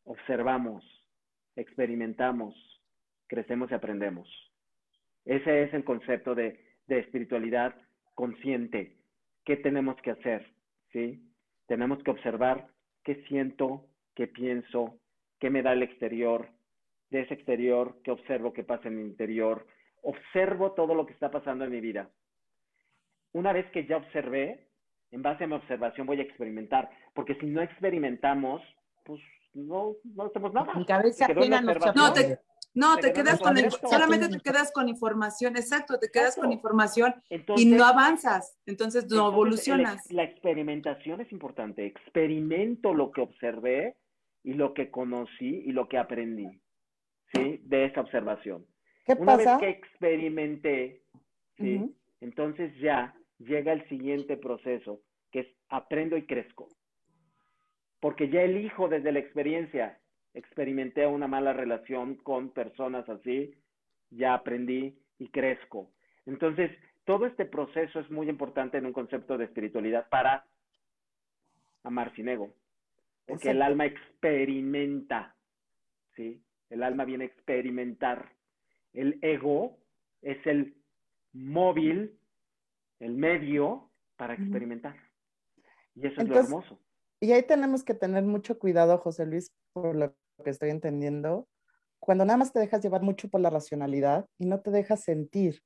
observamos, 0.04 0.84
experimentamos, 1.56 2.54
crecemos 3.26 3.70
y 3.70 3.74
aprendemos. 3.74 4.28
Ese 5.24 5.62
es 5.62 5.72
el 5.72 5.84
concepto 5.84 6.34
de, 6.34 6.62
de 6.88 6.98
espiritualidad 6.98 7.74
consciente. 8.14 8.98
¿Qué 9.44 9.56
tenemos 9.56 9.96
que 10.02 10.10
hacer? 10.10 10.52
¿sí? 10.92 11.22
Tenemos 11.66 12.02
que 12.02 12.10
observar 12.10 12.68
qué 13.04 13.24
siento, 13.28 13.86
qué 14.14 14.26
pienso, 14.26 14.98
qué 15.40 15.50
me 15.50 15.62
da 15.62 15.72
el 15.72 15.82
exterior, 15.82 16.48
de 17.10 17.20
ese 17.20 17.34
exterior, 17.34 18.00
qué 18.02 18.10
observo 18.10 18.52
qué 18.52 18.64
pasa 18.64 18.88
en 18.88 18.96
mi 18.96 19.02
interior, 19.02 19.66
observo 20.02 20.72
todo 20.72 20.94
lo 20.94 21.06
que 21.06 21.12
está 21.12 21.30
pasando 21.30 21.64
en 21.64 21.70
mi 21.70 21.80
vida. 21.80 22.10
Una 23.32 23.52
vez 23.52 23.70
que 23.70 23.86
ya 23.86 23.98
observé, 23.98 24.68
en 25.10 25.22
base 25.22 25.44
a 25.44 25.46
mi 25.46 25.54
observación 25.54 26.06
voy 26.06 26.20
a 26.20 26.24
experimentar, 26.24 26.90
porque 27.14 27.34
si 27.36 27.46
no 27.46 27.60
experimentamos, 27.60 28.62
pues 29.04 29.20
no, 29.54 29.96
no 30.14 30.24
hacemos 30.24 30.52
nada. 30.52 30.74
Mi 30.74 30.86
cabeza 30.86 31.28
no, 31.28 32.12
te, 32.12 32.38
no, 32.74 32.96
te, 32.96 33.12
quedas 33.12 33.38
con, 33.38 33.56
solamente 33.88 34.28
te 34.28 34.40
quedas 34.40 34.72
con 34.72 34.88
información, 34.88 35.56
exacto, 35.56 35.98
te 35.98 36.10
quedas 36.10 36.36
con 36.36 36.52
información 36.52 37.14
y 37.56 37.66
no 37.66 37.84
avanzas, 37.84 38.58
entonces 38.66 39.08
no 39.10 39.28
evolucionas. 39.28 40.10
La, 40.10 40.24
experimentación 40.24 41.20
es 41.20 41.30
importante, 41.32 41.86
experimento 41.86 42.94
lo 42.94 43.10
que 43.10 43.20
observé 43.20 43.96
y 44.42 44.54
lo 44.54 44.74
que 44.74 44.90
conocí 44.90 45.62
y 45.66 45.72
lo 45.72 45.88
que 45.88 45.98
aprendí, 45.98 46.60
¿sí? 47.34 47.60
De 47.64 47.84
esa 47.84 48.00
observación. 48.00 48.66
¿Qué 49.04 49.14
Una 49.14 49.36
vez 49.36 49.48
que 49.58 49.68
experimenté, 49.68 51.02
¿sí? 51.58 51.94
Entonces 52.20 52.72
ya 52.80 53.14
llega 53.38 53.72
el 53.72 53.86
siguiente 53.88 54.36
proceso, 54.36 55.00
que 55.30 55.40
es 55.40 55.46
aprendo 55.68 56.16
y 56.16 56.24
crezco. 56.26 56.68
Porque 58.02 58.28
ya 58.28 58.42
elijo 58.42 58.88
desde 58.88 59.12
la 59.12 59.20
experiencia 59.20 60.00
experimenté 60.34 61.06
una 61.06 61.28
mala 61.28 61.52
relación 61.52 62.16
con 62.16 62.50
personas 62.50 63.08
así, 63.08 63.54
ya 64.10 64.34
aprendí 64.34 64.98
y 65.20 65.28
crezco. 65.28 65.92
Entonces, 66.26 66.72
todo 67.04 67.26
este 67.26 67.44
proceso 67.44 68.00
es 68.00 68.10
muy 68.10 68.28
importante 68.28 68.76
en 68.76 68.86
un 68.86 68.92
concepto 68.92 69.38
de 69.38 69.44
espiritualidad 69.44 70.08
para 70.08 70.44
amar 71.84 72.12
sin 72.16 72.28
ego, 72.28 72.52
porque 73.24 73.50
el 73.50 73.62
alma 73.62 73.86
experimenta, 73.86 75.36
¿sí? 76.16 76.42
El 76.70 76.82
alma 76.82 77.04
viene 77.04 77.22
a 77.22 77.28
experimentar. 77.28 78.32
El 78.94 79.20
ego 79.22 79.78
es 80.22 80.44
el 80.44 80.74
móvil, 81.32 82.18
el 82.98 83.14
medio 83.14 83.90
para 84.16 84.34
experimentar. 84.34 84.96
Y 85.94 86.04
eso 86.08 86.20
es 86.20 86.28
lo 86.28 86.40
hermoso. 86.40 86.80
Y 87.22 87.30
ahí 87.30 87.44
tenemos 87.44 87.84
que 87.84 87.94
tener 87.94 88.24
mucho 88.24 88.58
cuidado, 88.58 88.98
José 88.98 89.26
Luis, 89.26 89.52
por 89.72 89.94
lo 89.94 90.12
que 90.42 90.50
estoy 90.50 90.70
entendiendo, 90.70 91.46
cuando 92.00 92.24
nada 92.24 92.36
más 92.36 92.52
te 92.52 92.58
dejas 92.58 92.82
llevar 92.82 93.02
mucho 93.02 93.28
por 93.28 93.40
la 93.40 93.48
racionalidad 93.48 94.26
y 94.40 94.46
no 94.46 94.60
te 94.60 94.72
dejas 94.72 95.04
sentir, 95.04 95.62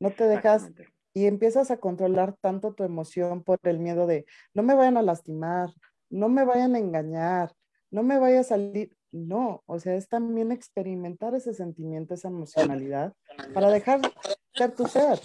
no 0.00 0.10
te 0.10 0.24
dejas 0.26 0.70
y 1.12 1.26
empiezas 1.26 1.70
a 1.70 1.76
controlar 1.76 2.34
tanto 2.40 2.72
tu 2.72 2.82
emoción 2.82 3.42
por 3.42 3.58
el 3.64 3.78
miedo 3.78 4.06
de 4.06 4.24
no 4.54 4.62
me 4.62 4.74
vayan 4.74 4.96
a 4.96 5.02
lastimar, 5.02 5.68
no 6.08 6.30
me 6.30 6.46
vayan 6.46 6.74
a 6.74 6.78
engañar, 6.78 7.52
no 7.90 8.02
me 8.02 8.18
vaya 8.18 8.40
a 8.40 8.44
salir. 8.44 8.96
No, 9.12 9.62
o 9.66 9.78
sea, 9.78 9.96
es 9.96 10.08
también 10.08 10.50
experimentar 10.50 11.34
ese 11.34 11.52
sentimiento, 11.52 12.14
esa 12.14 12.28
emocionalidad 12.28 13.12
para 13.52 13.68
dejar 13.68 14.00
ser 14.54 14.74
tu 14.74 14.86
ser. 14.86 15.20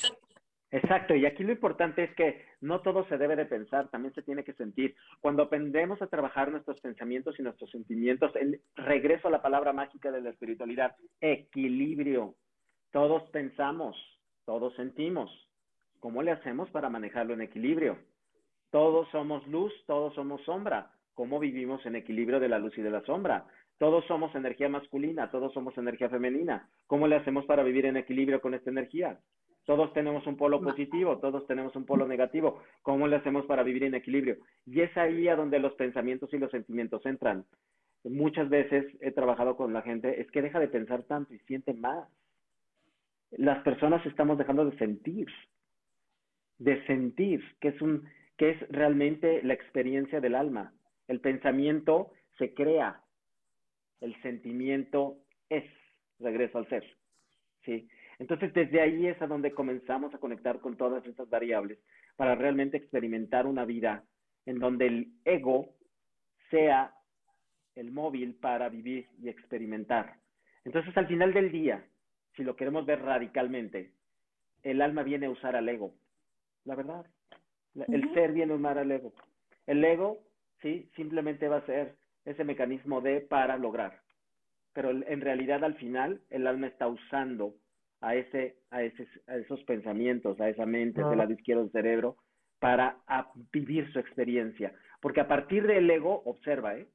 Exacto, 0.71 1.13
y 1.15 1.25
aquí 1.25 1.43
lo 1.43 1.51
importante 1.51 2.01
es 2.01 2.15
que 2.15 2.45
no 2.61 2.79
todo 2.79 3.05
se 3.07 3.17
debe 3.17 3.35
de 3.35 3.45
pensar, 3.45 3.89
también 3.89 4.13
se 4.13 4.21
tiene 4.21 4.45
que 4.45 4.53
sentir. 4.53 4.95
Cuando 5.19 5.43
aprendemos 5.43 6.01
a 6.01 6.07
trabajar 6.07 6.49
nuestros 6.49 6.79
pensamientos 6.79 7.37
y 7.37 7.43
nuestros 7.43 7.69
sentimientos, 7.71 8.33
el 8.37 8.61
regreso 8.75 9.27
a 9.27 9.31
la 9.31 9.41
palabra 9.41 9.73
mágica 9.73 10.11
de 10.11 10.21
la 10.21 10.29
espiritualidad, 10.29 10.95
equilibrio. 11.19 12.35
Todos 12.91 13.23
pensamos, 13.31 13.97
todos 14.45 14.73
sentimos. 14.75 15.29
¿Cómo 15.99 16.23
le 16.23 16.31
hacemos 16.31 16.69
para 16.69 16.89
manejarlo 16.89 17.33
en 17.33 17.41
equilibrio? 17.41 17.97
Todos 18.69 19.09
somos 19.11 19.45
luz, 19.47 19.73
todos 19.87 20.15
somos 20.15 20.41
sombra. 20.45 20.93
¿Cómo 21.15 21.39
vivimos 21.39 21.85
en 21.85 21.97
equilibrio 21.97 22.39
de 22.39 22.47
la 22.47 22.59
luz 22.59 22.77
y 22.77 22.81
de 22.81 22.91
la 22.91 23.01
sombra? 23.01 23.45
Todos 23.77 24.05
somos 24.05 24.33
energía 24.35 24.69
masculina, 24.69 25.29
todos 25.31 25.51
somos 25.53 25.77
energía 25.77 26.07
femenina. 26.07 26.69
¿Cómo 26.87 27.07
le 27.07 27.17
hacemos 27.17 27.45
para 27.45 27.63
vivir 27.63 27.85
en 27.87 27.97
equilibrio 27.97 28.39
con 28.39 28.53
esta 28.53 28.69
energía? 28.69 29.19
Todos 29.65 29.93
tenemos 29.93 30.25
un 30.25 30.37
polo 30.37 30.59
positivo, 30.61 31.19
todos 31.19 31.45
tenemos 31.47 31.75
un 31.75 31.85
polo 31.85 32.07
negativo. 32.07 32.61
¿Cómo 32.81 33.07
le 33.07 33.17
hacemos 33.17 33.45
para 33.45 33.63
vivir 33.63 33.83
en 33.83 33.95
equilibrio? 33.95 34.37
Y 34.65 34.81
es 34.81 34.95
ahí 34.97 35.27
a 35.27 35.35
donde 35.35 35.59
los 35.59 35.73
pensamientos 35.73 36.33
y 36.33 36.39
los 36.39 36.51
sentimientos 36.51 37.05
entran. 37.05 37.45
Muchas 38.03 38.49
veces 38.49 38.85
he 39.01 39.11
trabajado 39.11 39.55
con 39.55 39.73
la 39.73 39.83
gente, 39.83 40.19
es 40.19 40.29
que 40.31 40.41
deja 40.41 40.59
de 40.59 40.67
pensar 40.67 41.03
tanto 41.03 41.33
y 41.33 41.39
siente 41.39 41.73
más. 41.73 42.07
Las 43.31 43.61
personas 43.63 44.03
estamos 44.05 44.37
dejando 44.37 44.65
de 44.65 44.77
sentir, 44.77 45.27
de 46.57 46.83
sentir, 46.87 47.43
que 47.59 47.69
es 47.69 47.81
un, 47.81 48.09
que 48.37 48.49
es 48.49 48.69
realmente 48.69 49.43
la 49.43 49.53
experiencia 49.53 50.19
del 50.19 50.35
alma. 50.35 50.73
El 51.07 51.19
pensamiento 51.19 52.11
se 52.39 52.55
crea, 52.55 53.01
el 54.01 54.19
sentimiento 54.23 55.17
es, 55.49 55.63
regreso 56.19 56.57
al 56.57 56.67
ser. 56.69 56.83
¿sí? 57.63 57.87
Entonces, 58.21 58.53
desde 58.53 58.79
ahí 58.79 59.07
es 59.07 59.19
a 59.19 59.25
donde 59.25 59.51
comenzamos 59.51 60.13
a 60.13 60.19
conectar 60.19 60.59
con 60.59 60.77
todas 60.77 61.03
estas 61.07 61.27
variables 61.27 61.79
para 62.15 62.35
realmente 62.35 62.77
experimentar 62.77 63.47
una 63.47 63.65
vida 63.65 64.03
en 64.45 64.59
donde 64.59 64.85
el 64.85 65.07
ego 65.25 65.73
sea 66.51 66.93
el 67.73 67.91
móvil 67.91 68.35
para 68.35 68.69
vivir 68.69 69.07
y 69.19 69.27
experimentar. 69.27 70.17
Entonces, 70.65 70.95
al 70.95 71.07
final 71.07 71.33
del 71.33 71.51
día, 71.51 71.83
si 72.35 72.43
lo 72.43 72.55
queremos 72.55 72.85
ver 72.85 73.01
radicalmente, 73.01 73.91
el 74.61 74.83
alma 74.83 75.01
viene 75.01 75.25
a 75.25 75.31
usar 75.31 75.55
al 75.55 75.67
ego. 75.67 75.95
La 76.65 76.75
verdad. 76.75 77.07
El 77.73 78.13
ser 78.13 78.33
viene 78.33 78.53
a 78.53 78.55
usar 78.55 78.77
al 78.77 78.91
ego. 78.91 79.13
El 79.65 79.83
ego, 79.83 80.19
sí, 80.61 80.91
simplemente 80.95 81.47
va 81.47 81.57
a 81.57 81.65
ser 81.65 81.95
ese 82.25 82.43
mecanismo 82.43 83.01
de 83.01 83.21
para 83.21 83.57
lograr. 83.57 83.99
Pero 84.73 84.91
en 84.91 85.21
realidad, 85.21 85.63
al 85.63 85.73
final, 85.73 86.21
el 86.29 86.45
alma 86.45 86.67
está 86.67 86.87
usando 86.87 87.55
a, 88.01 88.15
ese, 88.15 88.57
a, 88.71 88.83
ese, 88.83 89.07
a 89.27 89.37
esos 89.37 89.63
pensamientos, 89.63 90.39
a 90.41 90.49
esa 90.49 90.65
mente, 90.65 91.01
ese 91.01 91.15
lado 91.15 91.31
izquierdo 91.31 91.63
del 91.63 91.71
cerebro, 91.71 92.17
para 92.59 92.97
vivir 93.51 93.91
su 93.93 93.99
experiencia. 93.99 94.73
Porque 94.99 95.21
a 95.21 95.27
partir 95.27 95.65
del 95.65 95.89
ego, 95.89 96.21
observa, 96.25 96.77
¿eh? 96.77 96.87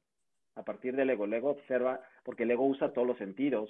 A 0.55 0.63
partir 0.63 0.95
del 0.95 1.09
ego, 1.09 1.25
el 1.25 1.33
ego 1.33 1.51
observa, 1.51 2.01
porque 2.23 2.43
el 2.43 2.51
ego 2.51 2.65
usa 2.65 2.93
todos 2.93 3.07
los 3.07 3.17
sentidos, 3.17 3.69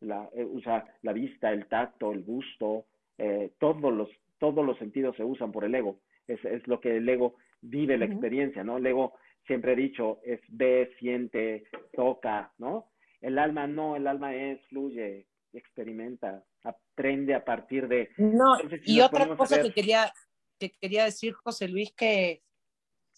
la, 0.00 0.28
eh, 0.34 0.44
usa 0.44 0.84
la 1.02 1.12
vista, 1.12 1.52
el 1.52 1.66
tacto, 1.66 2.12
el 2.12 2.22
gusto, 2.22 2.86
eh, 3.18 3.52
todos, 3.58 3.92
los, 3.92 4.08
todos 4.38 4.64
los 4.64 4.78
sentidos 4.78 5.16
se 5.16 5.24
usan 5.24 5.52
por 5.52 5.64
el 5.64 5.74
ego. 5.74 5.98
Es, 6.26 6.44
es 6.44 6.66
lo 6.66 6.80
que 6.80 6.96
el 6.96 7.08
ego 7.08 7.36
vive 7.60 7.96
la 7.96 8.06
experiencia, 8.06 8.64
¿no? 8.64 8.78
El 8.78 8.86
ego, 8.86 9.14
siempre 9.46 9.72
he 9.72 9.76
dicho, 9.76 10.20
es 10.24 10.40
ve, 10.48 10.92
siente, 10.98 11.64
toca, 11.92 12.52
¿no? 12.58 12.86
El 13.20 13.38
alma 13.38 13.66
no, 13.66 13.96
el 13.96 14.06
alma 14.06 14.34
es, 14.34 14.60
fluye, 14.66 15.26
experimenta, 15.58 16.44
aprende 16.62 17.34
a 17.34 17.44
partir 17.44 17.88
de... 17.88 18.10
No, 18.16 18.56
y 18.84 19.00
otra 19.00 19.36
cosa 19.36 19.60
que, 19.62 19.72
quería, 19.72 20.12
que 20.58 20.72
quería 20.72 21.04
decir, 21.04 21.34
José 21.34 21.68
Luis, 21.68 21.92
que 21.92 22.42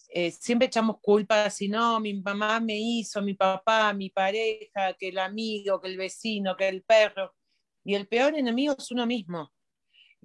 eh, 0.09 0.31
siempre 0.31 0.67
echamos 0.67 0.99
culpa, 1.01 1.49
si 1.49 1.67
no, 1.67 1.99
mi 1.99 2.13
mamá 2.21 2.59
me 2.59 2.77
hizo, 2.77 3.21
mi 3.21 3.33
papá, 3.33 3.93
mi 3.93 4.09
pareja, 4.09 4.93
que 4.97 5.09
el 5.09 5.19
amigo, 5.19 5.81
que 5.81 5.89
el 5.89 5.97
vecino, 5.97 6.55
que 6.55 6.67
el 6.69 6.83
perro. 6.83 7.35
Y 7.83 7.95
el 7.95 8.07
peor 8.07 8.35
enemigo 8.35 8.75
es 8.77 8.91
uno 8.91 9.05
mismo. 9.05 9.51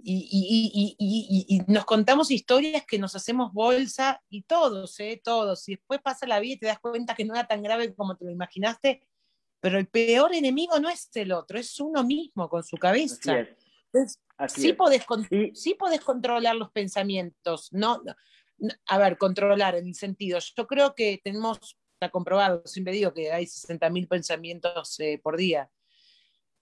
Y, 0.05 0.97
y, 0.99 1.61
nos 1.71 1.85
contamos 1.85 2.31
historias 2.31 2.85
que 2.87 2.99
nos 2.99 3.15
hacemos 3.15 3.53
bolsa 3.53 4.21
y 4.29 4.43
todos, 4.43 4.99
¿eh? 5.01 5.21
todos. 5.23 5.69
Y 5.69 5.77
después 5.77 6.01
pasa 6.01 6.27
la 6.27 6.41
vida 6.41 6.55
y 6.55 6.59
te 6.59 6.67
das 6.67 6.81
cuenta 6.81 7.15
que 7.15 7.25
no 7.25 7.35
era 7.35 7.47
tan 7.47 7.63
grave 7.63 7.95
como 7.95 8.17
te 8.17 8.25
lo 8.25 8.31
imaginaste 8.31 9.07
pero 9.63 9.79
el 9.79 9.87
peor 9.87 10.35
enemigo 10.35 10.81
no 10.81 10.89
es 10.89 11.09
el 11.15 11.31
otro, 11.31 11.57
es 11.57 11.79
uno 11.79 12.03
mismo 12.03 12.49
con 12.49 12.65
su 12.65 12.77
cabeza. 12.77 13.47
sí, 14.49 14.73
Podés, 14.73 15.07
sí 15.55 15.75
podés 15.75 16.01
controlar 16.01 16.57
los 16.57 16.73
pensamientos, 16.73 17.73
no, 17.73 18.03
a 18.87 18.99
ver, 18.99 19.17
controlar 19.17 19.77
en 19.77 19.87
el 19.87 19.95
sentido, 19.95 20.41
yo 20.57 20.67
creo 20.67 20.97
que 20.97 21.21
tenemos, 21.23 21.79
está 21.95 22.11
comprobado, 22.11 22.63
siempre 22.67 22.93
digo 22.93 23.15
que 23.15 23.31
hay 23.31 23.45
60.000 23.45 24.09
pensamientos 24.09 24.99
eh, 24.99 25.21
por 25.23 25.37
día, 25.37 25.71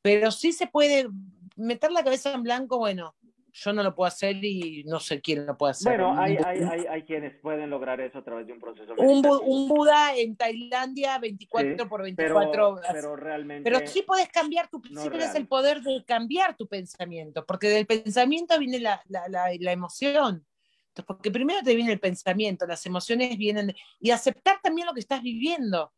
pero 0.02 0.30
sí 0.30 0.52
se 0.52 0.66
puede 0.66 1.08
meter 1.56 1.92
la 1.92 2.04
cabeza 2.04 2.34
en 2.34 2.42
blanco, 2.42 2.76
bueno, 2.76 3.16
yo 3.52 3.72
no 3.72 3.82
lo 3.82 3.94
puedo 3.94 4.06
hacer 4.06 4.44
y 4.44 4.84
no 4.84 5.00
sé 5.00 5.20
quién 5.20 5.46
lo 5.46 5.56
puede 5.56 5.72
hacer. 5.72 5.98
Bueno, 5.98 6.20
hay, 6.20 6.36
hay, 6.44 6.60
hay, 6.60 6.86
hay 6.86 7.02
quienes 7.02 7.38
pueden 7.40 7.70
lograr 7.70 8.00
eso 8.00 8.18
a 8.18 8.24
través 8.24 8.46
de 8.46 8.52
un 8.52 8.60
proceso. 8.60 8.94
Un, 8.96 9.26
un 9.26 9.68
Buda 9.68 10.16
en 10.16 10.36
Tailandia 10.36 11.18
24 11.18 11.88
por 11.88 12.02
24 12.02 12.68
horas. 12.70 12.90
Pero 12.92 13.16
realmente. 13.16 13.70
Pero 13.70 13.86
sí 13.86 14.02
puedes 14.02 14.28
cambiar 14.28 14.68
tu. 14.68 14.80
sí 14.82 15.08
tienes 15.08 15.34
el 15.34 15.46
poder 15.46 15.80
de 15.82 16.04
cambiar 16.04 16.56
tu 16.56 16.66
pensamiento, 16.66 17.44
porque 17.46 17.68
del 17.68 17.86
pensamiento 17.86 18.58
viene 18.58 18.80
la, 18.80 19.02
la, 19.08 19.28
la, 19.28 19.72
emoción. 19.72 20.46
Entonces, 20.88 21.04
porque 21.06 21.30
primero 21.30 21.60
te 21.62 21.74
viene 21.74 21.92
el 21.92 22.00
pensamiento, 22.00 22.66
las 22.66 22.84
emociones 22.86 23.36
vienen. 23.36 23.74
Y 23.98 24.10
aceptar 24.10 24.60
también 24.62 24.86
lo 24.86 24.94
que 24.94 25.00
estás 25.00 25.22
viviendo. 25.22 25.92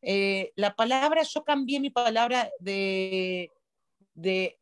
Eh, 0.00 0.52
la 0.56 0.74
palabra, 0.74 1.22
yo 1.22 1.44
cambié 1.44 1.78
mi 1.78 1.90
palabra 1.90 2.50
de, 2.58 3.50
de 4.14 4.58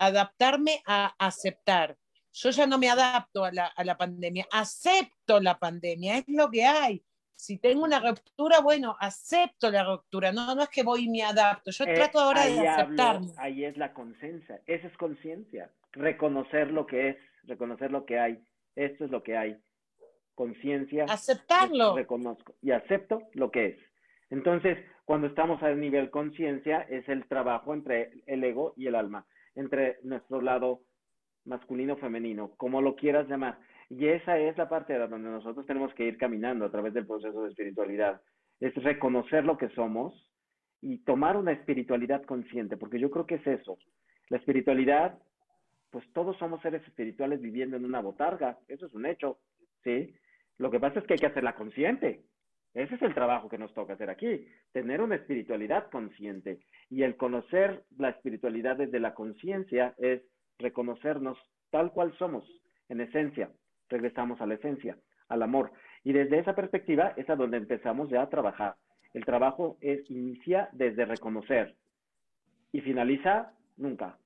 adaptarme 0.00 0.82
a 0.86 1.14
aceptar. 1.18 1.96
Yo 2.32 2.50
ya 2.50 2.66
no 2.66 2.78
me 2.78 2.88
adapto 2.88 3.44
a 3.44 3.52
la, 3.52 3.66
a 3.66 3.84
la 3.84 3.96
pandemia, 3.96 4.46
acepto 4.50 5.40
la 5.40 5.58
pandemia, 5.58 6.18
es 6.18 6.24
lo 6.28 6.50
que 6.50 6.64
hay. 6.64 7.04
Si 7.34 7.58
tengo 7.58 7.84
una 7.84 8.00
ruptura, 8.00 8.60
bueno, 8.60 8.96
acepto 9.00 9.70
la 9.70 9.84
ruptura, 9.84 10.32
no, 10.32 10.54
no 10.54 10.62
es 10.62 10.68
que 10.68 10.82
voy 10.82 11.04
y 11.04 11.08
me 11.08 11.22
adapto, 11.22 11.70
yo 11.70 11.84
eh, 11.84 11.94
trato 11.94 12.18
ahora 12.18 12.46
de 12.46 12.68
aceptarme. 12.68 13.28
ahí 13.38 13.64
es 13.64 13.76
la 13.76 13.92
conciencia, 13.94 14.60
esa 14.66 14.86
es 14.86 14.96
conciencia, 14.96 15.70
reconocer 15.92 16.70
lo 16.70 16.86
que 16.86 17.10
es, 17.10 17.16
reconocer 17.44 17.90
lo 17.90 18.04
que 18.04 18.18
hay, 18.18 18.42
esto 18.76 19.04
es 19.04 19.10
lo 19.10 19.22
que 19.22 19.36
hay, 19.36 19.56
conciencia. 20.34 21.04
Aceptarlo. 21.08 21.96
Reconozco 21.96 22.54
y 22.62 22.70
acepto 22.70 23.22
lo 23.32 23.50
que 23.50 23.66
es. 23.66 23.78
Entonces, 24.28 24.78
cuando 25.04 25.26
estamos 25.26 25.62
a 25.62 25.70
nivel 25.74 26.10
conciencia, 26.10 26.82
es 26.82 27.08
el 27.08 27.26
trabajo 27.26 27.74
entre 27.74 28.22
el 28.26 28.44
ego 28.44 28.74
y 28.76 28.86
el 28.86 28.94
alma 28.94 29.26
entre 29.54 29.98
nuestro 30.02 30.40
lado 30.40 30.82
masculino 31.44 31.96
femenino, 31.96 32.52
como 32.56 32.82
lo 32.82 32.96
quieras 32.96 33.28
llamar. 33.28 33.58
Y 33.88 34.06
esa 34.06 34.38
es 34.38 34.56
la 34.56 34.68
parte 34.68 34.92
de 34.92 35.08
donde 35.08 35.30
nosotros 35.30 35.66
tenemos 35.66 35.92
que 35.94 36.04
ir 36.04 36.16
caminando 36.16 36.64
a 36.64 36.70
través 36.70 36.94
del 36.94 37.06
proceso 37.06 37.42
de 37.42 37.50
espiritualidad. 37.50 38.20
Es 38.60 38.74
reconocer 38.74 39.44
lo 39.44 39.58
que 39.58 39.68
somos 39.70 40.30
y 40.80 40.98
tomar 40.98 41.36
una 41.36 41.52
espiritualidad 41.52 42.22
consciente, 42.24 42.76
porque 42.76 43.00
yo 43.00 43.10
creo 43.10 43.26
que 43.26 43.36
es 43.36 43.46
eso. 43.46 43.78
La 44.28 44.38
espiritualidad, 44.38 45.18
pues 45.90 46.04
todos 46.12 46.36
somos 46.38 46.62
seres 46.62 46.86
espirituales 46.86 47.40
viviendo 47.40 47.76
en 47.76 47.84
una 47.84 48.00
botarga, 48.00 48.58
eso 48.68 48.86
es 48.86 48.94
un 48.94 49.06
hecho, 49.06 49.38
¿sí? 49.82 50.14
Lo 50.58 50.70
que 50.70 50.78
pasa 50.78 51.00
es 51.00 51.06
que 51.06 51.14
hay 51.14 51.18
que 51.18 51.26
hacerla 51.26 51.54
consciente. 51.54 52.22
Ese 52.74 52.94
es 52.94 53.02
el 53.02 53.14
trabajo 53.14 53.48
que 53.48 53.58
nos 53.58 53.74
toca 53.74 53.94
hacer 53.94 54.10
aquí, 54.10 54.46
tener 54.72 55.00
una 55.00 55.16
espiritualidad 55.16 55.90
consciente. 55.90 56.60
Y 56.88 57.02
el 57.02 57.16
conocer 57.16 57.84
la 57.96 58.10
espiritualidad 58.10 58.76
desde 58.76 59.00
la 59.00 59.14
conciencia 59.14 59.94
es 59.98 60.22
reconocernos 60.58 61.38
tal 61.70 61.92
cual 61.92 62.16
somos, 62.18 62.44
en 62.88 63.00
esencia. 63.00 63.50
Regresamos 63.88 64.40
a 64.40 64.46
la 64.46 64.54
esencia, 64.54 64.96
al 65.28 65.42
amor. 65.42 65.72
Y 66.04 66.12
desde 66.12 66.38
esa 66.38 66.54
perspectiva 66.54 67.12
es 67.16 67.28
a 67.28 67.36
donde 67.36 67.56
empezamos 67.56 68.08
ya 68.08 68.22
a 68.22 68.30
trabajar. 68.30 68.76
El 69.12 69.24
trabajo 69.24 69.76
es 69.80 70.08
inicia 70.08 70.68
desde 70.72 71.04
reconocer 71.04 71.74
y 72.72 72.80
finaliza 72.80 73.52
nunca. 73.76 74.16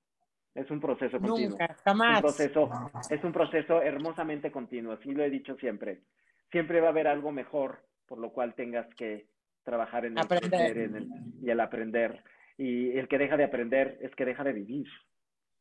Es 0.55 0.71
un 0.71 0.81
proceso 0.81 1.19
continuo. 1.19 1.51
Nunca, 1.51 1.75
jamás. 1.85 2.17
Un 2.17 2.23
proceso, 2.23 2.71
es 3.11 3.25
un 3.25 3.33
proceso 3.33 3.83
hermosamente 3.83 4.53
continuo, 4.53 4.93
así 4.93 5.13
lo 5.13 5.25
he 5.25 5.31
dicho 5.31 5.57
siempre. 5.57 6.03
Siempre 6.51 6.81
va 6.81 6.89
a 6.89 6.91
haber 6.91 7.09
algo 7.09 7.33
mejor 7.33 7.81
por 8.07 8.19
lo 8.19 8.33
cual 8.33 8.55
tengas 8.55 8.87
que 8.95 9.29
trabajar 9.65 10.05
en 10.05 10.13
el 10.13 10.19
aprender 10.19 10.79
en 10.79 10.97
el, 10.97 11.09
y 11.43 11.51
el 11.51 11.61
aprender. 11.61 12.23
Y 12.57 12.97
el 12.97 13.09
que 13.09 13.19
deja 13.19 13.37
de 13.37 13.45
aprender 13.45 13.99
es 14.01 14.15
que 14.15 14.25
deja 14.25 14.45
de 14.45 14.53
vivir. 14.53 14.87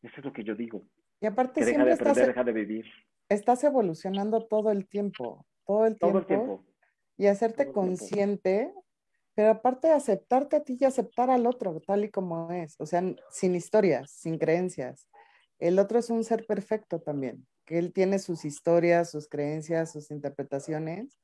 Eso 0.01 0.13
es 0.17 0.25
lo 0.25 0.33
que 0.33 0.43
yo 0.43 0.55
digo. 0.55 0.85
Y 1.21 1.25
aparte 1.25 1.61
que 1.61 1.65
deja 1.65 1.85
de 1.85 1.93
aprender, 1.93 2.27
deja 2.27 2.43
de 2.43 2.51
vivir. 2.51 2.85
Estás 3.29 3.63
evolucionando 3.63 4.45
todo 4.45 4.71
el 4.71 4.87
tiempo, 4.87 5.45
todo 5.65 5.85
el 5.85 5.97
tiempo. 5.97 6.07
Todo 6.07 6.19
el 6.19 6.25
tiempo. 6.25 6.65
Y 7.17 7.27
hacerte 7.27 7.71
consciente, 7.71 8.73
pero 9.33 9.51
aparte 9.51 9.87
de 9.87 9.93
aceptarte 9.93 10.57
a 10.57 10.63
ti 10.63 10.77
y 10.79 10.85
aceptar 10.85 11.29
al 11.29 11.47
otro 11.47 11.79
tal 11.79 12.03
y 12.03 12.09
como 12.09 12.51
es, 12.51 12.75
o 12.79 12.85
sea, 12.85 13.01
sin 13.31 13.55
historias, 13.55 14.11
sin 14.11 14.37
creencias. 14.37 15.07
El 15.59 15.79
otro 15.79 15.99
es 15.99 16.09
un 16.09 16.23
ser 16.23 16.45
perfecto 16.45 16.99
también. 16.99 17.47
que 17.65 17.79
él 17.79 17.93
tiene 17.93 18.19
sus 18.19 18.43
historias, 18.43 19.09
sus 19.09 19.29
creencias, 19.29 19.93
sus 19.93 20.11
interpretaciones 20.11 21.17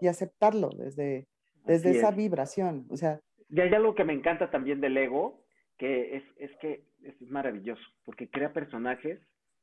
y 0.00 0.08
aceptarlo 0.08 0.70
desde, 0.70 1.26
desde 1.64 1.90
esa 1.90 2.10
vibración. 2.10 2.86
O 2.90 2.96
sea, 2.96 3.20
y 3.48 3.60
hay 3.60 3.72
algo 3.72 3.94
que 3.94 4.04
me 4.04 4.12
encanta 4.12 4.50
también 4.50 4.80
del 4.80 4.96
ego, 4.96 5.44
que 5.78 6.16
es, 6.16 6.24
es 6.38 6.50
que 6.60 6.84
es 7.02 7.20
maravilloso, 7.22 7.82
porque 8.04 8.28
crea 8.28 8.52
personajes 8.52 9.20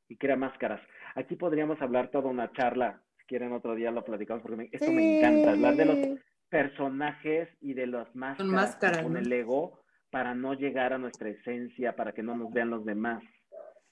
y 0.08 0.16
crea 0.16 0.36
máscaras. 0.36 0.80
Aquí 1.14 1.36
podríamos 1.36 1.80
hablar 1.82 2.10
toda 2.10 2.30
una 2.30 2.50
charla, 2.52 3.02
si 3.18 3.26
quieren 3.26 3.52
otro 3.52 3.74
día 3.74 3.90
lo 3.90 4.04
platicamos, 4.04 4.42
porque 4.42 4.68
esto 4.72 4.90
me 4.90 5.18
encanta, 5.18 5.52
hablar 5.52 5.76
de 5.76 5.84
los 5.84 6.20
personajes 6.48 7.48
y 7.60 7.74
de 7.74 7.86
las 7.86 8.14
máscaras, 8.14 9.02
con 9.02 9.16
el 9.16 9.32
ego 9.32 9.80
para 10.10 10.34
no 10.34 10.54
llegar 10.54 10.92
a 10.92 10.98
nuestra 10.98 11.30
esencia, 11.30 11.96
para 11.96 12.12
que 12.12 12.22
no 12.22 12.36
nos 12.36 12.52
vean 12.52 12.70
los 12.70 12.84
demás. 12.84 13.22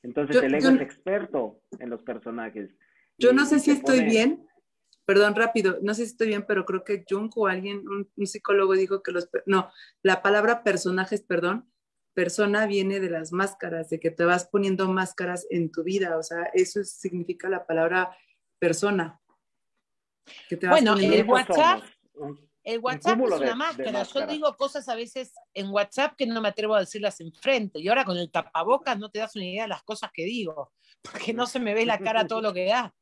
Entonces 0.03 0.43
el 0.43 0.55
ego 0.55 0.69
es 0.69 0.81
experto 0.81 1.61
en 1.79 1.91
los 1.91 2.03
personajes. 2.03 2.71
Yo 3.19 3.33
no 3.33 3.45
sé 3.45 3.59
si 3.59 3.71
estoy 3.71 4.05
bien, 4.05 4.47
perdón, 5.11 5.35
rápido, 5.35 5.77
no 5.82 5.93
sé 5.93 6.05
si 6.05 6.12
estoy 6.12 6.28
bien, 6.28 6.45
pero 6.47 6.65
creo 6.65 6.85
que 6.85 7.05
Jung 7.09 7.32
o 7.35 7.49
alguien, 7.49 7.82
un, 7.89 8.27
psicólogo 8.28 8.74
dijo 8.74 9.03
que 9.03 9.11
los, 9.11 9.28
no, 9.45 9.69
la 10.05 10.23
palabra 10.23 10.62
personajes, 10.62 11.20
perdón, 11.23 11.69
persona 12.15 12.65
viene 12.66 13.01
de 13.01 13.11
las 13.11 13.32
máscaras, 13.32 13.91
de 13.91 13.99
que 13.99 14.12
te 14.12 14.24
vas 14.24 14.47
poniendo 14.47 14.87
máscaras 14.87 15.49
en 15.51 15.73
tu 15.73 15.82
vida, 15.82 16.16
o 16.16 16.23
sea, 16.23 16.45
eso 16.55 16.85
significa 16.85 17.49
la 17.49 17.66
palabra 17.66 18.16
persona. 18.61 19.20
bueno, 20.69 20.97
el 20.97 21.28
WhatsApp, 21.28 21.82
el 22.62 22.78
WhatsApp 22.78 23.19
es 23.20 23.32
una 23.32 23.57
máscara. 23.57 24.05
Yo 24.05 24.27
digo 24.28 24.57
cosas 24.57 24.89
a 24.89 24.95
veces 24.95 25.32
en 25.55 25.70
WhatsApp 25.70 26.15
que 26.16 26.27
no 26.27 26.41
me 26.41 26.51
atrevo 26.51 26.77
a 26.77 26.81
decirlas 26.81 27.19
enfrente. 27.19 27.81
Y 27.81 27.89
ahora 27.89 28.05
con 28.05 28.16
el 28.16 28.31
tapabocas 28.31 28.97
no 28.97 29.11
te 29.11 29.19
das 29.19 29.35
una 29.35 29.47
idea 29.47 29.62
de 29.62 29.70
las 29.70 29.82
cosas 29.82 30.12
que 30.15 30.24
digo, 30.24 30.70
porque 31.03 31.35
no 31.35 31.47
se 31.47 31.59
me 31.59 31.74
ve 31.74 31.85
la 31.85 31.99
cara 31.99 32.28
todo 32.28 32.43
lo 32.43 32.55
que 32.55 32.66
da. 32.66 32.95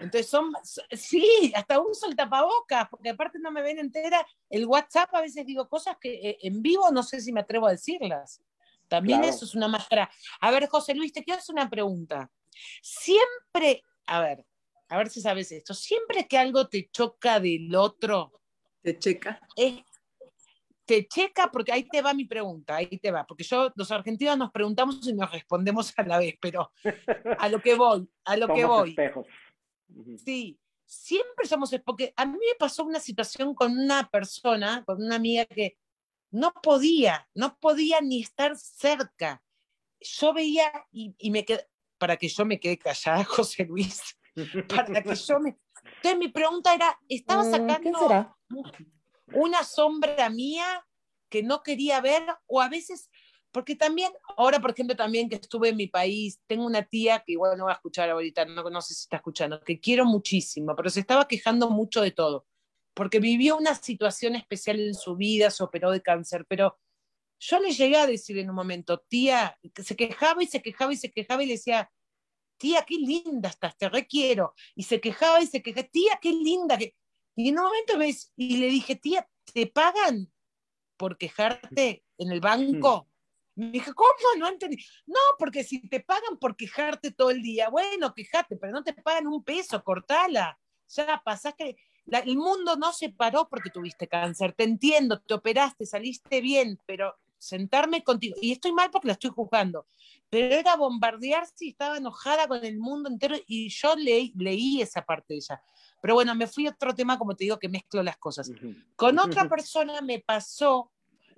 Entonces 0.00 0.28
son, 0.28 0.52
sí, 0.90 1.52
hasta 1.54 1.80
uso 1.80 2.06
el 2.06 2.16
tapabocas, 2.16 2.88
porque 2.88 3.10
aparte 3.10 3.38
no 3.38 3.50
me 3.50 3.62
ven 3.62 3.78
entera. 3.78 4.26
El 4.48 4.66
WhatsApp 4.66 5.14
a 5.14 5.20
veces 5.20 5.46
digo 5.46 5.68
cosas 5.68 5.96
que 6.00 6.14
eh, 6.14 6.38
en 6.42 6.62
vivo 6.62 6.90
no 6.90 7.02
sé 7.02 7.20
si 7.20 7.32
me 7.32 7.40
atrevo 7.40 7.66
a 7.66 7.72
decirlas. 7.72 8.42
También 8.88 9.24
eso 9.24 9.44
es 9.44 9.54
una 9.54 9.68
máscara. 9.68 10.10
A 10.40 10.50
ver, 10.50 10.68
José 10.68 10.94
Luis, 10.94 11.12
te 11.12 11.24
quiero 11.24 11.38
hacer 11.38 11.54
una 11.54 11.70
pregunta. 11.70 12.30
Siempre, 12.82 13.82
a 14.06 14.20
ver, 14.20 14.44
a 14.88 14.98
ver 14.98 15.08
si 15.08 15.20
sabes 15.20 15.50
esto, 15.50 15.74
siempre 15.74 16.28
que 16.28 16.38
algo 16.38 16.68
te 16.68 16.88
choca 16.90 17.40
del 17.40 17.74
otro, 17.74 18.32
te 18.82 18.98
checa. 18.98 19.40
te 20.84 21.08
checa 21.08 21.50
porque 21.50 21.72
ahí 21.72 21.88
te 21.88 22.02
va 22.02 22.14
mi 22.14 22.26
pregunta, 22.26 22.76
ahí 22.76 22.98
te 22.98 23.10
va, 23.10 23.24
porque 23.26 23.44
yo, 23.44 23.72
los 23.74 23.90
argentinos 23.90 24.36
nos 24.36 24.50
preguntamos 24.52 25.06
y 25.06 25.14
nos 25.14 25.30
respondemos 25.32 25.92
a 25.96 26.02
la 26.02 26.18
vez, 26.18 26.34
pero 26.40 26.70
a 27.38 27.48
lo 27.48 27.60
que 27.60 27.74
voy, 27.74 28.08
a 28.24 28.36
lo 28.36 28.48
que 28.48 28.64
voy. 28.64 28.94
Sí, 30.24 30.58
siempre 30.84 31.46
somos, 31.46 31.74
porque 31.84 32.12
a 32.16 32.26
mí 32.26 32.32
me 32.32 32.54
pasó 32.58 32.84
una 32.84 33.00
situación 33.00 33.54
con 33.54 33.78
una 33.78 34.08
persona, 34.10 34.84
con 34.84 35.02
una 35.02 35.16
amiga 35.16 35.44
que 35.46 35.78
no 36.30 36.52
podía, 36.52 37.28
no 37.34 37.58
podía 37.58 38.00
ni 38.00 38.22
estar 38.22 38.56
cerca. 38.56 39.42
Yo 40.00 40.34
veía 40.34 40.70
y, 40.90 41.14
y 41.18 41.30
me 41.30 41.44
quedé, 41.44 41.68
para 41.98 42.16
que 42.16 42.28
yo 42.28 42.44
me 42.44 42.60
quede 42.60 42.78
callada, 42.78 43.24
José 43.24 43.64
Luis, 43.64 44.18
para 44.68 45.02
que 45.02 45.14
yo 45.14 45.40
me... 45.40 45.58
Entonces 45.96 46.18
mi 46.18 46.28
pregunta 46.28 46.74
era, 46.74 46.98
¿estaba 47.08 47.44
mm, 47.44 47.50
sacando 47.50 48.36
una 49.34 49.62
sombra 49.64 50.28
mía 50.30 50.86
que 51.28 51.42
no 51.42 51.62
quería 51.62 52.00
ver 52.00 52.22
o 52.46 52.60
a 52.60 52.68
veces, 52.68 53.10
porque 53.54 53.76
también, 53.76 54.12
ahora 54.36 54.60
por 54.60 54.72
ejemplo 54.72 54.96
también 54.96 55.28
que 55.28 55.36
estuve 55.36 55.68
en 55.68 55.76
mi 55.76 55.86
país, 55.86 56.40
tengo 56.46 56.66
una 56.66 56.82
tía 56.82 57.22
que 57.24 57.32
igual 57.32 57.56
no 57.56 57.66
va 57.66 57.70
a 57.70 57.74
escuchar 57.76 58.10
ahorita, 58.10 58.44
no, 58.46 58.68
no 58.68 58.82
sé 58.82 58.94
si 58.94 59.02
está 59.02 59.18
escuchando, 59.18 59.60
que 59.60 59.80
quiero 59.80 60.04
muchísimo, 60.04 60.74
pero 60.74 60.90
se 60.90 61.00
estaba 61.00 61.28
quejando 61.28 61.70
mucho 61.70 62.02
de 62.02 62.10
todo, 62.10 62.46
porque 62.94 63.20
vivió 63.20 63.56
una 63.56 63.76
situación 63.76 64.34
especial 64.34 64.80
en 64.80 64.94
su 64.94 65.14
vida, 65.14 65.50
se 65.50 65.62
operó 65.62 65.92
de 65.92 66.02
cáncer, 66.02 66.44
pero 66.48 66.78
yo 67.38 67.60
le 67.60 67.70
llegué 67.70 67.96
a 67.96 68.06
decir 68.06 68.36
en 68.38 68.50
un 68.50 68.56
momento, 68.56 68.98
tía, 68.98 69.56
se 69.76 69.94
quejaba 69.94 70.42
y 70.42 70.46
se 70.46 70.60
quejaba 70.60 70.92
y 70.92 70.96
se 70.96 71.12
quejaba 71.12 71.42
y 71.44 71.46
le 71.46 71.52
decía, 71.52 71.90
tía, 72.58 72.84
qué 72.84 72.96
linda 72.96 73.50
estás, 73.50 73.76
te 73.76 73.88
requiero. 73.88 74.54
Y 74.74 74.84
se 74.84 75.00
quejaba 75.00 75.42
y 75.42 75.46
se 75.46 75.62
quejaba, 75.62 75.86
tía, 75.88 76.18
qué 76.20 76.32
linda. 76.32 76.78
Y 77.36 77.48
en 77.48 77.58
un 77.58 77.64
momento 77.64 77.98
ves, 77.98 78.32
y 78.36 78.56
le 78.56 78.68
dije, 78.68 78.96
tía, 78.96 79.28
¿te 79.52 79.66
pagan 79.66 80.32
por 80.96 81.18
quejarte 81.18 82.04
en 82.18 82.32
el 82.32 82.40
banco? 82.40 83.08
Me 83.54 83.70
dije, 83.70 83.92
¿cómo? 83.94 84.08
No 84.38 84.48
entendí. 84.48 84.76
No, 85.06 85.20
porque 85.38 85.62
si 85.64 85.80
te 85.88 86.00
pagan 86.00 86.38
por 86.38 86.56
quejarte 86.56 87.12
todo 87.12 87.30
el 87.30 87.42
día, 87.42 87.68
bueno, 87.68 88.12
quejate, 88.14 88.56
pero 88.56 88.72
no 88.72 88.82
te 88.82 88.92
pagan 88.92 89.26
un 89.26 89.44
peso, 89.44 89.82
cortala. 89.82 90.58
Ya 90.88 91.22
pasaste, 91.24 91.76
que 91.76 91.76
el 92.10 92.36
mundo 92.36 92.76
no 92.76 92.92
se 92.92 93.10
paró 93.10 93.48
porque 93.48 93.70
tuviste 93.70 94.08
cáncer, 94.08 94.52
te 94.52 94.64
entiendo, 94.64 95.20
te 95.20 95.34
operaste, 95.34 95.86
saliste 95.86 96.40
bien, 96.40 96.78
pero 96.86 97.14
sentarme 97.38 98.02
contigo, 98.02 98.36
y 98.40 98.52
estoy 98.52 98.72
mal 98.72 98.90
porque 98.90 99.08
la 99.08 99.12
estoy 99.14 99.30
juzgando, 99.30 99.86
pero 100.30 100.54
era 100.54 100.76
bombardear 100.76 101.46
si 101.54 101.70
estaba 101.70 101.98
enojada 101.98 102.48
con 102.48 102.64
el 102.64 102.78
mundo 102.78 103.08
entero 103.08 103.36
y 103.46 103.68
yo 103.68 103.94
leí 103.96 104.80
esa 104.80 105.02
parte 105.02 105.34
de 105.34 105.36
ella. 105.36 105.62
Pero 106.00 106.14
bueno, 106.14 106.34
me 106.34 106.46
fui 106.46 106.66
a 106.66 106.70
otro 106.70 106.94
tema, 106.94 107.18
como 107.18 107.34
te 107.34 107.44
digo, 107.44 107.58
que 107.58 107.68
mezclo 107.68 108.02
las 108.02 108.16
cosas. 108.16 108.50
Con 108.96 109.18
otra 109.18 109.48
persona 109.48 110.00
me 110.00 110.20
pasó 110.20 110.90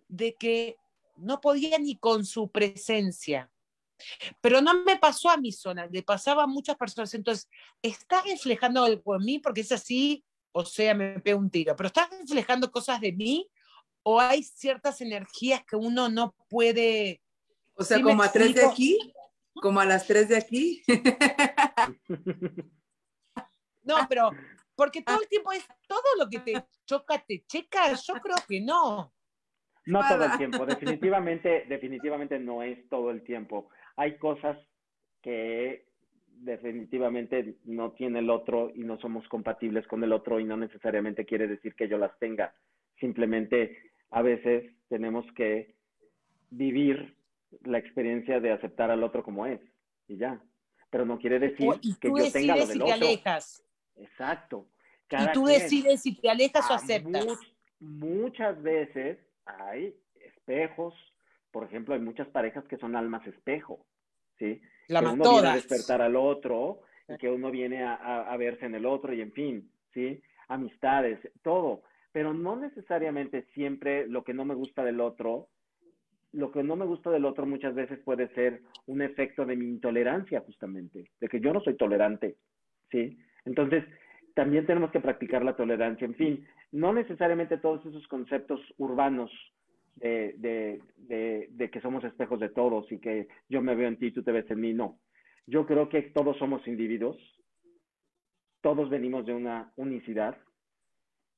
de 0.08 0.34
que 0.34 0.76
no 1.16 1.40
podía 1.40 1.78
ni 1.78 1.96
con 1.96 2.24
su 2.24 2.50
presencia. 2.50 3.50
Pero 4.40 4.60
no 4.60 4.84
me 4.84 4.96
pasó 4.98 5.30
a 5.30 5.36
mi 5.36 5.52
zona, 5.52 5.86
le 5.86 6.02
pasaba 6.02 6.44
a 6.44 6.46
muchas 6.46 6.76
personas. 6.76 7.14
Entonces, 7.14 7.48
está 7.82 8.22
reflejando 8.22 8.84
algo 8.84 9.16
en 9.16 9.24
mí 9.24 9.38
porque 9.38 9.62
es 9.62 9.72
así, 9.72 10.24
o 10.52 10.64
sea, 10.64 10.94
me 10.94 11.20
pego 11.20 11.38
un 11.38 11.50
tiro, 11.50 11.74
pero 11.76 11.88
está 11.88 12.08
reflejando 12.10 12.70
cosas 12.70 13.00
de 13.00 13.12
mí 13.12 13.48
o 14.02 14.20
hay 14.20 14.42
ciertas 14.42 15.00
energías 15.00 15.64
que 15.64 15.76
uno 15.76 16.08
no 16.08 16.34
puede... 16.48 17.22
O 17.74 17.84
sea, 17.84 18.00
como 18.00 18.22
a 18.22 18.30
tres 18.32 18.54
de 18.54 18.64
aquí, 18.64 19.12
como 19.60 19.80
a 19.80 19.84
las 19.84 20.06
tres 20.06 20.28
de 20.28 20.36
aquí. 20.36 20.82
no, 23.82 23.96
pero 24.08 24.30
porque 24.74 25.02
todo 25.02 25.20
el 25.20 25.28
tiempo 25.28 25.52
es 25.52 25.64
todo 25.88 26.04
lo 26.18 26.28
que 26.28 26.40
te 26.40 26.64
choca, 26.86 27.18
te 27.26 27.44
checa, 27.46 27.92
yo 27.94 28.14
creo 28.14 28.36
que 28.46 28.60
no. 28.60 29.12
No 29.86 30.00
todo 30.08 30.24
el 30.24 30.36
tiempo, 30.36 30.66
definitivamente, 30.66 31.64
definitivamente 31.68 32.38
no 32.38 32.62
es 32.62 32.88
todo 32.88 33.10
el 33.10 33.22
tiempo. 33.22 33.70
Hay 33.96 34.18
cosas 34.18 34.58
que 35.22 35.86
definitivamente 36.40 37.56
no 37.64 37.92
tiene 37.92 38.18
el 38.18 38.30
otro 38.30 38.70
y 38.74 38.80
no 38.80 38.98
somos 38.98 39.26
compatibles 39.28 39.86
con 39.86 40.02
el 40.04 40.12
otro 40.12 40.38
y 40.38 40.44
no 40.44 40.56
necesariamente 40.56 41.24
quiere 41.24 41.46
decir 41.46 41.74
que 41.74 41.88
yo 41.88 41.98
las 41.98 42.16
tenga. 42.18 42.54
Simplemente 43.00 43.78
a 44.10 44.22
veces 44.22 44.64
tenemos 44.88 45.24
que 45.34 45.74
vivir 46.50 47.16
la 47.64 47.78
experiencia 47.78 48.40
de 48.40 48.52
aceptar 48.52 48.90
al 48.90 49.02
otro 49.02 49.22
como 49.22 49.46
es 49.46 49.60
y 50.08 50.16
ya. 50.16 50.40
Pero 50.90 51.04
no 51.04 51.18
quiere 51.18 51.38
decir 51.38 51.68
que 52.00 52.08
yo 52.08 52.32
tenga 52.32 52.56
lo 52.56 52.66
del 52.66 52.78
si 52.78 52.84
te 52.84 52.92
alejas. 52.92 53.64
Exacto. 53.96 54.68
y 55.10 55.32
tú 55.32 55.46
decides 55.46 56.02
si 56.02 56.20
te 56.20 56.28
alejas 56.28 56.70
o 56.70 56.74
aceptas. 56.74 57.26
muchas 57.80 58.62
veces 58.62 59.18
hay 59.46 59.94
espejos, 60.14 60.94
por 61.50 61.64
ejemplo, 61.64 61.94
hay 61.94 62.00
muchas 62.00 62.28
parejas 62.28 62.64
que 62.66 62.76
son 62.76 62.96
almas 62.96 63.26
espejo, 63.26 63.86
¿sí? 64.38 64.60
que 64.86 64.94
uno 64.94 65.32
viene 65.32 65.48
a 65.48 65.54
despertar 65.54 66.02
al 66.02 66.16
otro 66.16 66.82
y 67.08 67.16
que 67.16 67.30
uno 67.30 67.50
viene 67.50 67.82
a, 67.82 67.94
a 67.94 68.36
verse 68.36 68.66
en 68.66 68.74
el 68.74 68.84
otro 68.86 69.14
y 69.14 69.20
en 69.20 69.32
fin, 69.32 69.70
¿sí? 69.92 70.20
Amistades, 70.48 71.18
todo 71.42 71.82
pero 72.16 72.32
no 72.32 72.56
necesariamente 72.56 73.42
siempre 73.52 74.06
lo 74.08 74.24
que 74.24 74.32
no 74.32 74.46
me 74.46 74.54
gusta 74.54 74.82
del 74.82 75.02
otro, 75.02 75.48
lo 76.32 76.50
que 76.50 76.62
no 76.62 76.74
me 76.74 76.86
gusta 76.86 77.10
del 77.10 77.26
otro 77.26 77.44
muchas 77.44 77.74
veces 77.74 77.98
puede 77.98 78.28
ser 78.28 78.62
un 78.86 79.02
efecto 79.02 79.44
de 79.44 79.54
mi 79.54 79.66
intolerancia 79.66 80.40
justamente, 80.40 81.10
de 81.20 81.28
que 81.28 81.40
yo 81.40 81.52
no 81.52 81.60
soy 81.60 81.76
tolerante, 81.76 82.36
¿sí? 82.90 83.18
Entonces, 83.44 83.84
también 84.36 84.66
tenemos 84.66 84.90
que 84.90 85.00
practicar 85.00 85.42
la 85.42 85.56
tolerancia, 85.56 86.04
en 86.04 86.14
fin, 86.14 86.46
no 86.70 86.92
necesariamente 86.92 87.56
todos 87.56 87.84
esos 87.86 88.06
conceptos 88.06 88.60
urbanos 88.76 89.30
de, 89.94 90.34
de, 90.36 90.82
de, 90.98 91.48
de 91.52 91.70
que 91.70 91.80
somos 91.80 92.04
espejos 92.04 92.38
de 92.38 92.50
todos 92.50 92.92
y 92.92 92.98
que 92.98 93.28
yo 93.48 93.62
me 93.62 93.74
veo 93.74 93.88
en 93.88 93.98
ti, 93.98 94.12
tú 94.12 94.22
te 94.22 94.32
ves 94.32 94.44
en 94.50 94.60
mí, 94.60 94.74
no. 94.74 94.98
Yo 95.46 95.64
creo 95.64 95.88
que 95.88 96.02
todos 96.02 96.36
somos 96.36 96.66
individuos, 96.66 97.16
todos 98.60 98.90
venimos 98.90 99.24
de 99.24 99.32
una 99.32 99.72
unicidad, 99.76 100.36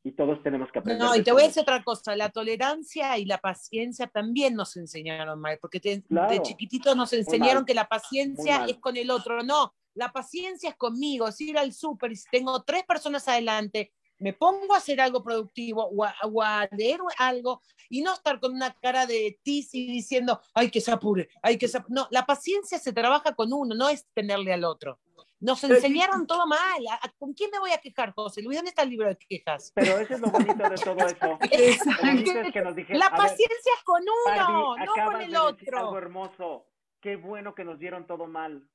y 0.05 0.13
todos 0.13 0.43
tenemos 0.43 0.71
que 0.73 0.79
aprender. 0.79 1.05
No, 1.05 1.15
y 1.15 1.23
te 1.23 1.33
voy 1.33 1.43
a 1.43 1.47
decir 1.47 1.63
otra 1.63 1.83
cosa, 1.83 2.17
la 2.17 2.31
tolerancia 2.31 3.19
y 3.19 3.27
la 3.27 3.39
paciencia 3.39 4.07
también 4.07 4.55
nos 4.55 4.77
enseñaron 4.77 5.41
mal, 5.41 5.59
porque 5.61 5.81
de 5.81 6.43
chiquititos 6.43 6.97
nos 6.97 7.13
enseñaron 7.13 7.65
que 7.65 7.75
la 7.75 7.89
paciencia 7.89 8.65
es 8.65 8.79
con 8.79 8.97
el 8.97 9.11
otro, 9.11 9.43
no, 9.43 9.75
la 9.99 10.13
paciencia 10.13 10.71
es 10.71 10.77
conmigo, 10.77 11.27
es 11.27 11.41
ir 11.41 11.59
al 11.59 11.73
súper 11.73 12.13
y 12.13 12.17
si 12.17 12.29
tengo 12.31 12.63
tres 12.63 12.85
personas 12.85 13.27
adelante, 13.27 13.93
me 14.21 14.33
pongo 14.33 14.75
a 14.75 14.79
hacer 14.79 15.01
algo 15.01 15.25
productivo 15.25 15.91
o 15.93 16.43
a, 16.43 16.69
leer 16.71 17.01
algo 17.19 17.61
y 17.89 18.01
no 18.01 18.15
estar 18.15 18.39
con 18.39 18.53
una 18.53 18.73
cara 18.75 19.07
de 19.07 19.41
y 19.45 19.93
diciendo, 19.93 20.41
ay, 20.55 20.71
que 20.71 20.81
se 20.81 20.93
apure, 20.93 21.29
ay, 21.43 21.59
que 21.59 21.67
se 21.67 21.83
No, 21.89 22.07
la 22.11 22.27
paciencia 22.27 22.79
se 22.79 22.93
trabaja 22.93 23.35
con 23.35 23.53
uno, 23.53 23.75
no 23.75 23.89
es 23.89 24.07
tenerle 24.15 24.53
al 24.53 24.65
otro. 24.65 25.01
Nos 25.41 25.63
enseñaron 25.63 26.27
todo 26.27 26.47
mal. 26.47 26.85
¿Con 27.17 27.33
quién 27.33 27.51
me 27.53 27.61
voy 27.61 27.71
a 27.71 27.79
quejar, 27.79 28.13
José 28.13 28.43
Luis? 28.43 28.59
¿Dónde 28.59 28.71
está 28.71 28.83
el 28.83 28.91
libro 28.91 29.09
de 29.09 29.17
quejas? 29.17 29.71
Pero 29.73 29.99
eso 29.99 30.15
es 30.15 30.21
lo 30.21 30.31
bonito 30.31 30.69
de 30.69 30.77
todo 30.77 30.99
eso. 31.07 31.39
la 32.89 33.11
paciencia 33.11 33.73
es 33.77 33.85
con 33.85 34.03
uno, 34.27 34.77
no 34.77 34.95
con 34.95 35.21
el 35.23 35.37
otro. 35.37 35.79
Algo 35.79 35.99
hermoso. 35.99 36.67
Qué 37.01 37.15
bueno 37.15 37.55
que 37.55 37.65
nos 37.65 37.79
dieron 37.79 38.07
todo 38.07 38.27
mal 38.27 38.69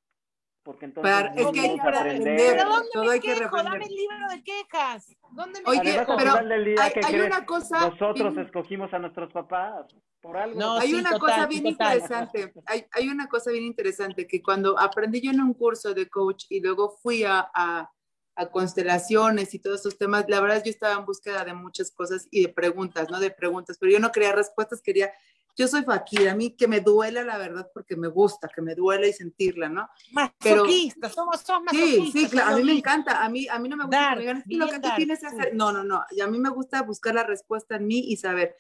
porque 0.64 0.85
entonces 0.85 1.14
es 1.35 1.48
que 1.48 1.60
hay 1.60 1.76
que 1.76 1.81
aprender. 1.81 2.38
¿Pero 2.38 2.69
dónde 2.69 2.90
todo 2.94 3.03
me 3.03 3.11
hay 3.11 3.19
quejo? 3.19 3.57
Que 3.57 3.64
Dame 3.64 3.85
el 3.85 3.95
libro 3.95 4.27
de 4.30 4.44
quejas. 4.44 5.18
¿Dónde 5.31 5.61
me 5.61 5.69
Oye, 5.69 5.81
quejo? 5.81 6.15
pero 6.18 6.34
hay, 6.35 7.19
una 7.19 7.45
cosa... 7.45 7.90
Nosotros 7.90 8.38
escogimos 8.38 8.94
a 8.94 8.99
nuestros 8.99 9.31
papás 9.34 9.85
por 10.22 10.38
algo. 10.38 10.60
No, 10.60 10.77
hay 10.77 10.94
una 10.94 11.19
cosa 11.19 11.45
bien 11.48 11.68
interesante. 11.68 12.53
Hay, 12.65 12.85
hay, 12.91 13.10
una 13.10 13.27
cosa 13.27 13.52
bien 13.52 13.65
interesante 13.65 14.26
que 14.26 14.41
cuando 14.41 14.80
aprendí 14.80 15.22
yo 15.22 15.31
en 15.31 15.41
un 15.41 15.53
curso 15.53 15.94
de 15.94 16.07
coach 16.07 16.45
y 16.49 16.61
luego 16.61 16.98
fui 17.02 17.23
a, 17.26 17.49
a, 17.53 17.91
a 18.35 18.45
constelaciones 18.49 19.53
y 19.53 19.60
todos 19.60 19.81
esos 19.81 19.98
temas, 19.98 20.26
la 20.30 20.40
verdad 20.40 20.64
yo 20.64 20.72
estaba 20.72 20.95
en 20.95 21.06
búsqueda 21.06 21.44
de 21.44 21.53
muchas 21.53 21.91
cosas 21.91 22.27
y 22.31 22.41
de 22.41 22.49
preguntas, 22.49 23.10
¿no? 23.10 23.19
De 23.19 23.31
preguntas, 23.31 23.77
pero 23.77 23.91
yo 23.91 23.99
no 23.99 24.11
quería 24.11 24.31
respuestas, 24.31 24.81
quería 24.81 25.11
yo 25.56 25.68
soy 25.68 25.84
fakir, 25.84 26.30
a 26.30 26.36
mí 26.36 26.56
que 26.56 26.68
me 26.68 26.82
duela 26.82 27.24
la 27.24 27.38
verdad 27.38 27.70
porque 27.74 27.96
me 27.96 28.08
gusta, 28.08 28.50
que 28.54 28.62
me 28.62 28.74
duele 28.76 29.10
y 29.10 29.14
sentirla, 29.14 29.70
¿no? 29.70 29.88
Masoquistas, 30.12 31.14
somos, 31.14 31.42
somos 31.42 31.72
Sí, 31.72 32.10
sí, 32.12 32.28
claro, 32.28 32.56
a 32.56 32.58
mí 32.58 32.64
me 32.64 32.74
encanta, 32.74 33.24
a 33.24 33.30
mí, 33.30 33.48
a 33.48 33.60
mí 33.60 33.70
no 33.70 33.78
me 33.78 33.84
gusta 33.86 34.10
que 34.10 34.16
me 34.16 34.22
digan, 34.22 34.44
lo 34.48 34.68
que 34.68 34.80
tú 34.80 34.90
tienes 34.96 35.24
hacer, 35.24 35.54
no, 35.54 35.72
no, 35.72 35.84
no, 35.84 36.04
y 36.12 36.22
a 36.22 36.28
mí 36.28 36.40
me 36.40 36.50
gusta 36.50 36.82
buscar 36.82 37.16
la 37.16 37.24
respuesta 37.24 37.76
en 37.76 37.88
mí 37.88 38.00
y 38.00 38.18
saber. 38.18 38.56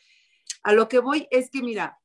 A 0.63 0.73
lo 0.73 0.87
que 0.87 0.99
voy 0.99 1.27
es 1.31 1.49
que, 1.49 1.61
mira, 1.61 1.99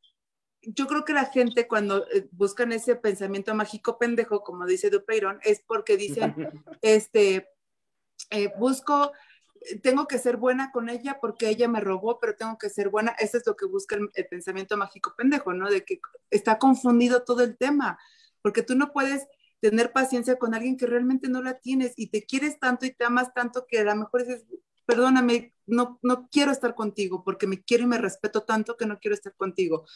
yo 0.62 0.86
creo 0.86 1.04
que 1.04 1.12
la 1.12 1.26
gente 1.26 1.68
cuando 1.68 2.06
eh, 2.08 2.28
buscan 2.32 2.72
ese 2.72 2.96
pensamiento 2.96 3.54
mágico 3.54 3.98
pendejo, 3.98 4.42
como 4.42 4.66
dice 4.66 4.90
Dupeyron, 4.90 5.38
es 5.42 5.62
porque 5.66 5.96
dicen, 5.96 6.34
este, 6.82 7.48
eh, 8.30 8.52
busco 8.58 9.12
tengo 9.82 10.06
que 10.06 10.18
ser 10.18 10.36
buena 10.36 10.72
con 10.72 10.88
ella 10.88 11.18
porque 11.20 11.48
ella 11.48 11.68
me 11.68 11.80
robó, 11.80 12.18
pero 12.20 12.36
tengo 12.36 12.58
que 12.58 12.70
ser 12.70 12.88
buena. 12.88 13.12
Eso 13.18 13.36
es 13.36 13.46
lo 13.46 13.56
que 13.56 13.66
busca 13.66 13.96
el, 13.96 14.26
pensamiento 14.26 14.76
mágico 14.76 15.14
pendejo, 15.16 15.52
¿no? 15.52 15.70
De 15.70 15.84
que 15.84 16.00
está 16.30 16.58
confundido 16.58 17.24
todo 17.24 17.42
el 17.42 17.56
tema, 17.56 17.98
porque 18.42 18.62
tú 18.62 18.74
no 18.74 18.92
puedes 18.92 19.26
tener 19.60 19.92
paciencia 19.92 20.38
con 20.38 20.54
alguien 20.54 20.76
que 20.76 20.86
realmente 20.86 21.28
no 21.28 21.42
la 21.42 21.58
tienes 21.58 21.94
y 21.96 22.08
te 22.08 22.24
quieres 22.24 22.58
tanto 22.60 22.86
y 22.86 22.92
te 22.92 23.04
amas 23.04 23.34
tanto 23.34 23.66
que 23.66 23.80
a 23.80 23.84
lo 23.84 23.96
mejor 23.96 24.24
dices, 24.24 24.44
perdóname, 24.86 25.54
no, 25.66 25.98
no 26.02 26.28
quiero 26.30 26.52
estar 26.52 26.74
contigo 26.74 27.24
porque 27.24 27.46
me 27.46 27.62
quiero 27.62 27.84
y 27.84 27.88
me 27.88 27.98
respeto 27.98 28.44
tanto 28.44 28.76
que 28.76 28.86
no 28.86 28.98
quiero 28.98 29.14
estar 29.14 29.34
contigo. 29.34 29.86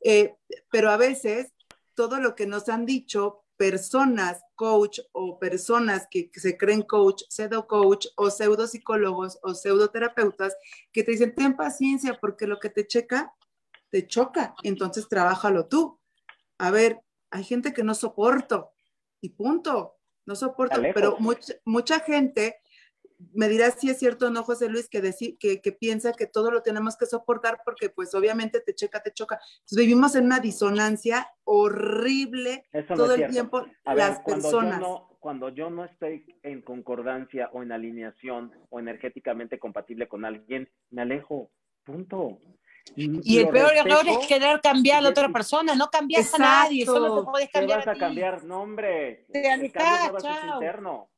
Eh, 0.00 0.36
pero 0.70 0.90
a 0.90 0.96
veces 0.96 1.52
todo 1.94 2.20
lo 2.20 2.36
que 2.36 2.46
nos 2.46 2.68
han 2.68 2.86
dicho 2.86 3.44
personas 3.58 4.40
coach 4.54 5.00
o 5.12 5.38
personas 5.38 6.06
que, 6.10 6.30
se 6.32 6.56
creen 6.56 6.82
coach, 6.82 7.24
pseudo 7.28 7.66
coach 7.66 8.06
o 8.16 8.30
pseudo 8.30 8.66
psicólogos 8.66 9.38
o 9.42 9.52
pseudoterapeutas 9.52 10.56
que 10.92 11.02
te 11.02 11.10
dicen, 11.10 11.34
ten 11.34 11.56
paciencia 11.56 12.16
porque 12.18 12.46
lo 12.46 12.58
que 12.58 12.70
te 12.70 12.86
checa, 12.86 13.34
te 13.90 14.06
choca, 14.06 14.54
entonces 14.62 15.08
trabájalo 15.08 15.66
tú. 15.66 16.00
A 16.58 16.70
ver, 16.70 17.00
hay 17.30 17.44
gente 17.44 17.74
que 17.74 17.82
no 17.82 17.94
soporto 17.94 18.70
y 19.20 19.30
punto, 19.30 19.96
no 20.24 20.36
soporto, 20.36 20.80
pero 20.94 21.16
mucha, 21.18 21.54
mucha 21.64 22.00
gente 22.00 22.60
me 23.32 23.48
dirás 23.48 23.76
si 23.78 23.90
es 23.90 23.98
cierto 23.98 24.26
o 24.26 24.30
no, 24.30 24.44
José 24.44 24.68
Luis, 24.68 24.88
que, 24.88 25.02
que, 25.38 25.60
que, 25.60 25.72
piensa 25.72 26.12
que 26.12 26.26
todo 26.26 26.50
lo 26.50 26.62
tenemos 26.62 26.96
que 26.96 27.06
soportar 27.06 27.60
porque 27.64 27.90
pues 27.90 28.14
obviamente 28.14 28.60
te 28.60 28.74
checa, 28.74 29.02
te 29.02 29.12
choca. 29.12 29.40
vivimos 29.72 30.14
en 30.14 30.26
una 30.26 30.38
disonancia 30.38 31.28
horrible 31.44 32.64
todo 32.94 33.14
el 33.14 33.28
tiempo 33.28 33.66
las 33.84 34.20
personas. 34.20 34.82
cuando 35.18 35.48
yo 35.48 35.70
no 35.70 35.84
estoy 35.84 36.24
en 36.42 36.62
concordancia 36.62 37.50
o 37.52 37.62
en 37.62 37.72
alineación 37.72 38.52
o 38.70 38.78
energéticamente 38.78 39.58
compatible 39.58 40.08
con 40.08 40.24
alguien, 40.24 40.70
me 40.90 41.02
alejo. 41.02 41.50
Punto. 41.84 42.38
Y, 42.96 43.38
el 43.38 43.48
peor 43.48 43.72
error 43.74 44.06
es 44.06 44.26
querer 44.26 44.60
cambiar 44.60 44.98
a 44.98 45.02
la 45.02 45.08
otra 45.10 45.28
persona, 45.28 45.74
no 45.74 45.88
cambias 45.88 46.32
a 46.34 46.38
nadie, 46.38 46.86
solo 46.86 47.20
te 47.20 47.30
puedes 47.30 47.50
cambiar. 47.50 47.80
Te 47.80 47.86
vas 47.86 47.96
a, 47.96 48.00
cambiar, 48.00 48.44
no 48.44 48.62
hombre. 48.62 49.26
Te 49.30 49.52
el 49.52 49.72
cambio 49.72 50.54
interno. 50.54 51.10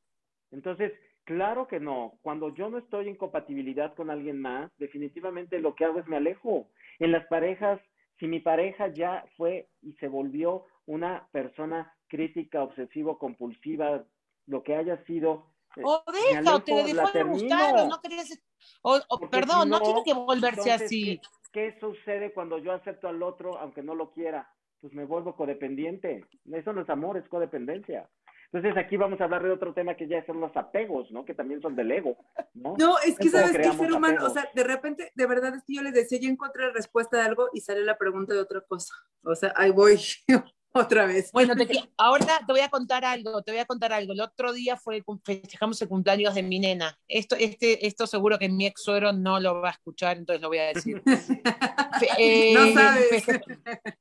Entonces, 0.51 0.93
Claro 1.31 1.69
que 1.69 1.79
no. 1.79 2.19
Cuando 2.23 2.53
yo 2.57 2.71
no 2.71 2.79
estoy 2.79 3.07
en 3.09 3.15
compatibilidad 3.15 3.95
con 3.95 4.11
alguien 4.11 4.41
más, 4.41 4.69
definitivamente 4.79 5.61
lo 5.61 5.77
que 5.77 5.85
hago 5.85 6.01
es 6.01 6.09
me 6.09 6.17
alejo. 6.17 6.67
En 6.99 7.13
las 7.13 7.25
parejas, 7.29 7.81
si 8.19 8.27
mi 8.27 8.41
pareja 8.41 8.89
ya 8.89 9.25
fue 9.37 9.69
y 9.81 9.93
se 10.01 10.09
volvió 10.09 10.65
una 10.87 11.29
persona 11.31 11.95
crítica, 12.09 12.65
obsesivo, 12.65 13.17
compulsiva, 13.17 14.05
lo 14.47 14.65
que 14.65 14.75
haya 14.75 15.05
sido. 15.05 15.47
Eh, 15.77 15.83
o 15.85 16.03
deja, 16.13 16.57
o 16.57 16.65
te 16.65 16.75
dejó 16.75 17.13
de 17.13 17.23
gustar, 17.23 17.77
o 17.77 17.87
no 17.87 18.01
querías. 18.01 18.37
O, 18.83 18.99
perdón, 19.31 19.69
no, 19.69 19.81
tiene 19.83 20.03
que 20.05 20.15
volverse 20.15 20.73
así. 20.73 21.21
¿qué, 21.53 21.75
¿Qué 21.75 21.79
sucede 21.79 22.33
cuando 22.33 22.59
yo 22.59 22.73
acepto 22.73 23.07
al 23.07 23.23
otro 23.23 23.57
aunque 23.57 23.85
no 23.85 23.95
lo 23.95 24.11
quiera? 24.11 24.53
Pues 24.81 24.93
me 24.95 25.05
vuelvo 25.05 25.37
codependiente. 25.37 26.25
Eso 26.53 26.73
no 26.73 26.81
es 26.81 26.91
amor, 26.91 27.19
es 27.19 27.29
codependencia. 27.29 28.11
Entonces 28.53 28.85
aquí 28.85 28.97
vamos 28.97 29.21
a 29.21 29.25
hablar 29.25 29.45
de 29.45 29.53
otro 29.53 29.73
tema 29.73 29.95
que 29.95 30.09
ya 30.09 30.27
son 30.27 30.41
los 30.41 30.57
apegos, 30.57 31.11
¿no? 31.13 31.25
Que 31.25 31.35
también 31.35 31.63
son 31.63 31.77
del 31.77 31.91
ego, 31.93 32.17
¿no? 32.55 32.75
No, 32.77 32.99
es 32.99 33.17
que 33.17 33.29
sabes 33.29 33.53
que 33.53 33.63
el 33.63 33.73
ser 33.79 33.93
humano, 33.93 34.27
o 34.27 34.31
sea, 34.31 34.49
de 34.53 34.65
repente, 34.65 35.13
de 35.15 35.27
verdad 35.27 35.55
es 35.55 35.63
que 35.65 35.75
yo 35.75 35.83
les 35.83 35.95
decía, 35.95 36.19
yo 36.21 36.29
encontré 36.29 36.67
la 36.67 36.73
respuesta 36.73 37.19
de 37.19 37.23
algo 37.23 37.49
y 37.53 37.61
sale 37.61 37.85
la 37.85 37.97
pregunta 37.97 38.35
de 38.35 38.41
otra 38.41 38.61
cosa. 38.63 38.93
O 39.23 39.37
sea, 39.37 39.53
ahí 39.55 39.71
voy 39.71 40.01
otra 40.73 41.07
vez. 41.07 41.31
Bueno, 41.31 41.55
te, 41.55 41.69
ahora 41.97 42.41
te 42.45 42.53
voy 42.53 42.61
a 42.61 42.69
contar 42.69 43.05
algo, 43.05 43.41
te 43.43 43.53
voy 43.53 43.61
a 43.61 43.67
contar 43.67 43.93
algo. 43.93 44.15
El 44.15 44.21
otro 44.21 44.53
día 44.53 44.77
fue, 44.77 45.05
festejamos 45.25 45.81
el 45.83 45.89
cumpleaños 45.89 46.35
de 46.35 46.43
mi 46.43 46.59
nena. 46.59 46.99
Esto, 47.07 47.37
este, 47.39 47.87
esto 47.87 48.09
seguro 48.09 48.37
que 48.37 48.49
mi 48.49 48.67
ex 48.67 48.83
suegro 48.83 49.13
no 49.13 49.39
lo 49.39 49.61
va 49.61 49.69
a 49.69 49.73
escuchar, 49.73 50.17
entonces 50.17 50.43
lo 50.43 50.49
voy 50.49 50.59
a 50.59 50.67
decir. 50.67 51.03
Eh, 52.17 52.55
no 52.55 52.73
sabes. 52.73 53.27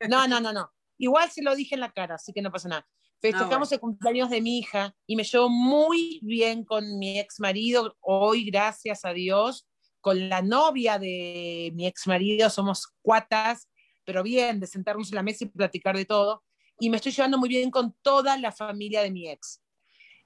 No, 0.08 0.26
no, 0.26 0.40
no, 0.40 0.54
no. 0.54 0.72
Igual 0.98 1.30
se 1.32 1.44
lo 1.44 1.54
dije 1.54 1.76
en 1.76 1.82
la 1.82 1.92
cara, 1.92 2.16
así 2.16 2.32
que 2.32 2.42
no 2.42 2.50
pasa 2.50 2.70
nada. 2.70 2.88
Festejamos 3.22 3.70
el 3.72 3.80
cumpleaños 3.82 4.30
de 4.30 4.42
mi 4.42 4.60
hija 4.60 4.96
y 5.06 5.18
me 5.18 5.24
llevo 5.24 5.50
muy 5.50 6.20
bien 6.22 6.64
con 6.64 6.98
mi 6.98 7.20
ex 7.20 7.40
marido. 7.40 7.98
Hoy, 8.00 8.46
gracias 8.46 9.04
a 9.04 9.12
Dios, 9.12 9.68
con 10.00 10.30
la 10.30 10.42
novia 10.42 10.98
de 10.98 11.72
mi 11.76 11.86
ex 11.86 12.08
marido 12.08 12.50
somos 12.50 12.88
cuatas, 13.02 13.70
pero 14.06 14.24
bien, 14.24 14.62
de 14.62 14.68
sentarnos 14.68 15.10
en 15.12 15.16
la 15.16 15.24
mesa 15.24 15.44
y 15.44 15.48
platicar 15.48 15.98
de 15.98 16.06
todo. 16.06 16.44
Y 16.80 16.90
me 16.90 16.96
estoy 16.96 17.12
llevando 17.12 17.38
muy 17.38 17.50
bien 17.50 17.70
con 17.70 17.94
toda 18.02 18.38
la 18.38 18.54
familia 18.54 19.02
de 19.02 19.12
mi 19.12 19.28
ex. 19.28 19.62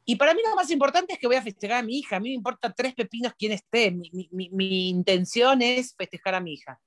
Y 0.06 0.16
para 0.16 0.36
mí 0.36 0.42
lo 0.48 0.56
más 0.56 0.70
importante 0.70 1.14
es 1.14 1.20
que 1.20 1.28
voy 1.28 1.38
a 1.38 1.42
festejar 1.42 1.80
a 1.80 1.84
mi 1.84 1.98
hija. 1.98 2.18
A 2.18 2.20
mí 2.20 2.30
me 2.30 2.36
importa 2.36 2.72
tres 2.72 2.94
pepinos 2.94 3.34
quién 3.38 3.54
esté. 3.54 3.90
Mi, 3.90 4.12
mi, 4.32 4.50
mi 4.50 4.90
intención 4.90 5.64
es 5.64 5.96
festejar 5.96 6.36
a 6.36 6.42
mi 6.42 6.54
hija. 6.54 6.80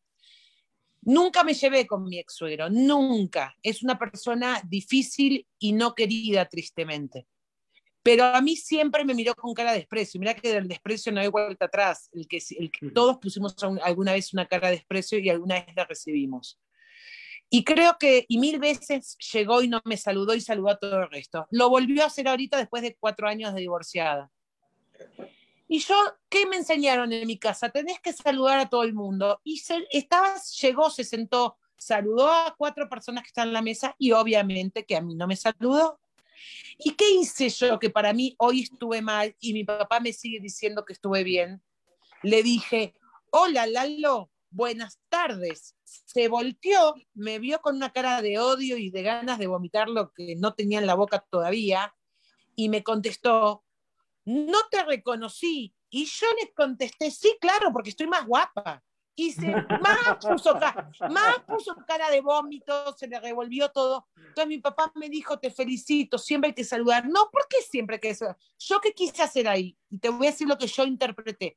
Nunca 1.07 1.45
me 1.45 1.55
llevé 1.55 1.87
con 1.87 2.03
mi 2.03 2.19
ex 2.19 2.35
suegro, 2.35 2.69
nunca. 2.69 3.55
Es 3.63 3.85
una 3.85 3.97
persona 3.97 4.61
difícil 4.67 5.47
y 5.57 5.73
no 5.73 5.95
querida, 5.95 6.47
tristemente. 6.47 7.29
Pero 8.03 8.25
a 8.25 8.41
mí 8.41 8.57
siempre 8.57 9.05
me 9.05 9.15
miró 9.15 9.33
con 9.37 9.55
cara 9.55 9.71
de 9.71 9.79
desprecio. 9.79 10.19
Mira 10.19 10.35
que 10.35 10.53
del 10.53 10.67
desprecio 10.67 11.13
no 11.13 11.21
hay 11.21 11.29
vuelta 11.29 11.67
atrás. 11.67 12.11
El 12.13 12.27
que, 12.27 12.43
el 12.59 12.73
que 12.73 12.91
todos 12.91 13.19
pusimos 13.19 13.55
alguna 13.85 14.15
vez 14.15 14.33
una 14.35 14.47
cara 14.47 14.69
de 14.69 14.79
desprecio 14.79 15.21
y 15.21 15.31
alguna 15.31 15.65
vez 15.65 15.77
la 15.77 15.85
recibimos. 15.85 16.59
Y 17.51 17.63
creo 17.63 17.97
que, 18.01 18.25
y 18.27 18.39
mil 18.39 18.59
veces 18.59 19.17
llegó 19.33 19.63
y 19.63 19.69
no 19.69 19.81
me 19.85 19.97
saludó 19.97 20.35
y 20.35 20.41
saludó 20.41 20.71
a 20.71 20.79
todo 20.79 21.03
el 21.03 21.11
resto. 21.11 21.47
Lo 21.53 21.71
volvió 21.71 22.03
a 22.03 22.07
hacer 22.07 22.27
ahorita 22.27 22.57
después 22.57 22.83
de 22.83 22.97
cuatro 22.99 23.29
años 23.29 23.55
de 23.55 23.61
divorciada. 23.61 24.29
Y 25.69 25.81
yo, 25.81 25.95
¿qué 26.29 26.47
me 26.47 26.57
enseñaron 26.57 27.13
en 27.13 27.27
mi 27.27 27.39
casa? 27.39 27.71
Tenés 27.71 28.01
que 28.01 28.13
saludar 28.13 28.59
a 28.59 28.69
todo 28.69 28.85
el 28.85 28.95
mundo. 28.95 29.41
Y 29.43 29.59
se, 29.59 29.87
estaba, 29.91 30.35
llegó, 30.61 30.91
se 30.91 31.05
sentó, 31.05 31.59
saludó 31.77 32.31
a 32.31 32.55
cuatro 32.57 32.89
personas 32.89 33.25
que 33.25 33.29
están 33.29 33.49
en 33.49 33.55
la 33.55 33.63
mesa 33.63 33.95
y 33.99 34.13
obviamente 34.13 34.85
que 34.85 34.97
a 34.97 35.01
mí 35.01 35.15
no 35.15 35.27
me 35.27 35.37
saludó. 35.37 35.99
¿Y 36.79 36.93
qué 36.93 37.11
hice 37.11 37.49
yo 37.49 37.79
que 37.79 37.91
para 37.91 38.13
mí 38.13 38.35
hoy 38.39 38.63
estuve 38.63 39.01
mal 39.03 39.35
y 39.41 39.53
mi 39.53 39.65
papá 39.65 40.01
me 40.01 40.13
sigue 40.13 40.41
diciendo 40.41 40.85
que 40.85 40.93
estuve 40.93 41.25
bien? 41.25 41.63
Le 42.23 42.43
dije, 42.43 42.95
hola 43.31 43.67
Lalo, 43.67 44.31
buenas 44.51 45.01
tardes. 45.09 45.75
Se 45.85 46.29
volteó, 46.29 46.95
me 47.15 47.39
vio 47.39 47.61
con 47.61 47.77
una 47.77 47.91
cara 47.91 48.23
de 48.23 48.39
odio 48.39 48.77
y 48.77 48.91
de 48.91 49.03
ganas 49.03 49.39
de 49.39 49.47
vomitar 49.47 49.89
lo 49.89 50.13
que 50.13 50.37
no 50.37 50.55
tenía 50.55 50.79
en 50.79 50.87
la 50.87 50.95
boca 50.95 51.25
todavía 51.31 51.95
y 52.55 52.69
me 52.69 52.83
contestó, 52.83 53.65
no 54.27 54.59
te 54.71 54.85
reconocí. 54.85 55.75
Y 55.89 56.05
yo 56.05 56.27
le 56.41 56.53
contesté, 56.53 57.11
sí, 57.11 57.39
claro, 57.41 57.73
porque 57.73 57.91
estoy 57.91 58.07
más 58.07 58.27
guapa. 58.27 58.83
Y 59.19 59.33
se, 59.33 59.47
más, 59.81 60.19
puso, 60.21 60.59
más 61.09 61.39
puso 61.47 61.75
cara 61.87 62.11
de 62.11 62.21
vómito, 62.21 62.95
se 62.99 63.07
le 63.07 63.19
revolvió 63.19 63.71
todo. 63.71 64.07
Entonces 64.15 64.47
mi 64.47 64.59
papá 64.59 64.93
me 64.95 65.09
dijo, 65.09 65.39
te 65.39 65.51
felicito, 65.51 66.19
siempre 66.19 66.49
hay 66.49 66.55
que 66.55 66.65
saludar. 66.65 67.09
No, 67.09 67.31
¿por 67.31 67.47
qué 67.49 67.63
siempre 67.63 67.97
hay 67.97 68.01
que 68.01 68.15
saludar? 68.15 68.37
¿Yo 68.59 68.79
qué 68.81 68.93
quise 68.93 69.23
hacer 69.23 69.49
ahí? 69.49 69.79
Y 69.89 69.99
te 69.99 70.11
voy 70.11 70.27
a 70.27 70.31
decir 70.33 70.47
lo 70.47 70.59
que 70.59 70.67
yo 70.67 70.85
interpreté. 70.85 71.57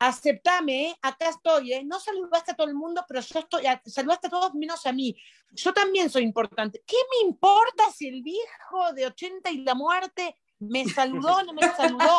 Aceptame, 0.00 0.90
¿eh? 0.90 0.98
acá 1.00 1.30
estoy, 1.30 1.72
¿eh? 1.72 1.82
no 1.84 1.98
saludaste 1.98 2.52
a 2.52 2.54
todo 2.54 2.68
el 2.68 2.74
mundo, 2.74 3.04
pero 3.08 3.20
yo 3.20 3.38
estoy, 3.40 3.64
saludaste 3.86 4.28
a 4.28 4.30
todos 4.30 4.54
menos 4.54 4.86
a 4.86 4.92
mí. 4.92 5.16
Yo 5.50 5.72
también 5.72 6.10
soy 6.10 6.24
importante. 6.24 6.84
¿Qué 6.86 6.96
me 7.10 7.28
importa 7.28 7.90
si 7.90 8.06
el 8.06 8.22
viejo 8.22 8.92
de 8.94 9.06
80 9.06 9.50
y 9.50 9.64
la 9.64 9.74
muerte 9.74 10.36
¿Me 10.60 10.84
saludó 10.86 11.42
no 11.44 11.52
me 11.52 11.62
saludó? 11.62 12.18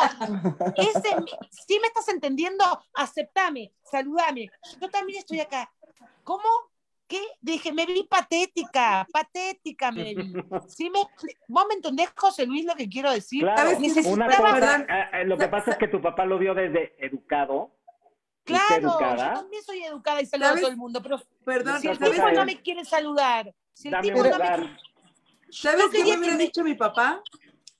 Ese, 0.76 1.16
si 1.50 1.78
me 1.78 1.88
estás 1.88 2.08
entendiendo, 2.08 2.64
aceptame, 2.94 3.72
saludame. 3.82 4.50
Yo 4.80 4.88
también 4.88 5.18
estoy 5.18 5.40
acá. 5.40 5.70
¿Cómo? 6.24 6.48
¿Qué? 7.06 7.20
Dije, 7.40 7.72
me 7.72 7.86
vi 7.86 8.04
patética, 8.04 9.06
patética 9.12 9.90
me 9.90 10.14
vi. 10.14 10.32
¿Sí 10.68 10.88
me, 10.90 11.00
¿Vos 11.48 11.64
me 11.68 11.74
entendés, 11.74 12.10
José 12.16 12.46
Luis, 12.46 12.64
lo 12.64 12.76
que 12.76 12.88
quiero 12.88 13.10
decir? 13.10 13.42
Claro, 13.42 13.76
una 14.06 14.26
cosa, 14.26 14.76
eh, 14.76 14.86
eh, 15.14 15.24
lo 15.24 15.36
que 15.36 15.48
pasa 15.48 15.72
es 15.72 15.76
que 15.76 15.88
tu 15.88 16.00
papá 16.00 16.24
lo 16.24 16.38
vio 16.38 16.54
desde 16.54 16.94
educado. 17.04 17.76
Claro, 18.44 18.98
yo 19.00 19.16
también 19.16 19.62
soy 19.62 19.82
educada 19.82 20.22
y 20.22 20.26
saludo 20.26 20.48
a 20.48 20.56
todo 20.56 20.70
el 20.70 20.76
mundo, 20.76 21.02
pero 21.02 21.20
Perdón, 21.44 21.80
si 21.80 21.88
el 21.88 21.98
tipo 21.98 22.30
no 22.30 22.44
me 22.44 22.62
quiere 22.62 22.84
saludar, 22.84 23.54
si 23.72 23.88
el 23.88 24.00
tipo 24.00 24.22
no 24.22 24.38
me 24.38 24.78
¿Sabes 25.50 25.86
qué 25.90 26.04
me 26.04 26.16
hubiera 26.16 26.36
dicho 26.36 26.62
mi 26.62 26.74
papá? 26.74 27.22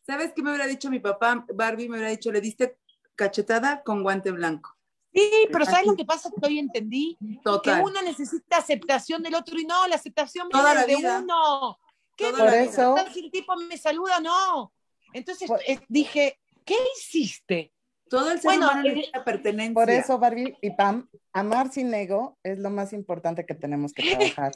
¿Sabes 0.02 0.32
qué 0.34 0.42
me 0.42 0.50
hubiera 0.50 0.66
dicho 0.66 0.90
mi 0.90 0.98
papá? 0.98 1.44
Barbie 1.54 1.88
me 1.88 1.96
hubiera 1.96 2.10
dicho, 2.10 2.32
le 2.32 2.40
diste 2.40 2.78
cachetada 3.14 3.82
con 3.82 4.02
guante 4.02 4.30
blanco. 4.30 4.76
Sí, 5.12 5.30
pero 5.50 5.64
¿sabes 5.64 5.86
lo 5.86 5.96
que 5.96 6.04
pasa? 6.04 6.30
Que 6.30 6.46
hoy 6.46 6.58
entendí 6.58 7.18
que 7.62 7.70
uno 7.72 8.00
necesita 8.02 8.58
aceptación 8.58 9.22
del 9.22 9.34
otro 9.34 9.58
y 9.58 9.64
no, 9.64 9.86
la 9.88 9.96
aceptación 9.96 10.48
viene 10.48 10.86
de 10.86 10.96
uno. 10.96 11.78
¿Qué 12.16 12.30
por 12.30 12.54
eso? 12.54 12.96
Si 13.12 13.24
el 13.24 13.30
tipo 13.30 13.56
me 13.56 13.76
saluda, 13.76 14.20
no. 14.20 14.72
Entonces 15.12 15.50
eh, 15.66 15.80
dije, 15.88 16.38
¿qué 16.64 16.76
hiciste? 16.96 17.72
Todo 18.10 18.32
el 18.32 18.40
ser 18.40 18.50
bueno, 18.50 18.66
humano 18.66 18.82
necesita 18.82 19.22
pertenencia. 19.22 19.72
Por 19.72 19.88
eso, 19.88 20.18
Barbie 20.18 20.56
y 20.60 20.72
Pam, 20.72 21.08
amar 21.32 21.70
sin 21.70 21.94
ego 21.94 22.36
es 22.42 22.58
lo 22.58 22.68
más 22.68 22.92
importante 22.92 23.46
que 23.46 23.54
tenemos 23.54 23.92
que 23.92 24.02
trabajar. 24.34 24.52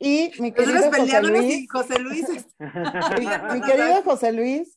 Y 0.00 0.32
mi 0.40 0.50
querido 0.50 0.90
José 0.90 1.22
Luis, 1.22 1.70
José 1.70 1.98
Luis. 2.00 2.26
mi 3.54 3.60
querido 3.60 4.02
José 4.02 4.32
Luis, 4.32 4.74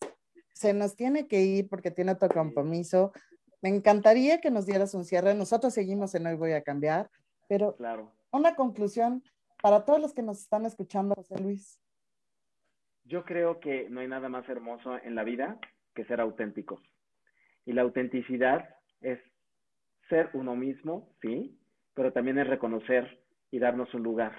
se 0.53 0.75
nos 0.75 0.95
tiene 0.95 1.27
que 1.27 1.41
ir 1.41 1.67
porque 1.67 1.89
tiene 1.89 2.11
otro 2.11 2.29
compromiso. 2.29 3.11
Me 3.59 3.69
encantaría 3.69 4.39
que 4.39 4.51
nos 4.51 4.67
dieras 4.67 4.93
un 4.93 5.03
cierre. 5.03 5.33
Nosotros 5.33 5.73
seguimos 5.73 6.13
en 6.13 6.27
Hoy 6.27 6.35
Voy 6.35 6.51
a 6.51 6.61
Cambiar, 6.61 7.09
pero 7.47 7.75
claro. 7.75 8.13
una 8.31 8.53
conclusión 8.53 9.23
para 9.63 9.83
todos 9.83 9.99
los 9.99 10.13
que 10.13 10.21
nos 10.21 10.37
están 10.37 10.67
escuchando, 10.67 11.15
José 11.15 11.39
Luis. 11.39 11.79
Yo 13.03 13.25
creo 13.25 13.59
que 13.59 13.89
no 13.89 13.99
hay 13.99 14.07
nada 14.07 14.29
más 14.29 14.47
hermoso 14.47 14.95
en 15.03 15.15
la 15.15 15.23
vida 15.23 15.57
que 15.95 16.05
ser 16.05 16.21
auténticos. 16.21 16.79
Y 17.65 17.73
la 17.73 17.81
autenticidad 17.81 18.69
es 19.01 19.19
ser 20.09 20.29
uno 20.33 20.55
mismo, 20.55 21.13
sí, 21.21 21.57
pero 21.93 22.11
también 22.11 22.37
es 22.37 22.47
reconocer 22.47 23.21
y 23.51 23.59
darnos 23.59 23.93
un 23.93 24.03
lugar. 24.03 24.33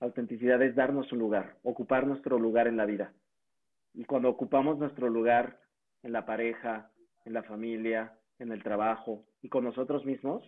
Autenticidad 0.00 0.60
es 0.62 0.74
darnos 0.74 1.10
un 1.12 1.18
lugar, 1.18 1.56
ocupar 1.62 2.06
nuestro 2.06 2.38
lugar 2.38 2.66
en 2.66 2.76
la 2.76 2.86
vida. 2.86 3.12
Y 3.94 4.04
cuando 4.04 4.28
ocupamos 4.28 4.78
nuestro 4.78 5.08
lugar 5.08 5.60
en 6.02 6.12
la 6.12 6.26
pareja, 6.26 6.90
en 7.24 7.32
la 7.32 7.42
familia, 7.42 8.12
en 8.38 8.52
el 8.52 8.62
trabajo 8.62 9.24
y 9.40 9.48
con 9.48 9.64
nosotros 9.64 10.04
mismos, 10.04 10.42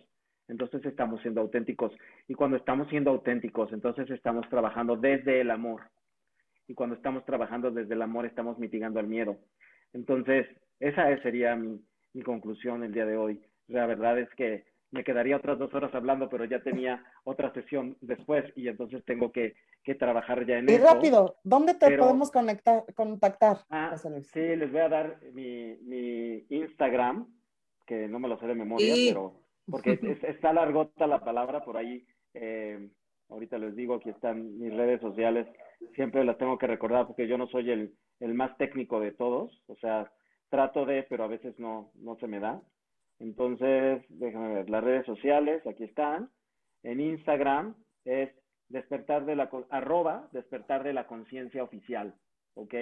entonces 0.47 0.85
estamos 0.85 1.21
siendo 1.21 1.41
auténticos. 1.41 1.93
Y 2.27 2.33
cuando 2.33 2.57
estamos 2.57 2.87
siendo 2.89 3.11
auténticos, 3.11 3.71
entonces 3.73 4.09
estamos 4.09 4.47
trabajando 4.49 4.95
desde 4.95 5.41
el 5.41 5.51
amor. 5.51 5.83
Y 6.67 6.73
cuando 6.73 6.95
estamos 6.95 7.25
trabajando 7.25 7.71
desde 7.71 7.93
el 7.93 8.01
amor, 8.01 8.25
estamos 8.25 8.57
mitigando 8.59 8.99
el 8.99 9.07
miedo. 9.07 9.37
Entonces, 9.93 10.45
esa 10.79 11.21
sería 11.21 11.55
mi, 11.55 11.79
conclusión 12.23 12.83
el 12.83 12.93
día 12.93 13.05
de 13.05 13.17
hoy. 13.17 13.41
La 13.67 13.85
verdad 13.85 14.17
es 14.17 14.29
que 14.35 14.65
me 14.91 15.03
quedaría 15.03 15.37
otras 15.37 15.59
dos 15.59 15.73
horas 15.73 15.93
hablando, 15.93 16.29
pero 16.29 16.45
ya 16.45 16.63
tenía 16.63 17.03
otra 17.23 17.53
sesión 17.53 17.97
después 18.01 18.45
y 18.55 18.67
entonces 18.67 19.03
tengo 19.05 19.31
que, 19.31 19.55
trabajar 19.99 20.45
ya 20.45 20.57
en 20.57 20.67
eso. 20.67 20.81
Y 20.81 20.83
rápido, 20.83 21.37
¿dónde 21.45 21.73
te 21.73 21.97
podemos 21.97 22.29
conectar, 22.29 22.83
contactar? 22.93 23.59
Ah, 23.69 23.95
sí, 23.97 24.39
les 24.39 24.69
voy 24.69 24.81
a 24.81 24.89
dar 24.89 25.19
mi, 25.31 26.45
Instagram, 26.49 27.25
que 27.85 28.07
no 28.09 28.19
me 28.19 28.27
lo 28.27 28.37
sé 28.37 28.47
de 28.47 28.55
memoria, 28.55 28.93
pero 29.07 29.47
porque 29.69 29.97
está 30.23 30.51
largota 30.51 31.07
la 31.07 31.23
palabra 31.23 31.63
por 31.63 31.77
ahí. 31.77 32.05
Eh, 32.33 32.89
ahorita 33.29 33.57
les 33.57 33.75
digo, 33.75 33.95
aquí 33.95 34.09
están 34.09 34.59
mis 34.59 34.73
redes 34.73 35.01
sociales, 35.01 35.47
siempre 35.95 36.23
las 36.23 36.37
tengo 36.37 36.57
que 36.57 36.67
recordar 36.67 37.07
porque 37.07 37.27
yo 37.27 37.37
no 37.37 37.47
soy 37.47 37.71
el, 37.71 37.93
el 38.19 38.33
más 38.33 38.57
técnico 38.57 38.99
de 38.99 39.11
todos, 39.11 39.63
o 39.67 39.75
sea, 39.75 40.11
trato 40.49 40.85
de, 40.85 41.03
pero 41.03 41.23
a 41.23 41.27
veces 41.27 41.57
no, 41.59 41.91
no 41.95 42.15
se 42.17 42.27
me 42.27 42.39
da. 42.39 42.61
Entonces, 43.19 44.03
déjame 44.09 44.53
ver, 44.53 44.69
las 44.69 44.83
redes 44.83 45.05
sociales, 45.05 45.65
aquí 45.65 45.83
están. 45.83 46.29
En 46.83 46.99
Instagram 46.99 47.75
es 48.05 48.29
despertar 48.69 49.25
de 49.25 49.35
la, 49.35 49.49
arroba 49.69 50.29
despertar 50.31 50.83
de 50.83 50.93
la 50.93 51.07
conciencia 51.07 51.63
oficial, 51.63 52.13
¿ok? 52.53 52.73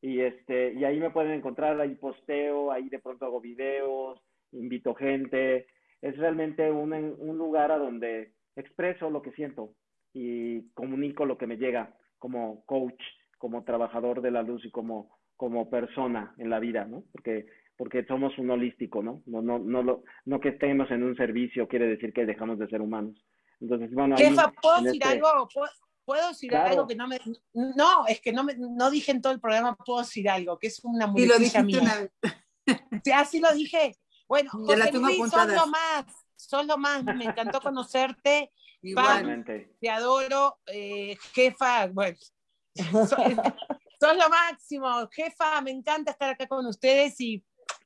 Y, 0.00 0.20
este, 0.20 0.72
y 0.74 0.84
ahí 0.84 0.98
me 0.98 1.10
pueden 1.10 1.32
encontrar, 1.32 1.80
ahí 1.80 1.94
posteo, 1.94 2.72
ahí 2.72 2.88
de 2.88 2.98
pronto 2.98 3.24
hago 3.24 3.40
videos, 3.40 4.20
invito 4.50 4.94
gente. 4.94 5.66
Es 6.00 6.16
realmente 6.18 6.70
un, 6.70 6.92
un 6.92 7.38
lugar 7.38 7.70
a 7.70 7.78
donde 7.78 8.32
expreso 8.56 9.10
lo 9.10 9.22
que 9.22 9.32
siento 9.32 9.74
y 10.12 10.68
comunico 10.72 11.24
lo 11.24 11.38
que 11.38 11.46
me 11.46 11.56
llega 11.56 11.94
como 12.18 12.64
coach, 12.66 13.00
como 13.38 13.64
trabajador 13.64 14.20
de 14.20 14.30
la 14.30 14.42
luz 14.42 14.64
y 14.64 14.70
como 14.70 15.10
como 15.42 15.68
persona 15.68 16.32
en 16.38 16.50
la 16.50 16.60
vida, 16.60 16.84
¿no? 16.84 17.02
Porque 17.10 17.46
porque 17.76 18.04
somos 18.04 18.38
un 18.38 18.48
holístico, 18.50 19.02
¿no? 19.02 19.24
No 19.26 19.42
no 19.42 19.58
no 19.58 19.82
lo, 19.82 20.04
no 20.24 20.38
que 20.38 20.50
estemos 20.50 20.88
en 20.92 21.02
un 21.02 21.16
servicio 21.16 21.66
quiere 21.66 21.88
decir 21.88 22.12
que 22.12 22.24
dejamos 22.24 22.60
de 22.60 22.68
ser 22.68 22.80
humanos. 22.80 23.16
Entonces, 23.60 23.92
bueno, 23.92 24.16
Jefa, 24.16 24.52
¿puedo 24.52 24.82
decir 24.82 25.02
este 25.02 25.14
algo? 25.16 25.48
¿Puedo, 26.04 26.28
decir 26.28 26.54
algo 26.54 26.86
que 26.86 26.94
no 26.94 27.08
me 27.08 27.18
no, 27.54 28.06
es 28.06 28.20
que 28.20 28.32
no 28.32 28.44
me 28.44 28.54
no 28.56 28.88
dije 28.88 29.10
en 29.10 29.20
todo 29.20 29.32
el 29.32 29.40
programa, 29.40 29.74
puedo 29.74 29.98
decir 29.98 30.28
algo, 30.28 30.60
que 30.60 30.68
es 30.68 30.78
una 30.84 31.08
muletilla 31.08 31.62
mía. 31.64 32.08
Sí, 33.02 33.10
así 33.10 33.40
lo 33.40 33.52
dije. 33.52 33.96
Bueno, 34.28 34.48
José 34.48 34.92
Luis, 34.92 35.28
son 35.28 35.52
lo 35.52 35.66
más, 35.66 36.04
son 36.36 36.68
lo 36.68 36.78
más, 36.78 37.02
me 37.02 37.24
encantó 37.24 37.60
conocerte. 37.60 38.52
Igualmente. 38.82 39.74
te 39.80 39.90
adoro, 39.90 40.58
eh, 40.66 41.16
jefa, 41.34 41.88
bueno, 41.88 42.16
Son 44.02 44.18
lo 44.18 44.28
máximo, 44.28 44.88
jefa, 45.12 45.60
me 45.60 45.70
encanta 45.70 46.10
estar 46.10 46.30
acá 46.30 46.48
con 46.48 46.66
ustedes 46.66 47.20
y 47.20 47.40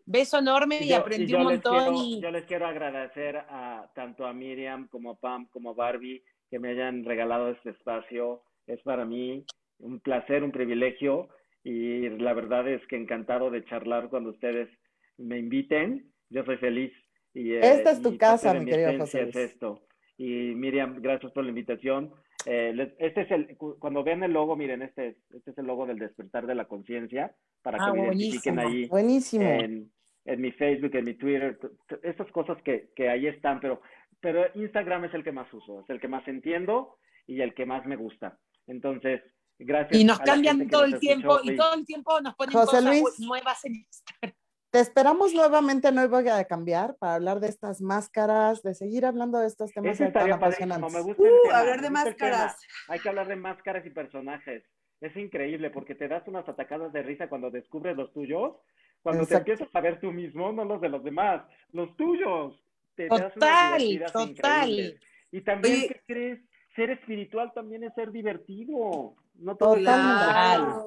beso 0.06 0.38
enorme 0.38 0.82
y, 0.82 0.94
aprendí 0.94 1.34
un 1.34 1.42
montón. 1.42 2.22
Yo 2.22 2.30
les 2.30 2.46
quiero 2.46 2.66
agradecer 2.66 3.36
a 3.36 3.90
tanto 3.94 4.24
a 4.24 4.32
Miriam 4.32 4.88
como 4.88 5.10
a 5.10 5.20
Pam 5.20 5.46
como 5.50 5.72
a 5.72 5.74
Barbie 5.74 6.24
que 6.50 6.58
me 6.58 6.70
hayan 6.70 7.04
regalado 7.04 7.50
este 7.50 7.68
espacio. 7.68 8.42
Es 8.66 8.80
para 8.80 9.04
mí 9.04 9.44
un 9.78 10.00
placer, 10.00 10.42
un 10.42 10.52
privilegio 10.52 11.28
y 11.62 12.08
la 12.08 12.32
verdad 12.32 12.66
es 12.66 12.80
que 12.86 12.96
encantado 12.96 13.50
de 13.50 13.66
charlar 13.66 14.08
cuando 14.08 14.30
ustedes 14.30 14.70
me 15.18 15.38
inviten. 15.38 16.14
Yo 16.30 16.46
soy 16.46 16.56
feliz. 16.56 16.94
Y, 17.34 17.52
eh, 17.52 17.60
Esta 17.62 17.90
es 17.90 18.00
tu 18.00 18.16
casa, 18.16 18.54
mi 18.54 18.64
querido 18.64 18.96
José. 19.00 19.28
Es 19.28 19.36
esto. 19.36 19.82
Y 20.16 20.54
Miriam, 20.54 20.96
gracias 21.02 21.30
por 21.32 21.44
la 21.44 21.50
invitación. 21.50 22.14
Eh, 22.48 22.94
este 22.98 23.22
es 23.22 23.30
el, 23.32 23.56
cuando 23.56 24.04
vean 24.04 24.22
el 24.22 24.32
logo, 24.32 24.54
miren, 24.54 24.80
este 24.80 25.08
es, 25.08 25.16
este 25.34 25.50
es 25.50 25.58
el 25.58 25.66
logo 25.66 25.84
del 25.84 25.98
despertar 25.98 26.46
de 26.46 26.54
la 26.54 26.66
conciencia, 26.66 27.34
para 27.60 27.76
que 27.76 27.84
ah, 27.84 27.92
me 27.92 28.04
identifiquen 28.04 28.60
ahí 28.60 28.86
buenísimo. 28.86 29.44
En, 29.44 29.90
en, 30.24 30.40
mi 30.40 30.52
Facebook, 30.52 30.94
en 30.94 31.04
mi 31.04 31.14
Twitter, 31.14 31.58
estas 32.04 32.30
cosas 32.30 32.56
que, 32.62 32.90
que 32.94 33.08
ahí 33.08 33.26
están, 33.26 33.58
pero, 33.58 33.82
pero 34.20 34.44
Instagram 34.54 35.06
es 35.06 35.14
el 35.14 35.24
que 35.24 35.32
más 35.32 35.52
uso, 35.52 35.80
es 35.80 35.90
el 35.90 36.00
que 36.00 36.06
más 36.06 36.26
entiendo 36.28 36.98
y 37.26 37.40
el 37.40 37.52
que 37.52 37.66
más 37.66 37.84
me 37.84 37.96
gusta. 37.96 38.38
Entonces, 38.68 39.22
gracias. 39.58 40.00
Y 40.00 40.04
nos 40.04 40.20
cambian 40.20 40.68
todo 40.68 40.84
el 40.84 41.00
tiempo, 41.00 41.40
y 41.42 41.56
todo 41.56 41.74
el 41.74 41.84
tiempo 41.84 42.20
nos 42.20 42.36
ponen 42.36 42.52
cosas 42.52 42.84
nuevas 43.18 43.64
en 43.64 43.74
Instagram. 43.74 44.36
Te 44.76 44.82
esperamos 44.82 45.32
nuevamente 45.32 45.90
no 45.90 46.06
Voy 46.06 46.28
a 46.28 46.44
Cambiar 46.44 46.96
para 46.98 47.14
hablar 47.14 47.40
de 47.40 47.48
estas 47.48 47.80
máscaras, 47.80 48.62
de 48.62 48.74
seguir 48.74 49.06
hablando 49.06 49.38
de 49.38 49.46
estos 49.46 49.72
temas 49.72 49.96
tan 49.96 50.30
apasionantes. 50.30 50.92
Me 50.92 51.00
gusta 51.00 51.22
uh, 51.22 51.50
hablar 51.54 51.80
de 51.80 51.88
máscaras. 51.88 52.60
Hay 52.88 53.00
que 53.00 53.08
hablar 53.08 53.26
de 53.26 53.36
máscaras 53.36 53.86
y 53.86 53.88
personajes. 53.88 54.64
Es 55.00 55.16
increíble 55.16 55.70
porque 55.70 55.94
te 55.94 56.08
das 56.08 56.28
unas 56.28 56.46
atacadas 56.46 56.92
de 56.92 57.02
risa 57.02 57.30
cuando 57.30 57.50
descubres 57.50 57.96
los 57.96 58.12
tuyos, 58.12 58.56
cuando 59.00 59.24
te 59.24 59.36
empiezas 59.36 59.68
a 59.72 59.80
ver 59.80 59.98
tú 59.98 60.12
mismo, 60.12 60.52
no 60.52 60.66
los 60.66 60.82
de 60.82 60.90
los 60.90 61.02
demás, 61.02 61.42
los 61.72 61.96
tuyos. 61.96 62.62
Te 62.96 63.08
total, 63.08 63.98
das 63.98 64.12
total. 64.12 65.00
Y 65.32 65.40
también, 65.40 65.88
¿qué 65.88 66.02
crees? 66.06 66.40
Ser 66.74 66.90
espiritual 66.90 67.50
también 67.54 67.82
es 67.82 67.94
ser 67.94 68.12
divertido. 68.12 69.14
No 69.36 69.56
todo 69.56 69.76
total. 69.76 70.84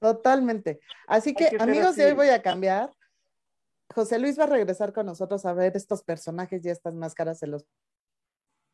Totalmente. 0.00 0.80
Así 1.06 1.34
que, 1.34 1.56
amigos, 1.58 1.96
de 1.96 2.06
hoy 2.06 2.12
voy 2.12 2.28
a 2.28 2.42
cambiar. 2.42 2.90
José 3.94 4.18
Luis 4.18 4.38
va 4.38 4.44
a 4.44 4.48
regresar 4.48 4.92
con 4.92 5.06
nosotros 5.06 5.44
a 5.46 5.52
ver 5.52 5.76
estos 5.76 6.02
personajes 6.02 6.64
y 6.64 6.68
estas 6.68 6.94
máscaras, 6.94 7.38
se 7.38 7.46
los 7.46 7.64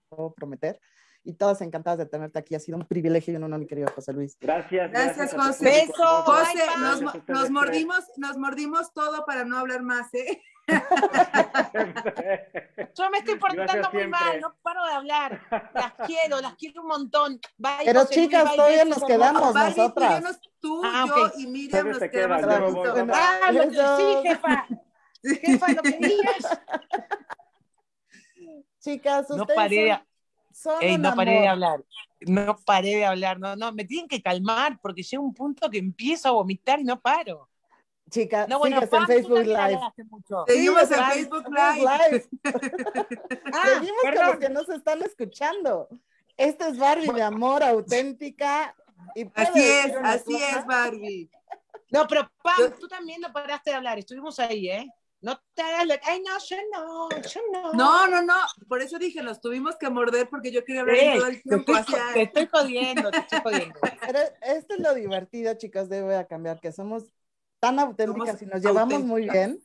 puedo 0.09 0.33
prometer. 0.35 0.81
Y 1.25 1.35
todas 1.35 1.61
encantadas 1.61 1.99
de 1.99 2.07
tenerte 2.07 2.39
aquí. 2.41 2.57
Ha 2.57 2.61
sido 2.61 2.79
un 2.79 2.87
privilegio 2.87 3.33
y 3.33 3.37
un 3.37 3.45
honor, 3.45 3.61
mi 3.61 3.67
querido 3.67 3.89
José 3.95 4.13
Luis. 4.13 4.37
Gracias. 4.41 4.91
Gracias, 4.91 5.35
José. 5.35 5.65
Beso. 5.65 6.23
José, 6.25 6.65
nos, 7.29 7.51
mordimos, 7.51 8.05
nos 8.17 8.37
mordimos 8.39 8.93
todo 8.93 9.25
para 9.25 9.45
no 9.45 9.59
hablar 9.59 9.83
más, 9.83 10.13
¿eh? 10.15 10.43
Yo 12.95 13.11
me 13.11 13.19
estoy 13.19 13.35
portando 13.37 13.91
muy 13.93 14.09
mal, 14.09 14.41
no 14.41 14.57
paro 14.63 14.87
de 14.87 14.93
hablar. 14.93 15.41
Las 15.75 15.93
quiero, 16.07 16.41
las 16.41 16.55
quiero 16.57 16.81
un 16.83 16.89
montón. 16.89 17.41
Pero 17.85 18.07
chicas, 18.07 18.55
todavía 18.55 18.85
nos 18.85 19.05
quedamos 19.05 19.55
nosotras. 19.55 20.41
Tú, 20.61 20.83
ah, 20.85 21.07
yo 21.07 21.31
y 21.39 21.47
Miriam 21.47 21.89
nos 21.89 21.99
quedamos. 21.99 22.43
Ah, 23.13 23.53
lo 23.53 23.69
que, 23.69 23.77
sí, 23.77 24.29
jefa. 24.29 24.67
Jefa, 25.23 25.69
lo 25.69 25.83
que 25.83 25.99
digas. 26.01 26.61
Chicas, 28.81 29.31
ustedes 29.31 29.39
no 29.39 29.47
paré, 29.47 30.03
son, 30.53 30.75
no 31.01 31.15
paré 31.15 31.43
de 31.43 31.49
hablar. 31.49 31.85
No 32.21 32.57
paré 32.57 32.97
de 32.97 33.05
hablar. 33.05 33.39
No, 33.39 33.55
no, 33.55 33.71
me 33.73 33.85
tienen 33.85 34.09
que 34.09 34.21
calmar 34.21 34.81
porque 34.83 35.05
llega 35.05 35.23
un 35.23 35.33
punto 35.33 35.71
que 35.71 35.79
empiezo 35.79 36.29
a 36.29 36.33
vomitar 36.33 36.81
y 36.81 36.85
no 36.85 37.01
paro. 37.01 37.49
Chicas, 38.13 38.47
no, 38.47 38.59
bueno, 38.59 38.79
en 38.83 39.07
Facebook 39.07 39.39
Live. 39.39 39.81
Seguimos 40.47 40.91
en 40.91 41.05
Facebook 41.05 41.45
Live. 41.49 42.29
ah, 43.55 43.69
Seguimos 43.69 44.03
con 44.03 44.27
los 44.27 44.37
que 44.37 44.49
nos 44.51 44.69
están 44.69 45.03
escuchando. 45.03 45.89
Este 46.37 46.69
es 46.69 46.77
Barbie 46.77 47.11
de 47.11 47.23
amor 47.23 47.63
auténtica. 47.63 48.77
Y 49.15 49.27
así 49.35 49.63
es, 49.63 49.95
así 50.03 50.37
es, 50.37 50.67
Barbie. 50.67 51.31
No, 51.91 52.07
pero 52.07 52.31
Pam, 52.43 52.75
tú 52.79 52.87
también 52.87 53.23
no 53.23 53.33
paraste 53.33 53.71
de 53.71 53.77
hablar. 53.77 53.99
Estuvimos 53.99 54.39
ahí, 54.39 54.69
¿eh? 54.69 54.87
No 55.23 55.41
te 55.55 55.63
hagas 55.63 56.01
Ay, 56.03 56.21
no, 56.21 56.39
yo 56.39 56.57
no, 56.71 57.09
yo 57.09 57.41
no. 57.51 57.73
No, 57.73 58.07
no, 58.09 58.23
no. 58.23 58.35
Por 58.69 58.83
eso 58.83 58.99
dije, 58.99 59.23
nos 59.23 59.41
tuvimos 59.41 59.77
que 59.77 59.89
morder 59.89 60.29
porque 60.29 60.53
yo 60.53 60.63
quería 60.65 60.83
hablar 60.83 61.17
todo 61.17 61.27
el 61.29 61.43
tiempo. 61.43 61.73
Te 61.73 61.81
estoy, 61.81 61.99
te 62.13 62.23
estoy 62.23 62.47
jodiendo, 62.53 63.11
te 63.11 63.19
estoy 63.19 63.41
jodiendo. 63.41 63.81
Pero 64.07 64.19
esto 64.43 64.75
es 64.75 64.81
lo 64.81 64.93
divertido, 64.93 65.55
chicos, 65.55 65.89
debo 65.89 66.11
a 66.15 66.25
cambiar, 66.25 66.61
que 66.61 66.73
somos 66.73 67.05
tan 67.63 67.79
auténticas 67.79 68.43
y 68.43 68.47
nos 68.47 68.61
llevamos 68.61 69.05
muy 69.05 69.31
bien. 69.31 69.63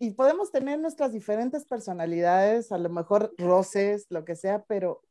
Y 0.00 0.10
podemos 0.10 0.50
tener 0.50 0.80
nuestras 0.80 1.12
diferentes 1.12 1.64
personalidades, 1.64 2.72
a 2.72 2.78
lo 2.78 2.88
mejor 2.88 3.32
roces, 3.38 4.06
lo 4.10 4.24
que 4.24 4.34
sea, 4.34 4.64
pero 4.64 5.02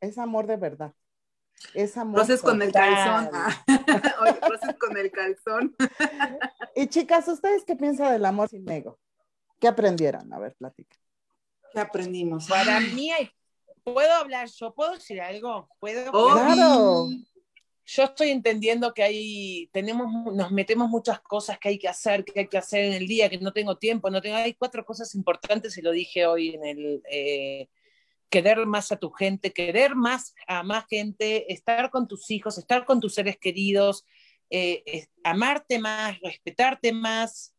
es 0.00 0.16
amor 0.16 0.46
de 0.46 0.56
verdad. 0.56 0.94
Es 1.74 1.98
amor. 1.98 2.20
Roces 2.20 2.40
con 2.40 2.62
el 2.62 2.72
calzón. 2.72 3.30
roces 4.48 4.76
con 4.78 4.96
el 4.96 5.10
calzón. 5.10 5.76
y 6.74 6.86
chicas, 6.86 7.28
¿ustedes 7.28 7.62
qué 7.66 7.76
piensan 7.76 8.12
del 8.12 8.24
amor 8.24 8.48
sin 8.48 8.68
ego? 8.70 8.98
¿Qué 9.60 9.68
aprendieron? 9.68 10.32
A 10.32 10.38
ver, 10.38 10.54
platica. 10.54 10.96
¿Qué 11.72 11.80
aprendimos? 11.80 12.48
Para 12.48 12.80
mí, 12.80 13.10
¿puedo 13.82 14.12
hablar 14.14 14.48
yo? 14.48 14.74
¿Puedo 14.74 14.92
decir 14.92 15.20
algo? 15.20 15.68
¿Puedo? 15.78 16.10
claro 16.10 17.08
yo 17.86 18.04
estoy 18.04 18.30
entendiendo 18.30 18.94
que 18.94 19.02
hay, 19.02 19.68
tenemos, 19.72 20.10
nos 20.32 20.50
metemos 20.50 20.88
muchas 20.88 21.20
cosas 21.20 21.58
que 21.58 21.68
hay 21.68 21.78
que 21.78 21.88
hacer, 21.88 22.24
que 22.24 22.40
hay 22.40 22.48
que 22.48 22.56
hacer 22.56 22.84
en 22.84 22.94
el 22.94 23.06
día, 23.06 23.28
que 23.28 23.38
no 23.38 23.52
tengo 23.52 23.76
tiempo, 23.76 24.08
no 24.10 24.22
tengo, 24.22 24.36
hay 24.36 24.54
cuatro 24.54 24.84
cosas 24.84 25.14
importantes 25.14 25.76
y 25.76 25.82
lo 25.82 25.90
dije 25.90 26.26
hoy 26.26 26.50
en 26.50 26.64
el, 26.64 27.02
eh, 27.10 27.68
querer 28.30 28.64
más 28.66 28.90
a 28.90 28.96
tu 28.96 29.10
gente, 29.10 29.52
querer 29.52 29.94
más 29.94 30.34
a 30.46 30.62
más 30.62 30.86
gente, 30.88 31.52
estar 31.52 31.90
con 31.90 32.08
tus 32.08 32.30
hijos, 32.30 32.56
estar 32.56 32.86
con 32.86 33.00
tus 33.00 33.14
seres 33.14 33.36
queridos, 33.36 34.06
eh, 34.48 35.06
amarte 35.22 35.78
más, 35.78 36.18
respetarte 36.20 36.92
más, 36.92 37.54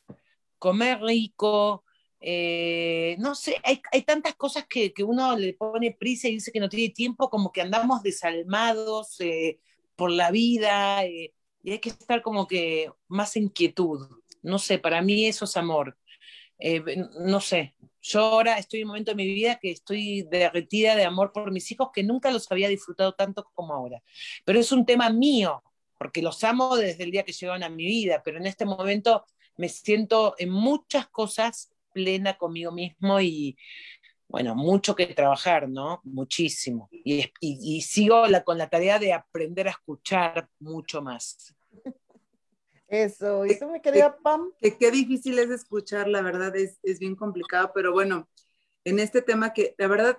comer 0.57 1.01
rico, 1.01 1.83
eh, 2.19 3.15
no 3.19 3.35
sé, 3.35 3.57
hay, 3.63 3.79
hay 3.91 4.01
tantas 4.01 4.33
cosas 4.33 4.65
que, 4.67 4.91
que, 4.91 5.03
uno 5.03 5.37
le 5.37 5.53
pone 5.53 5.91
prisa 5.91 6.27
y 6.27 6.35
dice 6.35 6.51
que 6.51 6.59
no 6.59 6.69
tiene 6.69 6.91
tiempo, 6.91 7.29
como 7.29 7.51
que 7.51 7.61
andamos 7.61 8.01
desalmados, 8.01 9.19
por 9.95 10.11
la 10.11 10.31
vida 10.31 11.03
eh, 11.05 11.33
y 11.63 11.71
hay 11.71 11.79
que 11.79 11.89
estar 11.89 12.21
como 12.21 12.47
que 12.47 12.91
más 13.07 13.35
inquietud. 13.35 14.07
No 14.41 14.59
sé, 14.59 14.77
para 14.79 15.01
mí 15.01 15.25
eso 15.25 15.45
es 15.45 15.57
amor. 15.57 15.97
Eh, 16.59 16.83
no 17.19 17.41
sé, 17.41 17.75
yo 18.01 18.21
ahora 18.21 18.57
estoy 18.59 18.81
en 18.81 18.85
un 18.85 18.89
momento 18.89 19.11
de 19.11 19.15
mi 19.15 19.25
vida 19.25 19.59
que 19.59 19.71
estoy 19.71 20.23
derretida 20.23 20.95
de 20.95 21.03
amor 21.05 21.31
por 21.33 21.51
mis 21.51 21.69
hijos 21.71 21.89
que 21.93 22.03
nunca 22.03 22.31
los 22.31 22.51
había 22.51 22.69
disfrutado 22.69 23.13
tanto 23.13 23.49
como 23.53 23.73
ahora. 23.73 24.01
Pero 24.45 24.59
es 24.59 24.71
un 24.71 24.85
tema 24.85 25.09
mío, 25.09 25.63
porque 25.97 26.21
los 26.21 26.43
amo 26.43 26.75
desde 26.77 27.03
el 27.03 27.11
día 27.11 27.23
que 27.23 27.33
llegaron 27.33 27.63
a 27.63 27.69
mi 27.69 27.85
vida, 27.85 28.21
pero 28.23 28.37
en 28.37 28.45
este 28.45 28.65
momento 28.65 29.25
me 29.57 29.69
siento 29.69 30.35
en 30.37 30.49
muchas 30.49 31.07
cosas 31.07 31.73
plena 31.93 32.37
conmigo 32.37 32.71
mismo 32.71 33.19
y, 33.21 33.57
bueno, 34.35 34.53
mucho 34.53 34.97
que 34.97 35.07
trabajar, 35.07 35.69
¿no? 35.69 36.01
Muchísimo. 36.03 36.89
Y, 36.91 37.81
sigo 37.83 38.27
la, 38.27 38.43
con 38.43 38.57
la 38.57 38.69
tarea 38.69 38.99
de 38.99 39.13
aprender 39.13 39.69
a 39.69 39.71
escuchar 39.71 40.49
mucho 40.59 41.01
más. 41.01 41.55
Eso, 42.89 43.45
y 43.45 43.57
tú 43.57 43.69
me 43.69 43.81
quería, 43.81 44.13
Pam. 44.17 44.51
Que, 44.59 44.77
qué 44.77 44.91
difícil 44.91 45.39
es 45.39 45.49
escuchar, 45.51 46.09
la 46.09 46.21
verdad 46.21 46.53
es, 46.53 46.81
bien 46.99 47.15
complicado, 47.15 47.71
pero 47.73 47.93
bueno, 47.93 48.27
en 48.83 48.99
este 48.99 49.21
tema 49.21 49.53
que, 49.53 49.73
la 49.77 49.87
verdad, 49.87 50.17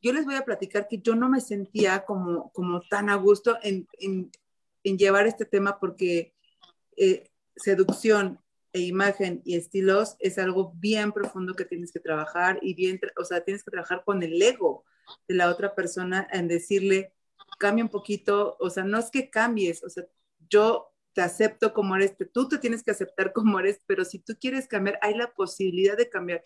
yo 0.00 0.14
les 0.14 0.24
voy 0.24 0.36
a 0.36 0.46
platicar 0.46 0.88
que 0.88 1.02
yo 1.02 1.14
no 1.14 1.28
me 1.28 1.42
sentía 1.42 2.06
como, 2.06 2.50
como 2.54 2.80
tan 2.88 3.10
a 3.10 3.16
gusto 3.16 3.58
en, 3.62 3.86
llevar 4.82 5.26
este 5.26 5.44
tema 5.44 5.78
porque 5.78 6.32
eh, 6.96 7.28
seducción, 7.54 8.40
e 8.72 8.80
imagen 8.80 9.42
y 9.44 9.56
estilos 9.56 10.16
es 10.18 10.38
algo 10.38 10.72
bien 10.76 11.12
profundo 11.12 11.54
que 11.54 11.64
tienes 11.64 11.92
que 11.92 12.00
trabajar 12.00 12.58
y 12.62 12.74
bien, 12.74 13.00
o 13.16 13.24
sea, 13.24 13.44
tienes 13.44 13.64
que 13.64 13.70
trabajar 13.70 14.02
con 14.04 14.22
el 14.22 14.40
ego 14.40 14.84
de 15.26 15.34
la 15.34 15.48
otra 15.50 15.74
persona 15.74 16.28
en 16.32 16.48
decirle, 16.48 17.12
cambia 17.58 17.84
un 17.84 17.90
poquito, 17.90 18.56
o 18.60 18.70
sea, 18.70 18.84
no 18.84 18.98
es 18.98 19.10
que 19.10 19.30
cambies, 19.30 19.82
o 19.82 19.88
sea, 19.88 20.04
yo 20.48 20.92
te 21.12 21.22
acepto 21.22 21.72
como 21.72 21.96
eres, 21.96 22.14
tú 22.32 22.48
te 22.48 22.58
tienes 22.58 22.82
que 22.82 22.90
aceptar 22.90 23.32
como 23.32 23.58
eres, 23.58 23.80
pero 23.86 24.04
si 24.04 24.18
tú 24.18 24.34
quieres 24.40 24.68
cambiar, 24.68 24.98
hay 25.02 25.14
la 25.14 25.32
posibilidad 25.32 25.96
de 25.96 26.08
cambiar, 26.08 26.42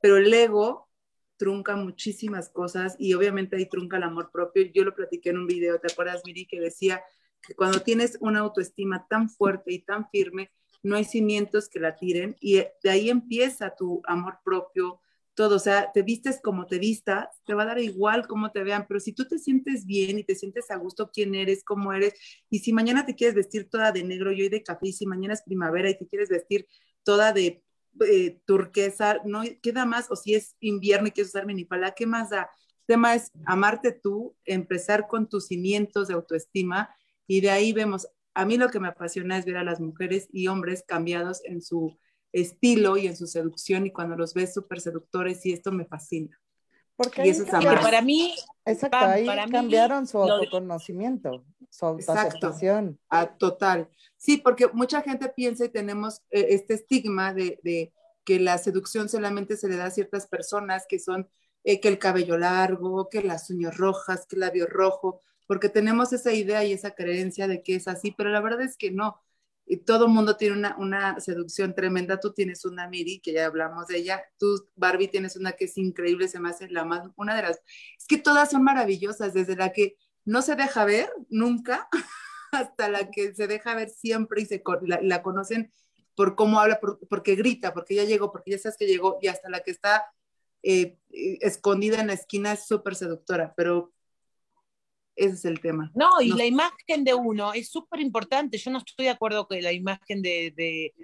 pero 0.00 0.16
el 0.16 0.32
ego 0.32 0.88
trunca 1.36 1.76
muchísimas 1.76 2.48
cosas 2.50 2.96
y 2.98 3.14
obviamente 3.14 3.56
ahí 3.56 3.66
trunca 3.66 3.96
el 3.96 4.02
amor 4.02 4.30
propio. 4.32 4.64
Yo 4.74 4.84
lo 4.84 4.94
platiqué 4.94 5.30
en 5.30 5.38
un 5.38 5.46
video, 5.46 5.78
¿te 5.78 5.92
acuerdas, 5.92 6.22
Miri, 6.26 6.46
que 6.46 6.60
decía 6.60 7.02
que 7.40 7.54
cuando 7.54 7.80
tienes 7.80 8.18
una 8.20 8.40
autoestima 8.40 9.06
tan 9.08 9.30
fuerte 9.30 9.72
y 9.72 9.78
tan 9.78 10.10
firme, 10.10 10.50
no 10.82 10.96
hay 10.96 11.04
cimientos 11.04 11.68
que 11.68 11.80
la 11.80 11.96
tiren 11.96 12.36
y 12.40 12.56
de 12.56 12.90
ahí 12.90 13.10
empieza 13.10 13.74
tu 13.76 14.00
amor 14.04 14.38
propio, 14.44 15.00
todo, 15.34 15.54
o 15.54 15.60
sea, 15.60 15.92
te 15.92 16.02
vistes 16.02 16.40
como 16.42 16.66
te 16.66 16.80
vistas, 16.80 17.28
te 17.46 17.54
va 17.54 17.62
a 17.62 17.66
dar 17.66 17.78
igual 17.78 18.26
cómo 18.26 18.50
te 18.50 18.64
vean, 18.64 18.86
pero 18.88 18.98
si 18.98 19.12
tú 19.12 19.24
te 19.24 19.38
sientes 19.38 19.86
bien 19.86 20.18
y 20.18 20.24
te 20.24 20.34
sientes 20.34 20.68
a 20.70 20.76
gusto 20.76 21.10
quién 21.12 21.34
eres, 21.36 21.62
cómo 21.62 21.92
eres, 21.92 22.14
y 22.50 22.58
si 22.58 22.72
mañana 22.72 23.06
te 23.06 23.14
quieres 23.14 23.36
vestir 23.36 23.70
toda 23.70 23.92
de 23.92 24.02
negro 24.02 24.32
y 24.32 24.48
de 24.48 24.64
café, 24.64 24.88
y 24.88 24.92
si 24.92 25.06
mañana 25.06 25.34
es 25.34 25.42
primavera 25.42 25.90
y 25.90 25.96
te 25.96 26.08
quieres 26.08 26.28
vestir 26.28 26.66
toda 27.04 27.32
de 27.32 27.62
eh, 28.00 28.40
turquesa, 28.46 29.20
no 29.24 29.42
queda 29.62 29.86
más, 29.86 30.10
o 30.10 30.16
si 30.16 30.34
es 30.34 30.56
invierno 30.58 31.06
y 31.06 31.12
quieres 31.12 31.30
usar 31.30 31.46
minifalda, 31.46 31.94
¿qué 31.94 32.06
más 32.06 32.30
da? 32.30 32.50
El 32.80 32.94
tema 32.94 33.14
es 33.14 33.30
amarte 33.46 33.92
tú, 33.92 34.36
empezar 34.44 35.06
con 35.06 35.28
tus 35.28 35.46
cimientos 35.46 36.08
de 36.08 36.14
autoestima 36.14 36.90
y 37.28 37.42
de 37.42 37.50
ahí 37.50 37.72
vemos, 37.72 38.08
a 38.38 38.44
mí 38.44 38.56
lo 38.56 38.68
que 38.68 38.78
me 38.78 38.86
apasiona 38.86 39.36
es 39.36 39.44
ver 39.44 39.56
a 39.56 39.64
las 39.64 39.80
mujeres 39.80 40.28
y 40.32 40.46
hombres 40.46 40.84
cambiados 40.86 41.40
en 41.44 41.60
su 41.60 41.98
estilo 42.32 42.96
y 42.96 43.08
en 43.08 43.16
su 43.16 43.26
seducción 43.26 43.84
y 43.84 43.90
cuando 43.90 44.14
los 44.14 44.32
ves 44.32 44.54
súper 44.54 44.80
seductores 44.80 45.44
y 45.44 45.52
esto 45.52 45.72
me 45.72 45.84
fascina. 45.84 46.40
Porque 46.94 47.26
y 47.26 47.30
eso 47.30 47.42
es 47.42 47.50
para 47.50 48.00
mí, 48.00 48.36
exacto, 48.64 48.96
ahí 48.96 49.26
cambiaron 49.50 50.06
su 50.06 50.18
autoconocimiento, 50.18 51.44
su 51.68 51.86
autoaceptación. 51.86 53.00
Ah, 53.10 53.26
total. 53.26 53.88
Sí, 54.16 54.36
porque 54.36 54.68
mucha 54.68 55.02
gente 55.02 55.28
piensa 55.30 55.64
y 55.64 55.70
tenemos 55.70 56.22
eh, 56.30 56.46
este 56.50 56.74
estigma 56.74 57.34
de, 57.34 57.58
de, 57.64 57.92
que 58.24 58.38
la 58.38 58.56
seducción 58.58 59.08
solamente 59.08 59.56
se 59.56 59.68
le 59.68 59.76
da 59.76 59.86
a 59.86 59.90
ciertas 59.90 60.28
personas 60.28 60.86
que 60.88 61.00
son, 61.00 61.28
eh, 61.64 61.80
que 61.80 61.88
el 61.88 61.98
cabello 61.98 62.38
largo, 62.38 63.08
que 63.08 63.20
las 63.20 63.50
uñas 63.50 63.76
rojas, 63.76 64.26
que 64.26 64.36
el 64.36 64.40
labio 64.40 64.66
rojo, 64.66 65.22
porque 65.48 65.70
tenemos 65.70 66.12
esa 66.12 66.32
idea 66.34 66.62
y 66.62 66.74
esa 66.74 66.92
creencia 66.94 67.48
de 67.48 67.62
que 67.62 67.74
es 67.74 67.88
así, 67.88 68.12
pero 68.12 68.28
la 68.28 68.42
verdad 68.42 68.60
es 68.60 68.76
que 68.76 68.90
no. 68.90 69.18
Y 69.66 69.78
todo 69.78 70.06
mundo 70.06 70.36
tiene 70.36 70.56
una, 70.56 70.76
una, 70.78 71.20
seducción 71.20 71.74
tremenda. 71.74 72.20
Tú 72.20 72.34
tienes 72.34 72.66
una 72.66 72.86
Miri, 72.86 73.20
que 73.20 73.32
ya 73.32 73.46
hablamos 73.46 73.86
de 73.86 73.96
ella. 73.96 74.22
Tú, 74.38 74.66
Barbie, 74.76 75.08
tienes 75.08 75.36
una 75.36 75.52
que 75.52 75.64
es 75.64 75.78
increíble, 75.78 76.28
se 76.28 76.38
me 76.38 76.50
hace 76.50 76.68
la 76.68 76.84
más, 76.84 77.08
una 77.16 77.34
de 77.34 77.42
las... 77.42 77.62
Es 77.98 78.06
que 78.06 78.18
todas 78.18 78.50
son 78.50 78.62
maravillosas, 78.62 79.32
desde 79.32 79.56
la 79.56 79.72
que 79.72 79.96
no 80.26 80.42
se 80.42 80.54
deja 80.54 80.84
ver 80.84 81.10
nunca 81.30 81.88
hasta 82.52 82.90
la 82.90 83.10
que 83.10 83.34
se 83.34 83.46
deja 83.46 83.74
ver 83.74 83.88
siempre 83.88 84.42
y 84.42 84.46
se, 84.46 84.62
la, 84.82 85.22
conocen 85.22 85.72
por 86.14 86.34
cómo 86.34 86.60
habla, 86.60 86.78
porque 87.08 87.36
grita, 87.36 87.72
porque 87.72 87.94
ya 87.94 88.04
llegó, 88.04 88.30
porque 88.32 88.50
ya 88.50 88.58
sabes 88.58 88.76
que 88.76 88.86
llegó, 88.86 89.18
y 89.22 89.28
hasta 89.28 89.48
la 89.48 89.60
que 89.60 89.70
está 89.70 90.12
eh, 90.62 90.98
escondida 91.10 92.00
en 92.00 92.08
la 92.08 92.12
esquina 92.12 92.52
es 92.52 92.66
súper 92.66 92.96
seductora, 92.96 93.54
pero 93.56 93.94
ese 95.18 95.34
es 95.34 95.44
el 95.44 95.60
tema. 95.60 95.90
No, 95.94 96.20
y 96.20 96.28
la 96.28 96.46
imagen 96.46 97.04
de 97.04 97.12
uno 97.12 97.52
es 97.52 97.68
súper 97.68 98.00
importante. 98.00 98.56
Yo 98.56 98.70
no 98.70 98.78
estoy 98.78 99.06
de 99.06 99.10
acuerdo 99.10 99.48
que 99.48 99.60
la 99.60 99.72
imagen 99.72 100.22
de, 100.22 100.94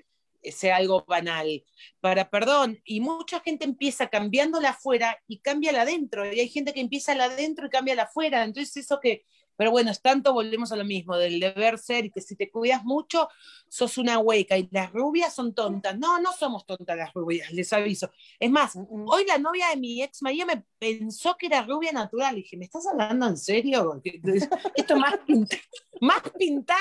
sea 0.43 0.77
algo 0.77 1.05
banal, 1.07 1.65
para 2.01 2.31
perdón, 2.31 2.79
y 2.85 3.01
mucha 3.01 3.41
gente 3.41 3.65
empieza 3.65 4.09
cambiándola 4.09 4.71
afuera 4.71 5.19
y 5.27 5.41
cambia 5.41 5.73
la 5.73 5.83
adentro, 5.83 6.31
y 6.31 6.39
hay 6.39 6.49
gente 6.49 6.73
que 6.73 6.81
empieza 6.81 7.15
la 7.15 7.25
adentro 7.25 7.67
y 7.67 7.71
cambia 7.71 7.95
la 7.95 8.03
afuera, 8.03 8.45
entonces 8.45 8.77
eso 8.77 9.01
que 9.01 9.25
pero 9.57 9.71
bueno, 9.71 9.91
es 9.91 10.01
tanto, 10.01 10.33
volvemos 10.33 10.73
a 10.73 10.77
lo 10.77 10.85
mismo, 10.85 11.17
del 11.17 11.41
deber 11.41 11.79
ser 11.79 12.07
y 12.07 12.11
que 12.11 12.21
si 12.21 12.37
te 12.37 12.51
cuidas 12.51 12.85
mucho, 12.85 13.29
sos 13.69 13.99
una 13.99 14.19
hueca 14.19 14.57
y 14.59 14.69
las 14.71 14.93
rubias 14.93 15.35
son 15.35 15.55
tontas. 15.55 15.99
No, 15.99 16.21
no 16.21 16.33
somos 16.33 16.67
tontas 16.67 16.97
las 16.97 17.13
rubias, 17.13 17.51
les 17.53 17.73
aviso. 17.73 18.11
Es 18.39 18.51
más, 18.51 18.77
hoy 18.77 19.25
la 19.27 19.39
novia 19.39 19.69
de 19.69 19.77
mi 19.77 20.03
ex 20.03 20.23
María 20.23 20.47
me 20.47 20.65
pensó 20.79 21.37
que 21.39 21.47
era 21.47 21.63
rubia 21.63 21.93
natural. 21.93 22.39
Y 22.39 22.43
dije, 22.43 22.57
¿me 22.57 22.65
estás 22.65 22.87
hablando 22.87 23.27
en 23.27 23.37
serio? 23.37 24.01
Esto 24.75 24.97
más, 24.97 25.15
más 26.01 26.23
pintado 26.39 26.81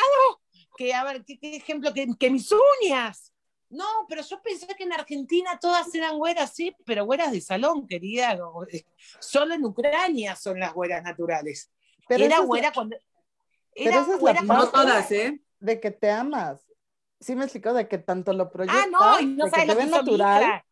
que, 0.78 0.94
a 0.94 1.04
ver, 1.04 1.24
¿qué, 1.26 1.38
ejemplo? 1.42 1.94
Que, 1.94 2.08
que 2.20 2.30
mis 2.30 2.50
uñas. 2.82 3.34
No, 3.70 3.86
pero 4.08 4.22
yo 4.22 4.40
pensé 4.42 4.68
que 4.78 4.84
en 4.84 4.94
Argentina 4.94 5.58
todas 5.60 5.94
eran 5.96 6.18
güeras, 6.18 6.54
sí, 6.54 6.76
pero 6.86 7.06
güeras 7.06 7.32
de 7.32 7.42
salón, 7.42 7.88
querida. 7.88 8.38
Solo 9.20 9.56
en 9.56 9.66
Ucrania 9.66 10.36
son 10.36 10.60
las 10.60 10.74
güeras 10.74 11.04
naturales. 11.04 11.72
Pero 12.16 12.26
era 12.26 12.40
güera 12.40 12.72
cuando. 12.72 12.96
Era 12.96 13.04
pero 13.76 14.02
esa 14.02 14.16
es 14.16 14.48
la 14.48 14.72
todas, 14.72 15.12
¿eh? 15.12 15.42
De 15.60 15.80
que 15.80 15.92
te 15.92 16.12
amas. 16.12 16.62
Sí 17.20 17.36
me 17.36 17.44
explicó 17.44 17.74
de 17.74 17.88
que 17.88 17.98
tanto 17.98 18.34
lo 18.34 18.52
proyectas, 18.52 18.86
ah, 18.86 18.90
no, 18.92 19.20
y 19.20 19.26
no 19.28 19.48
sabes 19.48 19.68
que 19.68 19.76
te 19.76 19.86
natural. 19.86 20.64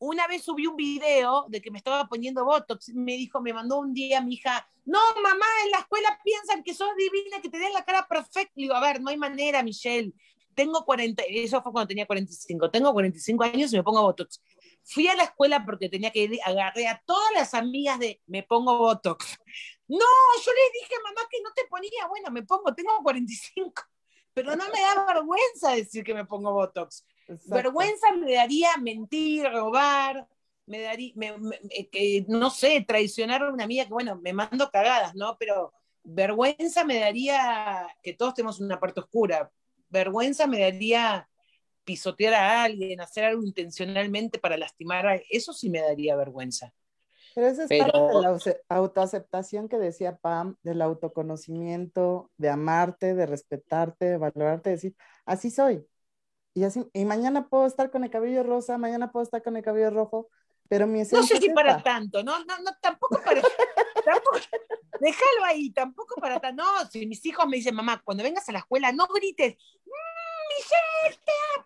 Una 0.00 0.26
vez 0.28 0.44
subí 0.44 0.66
un 0.66 0.76
video 0.76 1.46
de 1.48 1.60
que 1.60 1.70
me 1.70 1.78
estaba 1.78 2.06
poniendo 2.08 2.44
Botox. 2.44 2.90
Me 2.94 3.16
dijo, 3.16 3.40
me 3.40 3.52
mandó 3.52 3.78
un 3.80 3.92
día 3.92 4.20
mi 4.20 4.34
hija, 4.34 4.66
no, 4.88 4.98
mamá, 5.22 5.44
en 5.64 5.70
la 5.72 5.80
escuela 5.80 6.18
piensan 6.24 6.62
que 6.62 6.72
sos 6.72 6.88
divina, 6.96 7.42
que 7.42 7.50
te 7.50 7.58
den 7.58 7.74
la 7.74 7.84
cara 7.84 8.06
perfecta. 8.08 8.52
Le 8.54 8.62
digo, 8.62 8.74
a 8.74 8.80
ver, 8.80 9.02
no 9.02 9.10
hay 9.10 9.18
manera, 9.18 9.62
Michelle. 9.62 10.14
Tengo 10.54 10.84
40, 10.84 11.22
eso 11.28 11.62
fue 11.62 11.72
cuando 11.72 11.88
tenía 11.88 12.06
45. 12.06 12.70
Tengo 12.70 12.92
45 12.92 13.44
años 13.44 13.72
y 13.72 13.76
me 13.76 13.82
pongo 13.82 14.00
Botox. 14.00 14.42
Fui 14.82 15.06
a 15.06 15.14
la 15.14 15.24
escuela 15.24 15.62
porque 15.66 15.90
tenía 15.90 16.10
que 16.10 16.22
ir, 16.22 16.38
agarré 16.42 16.88
a 16.88 17.02
todas 17.04 17.30
las 17.34 17.52
amigas 17.52 17.98
de 17.98 18.22
me 18.26 18.42
pongo 18.44 18.78
Botox. 18.78 19.36
No, 19.88 20.06
yo 20.44 20.52
les 20.52 20.72
dije 20.72 20.94
mamá 21.02 21.26
que 21.30 21.40
no 21.42 21.50
te 21.54 21.64
ponía, 21.64 22.06
bueno, 22.08 22.30
me 22.30 22.42
pongo, 22.42 22.74
tengo 22.74 23.02
45, 23.02 23.82
pero 24.34 24.54
no 24.54 24.64
me 24.68 24.80
da 24.80 25.06
vergüenza 25.06 25.72
decir 25.74 26.04
que 26.04 26.14
me 26.14 26.26
pongo 26.26 26.52
Botox. 26.52 27.06
Vergüenza 27.46 28.12
me 28.12 28.34
daría 28.34 28.76
mentir, 28.76 29.50
robar, 29.50 30.28
me 30.66 30.82
daría, 30.82 31.14
eh, 31.70 31.88
que, 31.88 32.24
no 32.28 32.50
sé, 32.50 32.84
traicionar 32.86 33.42
a 33.42 33.52
una 33.52 33.64
amiga 33.64 33.84
que, 33.84 33.92
bueno, 33.92 34.16
me 34.16 34.32
mando 34.32 34.70
cagadas, 34.70 35.14
¿no? 35.14 35.36
Pero 35.38 35.72
vergüenza 36.04 36.84
me 36.84 37.00
daría 37.00 37.88
que 38.02 38.12
todos 38.12 38.34
tenemos 38.34 38.60
una 38.60 38.78
parte 38.78 39.00
oscura. 39.00 39.50
Vergüenza 39.88 40.46
me 40.46 40.60
daría 40.60 41.28
pisotear 41.84 42.34
a 42.34 42.62
alguien, 42.64 43.00
hacer 43.00 43.24
algo 43.24 43.42
intencionalmente 43.42 44.38
para 44.38 44.58
lastimar 44.58 45.06
a... 45.06 45.20
Eso 45.30 45.54
sí 45.54 45.70
me 45.70 45.80
daría 45.80 46.16
vergüenza. 46.16 46.74
Pero 47.38 47.50
eso 47.50 47.62
es 47.62 47.68
parte 47.68 47.98
de 48.00 48.20
la 48.20 48.76
autoaceptación 48.76 49.68
que 49.68 49.78
decía 49.78 50.16
Pam, 50.16 50.56
del 50.64 50.82
autoconocimiento, 50.82 52.32
de 52.36 52.48
amarte, 52.48 53.14
de 53.14 53.26
respetarte, 53.26 54.06
de 54.06 54.16
valorarte, 54.16 54.70
de 54.70 54.74
decir, 54.74 54.96
así 55.24 55.52
soy. 55.52 55.86
Y, 56.52 56.64
así, 56.64 56.84
y 56.92 57.04
mañana 57.04 57.48
puedo 57.48 57.64
estar 57.66 57.92
con 57.92 58.02
el 58.02 58.10
cabello 58.10 58.42
rosa, 58.42 58.76
mañana 58.76 59.12
puedo 59.12 59.22
estar 59.22 59.40
con 59.40 59.56
el 59.56 59.62
cabello 59.62 59.90
rojo, 59.90 60.28
pero 60.68 60.88
mi 60.88 60.98
No 60.98 61.22
sé 61.22 61.36
si 61.36 61.50
para 61.50 61.80
tanto, 61.80 62.24
no, 62.24 62.40
no, 62.44 62.58
no, 62.58 62.72
tampoco 62.82 63.22
para... 63.24 63.40
tampoco, 64.04 64.38
déjalo 64.98 65.44
ahí, 65.44 65.70
tampoco 65.70 66.20
para 66.20 66.40
tanto. 66.40 66.64
No, 66.64 66.86
si 66.90 67.06
mis 67.06 67.24
hijos 67.24 67.46
me 67.46 67.58
dicen, 67.58 67.76
mamá, 67.76 68.02
cuando 68.04 68.24
vengas 68.24 68.48
a 68.48 68.52
la 68.52 68.58
escuela, 68.58 68.90
no 68.90 69.06
grites, 69.06 69.54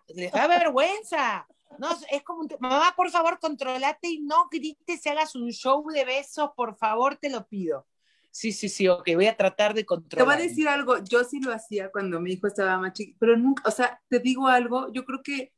les 0.09 0.31
da 0.31 0.45
vergüenza. 0.45 1.47
No, 1.79 1.89
es 2.11 2.23
como 2.23 2.41
un 2.41 2.49
mamá, 2.59 2.93
por 2.95 3.09
favor, 3.09 3.39
controlate 3.39 4.07
y 4.07 4.21
no 4.21 4.47
grites 4.51 5.05
y 5.05 5.09
hagas 5.09 5.35
un 5.35 5.49
show 5.51 5.85
de 5.91 6.05
besos, 6.05 6.51
por 6.55 6.75
favor, 6.75 7.17
te 7.17 7.29
lo 7.29 7.47
pido. 7.47 7.85
Sí, 8.31 8.51
sí, 8.51 8.67
sí, 8.67 8.87
ok, 8.87 9.09
voy 9.15 9.27
a 9.27 9.37
tratar 9.37 9.73
de 9.73 9.85
controlar. 9.85 10.25
Te 10.25 10.35
voy 10.35 10.43
a 10.43 10.47
decir 10.49 10.67
algo, 10.67 10.97
yo 11.03 11.23
sí 11.23 11.39
lo 11.39 11.53
hacía 11.53 11.91
cuando 11.91 12.19
mi 12.19 12.33
hijo 12.33 12.47
estaba 12.47 12.77
más 12.79 12.93
chiquito, 12.93 13.17
pero 13.19 13.37
nunca, 13.37 13.63
o 13.67 13.71
sea, 13.71 14.01
te 14.09 14.19
digo 14.19 14.47
algo, 14.47 14.91
yo 14.91 15.05
creo 15.05 15.21
que 15.21 15.53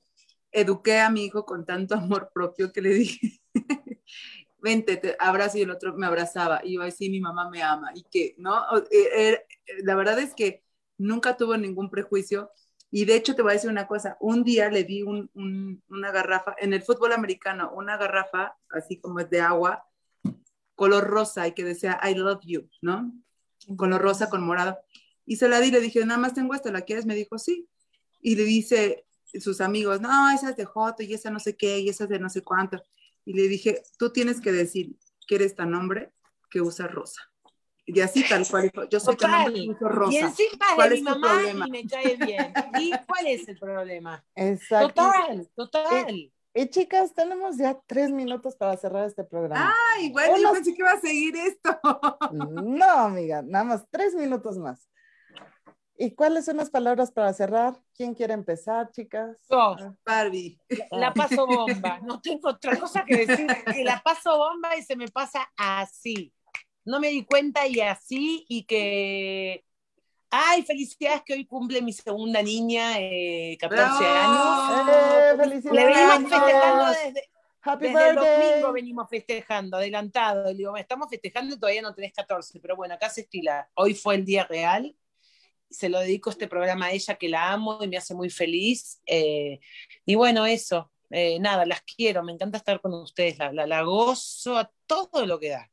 eduqué 0.51 0.99
a 0.99 1.09
mi 1.09 1.25
hijo 1.25 1.45
con 1.45 1.65
tanto 1.65 1.95
amor 1.95 2.31
propio 2.33 2.71
que 2.71 2.81
le 2.81 2.89
dije, 2.89 3.39
vente, 4.57 4.97
te 4.97 5.15
abrazo 5.19 5.57
y 5.57 5.61
el 5.61 5.71
otro 5.71 5.95
me 5.95 6.05
abrazaba 6.05 6.61
y 6.63 6.75
yo 6.75 6.81
así, 6.81 7.09
mi 7.09 7.21
mamá 7.21 7.49
me 7.49 7.61
ama 7.61 7.91
y 7.93 8.03
que, 8.03 8.35
¿no? 8.37 8.61
Eh, 8.91 9.09
eh, 9.15 9.45
la 9.83 9.95
verdad 9.95 10.19
es 10.19 10.33
que 10.33 10.63
nunca 10.97 11.37
tuvo 11.37 11.55
ningún 11.57 11.89
prejuicio 11.89 12.49
y 12.95 13.03
de 13.03 13.17
hecho 13.17 13.35
te 13.35 13.41
voy 13.41 13.51
a 13.51 13.55
decir 13.55 13.69
una 13.69 13.88
cosa, 13.88 14.15
un 14.22 14.45
día 14.45 14.69
le 14.69 14.85
di 14.85 15.03
una 15.03 16.11
garrafa, 16.13 16.55
en 16.57 16.72
el 16.72 16.81
fútbol 16.81 17.11
americano, 17.11 17.73
una 17.76 17.97
garrafa 17.97 18.55
así 18.69 19.01
como 19.01 19.19
es 19.19 19.30
de 19.30 19.41
agua, 19.41 19.85
color 20.76 21.03
rosa 21.03 21.45
y 21.45 21.51
que 21.51 21.65
decía 21.65 21.99
I 22.09 22.15
love 22.15 22.39
you, 22.45 22.69
¿no? 22.81 23.11
Color 23.76 24.01
rosa 24.01 24.30
con 24.30 24.45
morado. 24.45 24.77
Y 25.26 25.35
se 25.35 25.49
la 25.49 25.59
di, 25.59 25.72
le 25.72 25.81
dije, 25.81 26.05
nada 26.05 26.22
más 26.22 26.34
tengo 26.34 26.53
esta, 26.53 26.72
¿la 26.72 26.84
quieres? 26.84 27.05
Me 27.05 27.15
dijo, 27.15 27.38
sí. 27.38 27.67
Y 28.22 28.38
le 28.38 28.45
dice 28.45 29.05
sus 29.41 29.59
amigos, 29.59 29.99
no, 29.99 30.31
esa 30.31 30.51
es 30.51 30.55
de 30.55 30.63
Joto 30.63 31.03
y 31.03 31.13
esa 31.13 31.30
no 31.30 31.41
sé 31.41 31.57
qué 31.57 31.80
y 31.80 31.89
esa 31.89 32.05
es 32.05 32.09
de 32.09 32.19
no 32.19 32.30
sé 32.30 32.43
cuánto. 32.43 32.81
Y 33.26 33.34
le 33.34 33.49
dije, 33.49 33.84
tú 33.99 34.13
tienes 34.13 34.39
que 34.39 34.53
decir 34.53 34.95
que 35.27 35.35
eres 35.35 35.53
tan 35.53 35.76
hombre 35.76 36.13
que 36.49 36.61
usa 36.61 36.88
rosa. 36.88 37.30
Y 37.88 37.99
así 38.02 38.28
tal 38.28 38.48
cual. 38.48 38.72
Yo 38.90 38.99
soy 38.99 39.16
Total. 39.16 39.78
rosa. 39.80 40.12
Y 40.12 40.18
encima 40.18 40.66
¿Cuál 40.76 40.90
de 40.90 40.95
mi 40.95 41.02
mamá 41.03 41.41
y 41.44 41.70
me 41.70 41.88
cae 41.88 42.16
bien. 42.18 42.53
¿Y 42.80 42.91
cuál 43.07 43.28
es 43.28 43.48
el 43.48 43.57
problema? 43.60 44.26
Exacto. 44.36 45.03
Total, 45.03 45.49
total. 45.56 46.32
Y, 46.57 46.68
chicas, 46.70 47.14
tenemos 47.14 47.57
ya 47.57 47.78
tres 47.86 48.12
minutos 48.12 48.56
para 48.56 48.78
cerrar 48.78 49.06
este 49.06 49.24
programa. 49.24 49.74
Ay, 49.94 50.12
bueno, 50.12 50.38
yo 50.38 50.53
pensé 50.53 50.74
que 50.74 50.82
iba 50.82 50.91
a 50.91 50.99
seguir 50.99 51.36
esto. 51.36 51.80
No, 52.32 52.90
amiga, 52.91 53.41
nada 53.44 53.66
más 53.66 53.86
tres 53.91 54.16
minutos 54.16 54.57
más. 54.57 54.90
¿Y 55.98 56.12
cuáles 56.12 56.45
son 56.45 56.57
las 56.57 56.70
palabras 56.70 57.12
para 57.12 57.32
cerrar? 57.34 57.80
¿Quién 57.94 58.14
quiere 58.16 58.34
empezar, 58.34 58.91
chicas? 58.91 59.38
Yo, 59.49 59.76
Barbie. 60.06 60.60
La 60.91 61.14
paso 61.14 61.45
bomba. 61.45 61.99
No 62.03 62.20
tengo 62.20 62.49
otra 62.49 62.78
cosa 62.78 63.06
que 63.06 63.26
decir. 63.26 63.48
Que 63.74 63.84
la 63.84 64.02
paso 64.03 64.38
bomba 64.38 64.76
y 64.76 64.82
se 64.82 64.95
me 64.95 65.07
pasa 65.07 65.49
así 65.56 66.34
no 66.86 66.99
me 66.99 67.10
di 67.10 67.26
cuenta 67.26 67.68
y 67.68 67.82
así, 67.82 68.45
y 68.48 68.64
que, 68.64 69.66
ay, 70.30 70.64
felicidades 70.64 71.24
que 71.26 71.34
hoy 71.34 71.45
cumple 71.45 71.82
mi 71.82 71.91
segunda 71.91 72.41
niña, 72.41 72.94
14 73.60 74.03
eh, 74.03 74.07
años. 74.07 74.88
¡Eh, 74.88 75.38
felicidades! 75.38 75.72
Le 75.74 75.86
venimos 75.86 76.32
festejando 76.32 76.86
desde, 76.86 77.30
Happy 77.62 77.88
desde 77.88 78.10
el 78.10 78.16
domingo 78.16 78.72
venimos 78.72 79.10
festejando, 79.10 79.78
adelantado. 79.78 80.45
Le 80.45 80.53
digo, 80.53 80.78
estamos 80.78 81.10
festejando 81.10 81.56
y 81.56 81.60
todavía 81.60 81.82
no 81.82 81.95
tenés 81.95 82.14
14, 82.14 82.60
pero 82.60 82.76
bueno, 82.76 82.94
acá 82.94 83.10
se 83.10 83.22
estila. 83.22 83.68
Hoy 83.74 83.95
fue 83.95 84.16
el 84.16 84.26
día 84.26 84.45
real. 84.45 84.95
Se 85.68 85.90
lo 85.90 85.99
dedico 85.99 86.30
este 86.30 86.48
programa 86.48 86.86
a 86.86 86.91
ella, 86.91 87.16
que 87.16 87.28
la 87.28 87.52
amo 87.52 87.80
y 87.82 87.88
me 87.88 87.98
hace 87.98 88.14
muy 88.14 88.30
feliz. 88.30 89.02
Eh, 89.07 89.60
y 90.06 90.14
bueno, 90.14 90.45
eso. 90.45 90.91
nada, 91.40 91.66
las 91.66 91.82
quiero, 91.82 92.24
me 92.24 92.34
encanta 92.34 92.60
estar 92.60 92.80
con 92.80 92.94
ustedes, 92.94 93.40
la, 93.40 93.52
la, 93.52 93.66
la 93.66 93.82
gozo 93.82 94.60
a 94.60 94.72
todo 94.86 95.26
lo 95.26 95.40
que 95.40 95.49
da. 95.49 95.72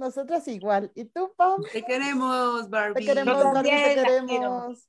Nosotras 0.00 0.48
igual. 0.48 0.90
¿Y 0.94 1.04
tú, 1.04 1.34
Pam? 1.36 1.62
Te 1.70 1.84
queremos, 1.84 2.70
Barbie. 2.70 2.94
Te 2.94 3.04
queremos, 3.04 3.44
Barbie, 3.44 3.70
te 3.70 3.94
queremos. 3.96 4.88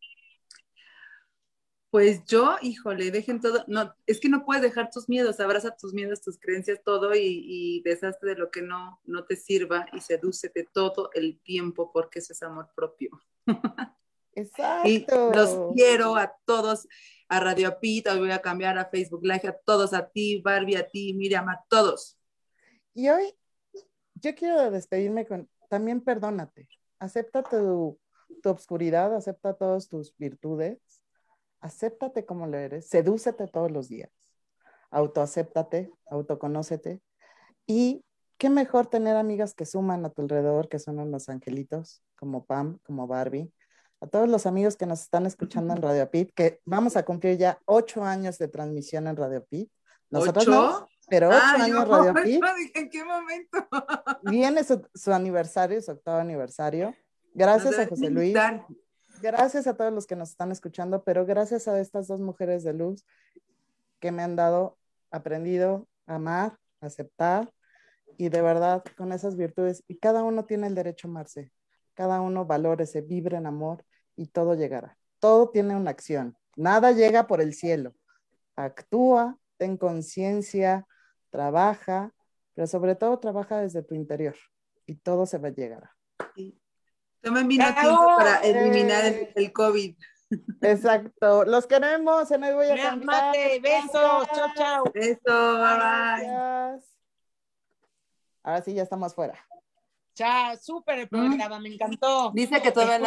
Pues 1.90 2.24
yo, 2.24 2.56
híjole, 2.62 3.12
dejen 3.12 3.42
todo. 3.42 3.66
No, 3.68 3.94
es 4.08 4.22
que 4.22 4.30
no 4.30 4.46
puedes 4.46 4.64
dejar 4.64 4.90
tus 4.90 5.10
miedos, 5.10 5.42
abraza 5.42 5.76
tus 5.76 5.94
miedos, 5.94 6.22
tus 6.22 6.40
creencias, 6.40 6.82
todo 6.86 7.14
y, 7.14 7.44
y 7.46 7.82
deshazte 7.82 8.26
de 8.26 8.36
lo 8.36 8.52
que 8.52 8.62
no, 8.62 9.02
no 9.04 9.26
te 9.26 9.36
sirva 9.36 9.86
y 9.92 10.00
sedúcete 10.00 10.70
todo 10.72 11.10
el 11.14 11.42
tiempo 11.42 11.92
porque 11.92 12.20
eso 12.20 12.32
es 12.32 12.42
amor 12.42 12.70
propio. 12.74 13.10
Exacto. 14.34 14.88
Y 14.88 15.06
los 15.36 15.74
quiero 15.76 16.16
a 16.16 16.34
todos, 16.46 16.88
a 17.28 17.42
Radio 17.42 17.78
Pita, 17.82 18.16
voy 18.16 18.32
a 18.32 18.42
cambiar 18.42 18.78
a 18.78 18.86
Facebook 18.86 19.26
Live, 19.26 19.50
a 19.50 19.58
todos, 19.66 19.94
a 19.94 20.08
ti, 20.08 20.42
Barbie, 20.42 20.78
a 20.78 20.88
ti, 20.88 21.14
Miriam, 21.14 21.50
a 21.50 21.62
todos. 21.68 22.18
Y 22.94 23.10
hoy 23.10 23.34
yo 24.22 24.36
quiero 24.36 24.72
despedirme 24.72 25.26
con, 25.26 25.50
también 25.70 26.02
perdónate, 26.02 26.68
acepta 27.00 27.44
tu, 27.44 28.00
tu 28.42 28.50
obscuridad, 28.50 29.16
acepta 29.16 29.54
todas 29.54 29.88
tus 29.88 30.16
virtudes, 30.18 30.80
acéptate 31.60 32.26
como 32.26 32.48
lo 32.48 32.58
eres, 32.58 32.88
sedúcete 32.88 33.48
todos 33.48 33.72
los 33.72 33.90
días, 33.90 34.12
autoacéptate, 34.90 35.92
autoconócete 36.08 37.02
y 37.66 38.04
qué 38.38 38.50
mejor 38.50 38.88
tener 38.88 39.16
amigas 39.16 39.54
que 39.54 39.66
suman 39.66 40.06
a 40.06 40.10
tu 40.10 40.24
alrededor, 40.24 40.68
que 40.68 40.80
son 40.80 41.12
los 41.12 41.30
angelitos, 41.30 42.04
como 42.16 42.46
Pam, 42.46 42.80
como 42.84 43.08
Barbie, 43.08 43.54
a 44.02 44.08
todos 44.08 44.28
los 44.28 44.48
amigos 44.48 44.76
que 44.76 44.88
nos 44.88 45.02
están 45.02 45.28
escuchando 45.28 45.76
en 45.76 45.82
Radio 45.82 46.10
Pit, 46.10 46.32
que 46.36 46.60
vamos 46.66 46.98
a 46.98 47.06
cumplir 47.06 47.38
ya 47.38 47.60
ocho 47.66 48.04
años 48.04 48.40
de 48.40 48.48
transmisión 48.48 49.08
en 49.08 49.16
Radio 49.16 49.46
Pit. 49.46 49.72
Nosotros 50.10 50.48
¿Ocho? 50.48 50.88
Pero 51.12 51.28
ocho 51.28 51.38
ah, 51.42 51.58
años 51.60 51.88
Radio 51.90 52.14
Pit. 52.24 52.42
¿En 52.74 52.90
qué 52.90 53.04
momento? 53.04 53.68
Viene 54.24 54.64
su, 54.64 55.12
aniversario, 55.12 55.82
su 55.82 55.92
octavo 55.92 56.20
aniversario. 56.20 56.96
Gracias 57.34 57.78
a 57.78 57.86
José 57.86 58.10
Luis. 58.10 58.34
gracias 59.22 59.68
a 59.68 59.76
todos 59.76 59.92
los 59.92 60.08
que 60.08 60.16
nos 60.16 60.30
están 60.30 60.54
escuchando, 60.54 61.04
pero 61.04 61.26
gracias 61.26 61.68
a 61.68 61.78
estas 61.82 62.08
dos 62.08 62.22
mujeres 62.22 62.64
de 62.64 62.72
luz 62.72 63.06
que 64.00 64.14
me 64.14 64.24
han 64.24 64.38
dado, 64.38 64.78
aprendido 65.12 65.86
a 66.08 66.16
amar, 66.16 66.58
aceptar 66.80 67.52
y 68.18 68.30
de 68.30 68.42
verdad 68.42 68.82
con 68.96 69.12
esas 69.12 69.36
virtudes. 69.36 69.84
Y 69.90 69.98
cada 69.98 70.24
uno 70.24 70.46
tiene 70.46 70.68
el 70.68 70.76
derecho 70.76 71.10
a 71.10 71.12
amarse, 71.12 71.52
cada 71.94 72.22
uno 72.22 72.46
valórese, 72.46 73.02
vibre 73.02 73.36
en 73.36 73.48
amor 73.48 73.84
y 74.16 74.28
todo 74.28 74.56
llegará. 74.56 74.98
Todo 75.20 75.50
tiene 75.50 75.76
una 75.76 75.92
acción, 75.92 76.38
nada 76.56 76.94
llega 76.94 77.28
por 77.28 77.42
el 77.42 77.54
cielo. 77.54 77.94
Actúa, 78.56 79.38
ten 79.58 79.76
conciencia, 79.76 80.88
trabaja, 81.32 82.14
pero 82.54 82.68
sobre 82.68 82.96
todo 82.96 83.18
trabaja 83.18 83.58
desde 83.58 83.82
tu 83.82 83.96
interior 83.96 84.36
y 84.86 84.96
todo 84.96 85.26
se 85.26 85.40
va 85.40 85.48
a 85.48 85.52
llegar. 85.52 85.90
Tomen 87.22 87.48
vino 87.48 87.66
tiempo 87.74 88.16
para 88.18 88.38
eliminar 88.42 89.06
el, 89.36 89.54
COVID. 89.54 89.96
Exacto. 90.62 91.46
Los 91.46 91.68
queremos. 91.68 92.28
Se 92.28 92.38
me 92.38 92.54
voy 92.54 92.68
a 92.68 92.76
cantar. 92.76 93.36
besos. 93.62 94.28
Chao, 94.34 94.48
chao. 94.56 94.84
Besos. 94.94 95.20
Bye, 95.26 95.78
bye. 95.78 96.82
Ahora 98.44 98.62
sí, 98.64 98.74
ya 98.74 98.84
estamos 98.84 99.14
fuera. 99.14 99.38
Chao. 100.16 100.58
Súper 100.58 101.00
el 101.00 101.10
programa. 101.10 101.60
Me 101.60 101.74
encantó. 101.74 102.32
Dice 102.34 102.62
que 102.62 102.72
todavía 102.72 102.98